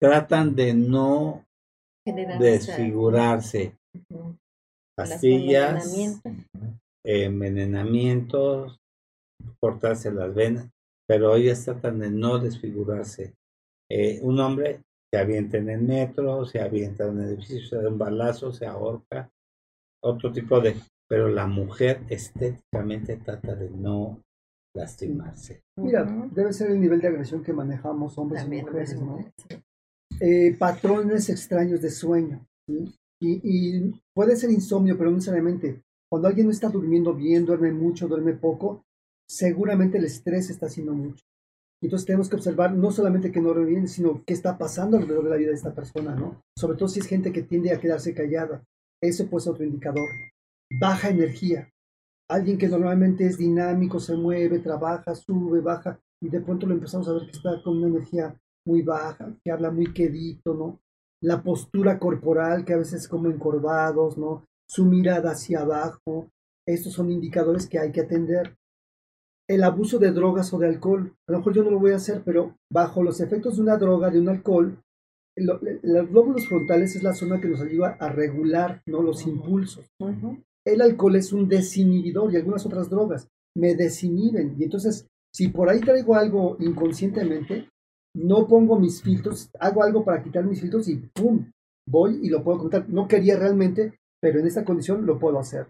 tratan 0.00 0.56
de 0.56 0.74
no 0.74 1.46
desfigurarse. 2.04 3.76
Pastillas, 4.96 5.94
envenenamientos, 7.04 8.80
cortarse 9.60 10.10
las 10.10 10.34
venas, 10.34 10.68
pero 11.06 11.36
ellas 11.36 11.64
tratan 11.64 11.98
de 11.98 12.10
no 12.10 12.38
desfigurarse. 12.38 13.34
Eh, 13.90 14.18
un 14.22 14.40
hombre 14.40 14.80
se 15.12 15.20
avienta 15.20 15.58
en 15.58 15.68
el 15.68 15.82
metro, 15.82 16.46
se 16.46 16.60
avienta 16.60 17.06
en 17.06 17.20
el 17.20 17.28
edificio, 17.34 17.68
se 17.68 17.76
da 17.76 17.88
un 17.88 17.98
balazo, 17.98 18.52
se 18.52 18.66
ahorca, 18.66 19.30
otro 20.02 20.32
tipo 20.32 20.60
de... 20.60 20.76
Pero 21.08 21.28
la 21.28 21.46
mujer 21.46 22.02
estéticamente 22.08 23.16
trata 23.16 23.54
de 23.54 23.68
no 23.70 24.20
lastimarse. 24.74 25.62
Mira, 25.76 26.04
debe 26.32 26.52
ser 26.52 26.70
el 26.70 26.80
nivel 26.80 27.00
de 27.00 27.08
agresión 27.08 27.42
que 27.42 27.52
manejamos 27.52 28.16
hombres 28.16 28.46
y 28.46 28.62
mujeres, 28.62 29.00
¿no? 29.00 29.18
Eh, 30.20 30.56
patrones 30.58 31.28
extraños 31.28 31.82
de 31.82 31.90
sueño, 31.90 32.46
¿sí? 32.66 32.94
y, 33.20 33.40
y, 33.42 34.02
puede 34.14 34.36
ser 34.36 34.50
insomnio, 34.50 34.96
pero 34.96 35.10
no 35.10 35.16
necesariamente. 35.16 35.82
Cuando 36.10 36.28
alguien 36.28 36.46
no 36.46 36.52
está 36.52 36.68
durmiendo 36.68 37.14
bien, 37.14 37.44
duerme 37.44 37.72
mucho, 37.72 38.08
duerme 38.08 38.34
poco, 38.34 38.84
seguramente 39.28 39.98
el 39.98 40.04
estrés 40.04 40.50
está 40.50 40.66
haciendo 40.66 40.92
mucho. 40.92 41.24
Entonces 41.82 42.06
tenemos 42.06 42.28
que 42.28 42.36
observar 42.36 42.74
no 42.74 42.92
solamente 42.92 43.32
que 43.32 43.40
no 43.40 43.48
duerme 43.48 43.70
bien, 43.70 43.88
sino 43.88 44.22
qué 44.24 44.34
está 44.34 44.56
pasando 44.56 44.96
alrededor 44.96 45.24
de 45.24 45.30
la 45.30 45.36
vida 45.36 45.48
de 45.48 45.56
esta 45.56 45.74
persona, 45.74 46.14
¿no? 46.14 46.40
Sobre 46.56 46.76
todo 46.76 46.88
si 46.88 47.00
es 47.00 47.06
gente 47.06 47.32
que 47.32 47.42
tiende 47.42 47.72
a 47.72 47.80
quedarse 47.80 48.14
callada. 48.14 48.62
Ese 49.02 49.24
puede 49.24 49.44
ser 49.44 49.52
otro 49.52 49.64
indicador. 49.64 50.08
Baja 50.80 51.10
energía 51.10 51.68
alguien 52.32 52.56
que 52.56 52.68
normalmente 52.68 53.26
es 53.26 53.36
dinámico, 53.36 54.00
se 54.00 54.16
mueve, 54.16 54.58
trabaja, 54.58 55.14
sube, 55.14 55.60
baja, 55.60 56.00
y 56.22 56.30
de 56.30 56.40
pronto 56.40 56.66
lo 56.66 56.74
empezamos 56.74 57.06
a 57.08 57.12
ver 57.12 57.26
que 57.26 57.36
está 57.36 57.62
con 57.62 57.76
una 57.76 57.88
energía 57.88 58.34
muy 58.66 58.80
baja, 58.80 59.36
que 59.44 59.50
habla 59.50 59.70
muy 59.70 59.92
quedito, 59.92 60.54
¿no? 60.54 60.80
La 61.20 61.42
postura 61.42 61.98
corporal, 61.98 62.64
que 62.64 62.72
a 62.72 62.78
veces 62.78 63.06
como 63.06 63.28
encorvados, 63.28 64.16
¿no? 64.16 64.44
Su 64.66 64.86
mirada 64.86 65.32
hacia 65.32 65.60
abajo, 65.60 66.30
estos 66.66 66.94
son 66.94 67.10
indicadores 67.10 67.68
que 67.68 67.78
hay 67.78 67.92
que 67.92 68.00
atender. 68.00 68.56
El 69.48 69.62
abuso 69.64 69.98
de 69.98 70.12
drogas 70.12 70.52
o 70.54 70.58
de 70.58 70.68
alcohol, 70.68 71.14
a 71.28 71.32
lo 71.32 71.38
mejor 71.38 71.52
yo 71.52 71.64
no 71.64 71.70
lo 71.70 71.80
voy 71.80 71.92
a 71.92 71.96
hacer, 71.96 72.22
pero 72.24 72.56
bajo 72.72 73.02
los 73.02 73.20
efectos 73.20 73.56
de 73.56 73.62
una 73.62 73.76
droga, 73.76 74.08
de 74.08 74.20
un 74.20 74.30
alcohol, 74.30 74.78
los 75.36 76.10
glóbulos 76.10 76.46
frontales 76.46 76.94
es 76.96 77.02
la 77.02 77.14
zona 77.14 77.40
que 77.40 77.48
nos 77.48 77.60
ayuda 77.60 77.96
a 77.98 78.08
regular 78.08 78.82
¿no? 78.86 79.02
los 79.02 79.26
impulsos. 79.26 79.86
El 80.64 80.80
alcohol 80.80 81.16
es 81.16 81.32
un 81.32 81.48
desinhibidor 81.48 82.32
y 82.32 82.36
algunas 82.36 82.64
otras 82.66 82.88
drogas 82.88 83.28
me 83.56 83.74
desinhiben. 83.74 84.56
Y 84.58 84.64
entonces, 84.64 85.06
si 85.34 85.48
por 85.48 85.68
ahí 85.68 85.80
traigo 85.80 86.14
algo 86.14 86.56
inconscientemente, 86.60 87.68
no 88.14 88.46
pongo 88.46 88.78
mis 88.78 89.02
filtros, 89.02 89.50
hago 89.58 89.82
algo 89.82 90.04
para 90.04 90.22
quitar 90.22 90.44
mis 90.44 90.60
filtros 90.60 90.88
y 90.88 90.96
¡pum! 90.96 91.50
Voy 91.88 92.20
y 92.22 92.28
lo 92.28 92.44
puedo 92.44 92.58
contar. 92.58 92.88
No 92.88 93.08
quería 93.08 93.36
realmente, 93.36 93.94
pero 94.20 94.38
en 94.38 94.46
esta 94.46 94.64
condición 94.64 95.04
lo 95.06 95.18
puedo 95.18 95.38
hacer. 95.38 95.66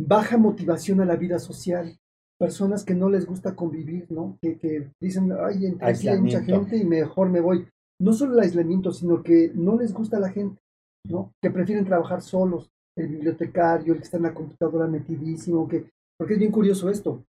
Baja 0.00 0.36
motivación 0.36 1.00
a 1.00 1.04
la 1.04 1.16
vida 1.16 1.38
social. 1.38 1.96
Personas 2.36 2.84
que 2.84 2.94
no 2.94 3.08
les 3.08 3.26
gusta 3.26 3.54
convivir, 3.54 4.10
¿no? 4.10 4.36
Que, 4.42 4.58
que 4.58 4.90
dicen, 5.00 5.30
ay, 5.32 5.76
aquí 5.80 6.08
hay 6.08 6.20
mucha 6.20 6.42
gente 6.42 6.76
y 6.76 6.84
mejor 6.84 7.30
me 7.30 7.40
voy. 7.40 7.68
No 8.00 8.12
solo 8.12 8.34
el 8.34 8.40
aislamiento, 8.40 8.92
sino 8.92 9.22
que 9.22 9.52
no 9.54 9.78
les 9.78 9.92
gusta 9.92 10.18
la 10.18 10.30
gente, 10.30 10.60
¿no? 11.08 11.32
Que 11.42 11.50
prefieren 11.50 11.84
trabajar 11.84 12.22
solos 12.22 12.70
el 12.96 13.08
bibliotecario, 13.08 13.92
el 13.92 13.98
que 13.98 14.04
está 14.04 14.16
en 14.18 14.24
la 14.24 14.34
computadora 14.34 14.86
metidísimo, 14.86 15.68
que, 15.68 15.90
porque 16.18 16.34
es 16.34 16.38
bien 16.38 16.52
curioso 16.52 16.90
esto. 16.90 17.24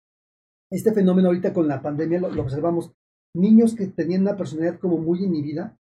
Este 0.70 0.92
fenómeno 0.92 1.28
ahorita 1.28 1.52
con 1.52 1.68
la 1.68 1.82
pandemia 1.82 2.20
lo, 2.20 2.42
observamos. 2.42 2.92
Niños 3.34 3.74
que 3.74 3.86
tenían 3.86 4.22
una 4.22 4.36
personalidad 4.36 4.78
como 4.78 4.98
muy 4.98 5.24
inhibida, 5.24 5.76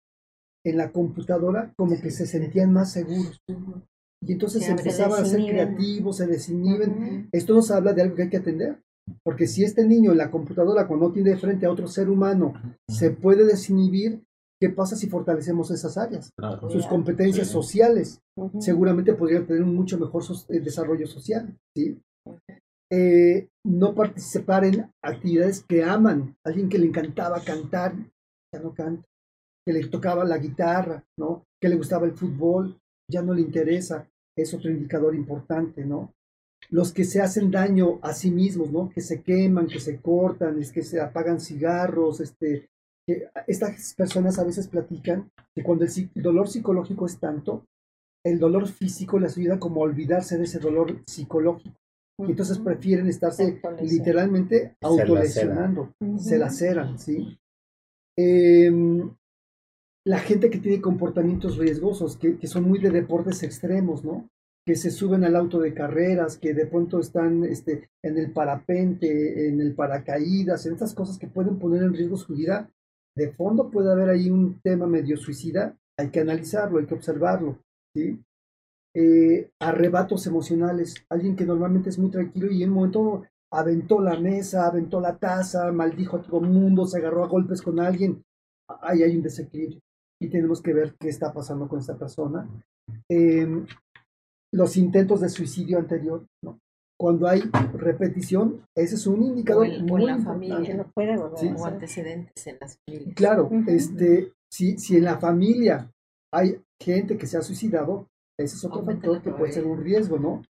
en 0.64 0.76
la 0.76 0.90
computadora 0.90 1.72
como 1.76 2.00
que 2.00 2.10
se 2.10 2.26
sentían 2.26 2.72
más 2.72 2.92
seguros. 2.92 3.40
Y 4.20 4.32
entonces 4.32 4.68
empezaban 4.68 5.22
a 5.22 5.24
ser 5.24 5.44
creativos, 5.44 6.16
se 6.16 6.26
desinhiben. 6.26 7.28
Esto 7.30 7.54
nos 7.54 7.70
habla 7.70 7.92
de 7.92 8.02
algo 8.02 8.16
que 8.16 8.22
hay 8.22 8.30
que 8.30 8.38
atender. 8.38 8.82
Porque 9.22 9.46
si 9.46 9.62
este 9.62 9.86
niño 9.86 10.10
en 10.10 10.18
la 10.18 10.32
computadora, 10.32 10.88
cuando 10.88 11.12
tiene 11.12 11.30
de 11.30 11.36
frente 11.36 11.66
a 11.66 11.70
otro 11.70 11.86
ser 11.86 12.10
humano, 12.10 12.54
se 12.88 13.10
puede 13.10 13.44
desinhibir, 13.44 14.24
¿Qué 14.58 14.70
pasa 14.70 14.96
si 14.96 15.08
fortalecemos 15.08 15.70
esas 15.70 15.98
áreas? 15.98 16.32
Sus 16.70 16.86
competencias 16.86 17.48
sociales. 17.48 18.20
Seguramente 18.58 19.14
podrían 19.14 19.46
tener 19.46 19.62
un 19.62 19.74
mucho 19.74 19.98
mejor 19.98 20.22
eh, 20.48 20.60
desarrollo 20.60 21.06
social. 21.06 21.54
¿sí? 21.74 22.00
Eh, 22.90 23.48
no 23.64 23.94
participar 23.94 24.64
en 24.64 24.90
actividades 25.02 25.62
que 25.68 25.84
aman. 25.84 26.36
Alguien 26.44 26.68
que 26.68 26.78
le 26.78 26.86
encantaba 26.86 27.42
cantar, 27.42 27.94
ya 28.52 28.60
no 28.60 28.72
canta. 28.72 29.06
Que 29.66 29.74
le 29.74 29.86
tocaba 29.88 30.24
la 30.24 30.38
guitarra, 30.38 31.04
¿no? 31.18 31.44
Que 31.60 31.68
le 31.68 31.76
gustaba 31.76 32.06
el 32.06 32.12
fútbol, 32.12 32.78
ya 33.10 33.20
no 33.20 33.34
le 33.34 33.42
interesa. 33.42 34.08
Es 34.36 34.54
otro 34.54 34.70
indicador 34.70 35.14
importante, 35.14 35.84
¿no? 35.84 36.14
Los 36.70 36.92
que 36.92 37.04
se 37.04 37.20
hacen 37.20 37.50
daño 37.50 37.98
a 38.02 38.14
sí 38.14 38.30
mismos, 38.30 38.70
¿no? 38.70 38.88
Que 38.88 39.00
se 39.00 39.22
queman, 39.22 39.66
que 39.66 39.80
se 39.80 40.00
cortan, 40.00 40.58
es 40.60 40.72
que 40.72 40.82
se 40.82 41.00
apagan 41.00 41.40
cigarros, 41.40 42.20
este, 42.20 42.68
estas 43.46 43.94
personas 43.94 44.38
a 44.38 44.44
veces 44.44 44.68
platican 44.68 45.30
que 45.54 45.62
cuando 45.62 45.84
el 45.84 46.10
dolor 46.14 46.48
psicológico 46.48 47.06
es 47.06 47.18
tanto, 47.18 47.64
el 48.24 48.40
dolor 48.40 48.66
físico 48.66 49.18
les 49.18 49.38
ayuda 49.38 49.60
como 49.60 49.80
a 49.80 49.84
olvidarse 49.84 50.36
de 50.36 50.44
ese 50.44 50.58
dolor 50.58 51.02
psicológico. 51.06 51.76
Y 52.18 52.30
entonces 52.30 52.58
prefieren 52.58 53.08
estarse 53.08 53.60
literalmente 53.82 54.74
autolesionando, 54.80 55.92
se 56.18 56.38
laceran, 56.38 56.98
¿sí? 56.98 57.38
Em, 58.18 59.14
la 60.06 60.18
gente 60.18 60.48
que 60.48 60.58
tiene 60.58 60.80
comportamientos 60.80 61.58
riesgosos, 61.58 62.16
que, 62.16 62.38
que, 62.38 62.46
son 62.46 62.64
muy 62.64 62.78
de 62.78 62.90
deportes 62.90 63.42
extremos, 63.42 64.02
¿no? 64.02 64.28
Que 64.64 64.76
se 64.76 64.90
suben 64.90 65.24
al 65.24 65.36
auto 65.36 65.60
de 65.60 65.74
carreras, 65.74 66.38
que 66.38 66.54
de 66.54 66.66
pronto 66.66 67.00
están 67.00 67.44
este, 67.44 67.90
en 68.02 68.16
el 68.16 68.32
parapente, 68.32 69.48
en 69.48 69.60
el 69.60 69.74
paracaídas, 69.74 70.64
en 70.64 70.72
estas 70.72 70.94
cosas 70.94 71.18
que 71.18 71.28
pueden 71.28 71.58
poner 71.58 71.82
en 71.82 71.92
riesgo 71.92 72.16
su 72.16 72.34
vida, 72.34 72.70
de 73.16 73.32
fondo 73.32 73.70
puede 73.70 73.90
haber 73.90 74.10
ahí 74.10 74.30
un 74.30 74.60
tema 74.60 74.86
medio 74.86 75.16
suicida, 75.16 75.76
hay 75.98 76.10
que 76.10 76.20
analizarlo, 76.20 76.78
hay 76.78 76.86
que 76.86 76.94
observarlo. 76.94 77.58
¿sí? 77.94 78.22
Eh, 78.94 79.50
arrebatos 79.60 80.26
emocionales, 80.26 80.94
alguien 81.08 81.34
que 81.34 81.46
normalmente 81.46 81.90
es 81.90 81.98
muy 81.98 82.10
tranquilo 82.10 82.50
y 82.50 82.62
en 82.62 82.70
un 82.70 82.76
momento 82.76 83.24
aventó 83.52 84.00
la 84.00 84.18
mesa, 84.18 84.66
aventó 84.66 85.00
la 85.00 85.16
taza, 85.16 85.72
maldijo 85.72 86.16
a 86.16 86.22
todo 86.22 86.40
el 86.40 86.50
mundo, 86.50 86.86
se 86.86 86.98
agarró 86.98 87.24
a 87.24 87.28
golpes 87.28 87.62
con 87.62 87.80
alguien, 87.80 88.22
ahí 88.68 89.02
hay 89.02 89.16
un 89.16 89.22
desequilibrio 89.22 89.80
y 90.20 90.28
tenemos 90.28 90.62
que 90.62 90.72
ver 90.72 90.94
qué 90.98 91.08
está 91.08 91.32
pasando 91.32 91.68
con 91.68 91.80
esta 91.80 91.96
persona. 91.96 92.48
Em, 93.08 93.66
los 94.52 94.76
intentos 94.76 95.20
de 95.20 95.28
suicidio 95.28 95.78
anterior, 95.78 96.24
¿no? 96.42 96.58
Cuando 96.98 97.28
hay 97.28 97.42
repetición, 97.74 98.64
ese 98.76 98.94
es 98.94 99.06
un 99.06 99.22
indicador 99.22 99.66
muy 99.82 100.02
en 100.02 100.06
la 100.06 100.18
familia, 100.18 100.74
no 100.74 100.90
puede 100.94 101.16
o 101.18 101.66
antecedentes 101.66 102.46
en 102.46 102.58
las 102.60 102.78
familias. 102.78 103.14
Claro, 103.14 103.50
este, 103.66 104.32
si, 104.50 104.78
si 104.78 104.96
en 104.96 105.04
la 105.04 105.18
familia 105.18 105.90
hay 106.32 106.60
gente 106.80 107.16
que 107.16 107.26
se 107.26 107.36
ha 107.36 107.42
suicidado, 107.42 108.06
ese 108.38 108.56
es 108.56 108.64
otro 108.64 108.84
factor 108.84 109.22
que 109.22 109.32
puede 109.32 109.52
ser 109.52 109.66
un 109.66 109.82
riesgo, 109.82 110.18
¿no? 110.18 110.42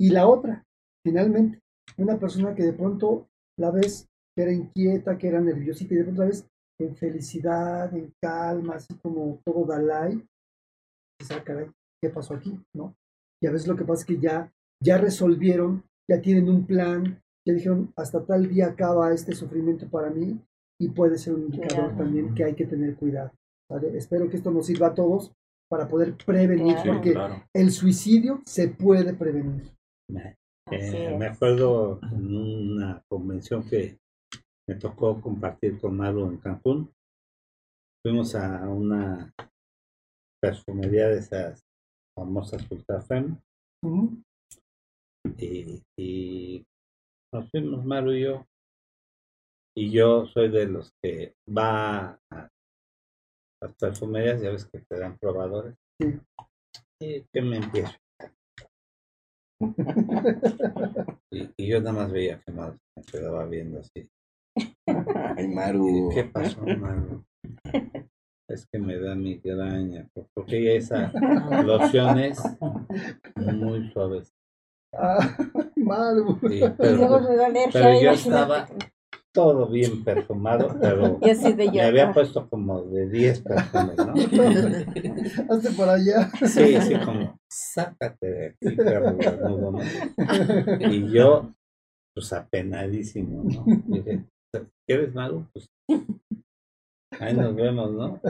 Y 0.00 0.10
la 0.10 0.26
otra, 0.26 0.64
finalmente, 1.04 1.60
una 1.98 2.18
persona 2.18 2.54
que 2.54 2.64
de 2.64 2.72
pronto 2.72 3.26
la 3.58 3.70
ves 3.70 4.06
que 4.36 4.42
era 4.42 4.52
inquieta, 4.52 5.16
que 5.16 5.28
era 5.28 5.40
nerviosita 5.40 5.94
y 5.94 5.98
de 5.98 6.04
pronto 6.04 6.22
la 6.22 6.28
ves 6.28 6.46
en 6.80 6.96
felicidad, 6.96 7.94
en 7.94 8.12
calma, 8.20 8.76
así 8.76 8.94
como 9.00 9.38
todo 9.44 9.64
Dalai, 9.64 10.14
y 10.14 11.32
ah, 11.32 11.44
¿qué 12.02 12.10
pasó 12.10 12.34
aquí? 12.34 12.58
¿No? 12.74 12.94
y 13.44 13.46
a 13.46 13.50
veces 13.50 13.68
lo 13.68 13.76
que 13.76 13.84
pasa 13.84 14.00
es 14.00 14.06
que 14.06 14.18
ya, 14.18 14.50
ya 14.84 14.98
resolvieron, 14.98 15.82
ya 16.08 16.20
tienen 16.20 16.48
un 16.48 16.66
plan, 16.66 17.22
ya 17.46 17.54
dijeron, 17.54 17.92
hasta 17.96 18.24
tal 18.24 18.48
día 18.48 18.66
acaba 18.66 19.12
este 19.12 19.34
sufrimiento 19.34 19.88
para 19.88 20.10
mí 20.10 20.38
y 20.78 20.88
puede 20.88 21.18
ser 21.18 21.34
un 21.34 21.44
indicador 21.44 21.96
también 21.96 22.34
que 22.34 22.44
hay 22.44 22.54
que 22.54 22.66
tener 22.66 22.94
cuidado. 22.96 23.32
Espero 23.94 24.28
que 24.28 24.36
esto 24.36 24.50
nos 24.50 24.66
sirva 24.66 24.88
a 24.88 24.94
todos 24.94 25.32
para 25.70 25.88
poder 25.88 26.14
prevenir, 26.24 26.76
porque 26.84 27.14
el 27.54 27.70
suicidio 27.70 28.42
se 28.44 28.68
puede 28.68 29.14
prevenir. 29.14 29.72
Eh, 30.70 31.16
me 31.18 31.26
acuerdo 31.26 32.00
en 32.02 32.36
una 32.36 33.02
convención 33.08 33.64
que 33.68 33.98
me 34.68 34.76
tocó 34.76 35.20
compartir 35.20 35.78
con 35.78 35.96
Maru 35.96 36.26
en 36.26 36.38
Cancún. 36.38 36.90
Fuimos 38.02 38.34
a 38.34 38.68
una 38.68 39.32
perfumería 40.40 41.08
de 41.08 41.18
esas 41.18 41.62
famosas 42.14 42.70
Ultra 42.70 43.00
Femme. 43.00 43.38
y, 43.82 44.24
y, 45.38 46.64
nos 47.32 47.50
fuimos 47.50 47.84
Maru 47.84 48.12
y 48.12 48.22
yo. 48.22 48.46
Y 49.76 49.90
yo 49.90 50.26
soy 50.26 50.50
de 50.50 50.66
los 50.66 50.92
que 51.02 51.34
va 51.46 52.20
a 52.30 52.48
las 53.60 53.74
perfumerías, 53.76 54.40
ya 54.40 54.50
ves 54.50 54.66
que 54.66 54.78
te 54.78 54.98
dan 54.98 55.18
probadores. 55.18 55.74
Y 57.00 57.22
que 57.32 57.42
me 57.42 57.56
empiezo. 57.56 57.92
y, 61.32 61.66
yo 61.66 61.80
nada 61.80 61.92
más 61.92 62.12
veía 62.12 62.40
que 62.40 62.52
más 62.52 62.76
me 62.96 63.02
quedaba 63.02 63.46
viendo 63.46 63.80
así. 63.80 64.08
Ay, 64.86 65.48
Maru. 65.48 66.10
¿Qué 66.14 66.24
pasó, 66.24 66.60
Maru? 66.62 67.24
Es 68.48 68.66
que 68.66 68.78
me 68.78 68.98
da 68.98 69.14
migraña, 69.14 70.06
porque 70.34 70.76
esa 70.76 71.10
loción 71.62 72.18
es 72.18 72.40
muy 73.34 73.90
suave. 73.90 74.22
Ah, 74.98 75.36
Maru. 75.76 76.38
pero, 76.40 76.76
pero 77.72 78.00
yo 78.00 78.10
estaba 78.10 78.66
todo 79.34 79.66
bien 79.66 80.04
perfumado, 80.04 80.76
pero 80.80 81.18
me 81.72 81.82
había 81.82 82.12
puesto 82.12 82.48
como 82.48 82.82
de 82.82 83.08
10 83.08 83.40
perfumes, 83.40 83.96
¿no? 83.98 84.14
Hazte 85.54 85.70
por 85.76 85.88
allá. 85.88 86.30
Sí, 86.46 86.80
sí, 86.80 86.94
como, 87.04 87.36
sácate 87.50 88.26
de 88.30 88.46
aquí, 88.46 88.76
perro 88.76 89.12
¿no? 89.12 89.80
Y 90.88 91.12
yo, 91.12 91.52
pues 92.14 92.32
apenadísimo, 92.32 93.42
¿no? 93.42 93.64
Dije, 93.86 94.24
¿quieres 94.86 95.12
malo? 95.12 95.48
Pues 95.52 95.68
ahí 97.18 97.34
nos 97.34 97.56
vemos, 97.56 97.90
¿no? 97.90 98.20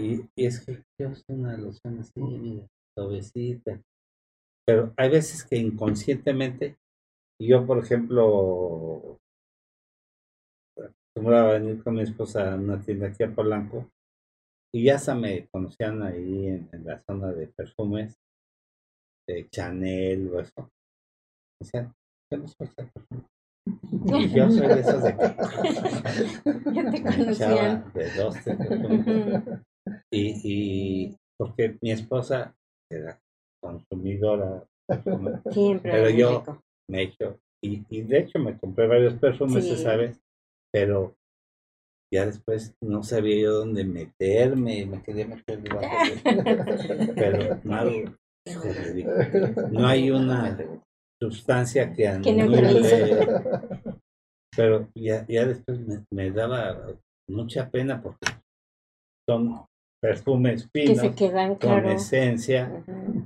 Y, 0.00 0.26
es 0.36 0.64
que 0.64 0.82
yo 0.98 1.14
soy 1.14 1.36
una 1.36 1.54
loción 1.58 1.98
así, 2.00 2.18
mira, 2.18 2.66
suavecita. 2.96 3.78
Pero 4.68 4.92
hay 4.98 5.08
veces 5.08 5.44
que 5.44 5.56
inconscientemente, 5.56 6.76
yo, 7.40 7.66
por 7.66 7.78
ejemplo, 7.78 9.18
acostumbraba 10.76 11.48
a 11.48 11.58
venir 11.58 11.82
con 11.82 11.94
mi 11.94 12.02
esposa 12.02 12.52
a 12.52 12.56
una 12.56 12.78
tienda 12.78 13.06
aquí 13.06 13.22
a 13.22 13.34
Polanco 13.34 13.90
y 14.70 14.84
ya 14.84 14.98
se 14.98 15.14
me 15.14 15.48
conocían 15.48 16.02
ahí 16.02 16.48
en, 16.48 16.84
la 16.84 16.98
zona 16.98 17.32
de 17.32 17.46
perfumes, 17.46 18.18
de 19.26 19.48
Chanel 19.48 20.34
o 20.34 20.40
eso. 20.40 20.70
Decían, 21.62 21.94
¿qué 22.30 22.36
nos 22.36 22.54
perfume? 22.54 23.24
Y 24.04 24.28
yo 24.34 24.50
soy 24.50 24.66
de 24.66 24.80
esos 24.80 25.02
de 25.02 25.16
que 25.16 26.74
ya 26.74 26.90
te 26.90 27.02
conocían. 27.16 27.90
de 27.94 28.10
dos, 28.16 28.44
de 28.44 29.62
y, 30.12 30.40
y 30.44 31.16
porque 31.38 31.78
mi 31.80 31.90
esposa 31.92 32.54
era 32.92 33.18
consumidora. 33.60 34.64
Siempre. 35.50 35.90
Pero 35.90 36.10
yo 36.10 36.44
me 36.90 37.00
he 37.00 37.02
hecho, 37.04 37.38
y, 37.62 37.84
y, 37.90 38.02
de 38.02 38.18
hecho 38.20 38.38
me 38.38 38.56
compré 38.56 38.86
varios 38.86 39.14
perfumes, 39.14 39.64
sí. 39.64 39.76
¿sabes? 39.76 40.18
pero 40.72 41.16
ya 42.12 42.26
después 42.26 42.74
no 42.80 43.02
sabía 43.02 43.42
yo 43.42 43.52
dónde 43.52 43.84
meterme, 43.84 44.86
me 44.86 45.02
quedé 45.02 45.26
meter 45.26 45.62
pero 47.14 47.60
no, 47.64 48.18
no 49.70 49.86
hay 49.86 50.10
una 50.10 50.58
sustancia 51.20 51.92
que 51.92 52.08
anule, 52.08 53.26
pero 54.56 54.88
ya, 54.94 55.26
ya 55.26 55.46
después 55.46 55.80
me, 56.10 56.30
daba 56.30 56.96
mucha 57.28 57.70
pena 57.70 58.00
porque 58.02 58.26
son 59.28 59.66
perfumes 60.00 60.68
finos 60.72 61.00
con 61.60 61.86
esencia. 61.86 62.84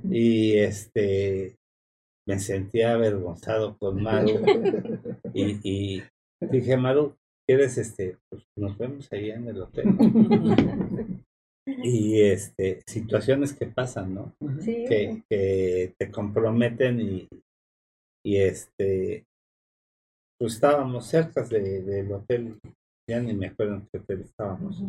Y 0.09 0.57
este 0.57 1.57
me 2.27 2.39
sentía 2.39 2.93
avergonzado 2.93 3.77
con 3.77 4.01
Maru. 4.01 4.43
Y, 5.35 5.57
y 5.63 6.03
dije 6.39 6.77
Maru 6.77 7.15
quieres, 7.45 7.77
este, 7.77 8.17
pues 8.29 8.43
nos 8.55 8.77
vemos 8.77 9.11
ahí 9.11 9.31
en 9.31 9.47
el 9.47 9.61
hotel. 9.61 9.87
y 11.65 12.21
este, 12.21 12.81
situaciones 12.85 13.53
que 13.53 13.67
pasan, 13.67 14.13
¿no? 14.13 14.35
Que, 14.65 15.23
que 15.29 15.93
te 15.97 16.11
comprometen 16.11 17.01
y, 17.01 17.27
y 18.25 18.37
este, 18.37 19.25
pues 20.39 20.55
estábamos 20.55 21.07
cerca 21.07 21.43
de, 21.43 21.81
del 21.81 22.11
hotel, 22.11 22.59
ya 23.09 23.19
ni 23.19 23.33
me 23.33 23.47
acuerdo 23.47 23.75
en 23.75 23.87
qué 23.91 23.97
hotel 23.97 24.21
estábamos. 24.21 24.83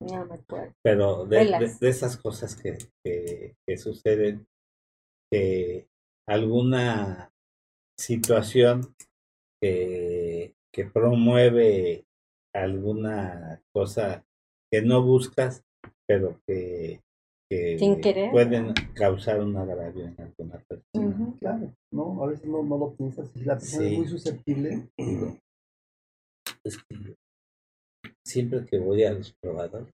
No 0.00 0.26
me 0.26 0.34
acuerdo. 0.34 0.74
Pero 0.82 1.24
de, 1.26 1.76
de, 1.80 1.88
esas 1.88 2.16
cosas 2.16 2.56
que, 2.56 2.78
que, 3.02 3.56
que 3.66 3.76
suceden, 3.78 4.46
que 5.30 5.88
alguna 6.26 7.32
situación 7.96 8.94
que 9.60 10.54
que 10.74 10.84
promueve 10.84 12.04
alguna 12.52 13.62
cosa 13.72 14.26
que 14.70 14.82
no 14.82 15.02
buscas, 15.02 15.64
pero 16.06 16.40
que, 16.46 17.00
pueden 18.32 18.74
causar 18.94 19.40
un 19.40 19.56
agravio 19.56 20.06
en 20.06 20.20
alguna 20.20 20.58
persona. 20.68 21.36
Claro, 21.38 21.72
no, 21.92 22.24
a 22.24 22.26
veces 22.26 22.46
no, 22.46 22.64
no 22.64 22.76
lo 22.78 22.96
piensas. 22.96 23.30
Si 23.30 23.44
la 23.44 23.56
persona 23.56 23.86
es 23.86 23.98
muy 23.98 24.08
susceptible. 24.08 24.88
Es 26.64 26.78
que 26.78 27.16
siempre 28.26 28.64
que 28.66 28.78
voy 28.78 29.04
a 29.04 29.12
los 29.12 29.34
probadores, 29.40 29.92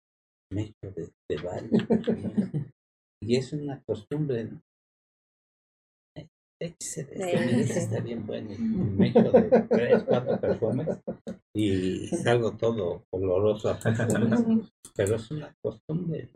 me 0.52 0.62
echo 0.62 0.92
de, 0.94 1.10
de 1.28 1.42
varios. 1.42 1.82
y 3.22 3.36
es 3.36 3.52
una 3.52 3.82
costumbre, 3.82 4.44
¿no? 4.44 4.60
Este 6.60 7.08
está 7.78 8.00
bien 8.00 8.26
bueno. 8.26 8.50
Me 8.58 9.08
echo 9.08 9.32
de 9.32 9.66
tres, 9.68 10.04
cuatro 10.04 10.38
perfumes 10.38 10.88
y 11.56 12.06
salgo 12.08 12.54
todo 12.56 13.06
oloroso 13.10 13.70
a 13.70 13.78
perfumes, 13.78 14.70
pero 14.94 15.16
es 15.16 15.30
una 15.30 15.54
costumbre. 15.64 16.28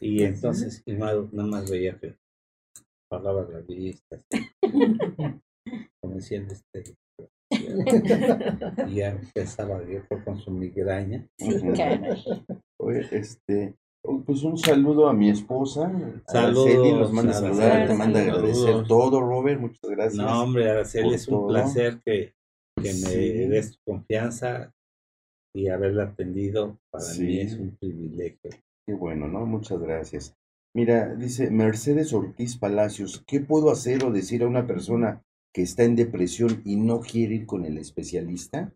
Y 0.00 0.22
entonces, 0.24 0.82
y 0.86 0.94
nada, 0.94 1.22
más 1.30 1.70
veía 1.70 1.98
que 1.98 2.16
pagaba 3.10 3.46
la 3.48 3.60
vista, 3.60 4.18
como 6.00 6.14
diciendo 6.14 6.54
este. 6.54 6.96
y 8.88 8.94
ya 8.94 9.10
empezaba 9.10 9.82
yo 9.84 10.00
con 10.24 10.38
su 10.38 10.50
migraña. 10.50 11.26
Oye, 12.78 13.06
este, 13.12 13.76
Oh, 14.04 14.20
pues 14.26 14.42
un 14.42 14.58
saludo 14.58 15.08
a 15.08 15.12
mi 15.12 15.30
esposa. 15.30 15.92
Saludos. 16.26 16.66
Araceli 16.66 16.92
nos 16.92 17.12
manda 17.12 17.30
a 17.30 17.34
saludar, 17.34 17.86
te 17.86 17.94
manda 17.94 18.18
a 18.18 18.22
agradecer 18.24 18.84
todo, 18.88 19.20
Robert. 19.20 19.60
Muchas 19.60 19.90
gracias. 19.90 20.24
No, 20.24 20.42
hombre, 20.42 20.68
Araceli, 20.68 21.14
es 21.14 21.28
un 21.28 21.46
placer 21.46 22.00
que, 22.04 22.34
que 22.82 22.94
me 22.94 23.14
des 23.48 23.78
confianza 23.86 24.72
y 25.54 25.68
haberla 25.68 26.04
atendido. 26.04 26.78
Para 26.90 27.04
mí 27.14 27.38
es 27.38 27.54
un 27.54 27.76
privilegio. 27.76 28.50
Qué 28.84 28.94
bueno, 28.94 29.28
¿no? 29.28 29.46
Muchas 29.46 29.78
gracias. 29.80 30.34
Mira, 30.74 31.14
dice 31.14 31.50
Mercedes 31.50 32.12
Ortiz 32.12 32.58
Palacios, 32.58 33.22
¿qué 33.26 33.38
puedo 33.40 33.70
hacer 33.70 34.04
o 34.04 34.10
decir 34.10 34.42
a 34.42 34.48
una 34.48 34.66
persona 34.66 35.22
que 35.52 35.62
está 35.62 35.84
en 35.84 35.96
depresión 35.96 36.62
y 36.64 36.76
no 36.76 37.00
quiere 37.00 37.34
ir 37.36 37.46
con 37.46 37.64
el 37.64 37.78
especialista? 37.78 38.72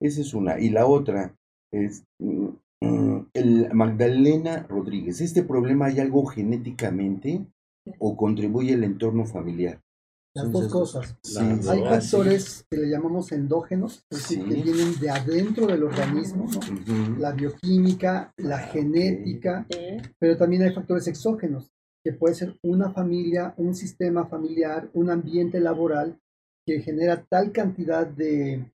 Esa 0.00 0.20
es 0.20 0.34
una. 0.34 0.60
Y 0.60 0.70
la 0.70 0.86
otra 0.86 1.34
es, 1.72 2.04
mm, 2.18 2.48
Mm, 2.80 3.26
el 3.34 3.74
Magdalena 3.74 4.64
Rodríguez, 4.68 5.20
¿este 5.20 5.42
problema 5.42 5.86
hay 5.86 5.98
algo 5.98 6.24
genéticamente 6.26 7.44
o 7.98 8.16
contribuye 8.16 8.74
el 8.74 8.84
entorno 8.84 9.24
familiar? 9.24 9.80
Las 10.34 10.52
dos 10.52 10.68
cosas. 10.68 11.16
Hay 11.36 11.82
factores 11.82 12.64
que 12.70 12.76
le 12.76 12.90
llamamos 12.90 13.32
endógenos, 13.32 14.04
es 14.10 14.18
decir, 14.18 14.44
que 14.44 14.62
vienen 14.62 15.00
de 15.00 15.10
adentro 15.10 15.66
del 15.66 15.82
organismo, 15.82 16.46
la 17.18 17.32
bioquímica, 17.32 18.32
la 18.36 18.58
genética, 18.58 19.66
pero 20.20 20.36
también 20.36 20.62
hay 20.62 20.72
factores 20.72 21.08
exógenos, 21.08 21.72
que 22.04 22.12
puede 22.12 22.34
ser 22.34 22.58
una 22.62 22.90
familia, 22.90 23.54
un 23.56 23.74
sistema 23.74 24.26
familiar, 24.26 24.90
un 24.94 25.10
ambiente 25.10 25.60
laboral 25.60 26.18
que 26.66 26.80
genera 26.80 27.24
tal 27.28 27.52
cantidad 27.52 28.06
de 28.06 28.70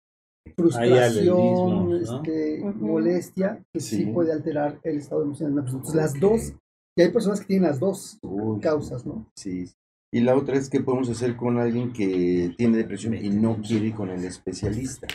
frustración, 0.56 1.96
este, 1.96 2.64
molestia, 2.76 3.64
que 3.74 3.80
sí. 3.80 4.06
puede 4.08 4.32
alterar 4.32 4.80
el 4.84 4.98
estado 4.98 5.24
emocional 5.24 5.54
de 5.54 5.62
una 5.62 5.64
persona. 5.64 5.80
Entonces, 5.80 6.14
las 6.14 6.20
dos 6.20 6.54
Y 6.98 7.02
hay 7.02 7.12
personas 7.12 7.40
que 7.40 7.48
tienen 7.48 7.70
las 7.70 7.80
dos 7.80 8.20
causas, 8.62 9.06
¿no? 9.06 9.32
Sí. 9.36 9.66
Y 10.12 10.22
la 10.22 10.36
otra 10.36 10.56
es 10.58 10.70
qué 10.70 10.82
podemos 10.82 11.10
hacer 11.10 11.36
con 11.36 11.60
alguien 11.60 11.94
que 11.94 12.54
tiene 12.58 12.78
depresión 12.78 13.14
y 13.14 13.30
no 13.30 13.62
quiere 13.62 13.88
ir 13.88 13.96
con 13.96 14.10
el 14.10 14.24
especialista. 14.26 15.08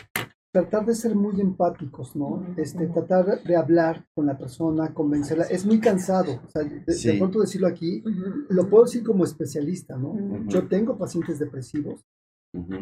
Tratar 0.55 0.85
de 0.85 0.95
ser 0.95 1.15
muy 1.15 1.41
empáticos, 1.41 2.15
¿no? 2.15 2.45
Este, 2.55 2.87
tratar 2.87 3.43
de 3.43 3.55
hablar 3.57 4.05
con 4.15 4.25
la 4.25 4.37
persona, 4.37 4.93
convencerla. 4.93 5.43
Es 5.45 5.65
muy 5.65 5.79
cansado. 5.81 6.41
O 6.45 6.49
sea, 6.49 6.63
de, 6.63 7.17
pronto 7.17 7.41
decirlo 7.41 7.67
aquí, 7.67 8.01
lo 8.47 8.69
puedo 8.69 8.85
decir 8.85 9.03
como 9.03 9.25
especialista, 9.25 9.97
¿no? 9.97 10.15
Yo 10.47 10.67
tengo 10.67 10.97
pacientes 10.97 11.39
depresivos 11.39 12.05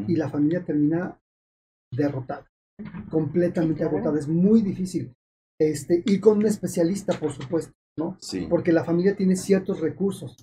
y 0.08 0.16
la 0.16 0.30
familia 0.30 0.64
termina 0.64 1.20
derrotada, 1.92 2.46
completamente 3.10 3.84
agotada. 3.84 4.20
Es 4.20 4.28
muy 4.28 4.62
difícil. 4.62 5.12
Este, 5.60 6.04
ir 6.06 6.20
con 6.20 6.38
un 6.38 6.46
especialista, 6.46 7.20
por 7.20 7.32
supuesto, 7.32 7.74
¿no? 7.98 8.18
Sí. 8.20 8.46
Porque 8.50 8.72
la 8.72 8.84
familia 8.84 9.16
tiene 9.16 9.36
ciertos 9.36 9.80
recursos 9.80 10.36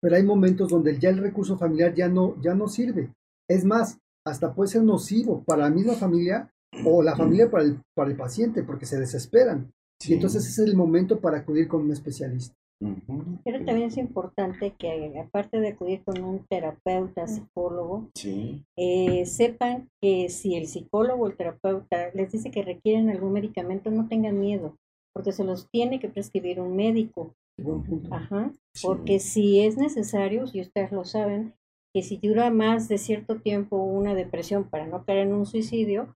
pero 0.00 0.16
hay 0.16 0.22
momentos 0.22 0.70
donde 0.70 0.98
ya 0.98 1.10
el 1.10 1.18
recurso 1.18 1.58
familiar 1.58 1.94
ya 1.94 2.08
no, 2.08 2.40
ya 2.40 2.54
no 2.54 2.68
sirve. 2.68 3.12
Es 3.48 3.64
más, 3.64 3.98
hasta 4.26 4.54
puede 4.54 4.70
ser 4.70 4.82
nocivo 4.82 5.44
para 5.44 5.64
la 5.64 5.70
misma 5.70 5.94
familia 5.94 6.50
o 6.84 7.02
la 7.02 7.16
familia 7.16 7.50
para 7.50 7.64
el, 7.64 7.80
para 7.94 8.10
el 8.10 8.16
paciente 8.16 8.62
porque 8.62 8.86
se 8.86 8.98
desesperan. 8.98 9.72
Y 10.06 10.14
entonces 10.14 10.46
ese 10.46 10.62
es 10.62 10.68
el 10.68 10.76
momento 10.76 11.20
para 11.20 11.38
acudir 11.38 11.68
con 11.68 11.82
un 11.82 11.92
especialista. 11.92 12.54
Pero 13.44 13.62
también 13.66 13.88
es 13.88 13.98
importante 13.98 14.74
que 14.78 15.12
aparte 15.18 15.60
de 15.60 15.68
acudir 15.68 16.02
con 16.02 16.22
un 16.24 16.46
terapeuta, 16.46 17.26
psicólogo, 17.26 18.08
eh, 18.76 19.26
sepan 19.26 19.90
que 20.00 20.30
si 20.30 20.56
el 20.56 20.66
psicólogo 20.66 21.24
o 21.24 21.26
el 21.26 21.36
terapeuta 21.36 22.10
les 22.14 22.32
dice 22.32 22.50
que 22.50 22.62
requieren 22.62 23.10
algún 23.10 23.34
medicamento, 23.34 23.90
no 23.90 24.08
tengan 24.08 24.40
miedo, 24.40 24.76
porque 25.14 25.32
se 25.32 25.44
los 25.44 25.68
tiene 25.70 26.00
que 26.00 26.08
prescribir 26.08 26.58
un 26.58 26.74
médico. 26.74 27.34
Ajá, 28.10 28.50
porque 28.82 29.18
si 29.18 29.60
es 29.60 29.76
necesario, 29.76 30.46
y 30.50 30.62
ustedes 30.62 30.90
lo 30.90 31.04
saben, 31.04 31.52
que 31.94 32.02
si 32.02 32.16
dura 32.16 32.50
más 32.50 32.88
de 32.88 32.96
cierto 32.96 33.36
tiempo 33.40 33.76
una 33.76 34.14
depresión 34.14 34.64
para 34.70 34.86
no 34.86 35.04
caer 35.04 35.26
en 35.26 35.34
un 35.34 35.44
suicidio, 35.44 36.16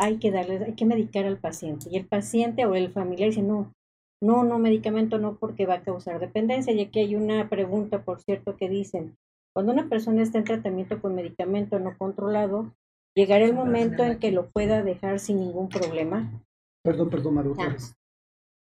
hay 0.00 0.16
que 0.16 0.30
darle, 0.30 0.64
hay 0.64 0.72
que 0.72 0.86
medicar 0.86 1.26
al 1.26 1.36
paciente. 1.36 1.88
Y 1.90 1.96
el 1.98 2.06
paciente 2.06 2.64
o 2.64 2.74
el 2.74 2.90
familiar 2.90 3.28
dice, 3.28 3.42
no, 3.42 3.74
no, 4.22 4.44
no, 4.44 4.58
medicamento 4.58 5.18
no, 5.18 5.36
porque 5.36 5.66
va 5.66 5.74
a 5.74 5.82
causar 5.82 6.18
dependencia. 6.18 6.72
Y 6.72 6.80
aquí 6.80 7.00
hay 7.00 7.14
una 7.14 7.50
pregunta, 7.50 8.02
por 8.02 8.20
cierto, 8.20 8.56
que 8.56 8.70
dicen, 8.70 9.16
cuando 9.52 9.72
una 9.72 9.88
persona 9.90 10.22
está 10.22 10.38
en 10.38 10.44
tratamiento 10.44 11.02
con 11.02 11.14
medicamento 11.14 11.78
no 11.78 11.98
controlado, 11.98 12.72
llegará 13.14 13.44
el 13.44 13.52
momento 13.52 14.02
en 14.02 14.18
que 14.18 14.32
lo 14.32 14.48
pueda 14.50 14.82
dejar 14.82 15.18
sin 15.18 15.40
ningún 15.40 15.68
problema. 15.68 16.32
Perdón, 16.82 17.10
perdón, 17.10 17.34
Maru. 17.34 17.56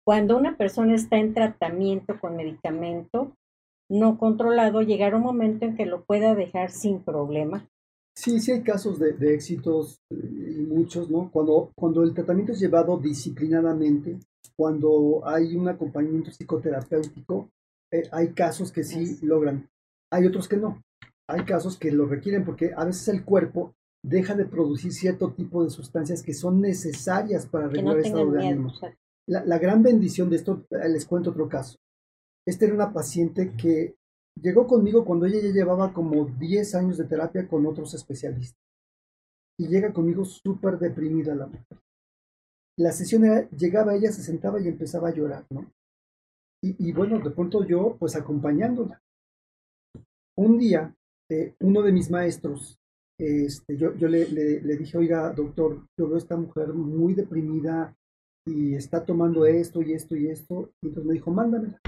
Cuando 0.05 0.35
una 0.37 0.57
persona 0.57 0.95
está 0.95 1.19
en 1.19 1.33
tratamiento 1.33 2.19
con 2.19 2.35
medicamento 2.35 3.31
no 3.89 4.17
controlado, 4.17 4.81
llegará 4.81 5.15
un 5.15 5.23
momento 5.23 5.65
en 5.65 5.77
que 5.77 5.85
lo 5.85 6.03
pueda 6.03 6.35
dejar 6.35 6.69
sin 6.69 6.99
problema. 6.99 7.65
Sí, 8.19 8.39
sí 8.41 8.51
hay 8.51 8.61
casos 8.61 8.99
de, 8.99 9.15
éxitos 9.33 10.01
eh, 10.09 10.55
y 10.57 10.61
muchos, 10.63 11.09
¿no? 11.09 11.31
Cuando, 11.31 11.71
cuando 11.73 12.03
el 12.03 12.13
tratamiento 12.13 12.51
es 12.51 12.59
llevado 12.59 12.97
disciplinadamente, 12.97 14.19
cuando 14.57 15.21
hay 15.25 15.55
un 15.55 15.69
acompañamiento 15.69 16.29
psicoterapéutico, 16.29 17.49
eh, 17.91 18.03
hay 18.11 18.33
casos 18.33 18.73
que 18.73 18.83
sí 18.83 19.19
logran, 19.21 19.69
hay 20.11 20.25
otros 20.25 20.49
que 20.49 20.57
no. 20.57 20.81
Hay 21.29 21.45
casos 21.45 21.77
que 21.77 21.91
lo 21.91 22.07
requieren 22.07 22.43
porque 22.43 22.73
a 22.75 22.83
veces 22.83 23.07
el 23.07 23.23
cuerpo 23.23 23.73
deja 24.03 24.35
de 24.35 24.45
producir 24.45 24.91
cierto 24.91 25.31
tipo 25.31 25.63
de 25.63 25.69
sustancias 25.69 26.21
que 26.21 26.33
son 26.33 26.59
necesarias 26.59 27.45
para 27.45 27.67
regular 27.67 27.99
el 27.99 28.05
estado 28.05 28.31
de 28.31 28.47
ánimo 28.47 28.73
la, 29.29 29.59
gran 29.59 29.83
bendición 29.83 30.29
de 30.29 30.37
esto, 30.37 30.65
eh, 30.71 30.89
les 30.89 31.05
cuento 31.05 31.29
otro 31.29 31.47
caso. 31.47 31.77
Esta 32.45 32.65
era 32.65 32.73
una 32.73 32.91
paciente 32.91 33.53
que 33.55 33.95
llegó 34.41 34.67
conmigo 34.67 35.05
cuando 35.05 35.25
ella 35.25 35.39
ya 35.41 35.51
llevaba 35.51 35.93
como 35.93 36.25
10 36.25 36.75
años 36.75 36.97
de 36.97 37.05
terapia 37.05 37.47
con 37.47 37.65
otros 37.65 37.93
especialistas. 37.93 38.59
Y 39.57 39.67
llega 39.67 39.93
conmigo 39.93 40.23
súper 40.25 40.79
deprimida 40.79 41.35
la 41.35 41.47
mujer. 41.47 41.77
La 42.77 42.91
sesión 42.91 43.23
llegaba 43.57 43.95
ella, 43.95 44.11
se 44.11 44.23
sentaba 44.23 44.61
y 44.61 44.67
empezaba 44.67 45.09
a 45.09 45.13
llorar, 45.13 45.45
¿no? 45.49 45.71
Y, 46.61 46.91
bueno, 46.91 47.19
de 47.19 47.31
pronto 47.31 47.63
yo, 47.65 47.95
pues 47.97 48.17
acompañándola. 48.17 49.01
Un 50.37 50.57
día, 50.57 50.93
eh, 51.29 51.55
uno 51.61 51.81
de 51.81 51.93
mis 51.93 52.11
maestros, 52.11 52.77
este, 53.17 53.77
yo, 53.77 53.95
yo 53.95 54.09
le, 54.09 54.29
le, 54.29 54.75
dije, 54.75 54.97
oiga, 54.97 55.31
doctor, 55.31 55.87
yo 55.97 56.07
veo 56.07 56.15
a 56.15 56.17
esta 56.17 56.35
mujer 56.35 56.73
muy 56.73 57.13
deprimida, 57.13 57.95
y 58.49 58.75
está 58.75 59.05
tomando 59.05 59.45
esto 59.45 59.81
y 59.81 59.93
esto 59.93 60.15
y 60.15 60.27
esto. 60.27 60.71
Y 60.81 60.87
entonces 60.87 61.05
me 61.05 61.13
dijo, 61.13 61.31
mándamela. 61.31 61.79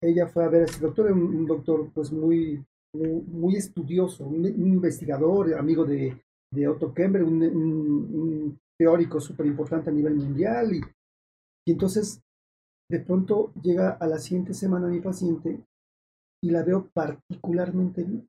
Ella 0.00 0.28
fue 0.28 0.44
a 0.44 0.48
ver 0.48 0.62
a 0.62 0.64
ese 0.66 0.80
doctor, 0.80 1.10
un, 1.10 1.46
doctor 1.46 1.90
pues 1.92 2.12
muy, 2.12 2.64
muy, 2.94 3.56
estudioso, 3.56 4.26
un, 4.26 4.46
investigador, 4.46 5.54
amigo 5.54 5.84
de, 5.84 6.22
de 6.52 6.68
Otto 6.68 6.94
Kemper, 6.94 7.24
un, 7.24 8.58
teórico 8.78 9.20
súper 9.20 9.46
importante 9.46 9.90
a 9.90 9.92
nivel 9.92 10.14
mundial. 10.14 10.72
Y, 10.74 10.80
y 11.66 11.72
entonces, 11.72 12.22
de 12.88 13.00
pronto 13.00 13.52
llega 13.60 13.90
a 13.90 14.06
la 14.06 14.18
siguiente 14.18 14.54
semana 14.54 14.86
mi 14.86 15.00
paciente 15.00 15.64
y 16.42 16.50
la 16.50 16.62
veo 16.62 16.88
particularmente 16.94 18.04
bien. 18.04 18.28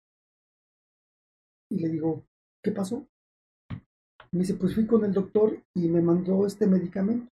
Y 1.71 1.79
le 1.79 1.89
digo, 1.89 2.25
¿qué 2.63 2.71
pasó? 2.71 3.07
Me 4.31 4.41
dice, 4.41 4.55
pues 4.55 4.75
fui 4.75 4.85
con 4.85 5.05
el 5.05 5.13
doctor 5.13 5.63
y 5.75 5.87
me 5.87 6.01
mandó 6.01 6.45
este 6.45 6.67
medicamento. 6.67 7.31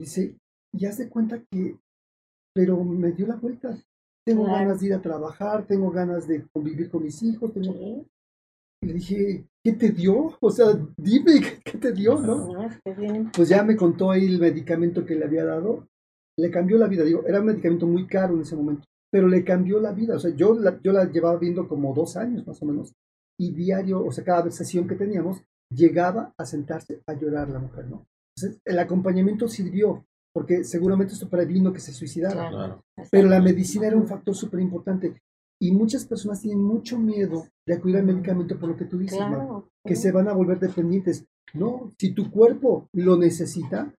Dice, 0.00 0.38
ya 0.72 0.92
se 0.92 1.08
cuenta 1.08 1.42
que, 1.50 1.78
pero 2.58 2.82
me 2.82 3.12
dio 3.12 3.24
la 3.28 3.36
vuelta. 3.36 3.78
Tengo 4.26 4.46
ganas 4.46 4.80
de 4.80 4.88
ir 4.88 4.94
a 4.94 5.00
trabajar, 5.00 5.64
tengo 5.64 5.92
ganas 5.92 6.26
de 6.26 6.44
convivir 6.52 6.90
con 6.90 7.04
mis 7.04 7.22
hijos. 7.22 7.52
Tengo... 7.52 8.04
Y 8.82 8.86
le 8.86 8.94
dije, 8.94 9.44
¿qué 9.62 9.74
te 9.74 9.90
dio? 9.92 10.36
O 10.40 10.50
sea, 10.50 10.76
dime, 10.96 11.40
¿qué, 11.64 11.78
te 11.78 11.92
dio? 11.92 12.18
¿no? 12.18 12.48
Pues 13.32 13.48
ya 13.48 13.62
me 13.62 13.76
contó 13.76 14.10
ahí 14.10 14.26
el 14.26 14.40
medicamento 14.40 15.06
que 15.06 15.14
le 15.14 15.24
había 15.24 15.44
dado. 15.44 15.86
Le 16.36 16.50
cambió 16.50 16.78
la 16.78 16.88
vida. 16.88 17.04
Digo, 17.04 17.24
era 17.28 17.38
un 17.38 17.46
medicamento 17.46 17.86
muy 17.86 18.08
caro 18.08 18.34
en 18.34 18.40
ese 18.40 18.56
momento, 18.56 18.82
pero 19.08 19.28
le 19.28 19.44
cambió 19.44 19.78
la 19.78 19.92
vida. 19.92 20.16
O 20.16 20.18
sea, 20.18 20.34
yo 20.34 20.58
la, 20.58 20.80
yo 20.82 20.90
la 20.90 21.04
llevaba 21.04 21.38
viendo 21.38 21.68
como 21.68 21.94
dos 21.94 22.16
años 22.16 22.44
más 22.44 22.60
o 22.60 22.66
menos. 22.66 22.92
Y 23.38 23.52
diario, 23.52 24.04
o 24.04 24.10
sea, 24.10 24.24
cada 24.24 24.50
sesión 24.50 24.88
que 24.88 24.96
teníamos, 24.96 25.44
llegaba 25.70 26.34
a 26.36 26.44
sentarse 26.44 27.02
a 27.06 27.12
llorar 27.12 27.50
la 27.50 27.60
mujer, 27.60 27.86
¿no? 27.88 28.04
Entonces, 28.36 28.60
el 28.64 28.80
acompañamiento 28.80 29.46
sirvió, 29.46 30.07
porque 30.32 30.64
seguramente 30.64 31.14
esto 31.14 31.28
previno 31.28 31.72
que 31.72 31.80
se 31.80 31.92
suicidara. 31.92 32.80
Pero 33.10 33.28
la 33.28 33.40
medicina 33.40 33.86
era 33.86 33.96
un 33.96 34.06
factor 34.06 34.34
súper 34.34 34.60
importante. 34.60 35.20
Y 35.60 35.72
muchas 35.72 36.06
personas 36.06 36.40
tienen 36.40 36.62
mucho 36.62 36.98
miedo 36.98 37.46
de 37.66 37.74
acudir 37.74 37.96
al 37.96 38.04
medicamento 38.04 38.58
por 38.58 38.68
lo 38.68 38.76
que 38.76 38.84
tú 38.84 38.98
dices, 38.98 39.18
que 39.84 39.96
se 39.96 40.12
van 40.12 40.28
a 40.28 40.32
volver 40.32 40.60
dependientes. 40.60 41.24
No, 41.54 41.92
si 41.98 42.12
tu 42.12 42.30
cuerpo 42.30 42.88
lo 42.92 43.16
necesita, 43.16 43.92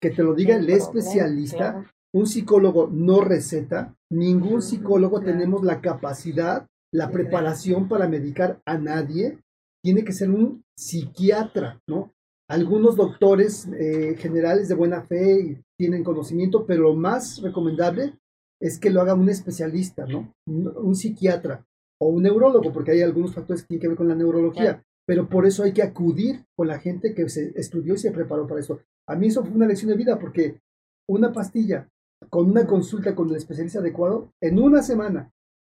que 0.00 0.10
te 0.10 0.22
lo 0.22 0.34
diga 0.34 0.56
el 0.56 0.68
especialista, 0.68 1.90
un 2.12 2.26
psicólogo 2.26 2.88
no 2.92 3.20
receta, 3.20 3.94
ningún 4.10 4.62
psicólogo 4.62 5.20
tenemos 5.20 5.62
la 5.64 5.80
capacidad, 5.80 6.66
la 6.92 7.10
preparación 7.10 7.88
para 7.88 8.08
medicar 8.08 8.60
a 8.66 8.76
nadie, 8.78 9.38
tiene 9.82 10.04
que 10.04 10.12
ser 10.12 10.30
un 10.30 10.64
psiquiatra, 10.76 11.80
¿no? 11.86 12.12
Algunos 12.48 12.96
doctores 12.96 13.68
eh, 13.78 14.16
generales 14.18 14.68
de 14.68 14.74
buena 14.74 15.02
fe 15.02 15.62
tienen 15.78 16.04
conocimiento, 16.04 16.66
pero 16.66 16.82
lo 16.82 16.94
más 16.94 17.40
recomendable 17.42 18.18
es 18.60 18.78
que 18.78 18.90
lo 18.90 19.00
haga 19.00 19.14
un 19.14 19.28
especialista, 19.28 20.06
¿no? 20.06 20.34
Un, 20.46 20.94
psiquiatra 20.94 21.66
o 22.00 22.08
un 22.08 22.22
neurólogo, 22.22 22.72
porque 22.72 22.92
hay 22.92 23.02
algunos 23.02 23.34
factores 23.34 23.62
que 23.62 23.68
tienen 23.68 23.82
que 23.82 23.88
ver 23.88 23.96
con 23.96 24.08
la 24.08 24.14
neurología. 24.14 24.82
Pero 25.06 25.28
por 25.28 25.46
eso 25.46 25.62
hay 25.62 25.72
que 25.72 25.82
acudir 25.82 26.44
con 26.56 26.66
la 26.66 26.78
gente 26.78 27.14
que 27.14 27.28
se 27.28 27.52
estudió 27.54 27.94
y 27.94 27.98
se 27.98 28.10
preparó 28.10 28.46
para 28.46 28.60
eso. 28.60 28.80
A 29.06 29.14
mí 29.14 29.28
eso 29.28 29.44
fue 29.44 29.54
una 29.54 29.66
lección 29.66 29.90
de 29.90 29.96
vida, 29.96 30.18
porque 30.18 30.60
una 31.08 31.32
pastilla 31.32 31.88
con 32.30 32.50
una 32.50 32.66
consulta 32.66 33.14
con 33.14 33.28
el 33.30 33.36
especialista 33.36 33.78
adecuado, 33.78 34.32
en 34.40 34.58
una 34.58 34.82
semana 34.82 35.32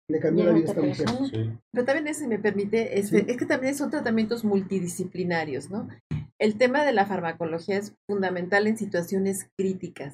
le 0.10 0.20
cambió 0.20 0.46
la 0.46 0.52
vida 0.52 0.66
a 0.66 0.86
esta 0.86 1.14
mujer. 1.14 1.60
Pero 1.72 1.86
también, 1.86 2.08
eso 2.08 2.28
me 2.28 2.38
permite, 2.38 3.00
es, 3.00 3.12
es 3.14 3.38
que 3.38 3.46
también 3.46 3.76
son 3.76 3.90
tratamientos 3.90 4.44
multidisciplinarios, 4.44 5.70
¿no? 5.70 5.88
El 6.44 6.58
tema 6.58 6.84
de 6.84 6.92
la 6.92 7.06
farmacología 7.06 7.78
es 7.78 7.94
fundamental 8.06 8.68
en 8.68 8.76
situaciones 8.76 9.48
críticas. 9.58 10.14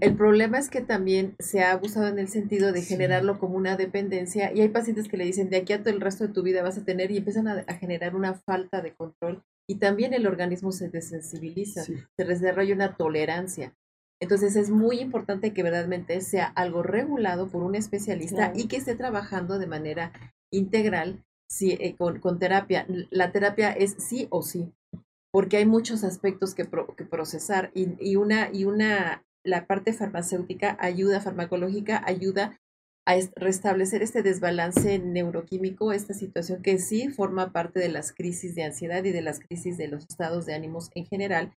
El 0.00 0.14
problema 0.14 0.56
es 0.56 0.70
que 0.70 0.82
también 0.82 1.34
se 1.40 1.64
ha 1.64 1.72
abusado 1.72 2.06
en 2.06 2.20
el 2.20 2.28
sentido 2.28 2.70
de 2.70 2.80
generarlo 2.80 3.40
como 3.40 3.56
una 3.56 3.76
dependencia 3.76 4.52
y 4.52 4.60
hay 4.60 4.68
pacientes 4.68 5.08
que 5.08 5.16
le 5.16 5.24
dicen 5.24 5.50
de 5.50 5.56
aquí 5.56 5.72
a 5.72 5.82
todo 5.82 5.92
el 5.92 6.00
resto 6.00 6.28
de 6.28 6.32
tu 6.32 6.44
vida 6.44 6.62
vas 6.62 6.78
a 6.78 6.84
tener 6.84 7.10
y 7.10 7.16
empiezan 7.16 7.48
a, 7.48 7.64
generar 7.74 8.14
una 8.14 8.34
falta 8.34 8.82
de 8.82 8.94
control 8.94 9.42
y 9.68 9.80
también 9.80 10.14
el 10.14 10.28
organismo 10.28 10.70
se 10.70 10.90
desensibiliza, 10.90 11.82
se 11.82 12.24
desarrolla 12.24 12.72
una 12.72 12.94
tolerancia. 12.94 13.74
Entonces 14.20 14.54
es 14.54 14.70
muy 14.70 15.00
importante 15.00 15.52
que 15.52 15.64
verdaderamente 15.64 16.20
sea 16.20 16.46
algo 16.46 16.84
regulado 16.84 17.48
por 17.48 17.64
un 17.64 17.74
especialista 17.74 18.52
y 18.54 18.68
que 18.68 18.76
esté 18.76 18.94
trabajando 18.94 19.58
de 19.58 19.66
manera 19.66 20.12
integral 20.52 21.24
eh, 21.60 21.94
con, 21.96 22.38
terapia. 22.38 22.86
La 23.10 23.30
terapia 23.30 23.70
es 23.70 23.96
sí 23.98 24.26
o 24.30 24.42
sí, 24.42 24.72
porque 25.34 25.56
hay 25.56 25.66
muchos 25.66 26.04
aspectos 26.04 26.54
que, 26.54 26.64
procesar 26.64 27.72
y, 27.74 28.14
una, 28.14 28.50
y 28.52 28.66
una 28.66 29.26
la 29.42 29.66
parte 29.66 29.92
farmacéutica 29.92 30.76
ayuda, 30.78 31.20
farmacológica 31.20 32.00
ayuda 32.06 32.60
a 33.04 33.16
restablecer 33.34 34.00
este 34.00 34.22
desbalance 34.22 35.00
neuroquímico, 35.00 35.90
esta 35.90 36.14
situación 36.14 36.62
que 36.62 36.78
sí 36.78 37.08
forma 37.08 37.50
parte 37.50 37.80
de 37.80 37.88
las 37.88 38.12
crisis 38.12 38.54
de 38.54 38.62
ansiedad 38.62 39.02
y 39.02 39.10
de 39.10 39.22
las 39.22 39.40
crisis 39.40 39.76
de 39.76 39.88
los 39.88 40.06
estados 40.08 40.46
de 40.46 40.54
ánimos 40.54 40.90
en 40.94 41.04
general, 41.04 41.52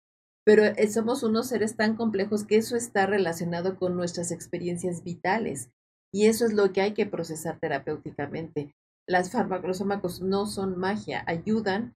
pero 0.45 0.63
eh, 0.63 0.87
somos 0.87 1.21
unos 1.23 1.49
seres 1.49 1.75
tan 1.75 1.97
complejos 1.97 2.45
que 2.45 2.55
eso 2.55 2.77
está 2.77 3.07
relacionado 3.07 3.77
con 3.77 3.97
nuestras 3.97 4.31
experiencias 4.31 5.03
vitales 5.03 5.69
y 6.13 6.27
eso 6.27 6.45
es 6.45 6.53
lo 6.53 6.71
que 6.71 6.79
hay 6.79 6.93
que 6.93 7.07
procesar 7.07 7.59
terapéuticamente. 7.59 8.73
Las 9.05 9.33
fármacos 9.33 10.21
no 10.21 10.45
son 10.45 10.77
magia, 10.77 11.25
ayudan 11.27 11.93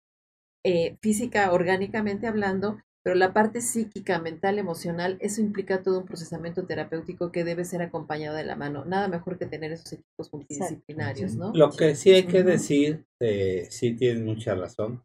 eh, 0.69 0.99
física, 1.01 1.51
orgánicamente 1.51 2.27
hablando, 2.27 2.79
pero 3.03 3.17
la 3.17 3.33
parte 3.33 3.63
psíquica, 3.63 4.19
mental, 4.19 4.59
emocional, 4.59 5.17
eso 5.21 5.41
implica 5.41 5.83
todo 5.83 6.01
un 6.01 6.05
procesamiento 6.05 6.67
terapéutico 6.67 7.33
que 7.33 7.43
debe 7.43 7.65
ser 7.65 7.81
acompañado 7.81 8.37
de 8.37 8.45
la 8.45 8.55
mano. 8.55 8.85
Nada 8.85 9.09
mejor 9.09 9.39
que 9.39 9.47
tener 9.47 9.73
esos 9.73 9.95
equipos 9.95 10.31
multidisciplinarios, 10.31 11.35
¿no? 11.37 11.53
Lo 11.55 11.71
que 11.71 11.95
sí 11.95 12.13
hay 12.13 12.25
que 12.25 12.43
decir, 12.43 13.07
eh, 13.19 13.67
sí 13.71 13.95
tienen 13.95 14.27
mucha 14.27 14.55
razón, 14.55 15.03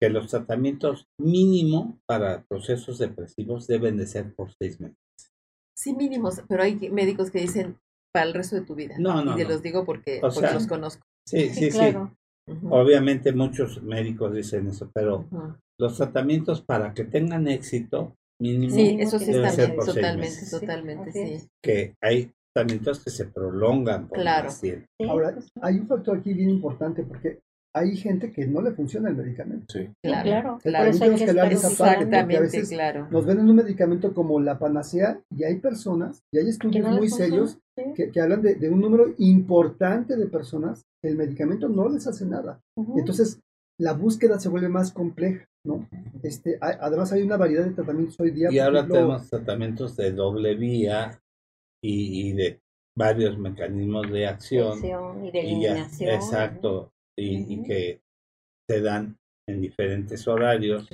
que 0.00 0.08
los 0.08 0.26
tratamientos 0.26 1.06
mínimo 1.16 2.00
para 2.06 2.42
procesos 2.42 2.98
depresivos 2.98 3.68
deben 3.68 3.96
de 3.96 4.08
ser 4.08 4.34
por 4.34 4.52
seis 4.60 4.80
meses. 4.80 4.98
Sí, 5.76 5.94
mínimos, 5.94 6.42
pero 6.48 6.64
hay 6.64 6.90
médicos 6.90 7.30
que 7.30 7.40
dicen 7.40 7.78
para 8.12 8.26
el 8.26 8.34
resto 8.34 8.56
de 8.56 8.62
tu 8.62 8.74
vida. 8.74 8.96
No, 8.98 9.24
no. 9.24 9.34
Y 9.34 9.36
te 9.36 9.44
los 9.44 9.62
digo 9.62 9.84
porque, 9.84 10.20
los 10.20 10.66
conozco. 10.66 11.04
Sí, 11.24 11.50
sí, 11.50 11.70
sí. 11.70 11.94
Obviamente 12.70 13.32
muchos 13.32 13.82
médicos 13.82 14.34
dicen 14.34 14.68
eso, 14.68 14.90
pero 14.92 15.26
los 15.78 15.96
tratamientos 15.96 16.60
para 16.60 16.92
que 16.92 17.04
tengan 17.04 17.48
éxito 17.48 18.16
mínimo 18.40 18.74
sí, 18.74 18.96
eso 19.00 19.18
sí 19.18 19.30
está 19.30 19.54
bien, 19.54 19.76
totalmente, 19.78 20.50
totalmente, 20.50 21.12
sí. 21.12 21.48
Que 21.62 21.94
hay 22.02 22.30
tratamientos 22.52 23.02
que 23.02 23.10
se 23.10 23.26
prolongan 23.26 24.08
por 24.08 24.18
claro. 24.18 24.50
Ahora, 25.08 25.36
hay 25.62 25.78
un 25.78 25.86
factor 25.86 26.18
aquí 26.18 26.34
bien 26.34 26.50
importante 26.50 27.02
porque 27.02 27.40
hay 27.74 27.96
gente 27.96 28.30
que 28.30 28.46
no 28.46 28.62
le 28.62 28.70
funciona 28.70 29.08
el 29.08 29.16
medicamento. 29.16 29.66
Sí, 29.68 29.88
claro. 30.00 30.58
claro. 30.62 30.90
Exactamente, 30.90 32.62
claro. 32.68 33.08
Nos 33.10 33.26
venden 33.26 33.50
un 33.50 33.56
medicamento 33.56 34.14
como 34.14 34.40
la 34.40 34.58
panacea 34.58 35.20
y 35.36 35.42
hay 35.42 35.56
personas, 35.56 36.22
y 36.32 36.38
hay 36.38 36.48
estudios 36.48 36.88
muy 36.88 37.08
serios 37.08 37.58
que, 37.96 38.20
hablan 38.20 38.42
de, 38.42 38.70
un 38.70 38.80
número 38.80 39.12
importante 39.18 40.16
de 40.16 40.26
personas 40.26 40.84
que 41.02 41.08
el 41.08 41.16
medicamento 41.16 41.68
no 41.68 41.88
les 41.88 42.06
hace 42.06 42.24
nada. 42.24 42.60
Entonces, 42.96 43.40
la 43.80 43.92
búsqueda 43.92 44.38
se 44.38 44.48
vuelve 44.48 44.68
más 44.68 44.92
compleja, 44.92 45.44
¿no? 45.66 45.88
Este, 46.22 46.56
además 46.60 47.12
hay 47.12 47.22
una 47.22 47.36
variedad 47.36 47.64
de 47.64 47.72
tratamientos 47.72 48.18
hoy 48.20 48.30
día. 48.30 48.52
Y 48.52 48.60
ahora 48.60 48.86
tenemos 48.86 49.28
tratamientos 49.28 49.96
de 49.96 50.12
doble 50.12 50.54
vía 50.54 51.20
y, 51.82 52.32
de 52.34 52.60
varios 52.96 53.36
mecanismos 53.36 54.08
de 54.12 54.28
acción. 54.28 54.78
y 55.24 55.32
de 55.32 55.40
eliminación. 55.40 56.10
exacto 56.10 56.93
y, 57.16 57.62
que 57.62 58.00
se 58.68 58.80
dan 58.80 59.16
en 59.46 59.60
diferentes 59.60 60.26
horarios. 60.26 60.88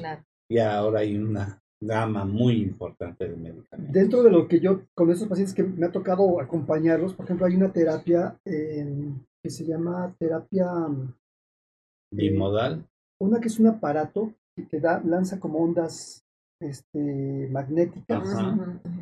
Y 0.48 0.58
ahora 0.58 1.00
hay 1.00 1.16
una 1.16 1.62
gama 1.80 2.24
muy 2.24 2.60
importante 2.60 3.28
de 3.28 3.36
medicamentos. 3.36 3.92
Dentro 3.92 4.22
de 4.22 4.30
lo 4.30 4.46
que 4.46 4.60
yo, 4.60 4.82
con 4.94 5.10
esos 5.10 5.28
pacientes 5.28 5.54
que 5.54 5.62
me 5.62 5.86
ha 5.86 5.92
tocado 5.92 6.40
acompañarlos, 6.40 7.14
por 7.14 7.24
ejemplo, 7.24 7.46
hay 7.46 7.54
una 7.54 7.72
terapia 7.72 8.38
que 8.44 9.50
se 9.50 9.64
llama 9.64 10.14
terapia... 10.18 10.66
Eh, 12.12 12.16
Bimodal. 12.16 12.84
una 13.20 13.40
que 13.40 13.48
es 13.48 13.58
un 13.60 13.68
aparato 13.68 14.34
que 14.68 14.80
da, 14.80 15.00
lanza 15.04 15.38
como 15.38 15.60
ondas 15.60 16.24
este, 16.60 17.48
magnéticas 17.50 18.28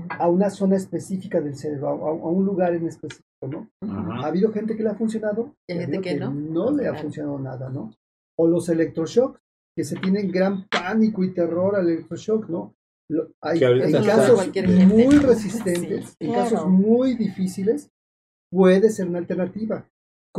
a 0.09 0.28
una 0.28 0.48
zona 0.48 0.76
específica 0.76 1.40
del 1.40 1.56
cerebro, 1.56 1.89
a, 1.89 2.12
un 2.12 2.44
lugar 2.44 2.74
en 2.74 2.86
específico, 2.86 3.48
¿no? 3.48 3.68
Ha 3.82 4.26
habido 4.26 4.52
gente 4.52 4.76
que 4.76 4.82
le 4.82 4.90
ha 4.90 4.94
funcionado 4.94 5.55
y 5.68 5.74
gente 5.74 6.01
que, 6.01 6.16
no. 6.16 6.32
No 6.32 6.70
le 6.70 6.89
ha 6.89 6.94
funcionado 6.94 7.39
nada, 7.39 7.68
¿no? 7.68 7.93
O 8.39 8.47
los 8.47 8.68
electroshocks, 8.68 9.40
que 9.76 9.85
se 9.85 9.97
tienen 9.97 10.30
gran 10.30 10.68
pánico 10.68 11.24
y 11.24 11.32
terror 11.32 11.76
al 11.76 11.89
electroshock, 11.89 12.48
¿no? 12.48 12.74
hay, 13.40 13.62
en 13.62 14.05
casos 14.05 14.51
muy 14.86 15.16
resistentes, 15.18 16.16
en 16.20 16.32
casos 16.32 16.66
muy 16.66 17.14
difíciles, 17.14 17.90
puede 18.51 18.90
ser 18.90 19.09
una 19.09 19.18
alternativa 19.18 19.89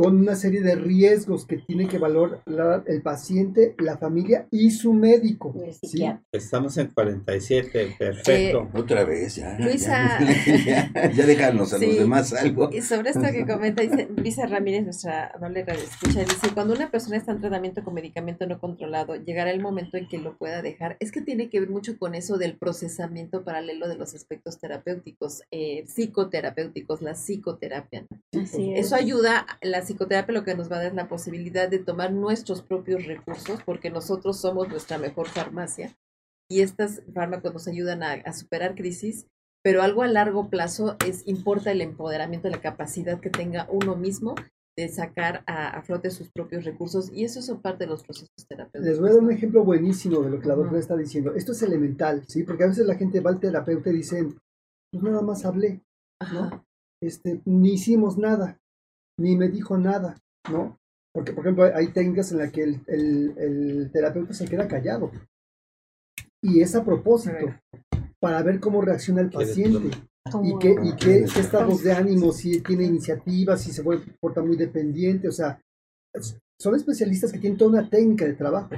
con 0.00 0.16
una 0.16 0.34
serie 0.34 0.62
de 0.62 0.76
riesgos 0.76 1.44
que 1.44 1.58
tiene 1.58 1.86
que 1.86 1.98
valorar 1.98 2.84
el 2.86 3.02
paciente, 3.02 3.74
la 3.76 3.98
familia 3.98 4.46
y 4.50 4.70
su 4.70 4.94
médico. 4.94 5.54
¿sí? 5.82 6.06
Estamos 6.32 6.78
en 6.78 6.86
47, 6.86 7.96
perfecto. 7.98 8.62
Eh, 8.62 8.80
Otra 8.80 9.04
vez, 9.04 9.36
ya. 9.36 9.58
Luisa. 9.58 10.18
Ya, 10.64 10.90
ya, 11.12 11.26
déjanos 11.26 11.74
a 11.74 11.78
los 11.78 11.98
demás 11.98 12.32
algo. 12.32 12.70
Y 12.72 12.80
sobre 12.80 13.10
esto 13.10 13.24
que 13.30 13.44
comenta, 13.44 13.82
dice 13.82 14.08
Luisa 14.16 14.46
Ramírez, 14.46 14.84
nuestra 14.84 15.32
amable 15.34 15.66
escucha, 15.68 16.20
dice, 16.20 16.48
cuando 16.54 16.72
una 16.72 16.90
persona 16.90 17.18
está 17.18 17.32
en 17.32 17.42
tratamiento 17.42 17.84
con 17.84 17.92
medicamento 17.92 18.46
no 18.46 18.58
controlado, 18.58 19.16
llegará 19.16 19.50
el 19.50 19.60
momento 19.60 19.98
en 19.98 20.08
que 20.08 20.16
lo 20.16 20.38
pueda 20.38 20.62
dejar. 20.62 20.96
Es 21.00 21.12
que 21.12 21.20
tiene 21.20 21.50
que 21.50 21.60
ver 21.60 21.68
mucho 21.68 21.98
con 21.98 22.14
eso 22.14 22.38
del 22.38 22.56
procesamiento 22.56 23.44
paralelo 23.44 23.86
de 23.86 23.98
los 23.98 24.14
aspectos 24.14 24.58
terapéuticos, 24.58 25.42
eh, 25.50 25.84
psicoterapéuticos, 25.86 27.02
la 27.02 27.12
psicoterapia. 27.12 28.06
Eso 28.32 28.94
ayuda, 28.94 29.44
la 29.60 29.89
psicoterapia 29.90 30.34
lo 30.34 30.44
que 30.44 30.54
nos 30.54 30.70
va 30.70 30.76
a 30.76 30.78
dar 30.78 30.88
es 30.88 30.94
la 30.94 31.08
posibilidad 31.08 31.68
de 31.68 31.80
tomar 31.80 32.12
nuestros 32.12 32.62
propios 32.62 33.06
recursos, 33.06 33.60
porque 33.64 33.90
nosotros 33.90 34.40
somos 34.40 34.68
nuestra 34.68 34.98
mejor 34.98 35.28
farmacia 35.28 35.96
y 36.48 36.60
estos 36.60 37.02
fármacos 37.12 37.52
nos 37.52 37.68
ayudan 37.68 38.02
a, 38.02 38.32
superar 38.32 38.74
crisis, 38.74 39.26
pero 39.62 39.82
algo 39.82 40.02
a 40.02 40.08
largo 40.08 40.48
plazo 40.48 40.96
es 41.06 41.26
importa 41.26 41.72
el 41.72 41.80
empoderamiento, 41.80 42.48
la 42.48 42.60
capacidad 42.60 43.20
que 43.20 43.30
tenga 43.30 43.66
uno 43.70 43.96
mismo 43.96 44.34
de 44.76 44.88
sacar 44.88 45.42
a, 45.46 45.82
flote 45.82 46.10
sus 46.10 46.30
propios 46.30 46.64
recursos 46.64 47.10
y 47.12 47.24
eso 47.24 47.40
es 47.40 47.50
parte 47.60 47.84
de 47.84 47.90
los 47.90 48.04
procesos 48.04 48.46
terapéuticos. 48.48 48.86
Les 48.86 49.00
voy 49.00 49.10
a 49.10 49.12
dar 49.14 49.22
un 49.22 49.32
ejemplo 49.32 49.64
buenísimo 49.64 50.22
de 50.22 50.30
lo 50.30 50.40
que 50.40 50.48
la 50.48 50.54
doctora 50.54 50.78
está 50.78 50.96
diciendo. 50.96 51.34
Esto 51.34 51.52
es 51.52 51.62
elemental, 51.62 52.24
¿sí? 52.28 52.44
Porque 52.44 52.64
a 52.64 52.68
veces 52.68 52.86
la 52.86 52.94
gente 52.94 53.20
va 53.20 53.30
al 53.30 53.40
terapeuta 53.40 53.90
y 53.90 53.94
dicen, 53.94 54.38
pues 54.92 55.02
nada 55.02 55.22
más 55.22 55.44
hablé, 55.44 55.82
¿no? 56.32 56.64
Este, 57.02 57.40
ni 57.44 57.74
hicimos 57.74 58.18
nada 58.18 58.59
ni 59.20 59.36
me 59.36 59.48
dijo 59.48 59.76
nada, 59.76 60.16
¿no? 60.50 60.78
Porque, 61.12 61.32
por 61.32 61.44
ejemplo, 61.44 61.64
hay 61.74 61.88
técnicas 61.88 62.32
en 62.32 62.38
las 62.38 62.50
que 62.50 62.62
el, 62.62 63.90
terapeuta 63.92 64.32
se 64.32 64.46
queda 64.46 64.66
callado. 64.66 65.10
Y 66.42 66.60
es 66.60 66.74
a 66.74 66.84
propósito, 66.84 67.36
para 68.18 68.42
ver 68.42 68.60
cómo 68.60 68.80
reacciona 68.80 69.20
el 69.20 69.30
paciente. 69.30 69.90
Y 70.42 70.58
qué, 70.58 70.76
y 70.82 70.96
qué, 70.96 71.24
estados 71.24 71.82
de 71.82 71.92
ánimo, 71.92 72.32
si 72.32 72.60
tiene 72.60 72.84
iniciativa, 72.84 73.56
si 73.56 73.72
se 73.72 73.82
vuelve, 73.82 74.14
porta 74.20 74.42
muy 74.42 74.56
dependiente, 74.56 75.28
o 75.28 75.32
sea, 75.32 75.60
son 76.58 76.74
especialistas 76.76 77.32
que 77.32 77.38
tienen 77.38 77.58
toda 77.58 77.70
una 77.70 77.90
técnica 77.90 78.26
de 78.26 78.34
trabajo. 78.34 78.70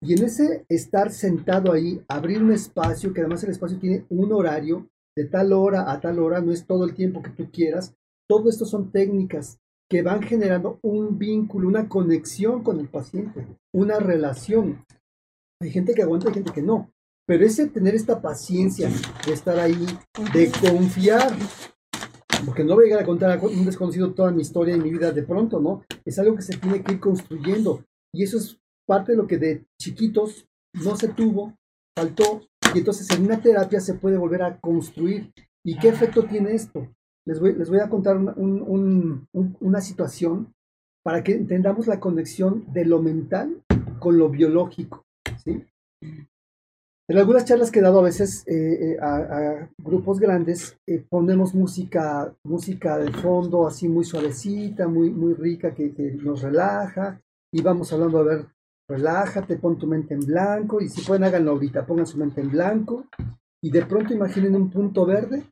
Y 0.00 0.14
en 0.14 0.24
ese 0.24 0.64
estar 0.68 1.12
sentado 1.12 1.72
ahí, 1.72 2.02
abrir 2.08 2.42
un 2.42 2.52
espacio, 2.52 3.12
que 3.12 3.20
además 3.20 3.44
el 3.44 3.50
espacio 3.50 3.78
tiene 3.78 4.06
un 4.08 4.32
horario, 4.32 4.88
de 5.16 5.26
tal 5.26 5.52
hora 5.52 5.92
a 5.92 6.00
tal 6.00 6.18
hora, 6.18 6.40
no 6.40 6.52
es 6.52 6.66
todo 6.66 6.84
el 6.84 6.94
tiempo 6.94 7.22
que 7.22 7.30
tú 7.30 7.50
quieras, 7.52 7.94
todo 8.28 8.48
esto 8.48 8.64
son 8.64 8.90
técnicas 8.90 9.58
que 9.92 10.00
van 10.00 10.22
generando 10.22 10.78
un 10.80 11.18
vínculo, 11.18 11.68
una 11.68 11.86
conexión 11.86 12.62
con 12.62 12.80
el 12.80 12.88
paciente, 12.88 13.46
una 13.74 13.98
relación. 13.98 14.82
Hay 15.60 15.70
gente 15.70 15.92
que 15.92 16.00
aguanta, 16.00 16.28
hay 16.28 16.34
gente 16.36 16.50
que 16.50 16.62
no. 16.62 16.90
Pero 17.26 17.44
ese 17.44 17.66
tener 17.66 17.94
esta 17.94 18.22
paciencia 18.22 18.88
de 19.26 19.32
estar 19.34 19.58
ahí, 19.58 19.86
de 20.32 20.50
confiar, 20.66 21.36
porque 22.46 22.64
no 22.64 22.74
voy 22.74 22.84
a 22.84 22.86
llegar 22.86 23.02
a 23.02 23.06
contar 23.06 23.38
a 23.38 23.42
un 23.42 23.66
desconocido 23.66 24.14
toda 24.14 24.30
mi 24.30 24.40
historia 24.40 24.74
y 24.74 24.80
mi 24.80 24.88
vida 24.88 25.12
de 25.12 25.24
pronto, 25.24 25.60
¿no? 25.60 25.84
Es 26.06 26.18
algo 26.18 26.36
que 26.36 26.42
se 26.42 26.56
tiene 26.56 26.82
que 26.82 26.92
ir 26.92 26.98
construyendo. 26.98 27.84
Y 28.14 28.22
eso 28.22 28.38
es 28.38 28.58
parte 28.88 29.12
de 29.12 29.18
lo 29.18 29.26
que 29.26 29.36
de 29.36 29.66
chiquitos 29.78 30.46
no 30.72 30.96
se 30.96 31.08
tuvo, 31.08 31.54
faltó, 31.94 32.40
y 32.74 32.78
entonces 32.78 33.10
en 33.10 33.26
una 33.26 33.42
terapia 33.42 33.78
se 33.78 33.92
puede 33.92 34.16
volver 34.16 34.42
a 34.42 34.58
construir. 34.58 35.30
¿Y 35.62 35.78
qué 35.78 35.88
efecto 35.88 36.24
tiene 36.24 36.54
esto? 36.54 36.88
Les 37.24 37.40
voy, 37.40 37.78
a 37.78 37.88
contar 37.88 38.16
una 38.36 39.80
situación 39.80 40.52
para 41.04 41.22
que 41.22 41.32
entendamos 41.32 41.86
la 41.86 42.00
conexión 42.00 42.64
de 42.72 42.84
lo 42.84 43.00
mental 43.00 43.62
con 43.98 44.18
lo 44.18 44.28
biológico. 44.28 45.04
¿sí? 45.44 45.64
En 47.08 47.18
algunas 47.18 47.44
charlas 47.44 47.70
que 47.70 47.80
he 47.80 47.82
dado 47.82 47.98
a 47.98 48.04
veces 48.04 48.44
eh, 48.46 48.92
eh, 48.92 48.98
a, 49.00 49.68
grupos 49.78 50.18
grandes, 50.18 50.78
eh, 50.86 51.04
ponemos 51.08 51.54
música, 51.54 52.34
música 52.44 52.98
de 52.98 53.12
fondo 53.12 53.66
así 53.66 53.88
muy 53.88 54.04
suavecita, 54.04 54.88
muy, 54.88 55.10
muy 55.10 55.34
rica, 55.34 55.74
que, 55.74 55.92
que, 55.92 56.12
nos 56.12 56.42
relaja, 56.42 57.20
y 57.52 57.60
vamos 57.60 57.92
hablando, 57.92 58.18
a 58.18 58.22
ver, 58.22 58.46
relájate, 58.88 59.58
pon 59.58 59.78
tu 59.78 59.86
mente 59.86 60.14
en 60.14 60.20
blanco, 60.20 60.80
y 60.80 60.88
si 60.88 61.02
pueden 61.02 61.24
háganlo 61.24 61.50
ahorita, 61.52 61.84
pongan 61.84 62.06
su 62.06 62.18
mente 62.18 62.40
en 62.40 62.50
blanco, 62.50 63.06
y 63.60 63.70
de 63.70 63.84
pronto 63.84 64.14
imaginen 64.14 64.54
un 64.54 64.70
punto 64.70 65.04
verde 65.04 65.44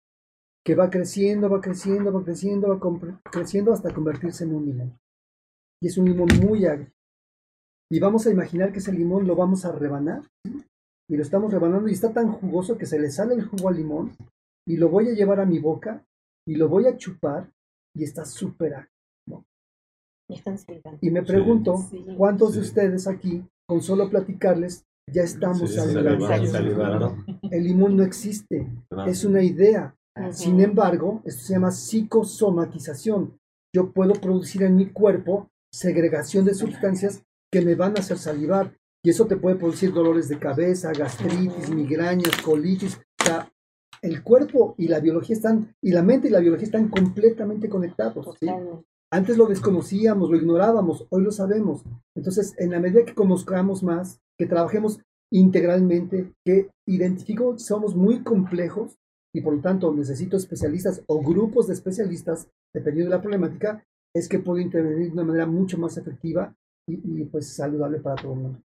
que 0.64 0.74
va 0.74 0.90
creciendo, 0.90 1.48
va 1.48 1.60
creciendo, 1.60 2.12
va 2.12 2.22
creciendo, 2.22 2.68
va 2.68 3.20
creciendo 3.30 3.72
hasta 3.72 3.92
convertirse 3.92 4.44
en 4.44 4.54
un 4.54 4.66
limón. 4.66 4.98
Y 5.82 5.88
es 5.88 5.96
un 5.96 6.06
limón 6.06 6.28
muy 6.42 6.66
agrio. 6.66 6.92
Y 7.90 7.98
vamos 7.98 8.26
a 8.26 8.30
imaginar 8.30 8.72
que 8.72 8.78
ese 8.78 8.92
limón 8.92 9.26
lo 9.26 9.34
vamos 9.34 9.64
a 9.64 9.72
rebanar. 9.72 10.22
Y 11.08 11.16
lo 11.16 11.22
estamos 11.22 11.52
rebanando 11.52 11.88
y 11.88 11.92
está 11.92 12.12
tan 12.12 12.30
jugoso 12.32 12.78
que 12.78 12.86
se 12.86 13.00
le 13.00 13.10
sale 13.10 13.34
el 13.34 13.44
jugo 13.44 13.68
al 13.68 13.76
limón 13.76 14.12
y 14.68 14.76
lo 14.76 14.88
voy 14.88 15.08
a 15.08 15.12
llevar 15.12 15.40
a 15.40 15.46
mi 15.46 15.58
boca 15.58 16.04
y 16.46 16.54
lo 16.54 16.68
voy 16.68 16.86
a 16.86 16.96
chupar 16.96 17.50
y 17.96 18.04
está 18.04 18.24
súper 18.24 18.74
ácido. 18.74 19.44
Y 21.00 21.10
me 21.10 21.22
pregunto, 21.22 21.74
¿cuántos 22.16 22.54
de 22.54 22.60
ustedes 22.60 23.08
aquí, 23.08 23.44
con 23.66 23.82
solo 23.82 24.08
platicarles, 24.08 24.84
ya 25.12 25.22
estamos 25.22 25.74
salivando? 25.74 27.16
El 27.50 27.64
limón 27.64 27.96
no 27.96 28.04
existe, 28.04 28.68
es 29.06 29.24
una 29.24 29.42
idea. 29.42 29.96
Sin 30.32 30.60
embargo, 30.60 31.22
esto 31.24 31.42
se 31.42 31.52
llama 31.54 31.70
psicosomatización. 31.70 33.38
Yo 33.74 33.92
puedo 33.92 34.14
producir 34.14 34.62
en 34.62 34.76
mi 34.76 34.86
cuerpo 34.86 35.50
segregación 35.72 36.44
de 36.44 36.54
sustancias 36.54 37.22
que 37.52 37.62
me 37.62 37.74
van 37.74 37.96
a 37.96 38.00
hacer 38.00 38.18
salivar. 38.18 38.76
Y 39.02 39.10
eso 39.10 39.26
te 39.26 39.36
puede 39.36 39.56
producir 39.56 39.92
dolores 39.92 40.28
de 40.28 40.38
cabeza, 40.38 40.92
gastritis, 40.92 41.70
migrañas, 41.70 42.36
colitis. 42.42 42.96
O 43.20 43.24
sea, 43.24 43.50
el 44.02 44.22
cuerpo 44.22 44.74
y 44.78 44.88
la 44.88 45.00
biología 45.00 45.36
están, 45.36 45.74
y 45.82 45.92
la 45.92 46.02
mente 46.02 46.28
y 46.28 46.30
la 46.30 46.40
biología 46.40 46.66
están 46.66 46.88
completamente 46.88 47.68
conectados. 47.68 48.26
Antes 49.12 49.36
lo 49.36 49.46
desconocíamos, 49.46 50.30
lo 50.30 50.36
ignorábamos, 50.36 51.06
hoy 51.10 51.22
lo 51.22 51.32
sabemos. 51.32 51.82
Entonces, 52.14 52.54
en 52.58 52.70
la 52.70 52.80
medida 52.80 53.04
que 53.04 53.14
conozcamos 53.14 53.82
más, 53.82 54.20
que 54.38 54.46
trabajemos 54.46 55.00
integralmente, 55.32 56.32
que 56.44 56.70
identifico 56.86 57.58
somos 57.58 57.94
muy 57.94 58.22
complejos 58.22 58.96
y 59.34 59.40
por 59.40 59.54
lo 59.54 59.60
tanto 59.60 59.94
necesito 59.94 60.36
especialistas 60.36 61.02
o 61.06 61.20
grupos 61.20 61.68
de 61.68 61.74
especialistas, 61.74 62.48
dependiendo 62.74 63.10
de 63.10 63.16
la 63.16 63.22
problemática, 63.22 63.84
es 64.14 64.28
que 64.28 64.40
puedo 64.40 64.58
intervenir 64.58 65.08
de 65.08 65.12
una 65.12 65.24
manera 65.24 65.46
mucho 65.46 65.78
más 65.78 65.96
efectiva 65.96 66.54
y, 66.88 67.24
pues 67.24 67.54
saludable 67.54 68.00
para 68.00 68.20
todo 68.20 68.32
el 68.34 68.38
mundo. 68.40 68.60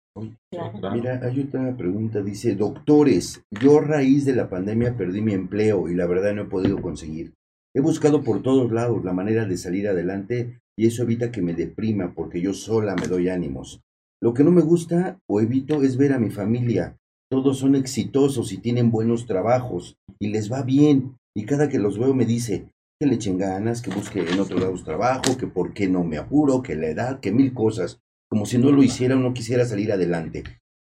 Mira, 0.93 1.19
hay 1.23 1.41
otra 1.41 1.75
pregunta, 1.75 2.21
dice, 2.21 2.55
doctores, 2.55 3.43
yo 3.51 3.79
a 3.79 3.81
raíz 3.81 4.25
de 4.25 4.35
la 4.35 4.49
pandemia 4.49 4.95
perdí 4.95 5.21
mi 5.21 5.33
empleo 5.33 5.89
y 5.89 5.95
la 5.95 6.05
verdad 6.05 6.33
no 6.33 6.43
he 6.43 6.45
podido 6.45 6.81
conseguir. 6.81 7.33
He 7.75 7.81
buscado 7.81 8.23
por 8.23 8.43
todos 8.43 8.71
lados 8.71 9.03
la 9.03 9.13
manera 9.13 9.45
de 9.45 9.57
salir 9.57 9.87
adelante 9.87 10.61
y 10.77 10.85
eso 10.87 11.03
evita 11.03 11.31
que 11.31 11.41
me 11.41 11.55
deprima 11.55 12.13
porque 12.13 12.39
yo 12.39 12.53
sola 12.53 12.95
me 12.95 13.07
doy 13.07 13.29
ánimos. 13.29 13.81
Lo 14.21 14.33
que 14.33 14.43
no 14.43 14.51
me 14.51 14.61
gusta 14.61 15.19
o 15.27 15.41
evito 15.41 15.81
es 15.81 15.97
ver 15.97 16.13
a 16.13 16.19
mi 16.19 16.29
familia. 16.29 16.95
Todos 17.33 17.57
son 17.57 17.73
exitosos 17.73 18.51
y 18.51 18.59
tienen 18.59 18.91
buenos 18.91 19.25
trabajos 19.25 19.97
y 20.19 20.27
les 20.27 20.51
va 20.51 20.61
bien. 20.61 21.17
Y 21.35 21.45
cada 21.45 21.67
que 21.67 21.79
los 21.79 21.97
veo 21.97 22.13
me 22.13 22.27
dice, 22.27 22.67
que 22.99 23.07
le 23.07 23.15
echen 23.15 23.39
ganas, 23.39 23.81
que 23.81 23.89
busque 23.89 24.19
en 24.19 24.39
otro 24.39 24.59
lado 24.59 24.75
trabajo, 24.83 25.35
que 25.35 25.47
por 25.47 25.73
qué 25.73 25.87
no 25.87 26.03
me 26.03 26.19
apuro, 26.19 26.61
que 26.61 26.75
la 26.75 26.89
edad, 26.89 27.19
que 27.21 27.31
mil 27.31 27.51
cosas, 27.55 27.99
como 28.29 28.45
si 28.45 28.59
no 28.59 28.69
lo 28.69 28.83
hiciera 28.83 29.15
o 29.15 29.19
no 29.19 29.33
quisiera 29.33 29.65
salir 29.65 29.91
adelante. 29.91 30.43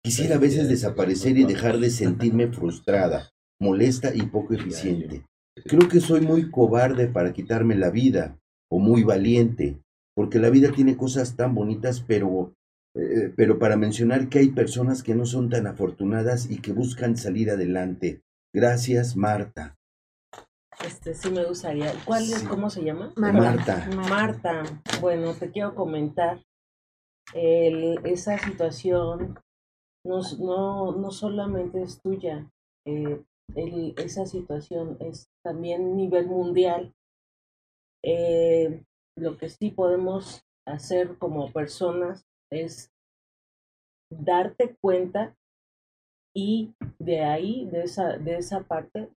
Quisiera 0.02 0.34
a 0.34 0.40
veces 0.40 0.68
desaparecer 0.68 1.38
y 1.38 1.44
dejar 1.44 1.78
de 1.78 1.90
sentirme 2.02 2.48
frustrada, 2.48 3.30
molesta 3.60 4.12
y 4.12 4.22
poco 4.22 4.54
eficiente. 4.54 5.22
Creo 5.66 5.88
que 5.88 6.00
soy 6.00 6.20
muy 6.20 6.50
cobarde 6.50 7.06
para 7.06 7.32
quitarme 7.32 7.76
la 7.76 7.90
vida, 7.90 8.40
o 8.68 8.80
muy 8.80 9.04
valiente, 9.04 9.78
porque 10.16 10.40
la 10.40 10.50
vida 10.50 10.72
tiene 10.72 10.96
cosas 10.96 11.36
tan 11.36 11.54
bonitas, 11.54 12.00
pero, 12.00 12.54
eh, 12.94 13.32
pero 13.36 13.58
para 13.58 13.76
mencionar 13.76 14.28
que 14.28 14.38
hay 14.38 14.48
personas 14.48 15.02
que 15.02 15.14
no 15.14 15.26
son 15.26 15.50
tan 15.50 15.66
afortunadas 15.66 16.50
y 16.50 16.60
que 16.60 16.72
buscan 16.72 17.16
salir 17.16 17.50
adelante. 17.50 18.22
Gracias, 18.52 19.16
Marta. 19.16 19.76
Este 20.84 21.14
sí 21.14 21.30
me 21.30 21.44
gustaría. 21.44 21.92
¿Cuál 22.04 22.22
es, 22.24 22.42
cómo 22.44 22.70
se 22.70 22.84
llama? 22.84 23.12
Marta. 23.16 23.88
Marta. 24.08 24.62
Bueno, 25.00 25.32
te 25.34 25.50
quiero 25.50 25.74
comentar. 25.74 26.40
El, 27.32 27.98
esa 28.04 28.38
situación 28.38 29.38
no, 30.04 30.20
no, 30.38 30.92
no 30.92 31.10
solamente 31.10 31.82
es 31.82 32.00
tuya, 32.00 32.50
eh, 32.86 33.22
el, 33.54 33.94
esa 33.96 34.26
situación 34.26 34.96
es 35.00 35.28
también 35.42 35.92
a 35.92 35.94
nivel 35.94 36.26
mundial. 36.26 36.92
Eh, 38.02 38.84
lo 39.16 39.38
que 39.38 39.48
sí 39.48 39.70
podemos 39.70 40.42
hacer 40.66 41.16
como 41.18 41.52
personas 41.52 42.26
es 42.54 42.92
darte 44.10 44.76
cuenta 44.80 45.36
y 46.34 46.74
de 46.98 47.22
ahí, 47.22 47.66
de 47.66 47.82
esa, 47.82 48.18
de 48.18 48.36
esa 48.36 48.64
parte, 48.64 49.08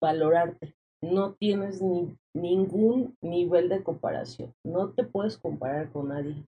valorarte. 0.00 0.74
No 1.00 1.34
tienes 1.34 1.80
ni, 1.80 2.16
ningún 2.34 3.16
nivel 3.22 3.68
de 3.68 3.82
comparación. 3.82 4.54
No 4.64 4.92
te 4.92 5.04
puedes 5.04 5.38
comparar 5.38 5.90
con 5.90 6.08
nadie. 6.08 6.44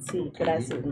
Sí, 0.00 0.30
gracias, 0.38 0.84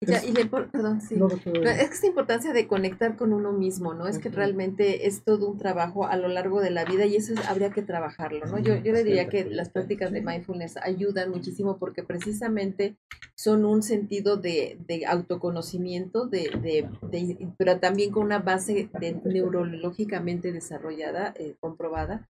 y 0.00 0.44
perdón, 0.44 1.00
sí. 1.00 1.16
es 1.16 1.88
que 1.88 1.94
esta 1.94 2.06
importancia 2.06 2.52
de 2.52 2.66
conectar 2.66 3.16
con 3.16 3.32
uno 3.32 3.52
mismo, 3.52 3.94
¿no? 3.94 4.06
Es 4.06 4.18
que 4.18 4.28
realmente 4.28 5.06
es 5.06 5.22
todo 5.24 5.48
un 5.48 5.58
trabajo 5.58 6.06
a 6.06 6.16
lo 6.16 6.28
largo 6.28 6.60
de 6.60 6.70
la 6.70 6.84
vida 6.84 7.06
y 7.06 7.16
eso 7.16 7.34
habría 7.48 7.70
que 7.70 7.82
trabajarlo, 7.82 8.46
¿no? 8.46 8.58
Yo, 8.58 8.76
yo 8.76 8.92
le 8.92 9.04
diría 9.04 9.28
que 9.28 9.44
las 9.44 9.68
prácticas 9.68 10.12
de 10.12 10.22
mindfulness 10.22 10.76
ayudan 10.78 11.30
muchísimo 11.30 11.78
porque 11.78 12.02
precisamente 12.02 12.96
son 13.34 13.64
un 13.64 13.82
sentido 13.82 14.36
de, 14.36 14.78
de 14.86 15.06
autoconocimiento, 15.06 16.26
de, 16.26 16.50
de, 16.62 17.48
pero 17.58 17.78
también 17.78 18.10
con 18.10 18.24
una 18.24 18.38
base 18.38 18.88
neurológicamente 19.24 20.52
desarrollada, 20.52 21.34
eh, 21.36 21.56
comprobada, 21.60 22.29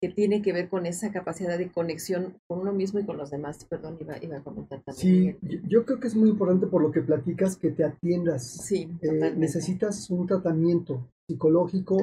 que 0.00 0.08
tiene 0.08 0.40
que 0.40 0.52
ver 0.52 0.68
con 0.68 0.86
esa 0.86 1.12
capacidad 1.12 1.58
de 1.58 1.70
conexión 1.70 2.38
con 2.46 2.60
uno 2.60 2.72
mismo 2.72 3.00
y 3.00 3.04
con 3.04 3.18
los 3.18 3.30
demás. 3.30 3.64
Perdón, 3.66 3.98
iba, 4.00 4.16
iba 4.22 4.38
a 4.38 4.42
comentar 4.42 4.80
también. 4.82 5.38
Sí, 5.40 5.60
yo 5.68 5.84
creo 5.84 6.00
que 6.00 6.08
es 6.08 6.14
muy 6.14 6.30
importante 6.30 6.66
por 6.66 6.82
lo 6.82 6.90
que 6.90 7.02
platicas 7.02 7.56
que 7.56 7.70
te 7.70 7.84
atiendas. 7.84 8.46
Sí, 8.46 8.90
eh, 9.02 9.34
necesitas 9.36 10.08
un 10.08 10.26
tratamiento 10.26 11.06
psicológico 11.28 11.98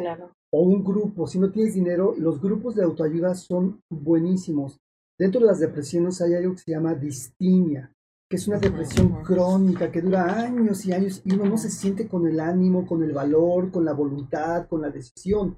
o 0.52 0.62
un 0.62 0.84
grupo. 0.84 1.26
Si 1.26 1.40
no 1.40 1.52
tienes 1.52 1.74
dinero, 1.74 2.14
los 2.18 2.40
grupos 2.40 2.76
de 2.76 2.84
autoayuda 2.84 3.34
son 3.34 3.82
buenísimos. 3.90 4.78
Dentro 5.18 5.42
de 5.42 5.48
las 5.48 5.60
depresiones 5.60 6.22
hay 6.22 6.36
algo 6.36 6.54
que 6.54 6.60
se 6.60 6.72
llama 6.72 6.94
distimia, 6.94 7.92
que 8.30 8.36
es 8.36 8.48
una 8.48 8.60
depresión 8.60 9.24
crónica 9.24 9.92
que 9.92 10.02
dura 10.02 10.40
años 10.40 10.86
y 10.86 10.94
años 10.94 11.24
y 11.26 11.34
uno 11.34 11.46
no 11.46 11.58
se 11.58 11.72
siente 11.72 12.08
con 12.08 12.28
el 12.28 12.40
ánimo, 12.40 12.86
con 12.86 13.02
el 13.02 13.14
valor, 13.14 13.72
con 13.72 13.84
la 13.84 13.94
voluntad, 13.94 14.68
con 14.68 14.84
la 14.84 14.92
decisión. 14.92 15.58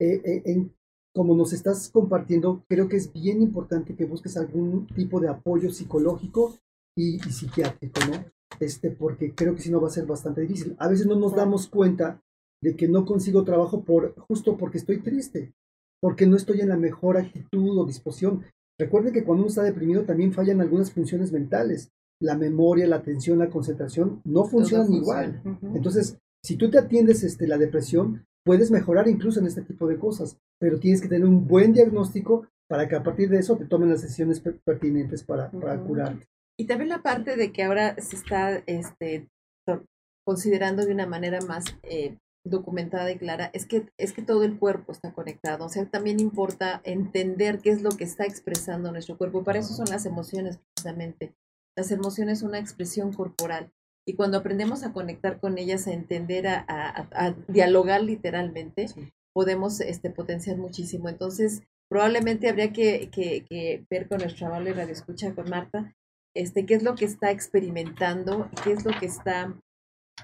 Eh, 0.00 0.22
eh, 0.24 0.42
en, 0.46 0.72
como 1.18 1.34
nos 1.34 1.52
estás 1.52 1.90
compartiendo, 1.90 2.62
creo 2.68 2.88
que 2.88 2.96
es 2.96 3.12
bien 3.12 3.42
importante 3.42 3.96
que 3.96 4.04
busques 4.04 4.36
algún 4.36 4.86
tipo 4.86 5.18
de 5.18 5.26
apoyo 5.26 5.72
psicológico 5.72 6.54
y, 6.96 7.18
psiquiátrico, 7.18 8.00
¿no? 8.08 8.24
Este, 8.60 8.92
porque 8.92 9.34
creo 9.34 9.56
que 9.56 9.62
si 9.62 9.68
no 9.72 9.80
va 9.80 9.88
a 9.88 9.90
ser 9.90 10.06
bastante 10.06 10.42
difícil. 10.42 10.76
A 10.78 10.86
veces 10.86 11.06
no 11.06 11.16
nos 11.16 11.34
damos 11.34 11.66
cuenta 11.66 12.22
de 12.62 12.76
que 12.76 12.86
no 12.86 13.04
consigo 13.04 13.42
trabajo 13.42 13.82
por, 13.82 14.14
justo 14.28 14.56
porque 14.56 14.78
estoy 14.78 15.00
triste, 15.00 15.52
porque 16.00 16.24
no 16.24 16.36
estoy 16.36 16.60
en 16.60 16.68
la 16.68 16.76
mejor 16.76 17.16
actitud 17.16 17.76
o 17.76 17.84
disposición. 17.84 18.44
Recuerden 18.78 19.12
que 19.12 19.24
cuando 19.24 19.42
uno 19.42 19.48
está 19.48 19.64
deprimido 19.64 20.04
también 20.04 20.32
fallan 20.32 20.60
algunas 20.60 20.92
funciones 20.92 21.32
mentales. 21.32 21.90
La 22.20 22.36
memoria, 22.36 22.86
la 22.86 22.96
atención, 22.96 23.40
la 23.40 23.50
concentración 23.50 24.22
no 24.24 24.44
funcionan 24.44 24.92
igual. 24.92 25.42
Entonces, 25.74 26.16
si 26.44 26.54
tú 26.54 26.70
te 26.70 26.78
atiendes 26.78 27.24
este, 27.24 27.48
la 27.48 27.58
depresión, 27.58 28.24
puedes 28.48 28.70
mejorar 28.70 29.08
incluso 29.08 29.40
en 29.40 29.46
este 29.46 29.60
tipo 29.60 29.86
de 29.86 29.98
cosas, 29.98 30.38
pero 30.58 30.80
tienes 30.80 31.02
que 31.02 31.08
tener 31.08 31.26
un 31.26 31.46
buen 31.46 31.74
diagnóstico 31.74 32.48
para 32.66 32.88
que 32.88 32.96
a 32.96 33.02
partir 33.02 33.28
de 33.28 33.38
eso 33.38 33.58
te 33.58 33.66
tomen 33.66 33.90
las 33.90 34.00
decisiones 34.00 34.40
pertinentes 34.64 35.22
para, 35.22 35.50
para 35.50 35.78
curarte. 35.78 36.26
Y 36.58 36.64
también 36.64 36.88
la 36.88 37.02
parte 37.02 37.36
de 37.36 37.52
que 37.52 37.62
ahora 37.62 37.94
se 37.98 38.16
está 38.16 38.62
este, 38.64 39.28
considerando 40.26 40.86
de 40.86 40.94
una 40.94 41.04
manera 41.04 41.42
más 41.42 41.76
eh, 41.82 42.16
documentada 42.42 43.12
y 43.12 43.18
clara, 43.18 43.50
es 43.52 43.66
que, 43.66 43.90
es 43.98 44.14
que 44.14 44.22
todo 44.22 44.44
el 44.44 44.58
cuerpo 44.58 44.92
está 44.92 45.12
conectado. 45.12 45.66
O 45.66 45.68
sea, 45.68 45.84
también 45.84 46.18
importa 46.18 46.80
entender 46.84 47.58
qué 47.58 47.68
es 47.68 47.82
lo 47.82 47.90
que 47.90 48.04
está 48.04 48.24
expresando 48.24 48.90
nuestro 48.92 49.18
cuerpo. 49.18 49.44
Para 49.44 49.58
eso 49.58 49.74
son 49.74 49.90
las 49.90 50.06
emociones, 50.06 50.58
precisamente. 50.74 51.34
Las 51.76 51.90
emociones 51.90 52.38
son 52.38 52.48
una 52.48 52.60
expresión 52.60 53.12
corporal. 53.12 53.70
Y 54.08 54.14
cuando 54.14 54.38
aprendemos 54.38 54.84
a 54.84 54.94
conectar 54.94 55.38
con 55.38 55.58
ellas, 55.58 55.86
a 55.86 55.92
entender, 55.92 56.46
a, 56.48 57.36
dialogar 57.46 58.02
literalmente, 58.02 58.86
podemos 59.34 59.82
este, 59.82 60.08
potenciar 60.08 60.56
muchísimo. 60.56 61.10
Entonces, 61.10 61.60
probablemente 61.90 62.48
habría 62.48 62.72
que, 62.72 63.84
ver 63.90 64.08
con 64.08 64.20
nuestra 64.20 64.46
amable 64.46 64.72
radio 64.72 64.92
escucha 64.92 65.34
con 65.34 65.50
Marta, 65.50 65.94
este, 66.34 66.64
qué 66.64 66.72
es 66.72 66.82
lo 66.82 66.94
que 66.94 67.04
está 67.04 67.30
experimentando, 67.30 68.50
qué 68.64 68.72
es 68.72 68.86
lo 68.86 68.98
que 68.98 69.04
está 69.04 69.54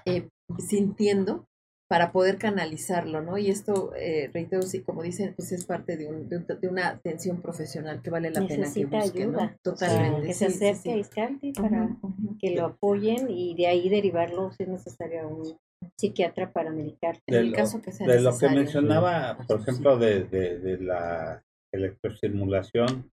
eh, 0.05 0.29
sintiendo 0.57 1.45
para 1.87 2.11
poder 2.11 2.37
canalizarlo, 2.37 3.21
¿no? 3.21 3.37
Y 3.37 3.49
esto, 3.49 3.93
eh, 3.95 4.29
reitero, 4.33 4.63
sí, 4.63 4.81
como 4.81 5.03
dicen, 5.03 5.33
pues 5.35 5.51
es 5.51 5.65
parte 5.65 5.97
de, 5.97 6.07
un, 6.07 6.27
de, 6.27 6.67
una 6.67 6.89
atención 6.89 7.41
profesional 7.41 8.01
que 8.01 8.09
vale 8.09 8.31
la 8.31 8.47
pena 8.47 8.67
que 8.73 8.85
busque, 8.85 9.21
ayuda. 9.21 9.55
Totalmente. 9.61 10.27
que 10.27 10.33
se 10.33 10.47
acerque 10.47 10.91
a 10.91 10.97
Iscanti 10.97 11.53
para 11.53 11.95
que 12.39 12.55
lo 12.55 12.65
apoyen 12.65 13.29
y 13.29 13.55
de 13.55 13.67
ahí 13.67 13.89
derivarlo 13.89 14.51
si 14.51 14.63
es 14.63 14.69
necesario 14.69 15.21
a 15.21 15.27
un 15.27 15.57
psiquiatra 15.95 16.51
para 16.51 16.71
medicar. 16.71 17.19
En 17.27 17.35
el 17.35 17.53
caso 17.53 17.81
que 17.81 17.91
sea 17.91 18.07
De 18.07 18.19
lo 18.19 18.35
que 18.35 18.49
mencionaba, 18.49 19.37
por 19.47 19.61
ejemplo, 19.61 19.97
de, 19.97 20.23
de, 20.23 20.77
la 20.79 21.43
electroestimulación. 21.71 23.11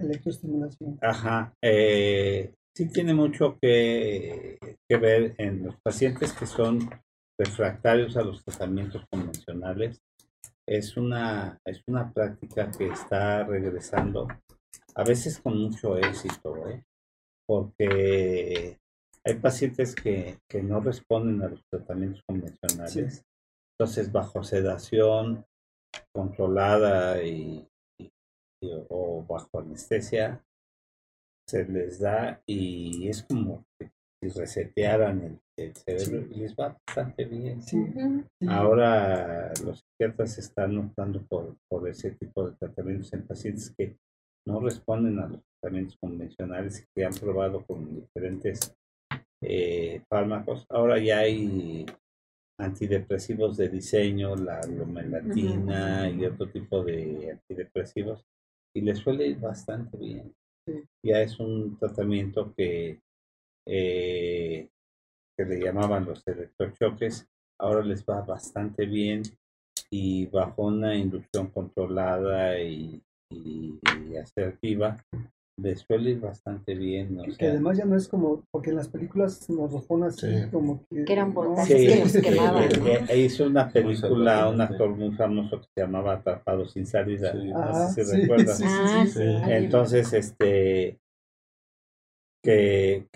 Electroestimulación. 0.00 0.98
Ajá. 1.02 1.52
Eh, 1.62 2.54
sí 2.74 2.88
tiene 2.88 3.12
mucho 3.12 3.58
que, 3.60 4.56
que 4.88 4.96
ver 4.96 5.34
en 5.36 5.64
los 5.64 5.76
pacientes 5.82 6.32
que 6.32 6.46
son 6.46 6.88
refractarios 7.38 8.16
a 8.16 8.22
los 8.22 8.44
tratamientos 8.44 9.04
convencionales 9.10 10.00
es 10.66 10.96
una, 10.96 11.60
es 11.64 11.82
una 11.86 12.12
práctica 12.12 12.70
que 12.70 12.88
está 12.88 13.44
regresando, 13.44 14.26
a 14.94 15.04
veces 15.04 15.38
con 15.40 15.58
mucho 15.58 15.96
éxito, 15.96 16.68
¿eh? 16.68 16.84
porque 17.46 18.78
hay 19.24 19.34
pacientes 19.34 19.94
que, 19.94 20.38
que, 20.48 20.62
no 20.62 20.80
responden 20.80 21.42
a 21.42 21.48
los 21.48 21.62
tratamientos 21.70 22.22
convencionales. 22.26 23.24
Entonces, 23.72 24.10
bajo 24.10 24.42
sedación 24.42 25.44
controlada 26.12 27.22
y, 27.22 27.68
o 28.88 29.24
bajo 29.28 29.60
anestesia, 29.60 30.44
se 31.48 31.64
les 31.66 32.00
da 32.00 32.42
y 32.46 33.08
es 33.08 33.22
como 33.22 33.64
si 34.20 34.28
resetearan 34.28 35.40
el, 35.56 35.74
cerebro 35.74 36.26
y 36.30 36.40
les 36.40 36.54
va 36.54 36.76
bastante 36.86 37.24
bien. 37.24 37.60
Ahora 38.48 39.52
los 39.64 39.80
psiquiatras 39.80 40.38
están 40.38 40.76
optando 40.78 41.22
por, 41.22 41.56
por 41.68 41.88
ese 41.88 42.12
tipo 42.12 42.46
de 42.48 42.56
tratamientos 42.56 43.12
en 43.12 43.26
pacientes 43.26 43.74
que 43.76 43.96
no 44.46 44.60
responden 44.60 45.18
a 45.18 45.28
los 45.28 45.40
tratamientos 45.60 45.96
convencionales 45.98 46.80
y 46.80 46.84
que 46.94 47.04
han 47.04 47.14
probado 47.14 47.64
con 47.64 47.94
diferentes 47.94 48.74
eh, 49.42 50.02
fármacos. 50.08 50.66
Ahora 50.68 50.98
ya 50.98 51.20
hay 51.20 51.86
antidepresivos 52.58 53.56
de 53.56 53.68
diseño, 53.68 54.34
la 54.36 54.60
lomelatina 54.62 56.08
y 56.10 56.24
otro 56.24 56.48
tipo 56.48 56.82
de 56.84 57.32
antidepresivos 57.32 58.24
y 58.74 58.80
les 58.80 58.98
suele 58.98 59.26
ir 59.28 59.40
bastante 59.40 59.96
bien. 59.96 60.34
Ya 61.04 61.20
es 61.20 61.38
un 61.38 61.78
tratamiento 61.78 62.52
que 62.56 63.00
eh, 63.66 64.68
que 65.36 65.44
le 65.44 65.60
llamaban 65.60 66.06
los 66.06 66.26
electrochoques, 66.26 67.28
ahora 67.60 67.84
les 67.84 68.04
va 68.04 68.22
bastante 68.22 68.86
bien 68.86 69.22
y 69.90 70.26
bajo 70.26 70.66
una 70.66 70.94
inducción 70.94 71.48
controlada 71.48 72.58
y, 72.60 73.02
asertiva 74.20 74.96
les 75.58 75.80
suele 75.80 76.10
ir 76.10 76.20
bastante 76.20 76.74
bien. 76.74 77.18
que 77.38 77.46
además 77.46 77.78
ya 77.78 77.84
no 77.86 77.96
es 77.96 78.08
como, 78.08 78.44
porque 78.50 78.70
en 78.70 78.76
las 78.76 78.88
películas 78.88 79.48
nos 79.48 79.72
lo 79.72 79.80
ponen 79.80 80.08
así 80.08 80.26
como 80.50 80.84
que... 80.88 81.04
que 81.04 81.12
eran 81.12 81.32
voltajes 81.32 81.68
que 81.68 82.00
los 82.00 82.12
quemaban. 82.12 82.68
hizo 83.16 83.46
una 83.46 83.70
película, 83.70 84.48
un 84.48 84.60
actor 84.60 84.90
muy 84.90 85.12
famoso 85.12 85.60
que 85.60 85.66
se 85.74 85.80
llamaba 85.80 86.14
Atrapado 86.14 86.66
sin 86.66 86.86
salida, 86.86 87.32
no 87.32 87.88
sé 87.88 88.04
si 88.04 88.20
recuerdas. 88.20 88.62
Entonces, 89.48 90.12
este, 90.12 90.98
que, 92.42 93.06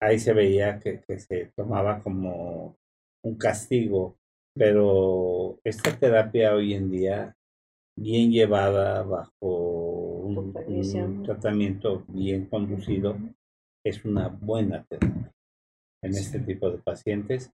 ahí 0.00 0.18
se 0.18 0.32
veía 0.32 0.78
que, 0.78 1.02
se 1.18 1.52
tomaba 1.56 2.02
como 2.02 2.76
un 3.22 3.36
castigo, 3.36 4.16
pero 4.54 5.58
esta 5.64 5.98
terapia 5.98 6.54
hoy 6.54 6.74
en 6.74 6.90
día, 6.90 7.36
bien 7.98 8.30
llevada 8.30 9.02
bajo 9.02 9.30
un, 9.42 10.52
tratamiento 11.24 12.04
bien 12.08 12.46
conducido, 12.46 13.16
es 13.84 14.04
una 14.04 14.28
buena 14.28 14.84
terapia 14.84 15.32
en 16.02 16.12
este 16.12 16.40
tipo 16.40 16.70
de 16.70 16.78
pacientes, 16.78 17.50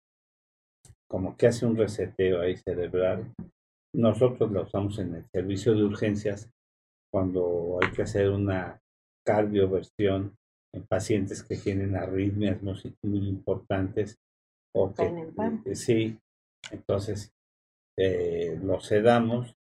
como 1.08 1.36
que 1.36 1.46
hace 1.46 1.66
un 1.66 1.76
reseteo 1.76 2.40
ahí 2.40 2.56
cerebral. 2.56 3.32
Nosotros 3.94 4.50
la 4.52 4.62
usamos 4.62 4.98
en 4.98 5.14
el 5.14 5.26
servicio 5.30 5.74
de 5.74 5.84
urgencias 5.84 6.50
cuando 7.10 7.78
hay 7.82 7.90
que 7.92 8.02
hacer 8.02 8.30
una 8.30 8.81
cardioversión 9.24 10.36
en 10.74 10.86
pacientes 10.86 11.42
que 11.42 11.56
tienen 11.56 11.96
arritmias 11.96 12.62
muy, 12.62 13.28
importantes 13.28 14.18
o 14.74 14.92
que 14.94 15.04
eh, 15.66 15.74
sí, 15.74 16.18
entonces 16.70 17.32
eh, 17.98 18.58
los 18.62 18.86
sedamos, 18.86 19.54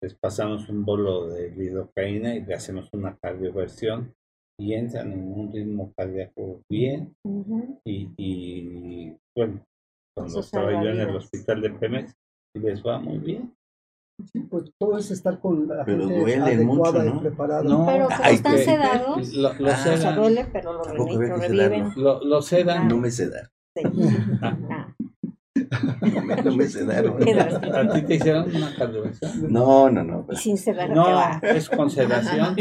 les 0.00 0.14
pasamos 0.14 0.68
un 0.68 0.84
bolo 0.84 1.28
de 1.28 1.50
lidocaína 1.50 2.36
y 2.36 2.44
le 2.44 2.54
hacemos 2.54 2.88
una 2.92 3.16
cardioversión 3.16 4.14
y 4.60 4.74
entran 4.74 5.12
en 5.12 5.32
un 5.32 5.52
ritmo 5.52 5.92
cardíaco 5.96 6.60
bien 6.70 7.16
y, 7.84 8.10
y, 8.16 9.16
bueno, 9.34 9.64
cuando 10.14 10.40
estaba 10.40 10.70
yo 10.82 10.90
en 10.90 11.00
el 11.00 11.16
hospital 11.16 11.60
de 11.62 11.70
Pemex 11.70 12.14
les 12.54 12.84
va 12.84 13.00
muy 13.00 13.18
bien. 13.18 13.52
Sí, 14.32 14.40
pues 14.40 14.70
todo 14.78 14.98
es 14.98 15.10
estar 15.10 15.40
con 15.40 15.66
la 15.66 15.84
pero 15.84 16.06
gente 16.06 16.20
duele 16.20 16.54
adecuada 16.54 17.02
mucho, 17.04 17.16
y 17.16 17.20
preparada. 17.20 17.62
No, 17.64 17.84
pero 17.84 18.08
como 18.08 18.28
están 18.28 18.58
sedados, 18.58 19.34
lo, 19.34 19.52
lo 19.54 19.70
ah, 19.70 19.76
sedan. 19.76 19.98
o 19.98 20.00
sea, 20.00 20.12
duele, 20.12 20.46
pero 20.52 20.72
lo, 20.72 20.84
lo 20.84 21.36
reviven. 21.36 21.92
Lo, 21.96 22.24
lo 22.24 22.42
sedan. 22.42 22.86
No 22.88 22.96
me 22.96 23.10
sedar. 23.10 23.50
Sí. 23.76 23.82
Ah. 24.40 24.83
No 26.14 26.22
me, 26.22 26.36
no 26.36 26.56
me 26.56 26.66
sedaron. 26.68 27.16
¿A 27.74 27.88
ti 27.94 28.02
te 28.02 28.14
hicieron 28.14 28.54
una 28.54 28.74
cardioversión? 28.76 29.52
No, 29.52 29.90
no, 29.90 30.02
no. 30.04 30.26
Y 30.30 30.36
sin 30.36 30.56
sedar 30.58 30.90
No, 30.90 31.04
va. 31.04 31.40
es 31.42 31.68
con 31.70 31.90
sedación 31.90 32.56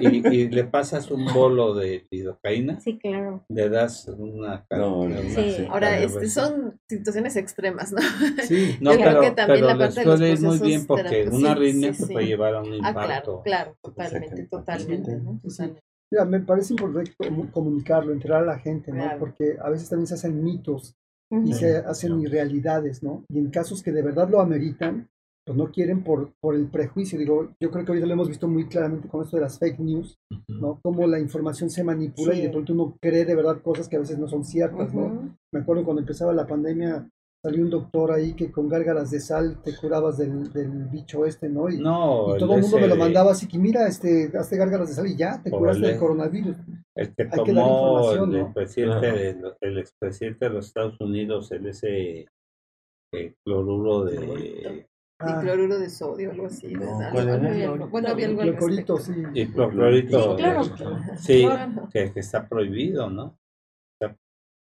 y, 0.00 0.28
y, 0.28 0.48
le 0.48 0.64
pasas 0.64 1.10
un 1.10 1.26
bolo 1.32 1.74
de 1.74 2.06
lidocaína. 2.10 2.80
Sí, 2.80 2.98
claro. 2.98 3.44
Le 3.48 3.68
das 3.68 4.08
una 4.18 4.64
no, 4.70 5.08
no, 5.08 5.20
sí. 5.22 5.66
Ahora, 5.70 5.98
este, 5.98 6.28
son 6.28 6.80
situaciones 6.88 7.36
extremas, 7.36 7.92
¿no? 7.92 8.00
Sí, 8.42 8.76
no, 8.80 8.92
Yo 8.92 8.98
pero, 8.98 9.10
creo 9.10 9.20
que 9.22 9.30
también 9.32 9.60
pero 9.60 9.66
la 9.68 9.78
parte 9.78 9.94
les 9.96 10.04
suele 10.04 10.30
ir 10.32 10.40
muy 10.40 10.58
bien 10.58 10.86
porque 10.86 11.28
una 11.28 11.36
Sí, 11.38 11.46
arritmia 11.46 11.92
sí, 11.94 12.00
se 12.00 12.06
sí. 12.06 12.12
puede 12.12 12.26
llevar 12.26 12.54
a 12.56 12.60
un 12.62 12.72
Ah, 12.72 12.88
infarto. 12.88 13.42
claro, 13.42 13.42
claro, 13.42 13.76
totalmente, 13.82 14.44
totalmente, 14.48 15.16
¿no? 15.16 15.40
Totalmente. 15.42 15.82
Mira, 16.10 16.24
me 16.26 16.40
parece 16.40 16.74
importante 16.74 17.12
comunicarlo, 17.52 18.12
enterar 18.12 18.42
a 18.42 18.46
la 18.46 18.58
gente, 18.58 18.92
¿no? 18.92 19.02
Claro. 19.02 19.18
Porque 19.18 19.56
a 19.62 19.70
veces 19.70 19.88
también 19.88 20.06
se 20.06 20.14
hacen 20.14 20.42
mitos 20.44 20.94
y 21.44 21.52
se 21.54 21.76
hacen 21.78 22.20
irrealidades, 22.20 23.02
¿no? 23.02 23.24
Y 23.28 23.38
en 23.38 23.50
casos 23.50 23.82
que 23.82 23.92
de 23.92 24.02
verdad 24.02 24.28
lo 24.28 24.40
ameritan, 24.40 25.08
pues 25.44 25.56
no 25.56 25.70
quieren 25.72 26.04
por, 26.04 26.34
por 26.40 26.54
el 26.54 26.68
prejuicio. 26.68 27.18
Digo, 27.18 27.50
yo 27.58 27.70
creo 27.70 27.84
que 27.84 27.92
ahorita 27.92 28.06
lo 28.06 28.12
hemos 28.12 28.28
visto 28.28 28.46
muy 28.46 28.68
claramente 28.68 29.08
con 29.08 29.24
esto 29.24 29.36
de 29.36 29.42
las 29.42 29.58
fake 29.58 29.80
news, 29.80 30.18
¿no? 30.48 30.78
Cómo 30.82 31.06
la 31.06 31.18
información 31.18 31.70
se 31.70 31.82
manipula 31.82 32.34
y 32.34 32.42
de 32.42 32.50
pronto 32.50 32.72
uno 32.72 32.96
cree 33.00 33.24
de 33.24 33.34
verdad 33.34 33.62
cosas 33.62 33.88
que 33.88 33.96
a 33.96 34.00
veces 34.00 34.18
no 34.18 34.28
son 34.28 34.44
ciertas, 34.44 34.94
¿no? 34.94 35.36
Me 35.52 35.60
acuerdo 35.60 35.84
cuando 35.84 36.02
empezaba 36.02 36.32
la 36.32 36.46
pandemia, 36.46 37.08
salió 37.44 37.64
un 37.64 37.70
doctor 37.70 38.12
ahí 38.12 38.34
que 38.34 38.52
con 38.52 38.68
gárgaras 38.68 39.10
de 39.10 39.18
sal 39.18 39.60
te 39.64 39.74
curabas 39.76 40.16
del, 40.18 40.52
del 40.52 40.70
bicho 40.84 41.26
este, 41.26 41.48
¿no? 41.48 41.68
Y, 41.68 41.78
No, 41.78 42.36
y 42.36 42.38
todo 42.38 42.54
el 42.54 42.62
mundo 42.62 42.78
me 42.78 42.86
lo 42.86 42.96
mandaba 42.96 43.32
así 43.32 43.48
que 43.48 43.58
mira, 43.58 43.88
este, 43.88 44.30
hazte 44.38 44.56
gárgaras 44.56 44.88
de 44.88 44.94
sal 44.94 45.06
y 45.08 45.16
ya, 45.16 45.42
te 45.42 45.50
Por 45.50 45.58
curaste 45.60 45.84
el- 45.84 45.90
del 45.90 45.98
coronavirus. 46.00 46.56
El 46.94 47.14
que 47.14 47.22
Hay 47.24 47.28
que 47.30 47.52
dar 47.52 47.64
tomó 47.64 47.98
información, 48.12 48.34
el, 48.34 48.40
¿no? 48.42 48.52
presidente, 48.54 49.00
Claro. 49.00 49.16
de- 49.16 49.56
el 49.68 49.78
expresidente 49.78 50.44
de 50.44 50.50
los 50.52 50.66
Estados 50.66 51.00
Unidos, 51.00 51.50
el 51.50 51.66
ese 51.66 52.26
eh, 53.14 53.34
cloruro 53.44 54.04
de 54.04 54.86
Ah, 55.24 55.36
Dicloruro 55.40 55.78
de 55.78 55.88
sodio, 55.88 56.30
algo 56.32 56.46
así. 56.46 56.66
No, 56.74 56.98
Bueno, 57.90 58.08
había 58.08 58.26
algo 58.26 58.42
al 58.42 58.56
respecto. 58.56 58.98
sí. 58.98 59.12
hipoclorito, 59.34 60.36
Sí, 60.36 60.36
claro. 60.36 60.64
sí, 61.16 61.46
que 61.92 62.12
está 62.16 62.48
prohibido, 62.48 63.08
¿no? 63.08 63.38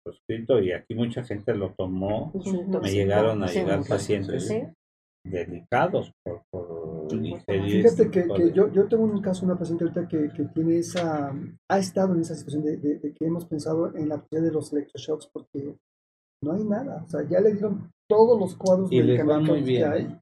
Proscrito 0.04 0.60
y 0.60 0.72
aquí 0.72 0.96
mucha 0.96 1.24
gente 1.24 1.54
lo 1.56 1.74
tomó. 1.78 2.32
Me 2.82 2.92
llegaron 2.92 3.44
a 3.44 3.48
llegar 3.48 3.82
pacientes 3.88 4.48
Sí. 4.48 4.62
delicados 5.24 6.12
por, 6.24 6.42
por 6.52 7.10
Fíjate 7.12 8.10
que, 8.10 8.52
yo, 8.54 8.72
yo 8.72 8.88
tengo 8.88 9.04
un 9.04 9.22
caso, 9.22 9.46
una 9.46 9.58
paciente 9.58 9.84
ahorita 9.84 10.08
que, 10.08 10.30
que 10.30 10.46
tiene 10.46 10.78
esa, 10.78 11.36
ha 11.70 11.78
estado 11.80 12.16
en 12.16 12.22
esa 12.22 12.36
situación 12.36 12.64
de, 12.64 12.78
de- 12.78 13.00
de 13.00 13.14
que 13.14 13.26
hemos 13.26 13.46
pensado 13.46 13.94
en 13.96 14.08
la 14.10 14.18
posibilidad 14.18 14.50
de 14.50 14.54
los 14.54 14.72
electroshocks 14.74 15.28
porque 15.34 15.76
no 16.44 16.54
hay 16.54 16.64
nada, 16.64 17.04
o 17.06 17.10
sea, 17.10 17.28
ya 17.28 17.40
le 17.42 17.52
dieron 17.52 17.92
todos 18.10 18.40
los 18.40 18.56
cuadros 18.56 18.92
Y 18.92 19.02
bien, 19.02 19.18
que 19.18 19.84
hay 19.86 20.04
¿eh? 20.06 20.20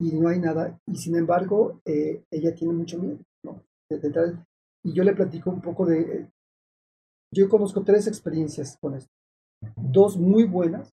y 0.00 0.12
no 0.12 0.28
hay 0.28 0.38
nada, 0.38 0.78
y 0.86 0.94
sin 0.94 1.16
embargo, 1.16 1.80
eh, 1.84 2.22
ella 2.30 2.54
tiene 2.54 2.72
mucho 2.74 2.98
miedo, 2.98 3.18
¿no? 3.44 3.60
De- 3.90 3.98
de 3.98 4.06
entrar- 4.06 4.46
y 4.84 4.92
yo 4.94 5.02
le 5.04 5.12
platico 5.14 5.50
un 5.50 5.60
poco 5.60 5.84
de, 5.84 6.00
eh, 6.00 6.26
yo 7.32 7.48
conozco 7.48 7.82
tres 7.84 8.06
experiencias 8.06 8.76
con 8.80 8.94
esto, 8.96 9.10
dos 9.76 10.16
muy 10.16 10.44
buenas, 10.44 10.90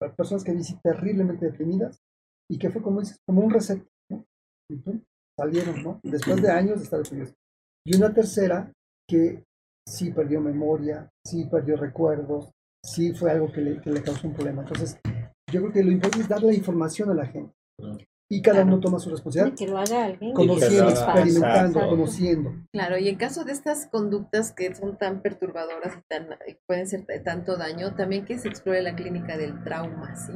para 0.00 0.14
personas 0.14 0.44
que 0.44 0.52
viví 0.52 0.64
terriblemente 0.82 1.46
deprimidas, 1.46 1.98
y 2.50 2.58
que 2.58 2.70
fue 2.70 2.82
como 2.82 3.00
un 3.26 3.50
reset, 3.50 3.86
¿no? 4.10 4.24
Y 4.70 4.76
pum, 4.76 5.00
salieron, 5.38 5.82
¿no? 5.82 6.00
Después 6.02 6.40
de 6.40 6.50
años 6.50 6.78
de 6.78 6.84
estar 6.84 7.02
deprimidos. 7.02 7.34
Y 7.86 7.96
una 7.96 8.12
tercera 8.12 8.72
que 9.08 9.44
sí 9.86 10.10
perdió 10.12 10.40
memoria, 10.40 11.08
sí 11.26 11.46
perdió 11.50 11.76
recuerdos, 11.76 12.50
sí 12.84 13.12
fue 13.12 13.30
algo 13.30 13.52
que 13.52 13.60
le, 13.60 13.80
que 13.80 13.90
le 13.90 14.02
causó 14.02 14.28
un 14.28 14.34
problema. 14.34 14.62
Entonces, 14.62 14.98
yo 15.52 15.60
creo 15.60 15.72
que 15.72 15.82
lo 15.82 15.92
importante 15.92 16.22
es 16.22 16.28
dar 16.28 16.42
la 16.42 16.54
información 16.54 17.10
a 17.10 17.14
la 17.14 17.26
gente. 17.26 17.52
Y 18.30 18.42
cada 18.42 18.62
uno 18.62 18.78
toma 18.78 18.98
su 18.98 19.08
responsabilidad, 19.08 19.56
que 19.56 19.66
lo 19.66 19.78
haga 19.78 20.04
alguien. 20.04 20.34
conociendo, 20.34 20.90
experimentando, 20.90 21.68
exacto. 21.68 21.88
conociendo. 21.88 22.52
Claro, 22.72 22.98
y 22.98 23.08
en 23.08 23.16
caso 23.16 23.44
de 23.44 23.52
estas 23.52 23.86
conductas 23.86 24.52
que 24.52 24.74
son 24.74 24.98
tan 24.98 25.22
perturbadoras 25.22 25.96
y 25.96 26.02
tan, 26.08 26.28
pueden 26.66 26.86
ser 26.86 27.06
de 27.06 27.20
tanto 27.20 27.56
daño, 27.56 27.94
también 27.94 28.26
que 28.26 28.38
se 28.38 28.48
explore 28.48 28.82
la 28.82 28.94
clínica 28.94 29.38
del 29.38 29.64
trauma, 29.64 30.14
¿sí? 30.14 30.32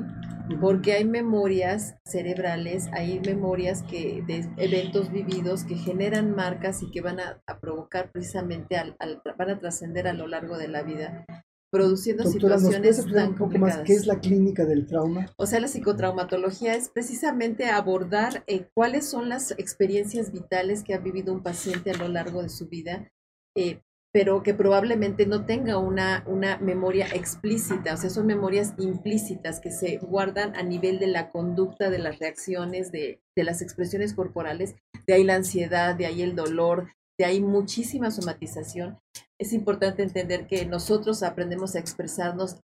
Porque 0.58 0.94
hay 0.94 1.04
memorias 1.04 1.96
cerebrales, 2.06 2.88
hay 2.92 3.20
memorias 3.20 3.82
que 3.82 4.22
de 4.26 4.48
eventos 4.56 5.10
vividos 5.12 5.64
que 5.64 5.76
generan 5.76 6.34
marcas 6.34 6.82
y 6.82 6.90
que 6.90 7.02
van 7.02 7.20
a, 7.20 7.42
a 7.46 7.60
provocar 7.60 8.10
precisamente, 8.10 8.76
al, 8.78 8.96
al- 9.00 9.20
van 9.36 9.50
a 9.50 9.58
trascender 9.58 10.08
a 10.08 10.14
lo 10.14 10.26
largo 10.26 10.56
de 10.56 10.68
la 10.68 10.82
vida 10.82 11.26
produciendo 11.72 12.24
Doctora, 12.24 12.56
¿nos 12.56 12.60
situaciones 12.64 12.98
explicar 12.98 13.22
tan 13.22 13.30
un 13.30 13.38
poco 13.38 13.58
más 13.58 13.76
complicadas. 13.76 13.86
qué 13.86 13.94
es 13.94 14.06
la 14.06 14.20
clínica 14.20 14.66
del 14.66 14.86
trauma? 14.86 15.32
O 15.38 15.46
sea, 15.46 15.58
la 15.58 15.68
psicotraumatología 15.68 16.74
es 16.74 16.90
precisamente 16.90 17.70
abordar 17.70 18.44
eh, 18.46 18.68
cuáles 18.74 19.08
son 19.08 19.30
las 19.30 19.52
experiencias 19.52 20.32
vitales 20.32 20.84
que 20.84 20.92
ha 20.92 20.98
vivido 20.98 21.32
un 21.32 21.42
paciente 21.42 21.90
a 21.90 21.96
lo 21.96 22.08
largo 22.08 22.42
de 22.42 22.50
su 22.50 22.68
vida, 22.68 23.10
eh, 23.56 23.80
pero 24.12 24.42
que 24.42 24.52
probablemente 24.52 25.24
no 25.24 25.46
tenga 25.46 25.78
una, 25.78 26.24
una 26.26 26.58
memoria 26.58 27.06
explícita, 27.14 27.94
o 27.94 27.96
sea, 27.96 28.10
son 28.10 28.26
memorias 28.26 28.74
implícitas 28.76 29.58
que 29.58 29.70
se 29.70 29.96
guardan 29.96 30.54
a 30.56 30.62
nivel 30.62 30.98
de 30.98 31.06
la 31.06 31.30
conducta, 31.30 31.88
de 31.88 31.98
las 31.98 32.18
reacciones, 32.18 32.92
de, 32.92 33.22
de 33.34 33.44
las 33.44 33.62
expresiones 33.62 34.12
corporales, 34.12 34.74
de 35.06 35.14
ahí 35.14 35.24
la 35.24 35.36
ansiedad, 35.36 35.94
de 35.94 36.04
ahí 36.04 36.20
el 36.20 36.36
dolor, 36.36 36.88
de 37.18 37.24
ahí 37.24 37.40
muchísima 37.40 38.10
somatización. 38.10 38.98
Es 39.42 39.52
importante 39.52 40.04
entender 40.04 40.46
que 40.46 40.66
nosotros 40.66 41.24
aprendemos 41.24 41.74
a 41.74 41.80
expresarnos 41.80 42.60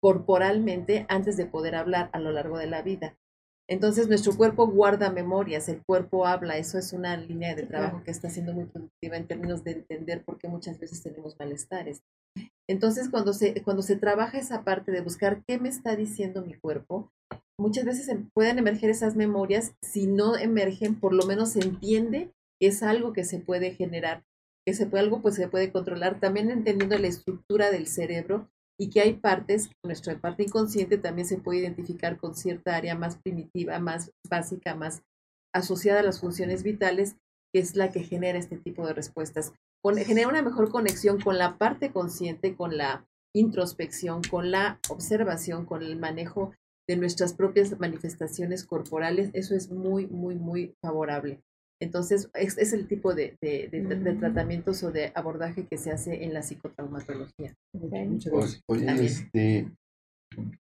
corporalmente 0.00 1.04
antes 1.10 1.36
de 1.36 1.44
poder 1.44 1.74
hablar 1.74 2.08
a 2.14 2.18
lo 2.18 2.32
largo 2.32 2.56
de 2.56 2.68
la 2.68 2.80
vida. 2.80 3.18
Entonces 3.68 4.08
nuestro 4.08 4.34
cuerpo 4.34 4.66
guarda 4.66 5.12
memorias, 5.12 5.68
el 5.68 5.82
cuerpo 5.84 6.26
habla, 6.26 6.56
eso 6.56 6.78
es 6.78 6.94
una 6.94 7.18
línea 7.18 7.54
de 7.54 7.64
trabajo 7.64 8.02
que 8.02 8.12
está 8.12 8.30
siendo 8.30 8.54
muy 8.54 8.64
productiva 8.64 9.18
en 9.18 9.26
términos 9.26 9.62
de 9.62 9.72
entender 9.72 10.24
por 10.24 10.38
qué 10.38 10.48
muchas 10.48 10.80
veces 10.80 11.02
tenemos 11.02 11.36
malestares. 11.38 12.00
Entonces 12.66 13.10
cuando 13.10 13.34
se, 13.34 13.62
cuando 13.62 13.82
se 13.82 13.96
trabaja 13.96 14.38
esa 14.38 14.64
parte 14.64 14.92
de 14.92 15.02
buscar 15.02 15.42
qué 15.46 15.58
me 15.58 15.68
está 15.68 15.96
diciendo 15.96 16.42
mi 16.42 16.54
cuerpo, 16.54 17.10
muchas 17.58 17.84
veces 17.84 18.08
em- 18.08 18.30
pueden 18.34 18.58
emerger 18.58 18.88
esas 18.88 19.16
memorias, 19.16 19.74
si 19.82 20.06
no 20.06 20.34
emergen, 20.34 20.98
por 20.98 21.12
lo 21.12 21.26
menos 21.26 21.50
se 21.50 21.60
entiende 21.60 22.32
que 22.58 22.68
es 22.68 22.82
algo 22.82 23.12
que 23.12 23.24
se 23.24 23.38
puede 23.38 23.72
generar, 23.72 24.24
que 24.66 24.74
se 24.74 24.86
puede, 24.86 25.04
algo 25.04 25.22
pues 25.22 25.34
se 25.34 25.48
puede 25.48 25.72
controlar, 25.72 26.20
también 26.20 26.50
entendiendo 26.50 26.96
la 26.98 27.06
estructura 27.08 27.70
del 27.70 27.86
cerebro 27.86 28.48
y 28.78 28.90
que 28.90 29.00
hay 29.00 29.14
partes, 29.14 29.70
nuestra 29.84 30.18
parte 30.18 30.44
inconsciente 30.44 30.96
también 30.98 31.26
se 31.26 31.38
puede 31.38 31.60
identificar 31.60 32.16
con 32.18 32.34
cierta 32.34 32.76
área 32.76 32.94
más 32.94 33.18
primitiva, 33.18 33.78
más 33.78 34.10
básica, 34.28 34.74
más 34.74 35.02
asociada 35.54 36.00
a 36.00 36.04
las 36.04 36.20
funciones 36.20 36.62
vitales, 36.62 37.16
que 37.52 37.60
es 37.60 37.76
la 37.76 37.90
que 37.90 38.02
genera 38.04 38.38
este 38.38 38.56
tipo 38.56 38.86
de 38.86 38.94
respuestas. 38.94 39.52
Con- 39.82 39.96
genera 39.98 40.28
una 40.28 40.42
mejor 40.42 40.70
conexión 40.70 41.20
con 41.20 41.36
la 41.38 41.58
parte 41.58 41.90
consciente, 41.90 42.54
con 42.54 42.76
la 42.76 43.06
introspección, 43.34 44.22
con 44.22 44.50
la 44.50 44.78
observación, 44.88 45.66
con 45.66 45.82
el 45.82 45.96
manejo 45.98 46.52
de 46.88 46.96
nuestras 46.96 47.34
propias 47.34 47.78
manifestaciones 47.78 48.64
corporales. 48.64 49.30
Eso 49.32 49.54
es 49.54 49.70
muy, 49.70 50.06
muy, 50.06 50.36
muy 50.36 50.74
favorable. 50.82 51.40
Entonces, 51.80 52.30
es, 52.34 52.58
es 52.58 52.72
el 52.72 52.86
tipo 52.86 53.14
de, 53.14 53.36
de- 53.40 53.68
de- 53.72 53.82
de 53.96 54.12
tratamientos 54.14 54.82
o 54.82 54.92
de 54.92 55.12
abordaje 55.14 55.66
que 55.66 55.78
se 55.78 55.90
hace 55.90 56.24
en 56.24 56.34
la 56.34 56.42
psicotraumatología. 56.42 57.54
Muchas 57.72 58.32
Oye, 58.66 58.84
gracias. 58.84 58.90
oye, 58.92 59.06
este, 59.06 59.70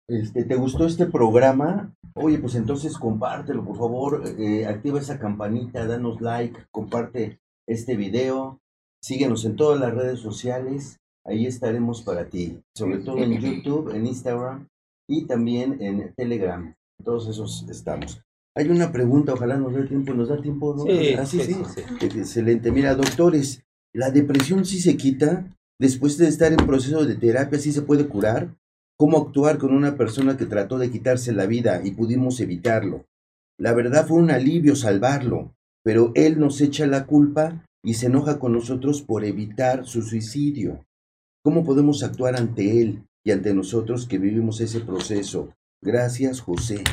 este, 0.10 0.44
¿te 0.46 0.56
gustó 0.56 0.86
este 0.86 1.06
programa? 1.06 1.94
Oye, 2.16 2.38
pues 2.40 2.56
entonces 2.56 2.98
compártelo, 2.98 3.64
por 3.64 3.78
favor, 3.78 4.24
eh, 4.38 4.66
activa 4.66 5.00
esa 5.00 5.20
campanita, 5.20 5.86
danos 5.86 6.20
like, 6.22 6.58
comparte 6.72 7.40
este 7.68 7.96
video, 7.96 8.60
síguenos 9.02 9.46
en 9.46 9.56
todas 9.56 9.80
las 9.80 9.94
redes 9.94 10.20
sociales, 10.20 10.98
ahí 11.26 11.46
estaremos 11.46 12.02
para 12.02 12.28
ti, 12.30 12.62
sobre 12.76 13.00
todo 13.00 13.18
en 13.20 13.32
YouTube, 13.40 13.94
en 13.96 14.08
Instagram 14.08 14.68
y 15.10 15.26
también 15.26 15.82
en 15.82 16.14
Telegram, 16.16 16.74
todos 17.04 17.28
esos 17.30 17.68
estamos. 17.70 18.22
Hay 18.56 18.70
una 18.70 18.92
pregunta, 18.92 19.34
ojalá 19.34 19.58
nos 19.58 19.74
dé 19.74 19.84
tiempo, 19.84 20.14
¿nos 20.14 20.28
da 20.30 20.42
tiempo? 20.42 20.76
No? 20.76 20.84
Sí, 20.84 21.14
Ah, 21.18 21.26
sí, 21.26 21.40
sí, 21.40 21.54
sí. 21.54 21.82
sí, 22.00 22.06
Excelente. 22.18 22.72
Mira, 22.72 22.96
doctores, 22.96 23.64
¿la 23.94 24.12
depresión 24.12 24.66
sí 24.66 24.80
se 24.82 24.98
quita? 24.98 25.48
Después 25.80 26.18
de 26.18 26.28
estar 26.28 26.52
en 26.52 26.66
proceso 26.68 27.06
de 27.06 27.16
terapia, 27.16 27.58
¿sí 27.60 27.72
se 27.72 27.82
puede 27.82 28.08
curar? 28.08 28.54
¿Cómo 28.98 29.18
actuar 29.18 29.58
con 29.58 29.74
una 29.74 29.96
persona 29.96 30.38
que 30.38 30.46
trató 30.46 30.78
de 30.78 30.92
quitarse 30.92 31.32
la 31.32 31.46
vida 31.48 31.82
y 31.84 31.92
pudimos 31.92 32.40
evitarlo? 32.40 33.06
La 33.58 33.74
verdad 33.74 34.06
fue 34.06 34.18
un 34.18 34.32
alivio 34.32 34.76
salvarlo, 34.76 35.56
pero 35.84 36.12
él 36.16 36.40
nos 36.40 36.62
echa 36.62 36.86
la 36.88 37.06
culpa 37.06 37.66
y 37.84 37.96
se 37.96 38.08
enoja 38.08 38.38
con 38.38 38.54
nosotros 38.54 39.02
por 39.02 39.24
evitar 39.24 39.86
su 39.88 40.02
suicidio. 40.04 40.86
¿Cómo 41.44 41.64
podemos 41.64 42.04
actuar 42.04 42.36
ante 42.36 42.82
él 42.82 43.04
y 43.24 43.32
ante 43.32 43.54
nosotros 43.56 44.08
que 44.08 44.20
vivimos 44.20 44.62
ese 44.62 44.82
proceso? 44.82 45.54
Gracias, 45.82 46.42
José. 46.42 46.84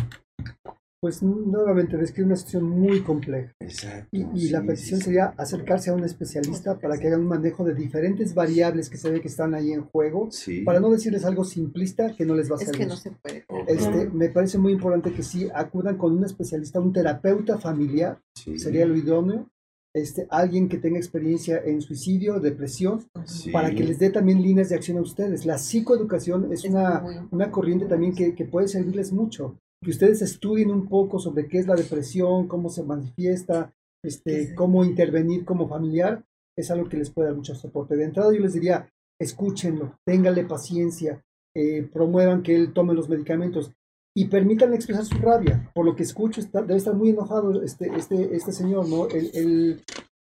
Pues 1.01 1.23
nuevamente 1.23 1.97
describe 1.97 2.27
una 2.27 2.35
situación 2.37 2.65
muy 2.65 3.03
compleja. 3.03 3.53
Exacto. 3.61 4.09
Y, 4.11 4.27
y 4.35 4.49
la 4.51 4.63
petición 4.63 4.99
sí, 4.99 5.05
sería 5.07 5.27
acercarse 5.37 5.91
a 5.91 5.95
un 5.95 6.03
especialista 6.03 6.77
para 6.81 6.99
que 6.99 7.07
haga 7.07 7.19
un 7.19 7.27
manejo 7.29 7.63
de 7.65 7.73
diferentes 7.75 8.35
variables 8.35 8.91
que 8.91 8.97
se 8.97 9.09
ve 9.09 9.21
que 9.21 9.29
están 9.29 9.55
ahí 9.55 9.71
en 9.73 9.85
juego, 9.85 10.29
Sí. 10.33 10.63
para 10.63 10.81
no 10.81 10.91
decirles 10.91 11.25
algo 11.25 11.45
simplista 11.45 12.17
que 12.17 12.25
no 12.27 12.35
les 12.35 12.51
va 12.51 12.57
a 12.57 12.59
Es 12.59 12.65
servir. 12.65 12.81
que 12.81 12.87
no 12.87 12.97
se 12.97 13.13
puede. 13.13 13.45
Este, 13.69 14.11
me 14.11 14.29
parece 14.31 14.59
muy 14.59 14.73
importante 14.73 15.13
que 15.13 15.23
sí 15.23 15.49
acudan 15.55 15.97
con 15.99 16.17
un 16.17 16.25
especialista, 16.25 16.81
un 16.81 16.93
terapeuta 16.93 17.59
familiar, 17.59 18.19
Sí. 18.35 18.59
sería 18.59 18.85
lo 18.85 18.97
idóneo, 18.97 19.49
este, 19.95 20.27
alguien 20.31 20.69
que 20.69 20.79
tenga 20.79 20.99
experiencia 20.99 21.63
en 21.65 21.81
suicidio, 21.81 22.41
depresión, 22.41 23.05
Sí. 23.25 23.53
para 23.53 23.71
que 23.73 23.85
les 23.85 24.01
dé 24.01 24.11
también 24.11 24.43
líneas 24.43 24.69
de 24.71 24.75
acción 24.75 24.99
a 24.99 25.03
ustedes. 25.03 25.47
La 25.47 25.59
psicoeducación 25.59 26.53
es 26.53 26.65
Es 26.65 26.71
una, 26.71 27.29
una 27.31 27.53
corriente 27.53 27.87
también 27.87 28.17
que, 28.17 28.35
que 28.35 28.45
puede 28.45 28.67
servirles 28.67 29.13
mucho. 29.13 29.61
Que 29.83 29.91
ustedes 29.91 30.23
estudien 30.23 30.71
un 30.71 30.89
poco 30.89 31.19
sobre 31.19 31.47
qué 31.47 31.59
es 31.59 31.67
la 31.67 31.77
depresión, 31.77 32.49
cómo 32.49 32.69
se 32.69 32.83
manifiesta, 32.83 33.73
este, 34.05 34.55
cómo 34.55 34.85
intervenir 34.85 35.45
como 35.45 35.69
familiar, 35.69 36.25
es 36.57 36.71
algo 36.71 36.89
que 36.89 36.97
les 36.97 37.11
puede 37.11 37.29
dar 37.29 37.37
mucho 37.37 37.55
soporte. 37.55 37.97
De 37.97 38.05
entrada 38.05 38.33
yo 38.35 38.41
les 38.41 38.55
diría, 38.55 38.89
escúchenlo, 39.21 39.97
ténganle 40.05 40.45
paciencia, 40.45 41.23
eh, 41.57 41.89
promuevan 41.93 42.43
que 42.43 42.57
él 42.57 42.73
tome 42.73 42.95
los 42.95 43.09
medicamentos 43.09 43.73
y 44.17 44.27
permítanle 44.27 44.75
expresar 44.77 45.05
su 45.05 45.19
rabia. 45.19 45.71
Por 45.75 45.85
lo 45.85 45.95
que 45.95 46.03
escucho, 46.03 46.41
está, 46.41 46.63
debe 46.63 46.77
estar 46.77 46.95
muy 46.95 47.11
enojado 47.11 47.63
este, 47.63 47.89
este, 47.97 48.35
este 48.35 48.53
señor, 48.53 48.89
¿no? 48.89 49.09
El, 49.09 49.31
el- 49.35 49.85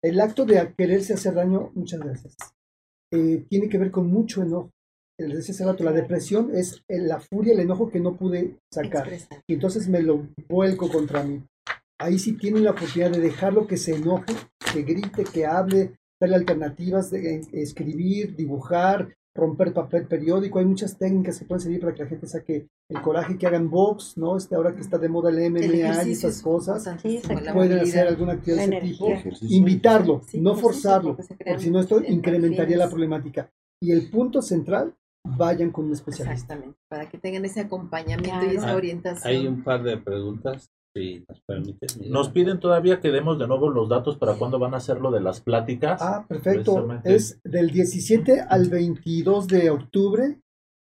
el 0.05 0.19
acto 0.19 0.45
de 0.45 0.73
quererse 0.77 1.13
hacer 1.13 1.33
daño, 1.33 1.71
muchas 1.75 2.01
gracias, 2.01 2.35
eh, 3.13 3.45
tiene 3.49 3.69
que 3.69 3.77
ver 3.77 3.89
con 3.91 4.07
mucho 4.07 4.41
enojo. 4.41 4.69
Les 5.19 5.37
decía 5.37 5.53
hace 5.53 5.65
rato, 5.65 5.83
la 5.83 5.91
depresión 5.91 6.51
es 6.55 6.83
la 6.87 7.19
furia, 7.19 7.53
el 7.53 7.59
enojo 7.59 7.89
que 7.89 7.99
no 7.99 8.15
pude 8.15 8.57
sacar. 8.71 9.07
expresar. 9.07 9.43
Y 9.47 9.53
entonces 9.53 9.87
me 9.87 10.01
lo 10.01 10.27
vuelco 10.49 10.89
contra 10.89 11.23
mí. 11.23 11.43
Ahí 11.99 12.17
sí 12.19 12.33
tienen 12.33 12.63
la 12.63 12.71
oportunidad 12.71 13.11
de 13.11 13.21
dejarlo 13.21 13.67
que 13.67 13.77
se 13.77 13.95
enoje, 13.95 14.33
que 14.73 14.81
grite, 14.81 15.23
que 15.23 15.45
hable, 15.45 15.93
darle 16.19 16.35
alternativas 16.35 17.11
de 17.11 17.41
escribir, 17.53 18.35
dibujar, 18.35 19.13
romper 19.35 19.73
papel 19.73 20.07
periódico. 20.07 20.59
Hay 20.59 20.65
muchas 20.65 20.97
técnicas 20.97 21.39
que 21.39 21.45
pueden 21.45 21.61
servir 21.61 21.81
para 21.81 21.93
que 21.93 22.03
la 22.03 22.09
gente 22.09 22.27
saque 22.27 22.67
el 22.89 23.01
coraje, 23.01 23.37
que 23.37 23.47
hagan 23.47 23.69
box, 23.69 24.17
¿no? 24.17 24.37
Este, 24.37 24.55
ahora 24.55 24.73
que 24.73 24.81
está 24.81 24.97
de 24.97 25.09
moda 25.09 25.29
el 25.29 25.39
El 25.39 25.51
MMA 25.51 26.03
y 26.05 26.11
esas 26.11 26.37
es 26.37 26.41
cosas, 26.41 26.85
la 26.85 27.53
pueden 27.53 27.79
hacer 27.79 28.07
alguna 28.07 28.33
actividad 28.33 28.67
de 28.67 28.77
ese 28.77 28.87
tipo. 28.87 29.07
Invitarlo, 29.49 30.21
Sí, 30.27 30.41
no 30.41 30.55
sí, 30.55 30.61
forzarlo, 30.61 31.15
porque 31.15 31.59
si 31.59 31.71
no 31.71 31.79
esto 31.79 32.01
incrementaría 32.03 32.77
la 32.77 32.89
problemática. 32.89 33.49
Y 33.81 33.91
el 33.91 34.09
punto 34.09 34.41
central, 34.41 34.95
vayan 35.25 35.71
con 35.71 35.85
un 35.85 35.93
especialista. 35.93 36.33
Exactamente, 36.33 36.77
para 36.89 37.09
que 37.09 37.17
tengan 37.17 37.45
ese 37.45 37.61
acompañamiento 37.61 38.45
y 38.45 38.49
Claro. 38.49 38.57
esa 38.59 38.71
Ah, 38.71 38.75
orientación. 38.75 39.27
Hay 39.33 39.47
un 39.47 39.63
par 39.63 39.83
de 39.83 39.97
preguntas, 39.97 40.69
si 40.95 41.25
nos 41.27 41.41
permites. 41.47 41.97
Nos 42.09 42.29
piden 42.29 42.59
todavía 42.59 42.99
que 42.99 43.09
demos 43.11 43.39
de 43.39 43.47
nuevo 43.47 43.69
los 43.69 43.89
datos 43.89 44.17
para 44.17 44.35
cuándo 44.35 44.59
van 44.59 44.73
a 44.73 44.77
hacer 44.77 44.99
lo 44.99 45.11
de 45.11 45.21
las 45.21 45.41
pláticas. 45.41 46.01
Ah, 46.01 46.25
perfecto. 46.27 46.87
Es 47.03 47.39
del 47.43 47.71
17 47.71 48.41
al 48.41 48.69
22 48.69 49.47
de 49.47 49.69
octubre. 49.69 50.39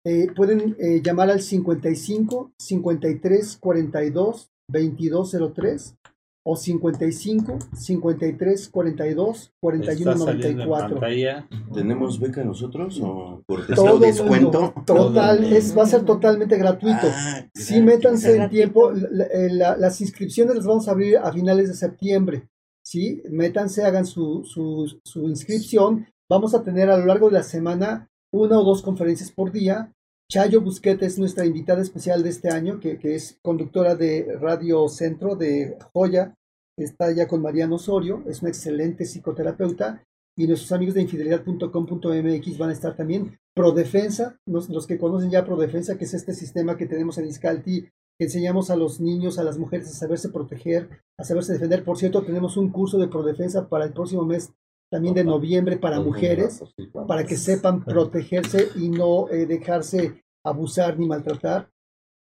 Eh, 0.03 0.27
pueden 0.35 0.75
eh, 0.79 1.01
llamar 1.03 1.29
al 1.29 1.41
55 1.41 2.53
53 2.59 3.57
42 3.57 4.49
2203 4.67 5.95
o 6.43 6.55
55 6.55 7.59
53 7.75 8.69
42 8.69 9.53
41 9.59 10.11
Está 10.11 10.25
saliendo 10.25 10.63
en 10.63 10.69
94. 10.69 10.89
pantalla. 10.99 11.47
¿Tenemos 11.73 12.19
beca 12.19 12.43
nosotros 12.43 12.99
o 13.03 13.43
por 13.45 13.65
Todo 13.67 13.99
descuento? 13.99 14.61
mundo, 14.61 14.73
total, 14.85 15.43
es, 15.53 15.77
va 15.77 15.83
a 15.83 15.87
ser 15.87 16.03
totalmente 16.03 16.57
gratuito. 16.57 17.07
Ah, 17.11 17.45
Sí, 17.53 17.75
gratis. 17.75 17.83
métanse 17.83 18.35
en 18.37 18.49
tiempo. 18.49 18.91
La- 18.91 19.27
la- 19.51 19.77
las 19.77 20.01
inscripciones 20.01 20.55
las 20.55 20.65
vamos 20.65 20.87
a 20.87 20.91
abrir 20.91 21.17
a 21.17 21.31
finales 21.31 21.67
de 21.67 21.75
septiembre. 21.75 22.47
Sí, 22.83 23.21
métanse, 23.29 23.83
hagan 23.85 24.05
su, 24.07 24.43
su, 24.43 24.99
su 25.03 25.29
inscripción. 25.29 26.07
Vamos 26.29 26.55
a 26.55 26.63
tener 26.63 26.89
a 26.89 26.97
lo 26.97 27.05
largo 27.05 27.27
de 27.27 27.33
la 27.33 27.43
semana 27.43 28.09
una 28.33 28.57
o 28.59 28.63
dos 28.63 28.81
conferencias 28.81 29.31
por 29.31 29.51
día. 29.51 29.93
Chayo 30.31 30.61
Busquete 30.61 31.05
es 31.05 31.19
nuestra 31.19 31.45
invitada 31.45 31.81
especial 31.81 32.23
de 32.23 32.29
este 32.29 32.47
año, 32.51 32.79
que, 32.79 32.97
que 32.97 33.15
es 33.15 33.37
conductora 33.41 33.95
de 33.95 34.37
Radio 34.39 34.87
Centro 34.87 35.35
de 35.35 35.77
Joya. 35.91 36.37
Está 36.77 37.11
ya 37.11 37.27
con 37.27 37.41
Mariano 37.41 37.75
Osorio, 37.75 38.23
es 38.25 38.41
una 38.41 38.47
excelente 38.47 39.03
psicoterapeuta. 39.03 40.05
Y 40.37 40.47
nuestros 40.47 40.71
amigos 40.71 40.95
de 40.95 41.01
infidelidad.com.mx 41.01 42.57
van 42.57 42.69
a 42.69 42.71
estar 42.71 42.95
también. 42.95 43.37
Prodefensa, 43.53 44.39
los, 44.45 44.69
los 44.69 44.87
que 44.87 44.97
conocen 44.97 45.31
ya 45.31 45.43
Prodefensa, 45.43 45.97
que 45.97 46.05
es 46.05 46.13
este 46.13 46.33
sistema 46.33 46.77
que 46.77 46.85
tenemos 46.85 47.17
en 47.17 47.27
Iscalti, 47.27 47.89
que 48.17 48.25
enseñamos 48.25 48.69
a 48.69 48.77
los 48.77 49.01
niños, 49.01 49.37
a 49.37 49.43
las 49.43 49.57
mujeres 49.57 49.89
a 49.89 49.93
saberse 49.93 50.29
proteger, 50.29 50.87
a 51.19 51.25
saberse 51.25 51.51
defender. 51.51 51.83
Por 51.83 51.97
cierto, 51.97 52.23
tenemos 52.23 52.55
un 52.55 52.71
curso 52.71 52.97
de 52.97 53.09
Prodefensa 53.09 53.67
para 53.67 53.83
el 53.83 53.91
próximo 53.91 54.23
mes 54.23 54.53
también 54.91 55.13
de 55.13 55.23
noviembre 55.23 55.77
para 55.77 56.01
mujeres, 56.01 56.61
para 57.07 57.25
que 57.25 57.37
sepan 57.37 57.83
protegerse 57.83 58.67
y 58.75 58.89
no 58.89 59.29
eh, 59.29 59.45
dejarse 59.45 60.20
abusar 60.43 60.97
ni 60.97 61.07
maltratar. 61.07 61.69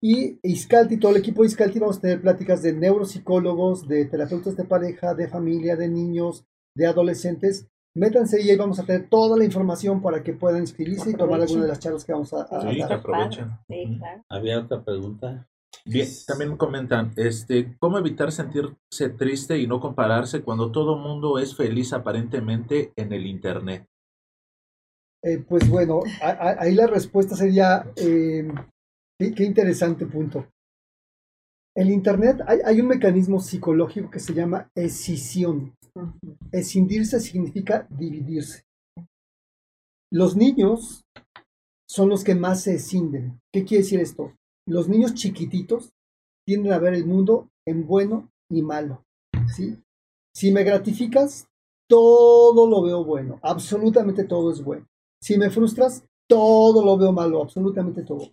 Y 0.00 0.38
Iscalti, 0.42 0.96
todo 0.96 1.12
el 1.12 1.18
equipo 1.18 1.42
de 1.42 1.48
Iscalti, 1.48 1.78
vamos 1.78 1.98
a 1.98 2.00
tener 2.00 2.20
pláticas 2.20 2.62
de 2.62 2.72
neuropsicólogos, 2.72 3.88
de 3.88 4.04
terapeutas 4.04 4.56
de 4.56 4.64
pareja, 4.64 5.14
de 5.14 5.28
familia, 5.28 5.76
de 5.76 5.88
niños, 5.88 6.44
de 6.74 6.86
adolescentes. 6.86 7.68
Métanse 7.94 8.40
y 8.40 8.50
ahí 8.50 8.56
vamos 8.56 8.78
a 8.78 8.84
tener 8.84 9.08
toda 9.08 9.36
la 9.36 9.44
información 9.44 10.00
para 10.00 10.22
que 10.22 10.32
puedan 10.32 10.60
inscribirse 10.60 11.10
y 11.10 11.14
tomar 11.14 11.40
alguna 11.40 11.62
de 11.62 11.68
las 11.68 11.80
charlas 11.80 12.04
que 12.04 12.12
vamos 12.12 12.32
a, 12.32 12.46
sí, 12.70 12.78
dar. 12.78 12.92
aprovechen. 12.92 13.50
Había 14.28 14.60
otra 14.60 14.84
pregunta. 14.84 15.48
Bien, 15.84 16.08
también 16.26 16.56
comentan, 16.56 17.12
este, 17.16 17.76
¿cómo 17.78 17.98
evitar 17.98 18.30
sentirse 18.30 19.08
triste 19.16 19.58
y 19.58 19.66
no 19.66 19.80
compararse 19.80 20.42
cuando 20.42 20.70
todo 20.70 20.96
el 20.96 21.02
mundo 21.02 21.38
es 21.38 21.56
feliz 21.56 21.92
aparentemente 21.92 22.92
en 22.94 23.12
el 23.12 23.26
Internet? 23.26 23.88
Eh, 25.22 25.38
pues 25.38 25.68
bueno, 25.68 26.00
ahí 26.20 26.74
la 26.74 26.86
respuesta 26.86 27.34
sería, 27.34 27.90
eh, 27.96 28.46
qué, 29.18 29.44
interesante 29.44 30.06
punto. 30.06 30.46
El 31.74 31.90
Internet, 31.90 32.40
hay, 32.46 32.58
hay, 32.64 32.80
un 32.80 32.88
mecanismo 32.88 33.40
psicológico 33.40 34.10
que 34.10 34.20
se 34.20 34.34
llama 34.34 34.70
escisión. 34.74 35.74
Escindirse 36.52 37.20
significa 37.20 37.86
dividirse. 37.90 38.62
Los 40.10 40.36
niños 40.36 41.04
son 41.88 42.08
los 42.08 42.24
que 42.24 42.34
más 42.34 42.62
se 42.62 42.74
escinden. 42.74 43.40
¿Qué 43.52 43.64
quiere 43.64 43.82
decir 43.82 44.00
esto? 44.00 44.34
Los 44.66 44.88
niños 44.88 45.14
chiquititos 45.14 45.90
tienden 46.46 46.72
a 46.72 46.78
ver 46.78 46.94
el 46.94 47.06
mundo 47.06 47.48
en 47.66 47.86
bueno 47.86 48.30
y 48.50 48.62
malo. 48.62 49.04
¿sí? 49.54 49.78
Si 50.34 50.50
me 50.52 50.64
gratificas, 50.64 51.46
todo 51.88 52.66
lo 52.66 52.82
veo 52.82 53.04
bueno, 53.04 53.38
absolutamente 53.42 54.24
todo 54.24 54.52
es 54.52 54.62
bueno. 54.62 54.86
Si 55.20 55.36
me 55.36 55.50
frustras, 55.50 56.04
todo 56.28 56.84
lo 56.84 56.96
veo 56.96 57.12
malo, 57.12 57.42
absolutamente 57.42 58.02
todo. 58.02 58.30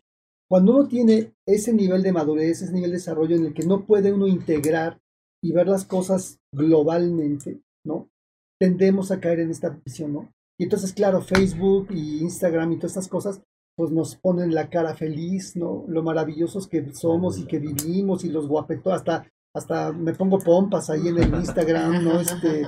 Cuando 0.50 0.74
uno 0.74 0.88
tiene 0.88 1.34
ese 1.48 1.74
nivel 1.74 2.04
de 2.04 2.12
madurez, 2.12 2.62
ese 2.62 2.72
nivel 2.72 2.92
de 2.92 2.98
desarrollo 2.98 3.36
en 3.36 3.46
el 3.46 3.54
que 3.54 3.66
no 3.66 3.86
puede 3.86 4.14
uno 4.14 4.28
integrar 4.28 5.00
y 5.44 5.52
ver 5.52 5.68
las 5.68 5.86
cosas 5.86 6.40
globalmente, 6.54 7.62
¿no? 7.86 8.10
Tendemos 8.60 9.12
a 9.12 9.20
caer 9.20 9.40
en 9.40 9.52
esta 9.52 9.70
visión, 9.70 10.14
¿no? 10.14 10.32
Y 10.60 10.66
entonces, 10.66 10.94
claro, 10.94 11.22
Facebook 11.22 11.88
y 11.92 12.20
Instagram 12.20 12.74
y 12.74 12.76
todas 12.78 12.92
estas 12.92 13.08
cosas, 13.08 13.42
pues 13.76 13.92
nos 13.92 14.16
ponen 14.16 14.54
la 14.54 14.70
cara 14.70 14.96
feliz, 14.96 15.56
¿no? 15.56 15.84
Lo 15.88 16.04
maravillosos 16.04 16.68
que 16.68 16.94
somos 16.94 17.38
y 17.40 17.46
que 17.46 17.60
vivimos 17.60 18.24
y 18.24 18.30
los 18.30 18.48
guapetos, 18.48 18.94
hasta, 18.94 19.28
hasta 19.54 19.92
me 19.92 20.14
pongo 20.14 20.38
pompas 20.40 20.90
ahí 20.90 21.08
en 21.08 21.18
el 21.18 21.34
Instagram, 21.34 22.04
¿no? 22.04 22.20
Este, 22.22 22.68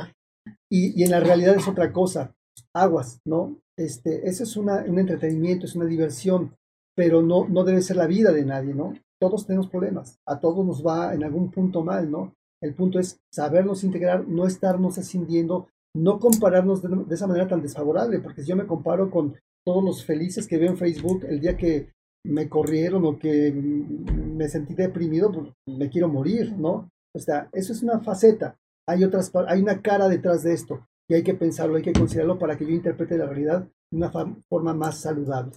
y, 0.69 0.99
y 0.99 1.03
en 1.03 1.11
la 1.11 1.19
realidad 1.19 1.55
es 1.55 1.67
otra 1.67 1.93
cosa, 1.93 2.35
aguas, 2.73 3.21
¿no? 3.25 3.59
Este, 3.77 4.27
eso 4.27 4.43
es 4.43 4.57
una, 4.57 4.83
un 4.87 4.97
entretenimiento, 4.97 5.65
es 5.65 5.75
una 5.75 5.85
diversión, 5.85 6.55
pero 6.95 7.21
no, 7.21 7.47
no 7.47 7.63
debe 7.63 7.81
ser 7.81 7.97
la 7.97 8.07
vida 8.07 8.31
de 8.31 8.43
nadie, 8.43 8.73
¿no? 8.73 8.93
Todos 9.19 9.45
tenemos 9.45 9.67
problemas, 9.69 10.19
a 10.25 10.39
todos 10.39 10.65
nos 10.65 10.85
va 10.85 11.13
en 11.13 11.23
algún 11.23 11.51
punto 11.51 11.83
mal, 11.83 12.09
¿no? 12.09 12.33
El 12.61 12.73
punto 12.73 12.99
es 12.99 13.19
sabernos 13.31 13.83
integrar, 13.83 14.27
no 14.27 14.47
estarnos 14.47 14.97
ascendiendo, 14.97 15.67
no 15.95 16.19
compararnos 16.19 16.81
de, 16.81 17.13
esa 17.13 17.27
manera 17.27 17.47
tan 17.47 17.61
desfavorable, 17.61 18.19
porque 18.19 18.41
si 18.41 18.49
yo 18.49 18.55
me 18.55 18.65
comparo 18.65 19.11
con 19.11 19.35
todos 19.63 19.83
los 19.83 20.03
felices 20.03 20.47
que 20.47 20.57
veo 20.57 20.71
en 20.71 20.77
Facebook 20.77 21.25
el 21.25 21.39
día 21.39 21.55
que 21.55 21.91
me 22.25 22.49
corrieron 22.49 23.05
o 23.05 23.19
que 23.19 23.51
me 23.51 24.49
sentí 24.49 24.73
deprimido, 24.73 25.31
pues 25.31 25.53
me 25.67 25.89
quiero 25.89 26.09
morir, 26.09 26.57
¿no? 26.57 26.89
O 27.15 27.19
sea, 27.19 27.47
eso 27.53 27.73
es 27.73 27.83
una 27.83 27.99
faceta. 27.99 28.57
Hay 28.87 29.03
otras, 29.03 29.31
hay 29.47 29.61
una 29.61 29.81
cara 29.81 30.07
detrás 30.07 30.43
de 30.43 30.53
esto 30.53 30.87
y 31.09 31.13
hay 31.13 31.23
que 31.23 31.33
pensarlo, 31.33 31.77
hay 31.77 31.83
que 31.83 31.93
considerarlo 31.93 32.37
para 32.37 32.57
que 32.57 32.65
yo 32.65 32.71
interprete 32.71 33.17
la 33.17 33.25
realidad 33.25 33.67
de 33.91 33.97
una 33.97 34.11
forma 34.49 34.73
más 34.73 34.99
saludable. 34.99 35.53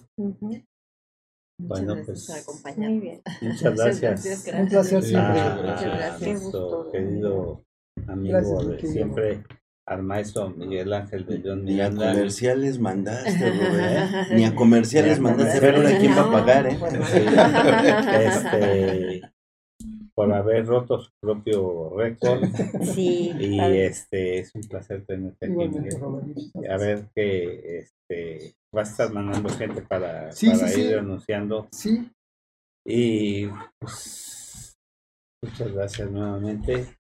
Bueno, 1.67 1.95
pues 2.05 2.45
Muy 2.77 2.99
bien. 2.99 3.21
muchas 3.41 3.75
gracias. 3.75 4.47
Un 4.57 4.67
placer 4.67 5.03
siempre. 5.03 5.41
muchas 5.41 5.83
gracias. 5.83 6.41
Nuestro 6.41 6.91
querido 6.91 7.63
amigo 8.07 8.63
de 8.63 8.79
siempre, 8.79 9.43
al 9.85 10.03
maestro 10.03 10.49
Miguel 10.49 10.93
Ángel 10.93 11.25
de 11.25 11.39
León 11.39 11.65
Ni 11.65 11.81
a 11.81 11.89
comerciales 11.89 12.79
mandaste, 12.79 13.53
Ni 14.33 14.45
a 14.45 14.55
comerciales 14.55 15.19
mandaste, 15.19 15.59
pero 15.59 15.81
quién 15.99 16.17
va 16.17 16.21
a 16.21 16.31
pagar, 16.31 16.67
¿eh? 16.67 16.79
Este, 18.25 19.21
por 20.13 20.31
haber 20.33 20.65
roto 20.65 20.99
su 20.99 21.11
propio 21.21 21.95
récord. 21.95 22.41
Sí. 22.93 23.31
Y 23.39 23.59
este 23.59 24.39
es 24.39 24.53
un 24.55 24.61
placer 24.63 25.05
tenerte 25.05 25.45
aquí. 25.45 26.67
A 26.69 26.77
ver 26.77 27.09
que 27.15 27.79
este 27.79 28.55
vas 28.73 28.89
a 28.89 28.91
estar 28.91 29.13
mandando 29.13 29.49
gente 29.49 29.81
para, 29.81 30.29
para 30.29 30.73
ir 30.73 30.97
anunciando. 30.97 31.67
Sí. 31.71 32.09
Y 32.85 33.47
pues, 33.79 34.77
muchas 35.43 35.71
gracias 35.71 36.11
nuevamente. 36.11 36.97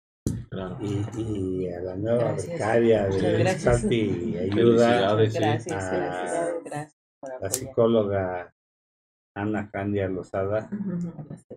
Y, 0.82 1.22
y, 1.22 1.70
a 1.70 1.80
la 1.82 1.96
nueva 1.96 2.34
becaria 2.34 3.08
de 3.08 3.58
Santi 3.58 4.38
Ayuda, 4.52 5.16
gracias, 5.16 5.66
gracias, 5.66 6.96
la 7.42 7.50
psicóloga 7.50 8.54
Ana 9.36 9.70
Candia 9.70 10.08
Lozada 10.08 10.70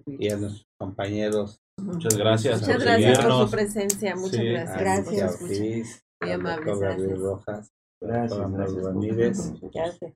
y 0.07 0.31
a 0.31 0.37
nuestros 0.37 0.67
compañeros. 0.79 1.61
Muchas 1.79 2.17
gracias. 2.17 2.61
Muchas 2.61 2.83
gracias 2.83 3.19
por 3.19 3.33
su 3.33 3.51
presencia. 3.51 4.17
Muchas 4.17 4.41
gracias. 4.79 5.41
Gracias. 5.41 6.03
Muy 6.21 6.31
amables. 6.31 6.79
Gabriel 6.79 7.21
Rojas. 7.21 7.73
Gracias, 8.03 8.51
gracias 8.51 8.85
Ramírez, 8.85 9.53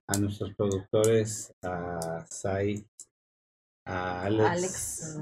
a 0.07 0.17
nuestros 0.17 0.53
productores, 0.55 1.53
a 1.63 2.25
Sai, 2.29 2.85
a 3.85 4.23
Alex, 4.23 5.21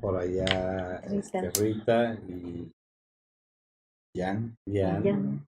por 0.00 0.16
allá 0.16 1.00
Rita. 1.00 1.16
Este, 1.16 1.50
Rita 1.60 2.14
y 2.28 2.72
Jan, 4.16 4.56
Jan, 4.72 5.44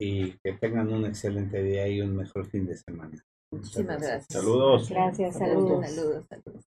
y 0.00 0.32
que 0.38 0.54
tengan 0.54 0.90
un 0.90 1.04
excelente 1.04 1.62
día 1.62 1.88
y 1.88 2.00
un 2.00 2.16
mejor 2.16 2.46
fin 2.46 2.66
de 2.66 2.78
semana. 2.78 3.22
Muchísimas 3.54 4.00
gracias. 4.00 4.26
Saludos. 4.28 4.88
Gracias, 4.88 5.36
saludos. 5.36 5.86
Saludos, 5.90 6.24
saludos. 6.28 6.64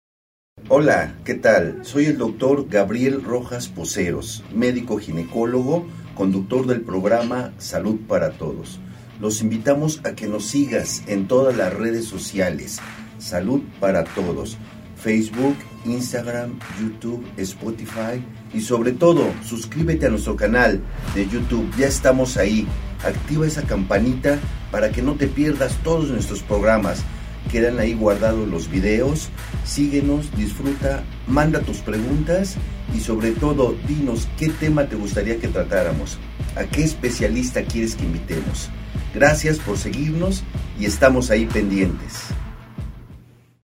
Hola, 0.70 1.16
¿qué 1.24 1.36
tal? 1.36 1.86
Soy 1.86 2.06
el 2.06 2.18
doctor 2.18 2.68
Gabriel 2.68 3.24
Rojas 3.24 3.68
Poceros, 3.68 4.44
médico 4.54 4.98
ginecólogo, 4.98 5.86
conductor 6.16 6.66
del 6.66 6.82
programa 6.82 7.54
Salud 7.58 8.00
para 8.08 8.32
Todos. 8.32 8.80
Los 9.22 9.42
invitamos 9.42 10.02
a 10.04 10.14
que 10.14 10.28
nos 10.28 10.46
sigas 10.46 11.04
en 11.08 11.28
todas 11.28 11.56
las 11.56 11.74
redes 11.74 12.06
sociales. 12.06 12.80
Salud 13.18 13.62
para 13.80 14.04
Todos. 14.04 14.58
Facebook, 14.96 15.56
Instagram, 15.86 16.60
YouTube, 16.82 17.26
Spotify 17.38 18.22
y 18.54 18.62
sobre 18.62 18.92
todo 18.92 19.32
suscríbete 19.44 20.08
a 20.08 20.10
nuestro 20.10 20.36
canal 20.36 20.82
de 21.16 21.28
YouTube. 21.28 21.72
Ya 21.78 21.88
estamos 21.88 22.36
ahí. 22.36 22.68
Activa 23.04 23.48
esa 23.48 23.64
campanita 23.64 24.40
para 24.72 24.92
que 24.92 25.02
no 25.02 25.14
te 25.14 25.28
pierdas 25.28 25.76
todos 25.84 26.10
nuestros 26.10 26.42
programas. 26.42 27.04
Quedan 27.52 27.80
ahí 27.80 27.94
guardados 27.94 28.48
los 28.48 28.70
videos. 28.70 29.30
Síguenos, 29.64 30.36
disfruta, 30.36 31.04
manda 31.28 31.62
tus 31.62 31.78
preguntas 31.78 32.56
y 32.96 33.00
sobre 33.00 33.32
todo 33.32 33.76
dinos 33.88 34.28
qué 34.38 34.50
tema 34.50 34.88
te 34.88 34.96
gustaría 34.96 35.40
que 35.40 35.48
tratáramos. 35.48 36.18
¿A 36.56 36.64
qué 36.64 36.84
especialista 36.84 37.64
quieres 37.64 37.96
que 37.96 38.04
invitemos? 38.04 38.70
Gracias 39.14 39.60
por 39.60 39.78
seguirnos 39.78 40.44
y 40.80 40.86
estamos 40.86 41.30
ahí 41.30 41.46
pendientes. 41.46 42.34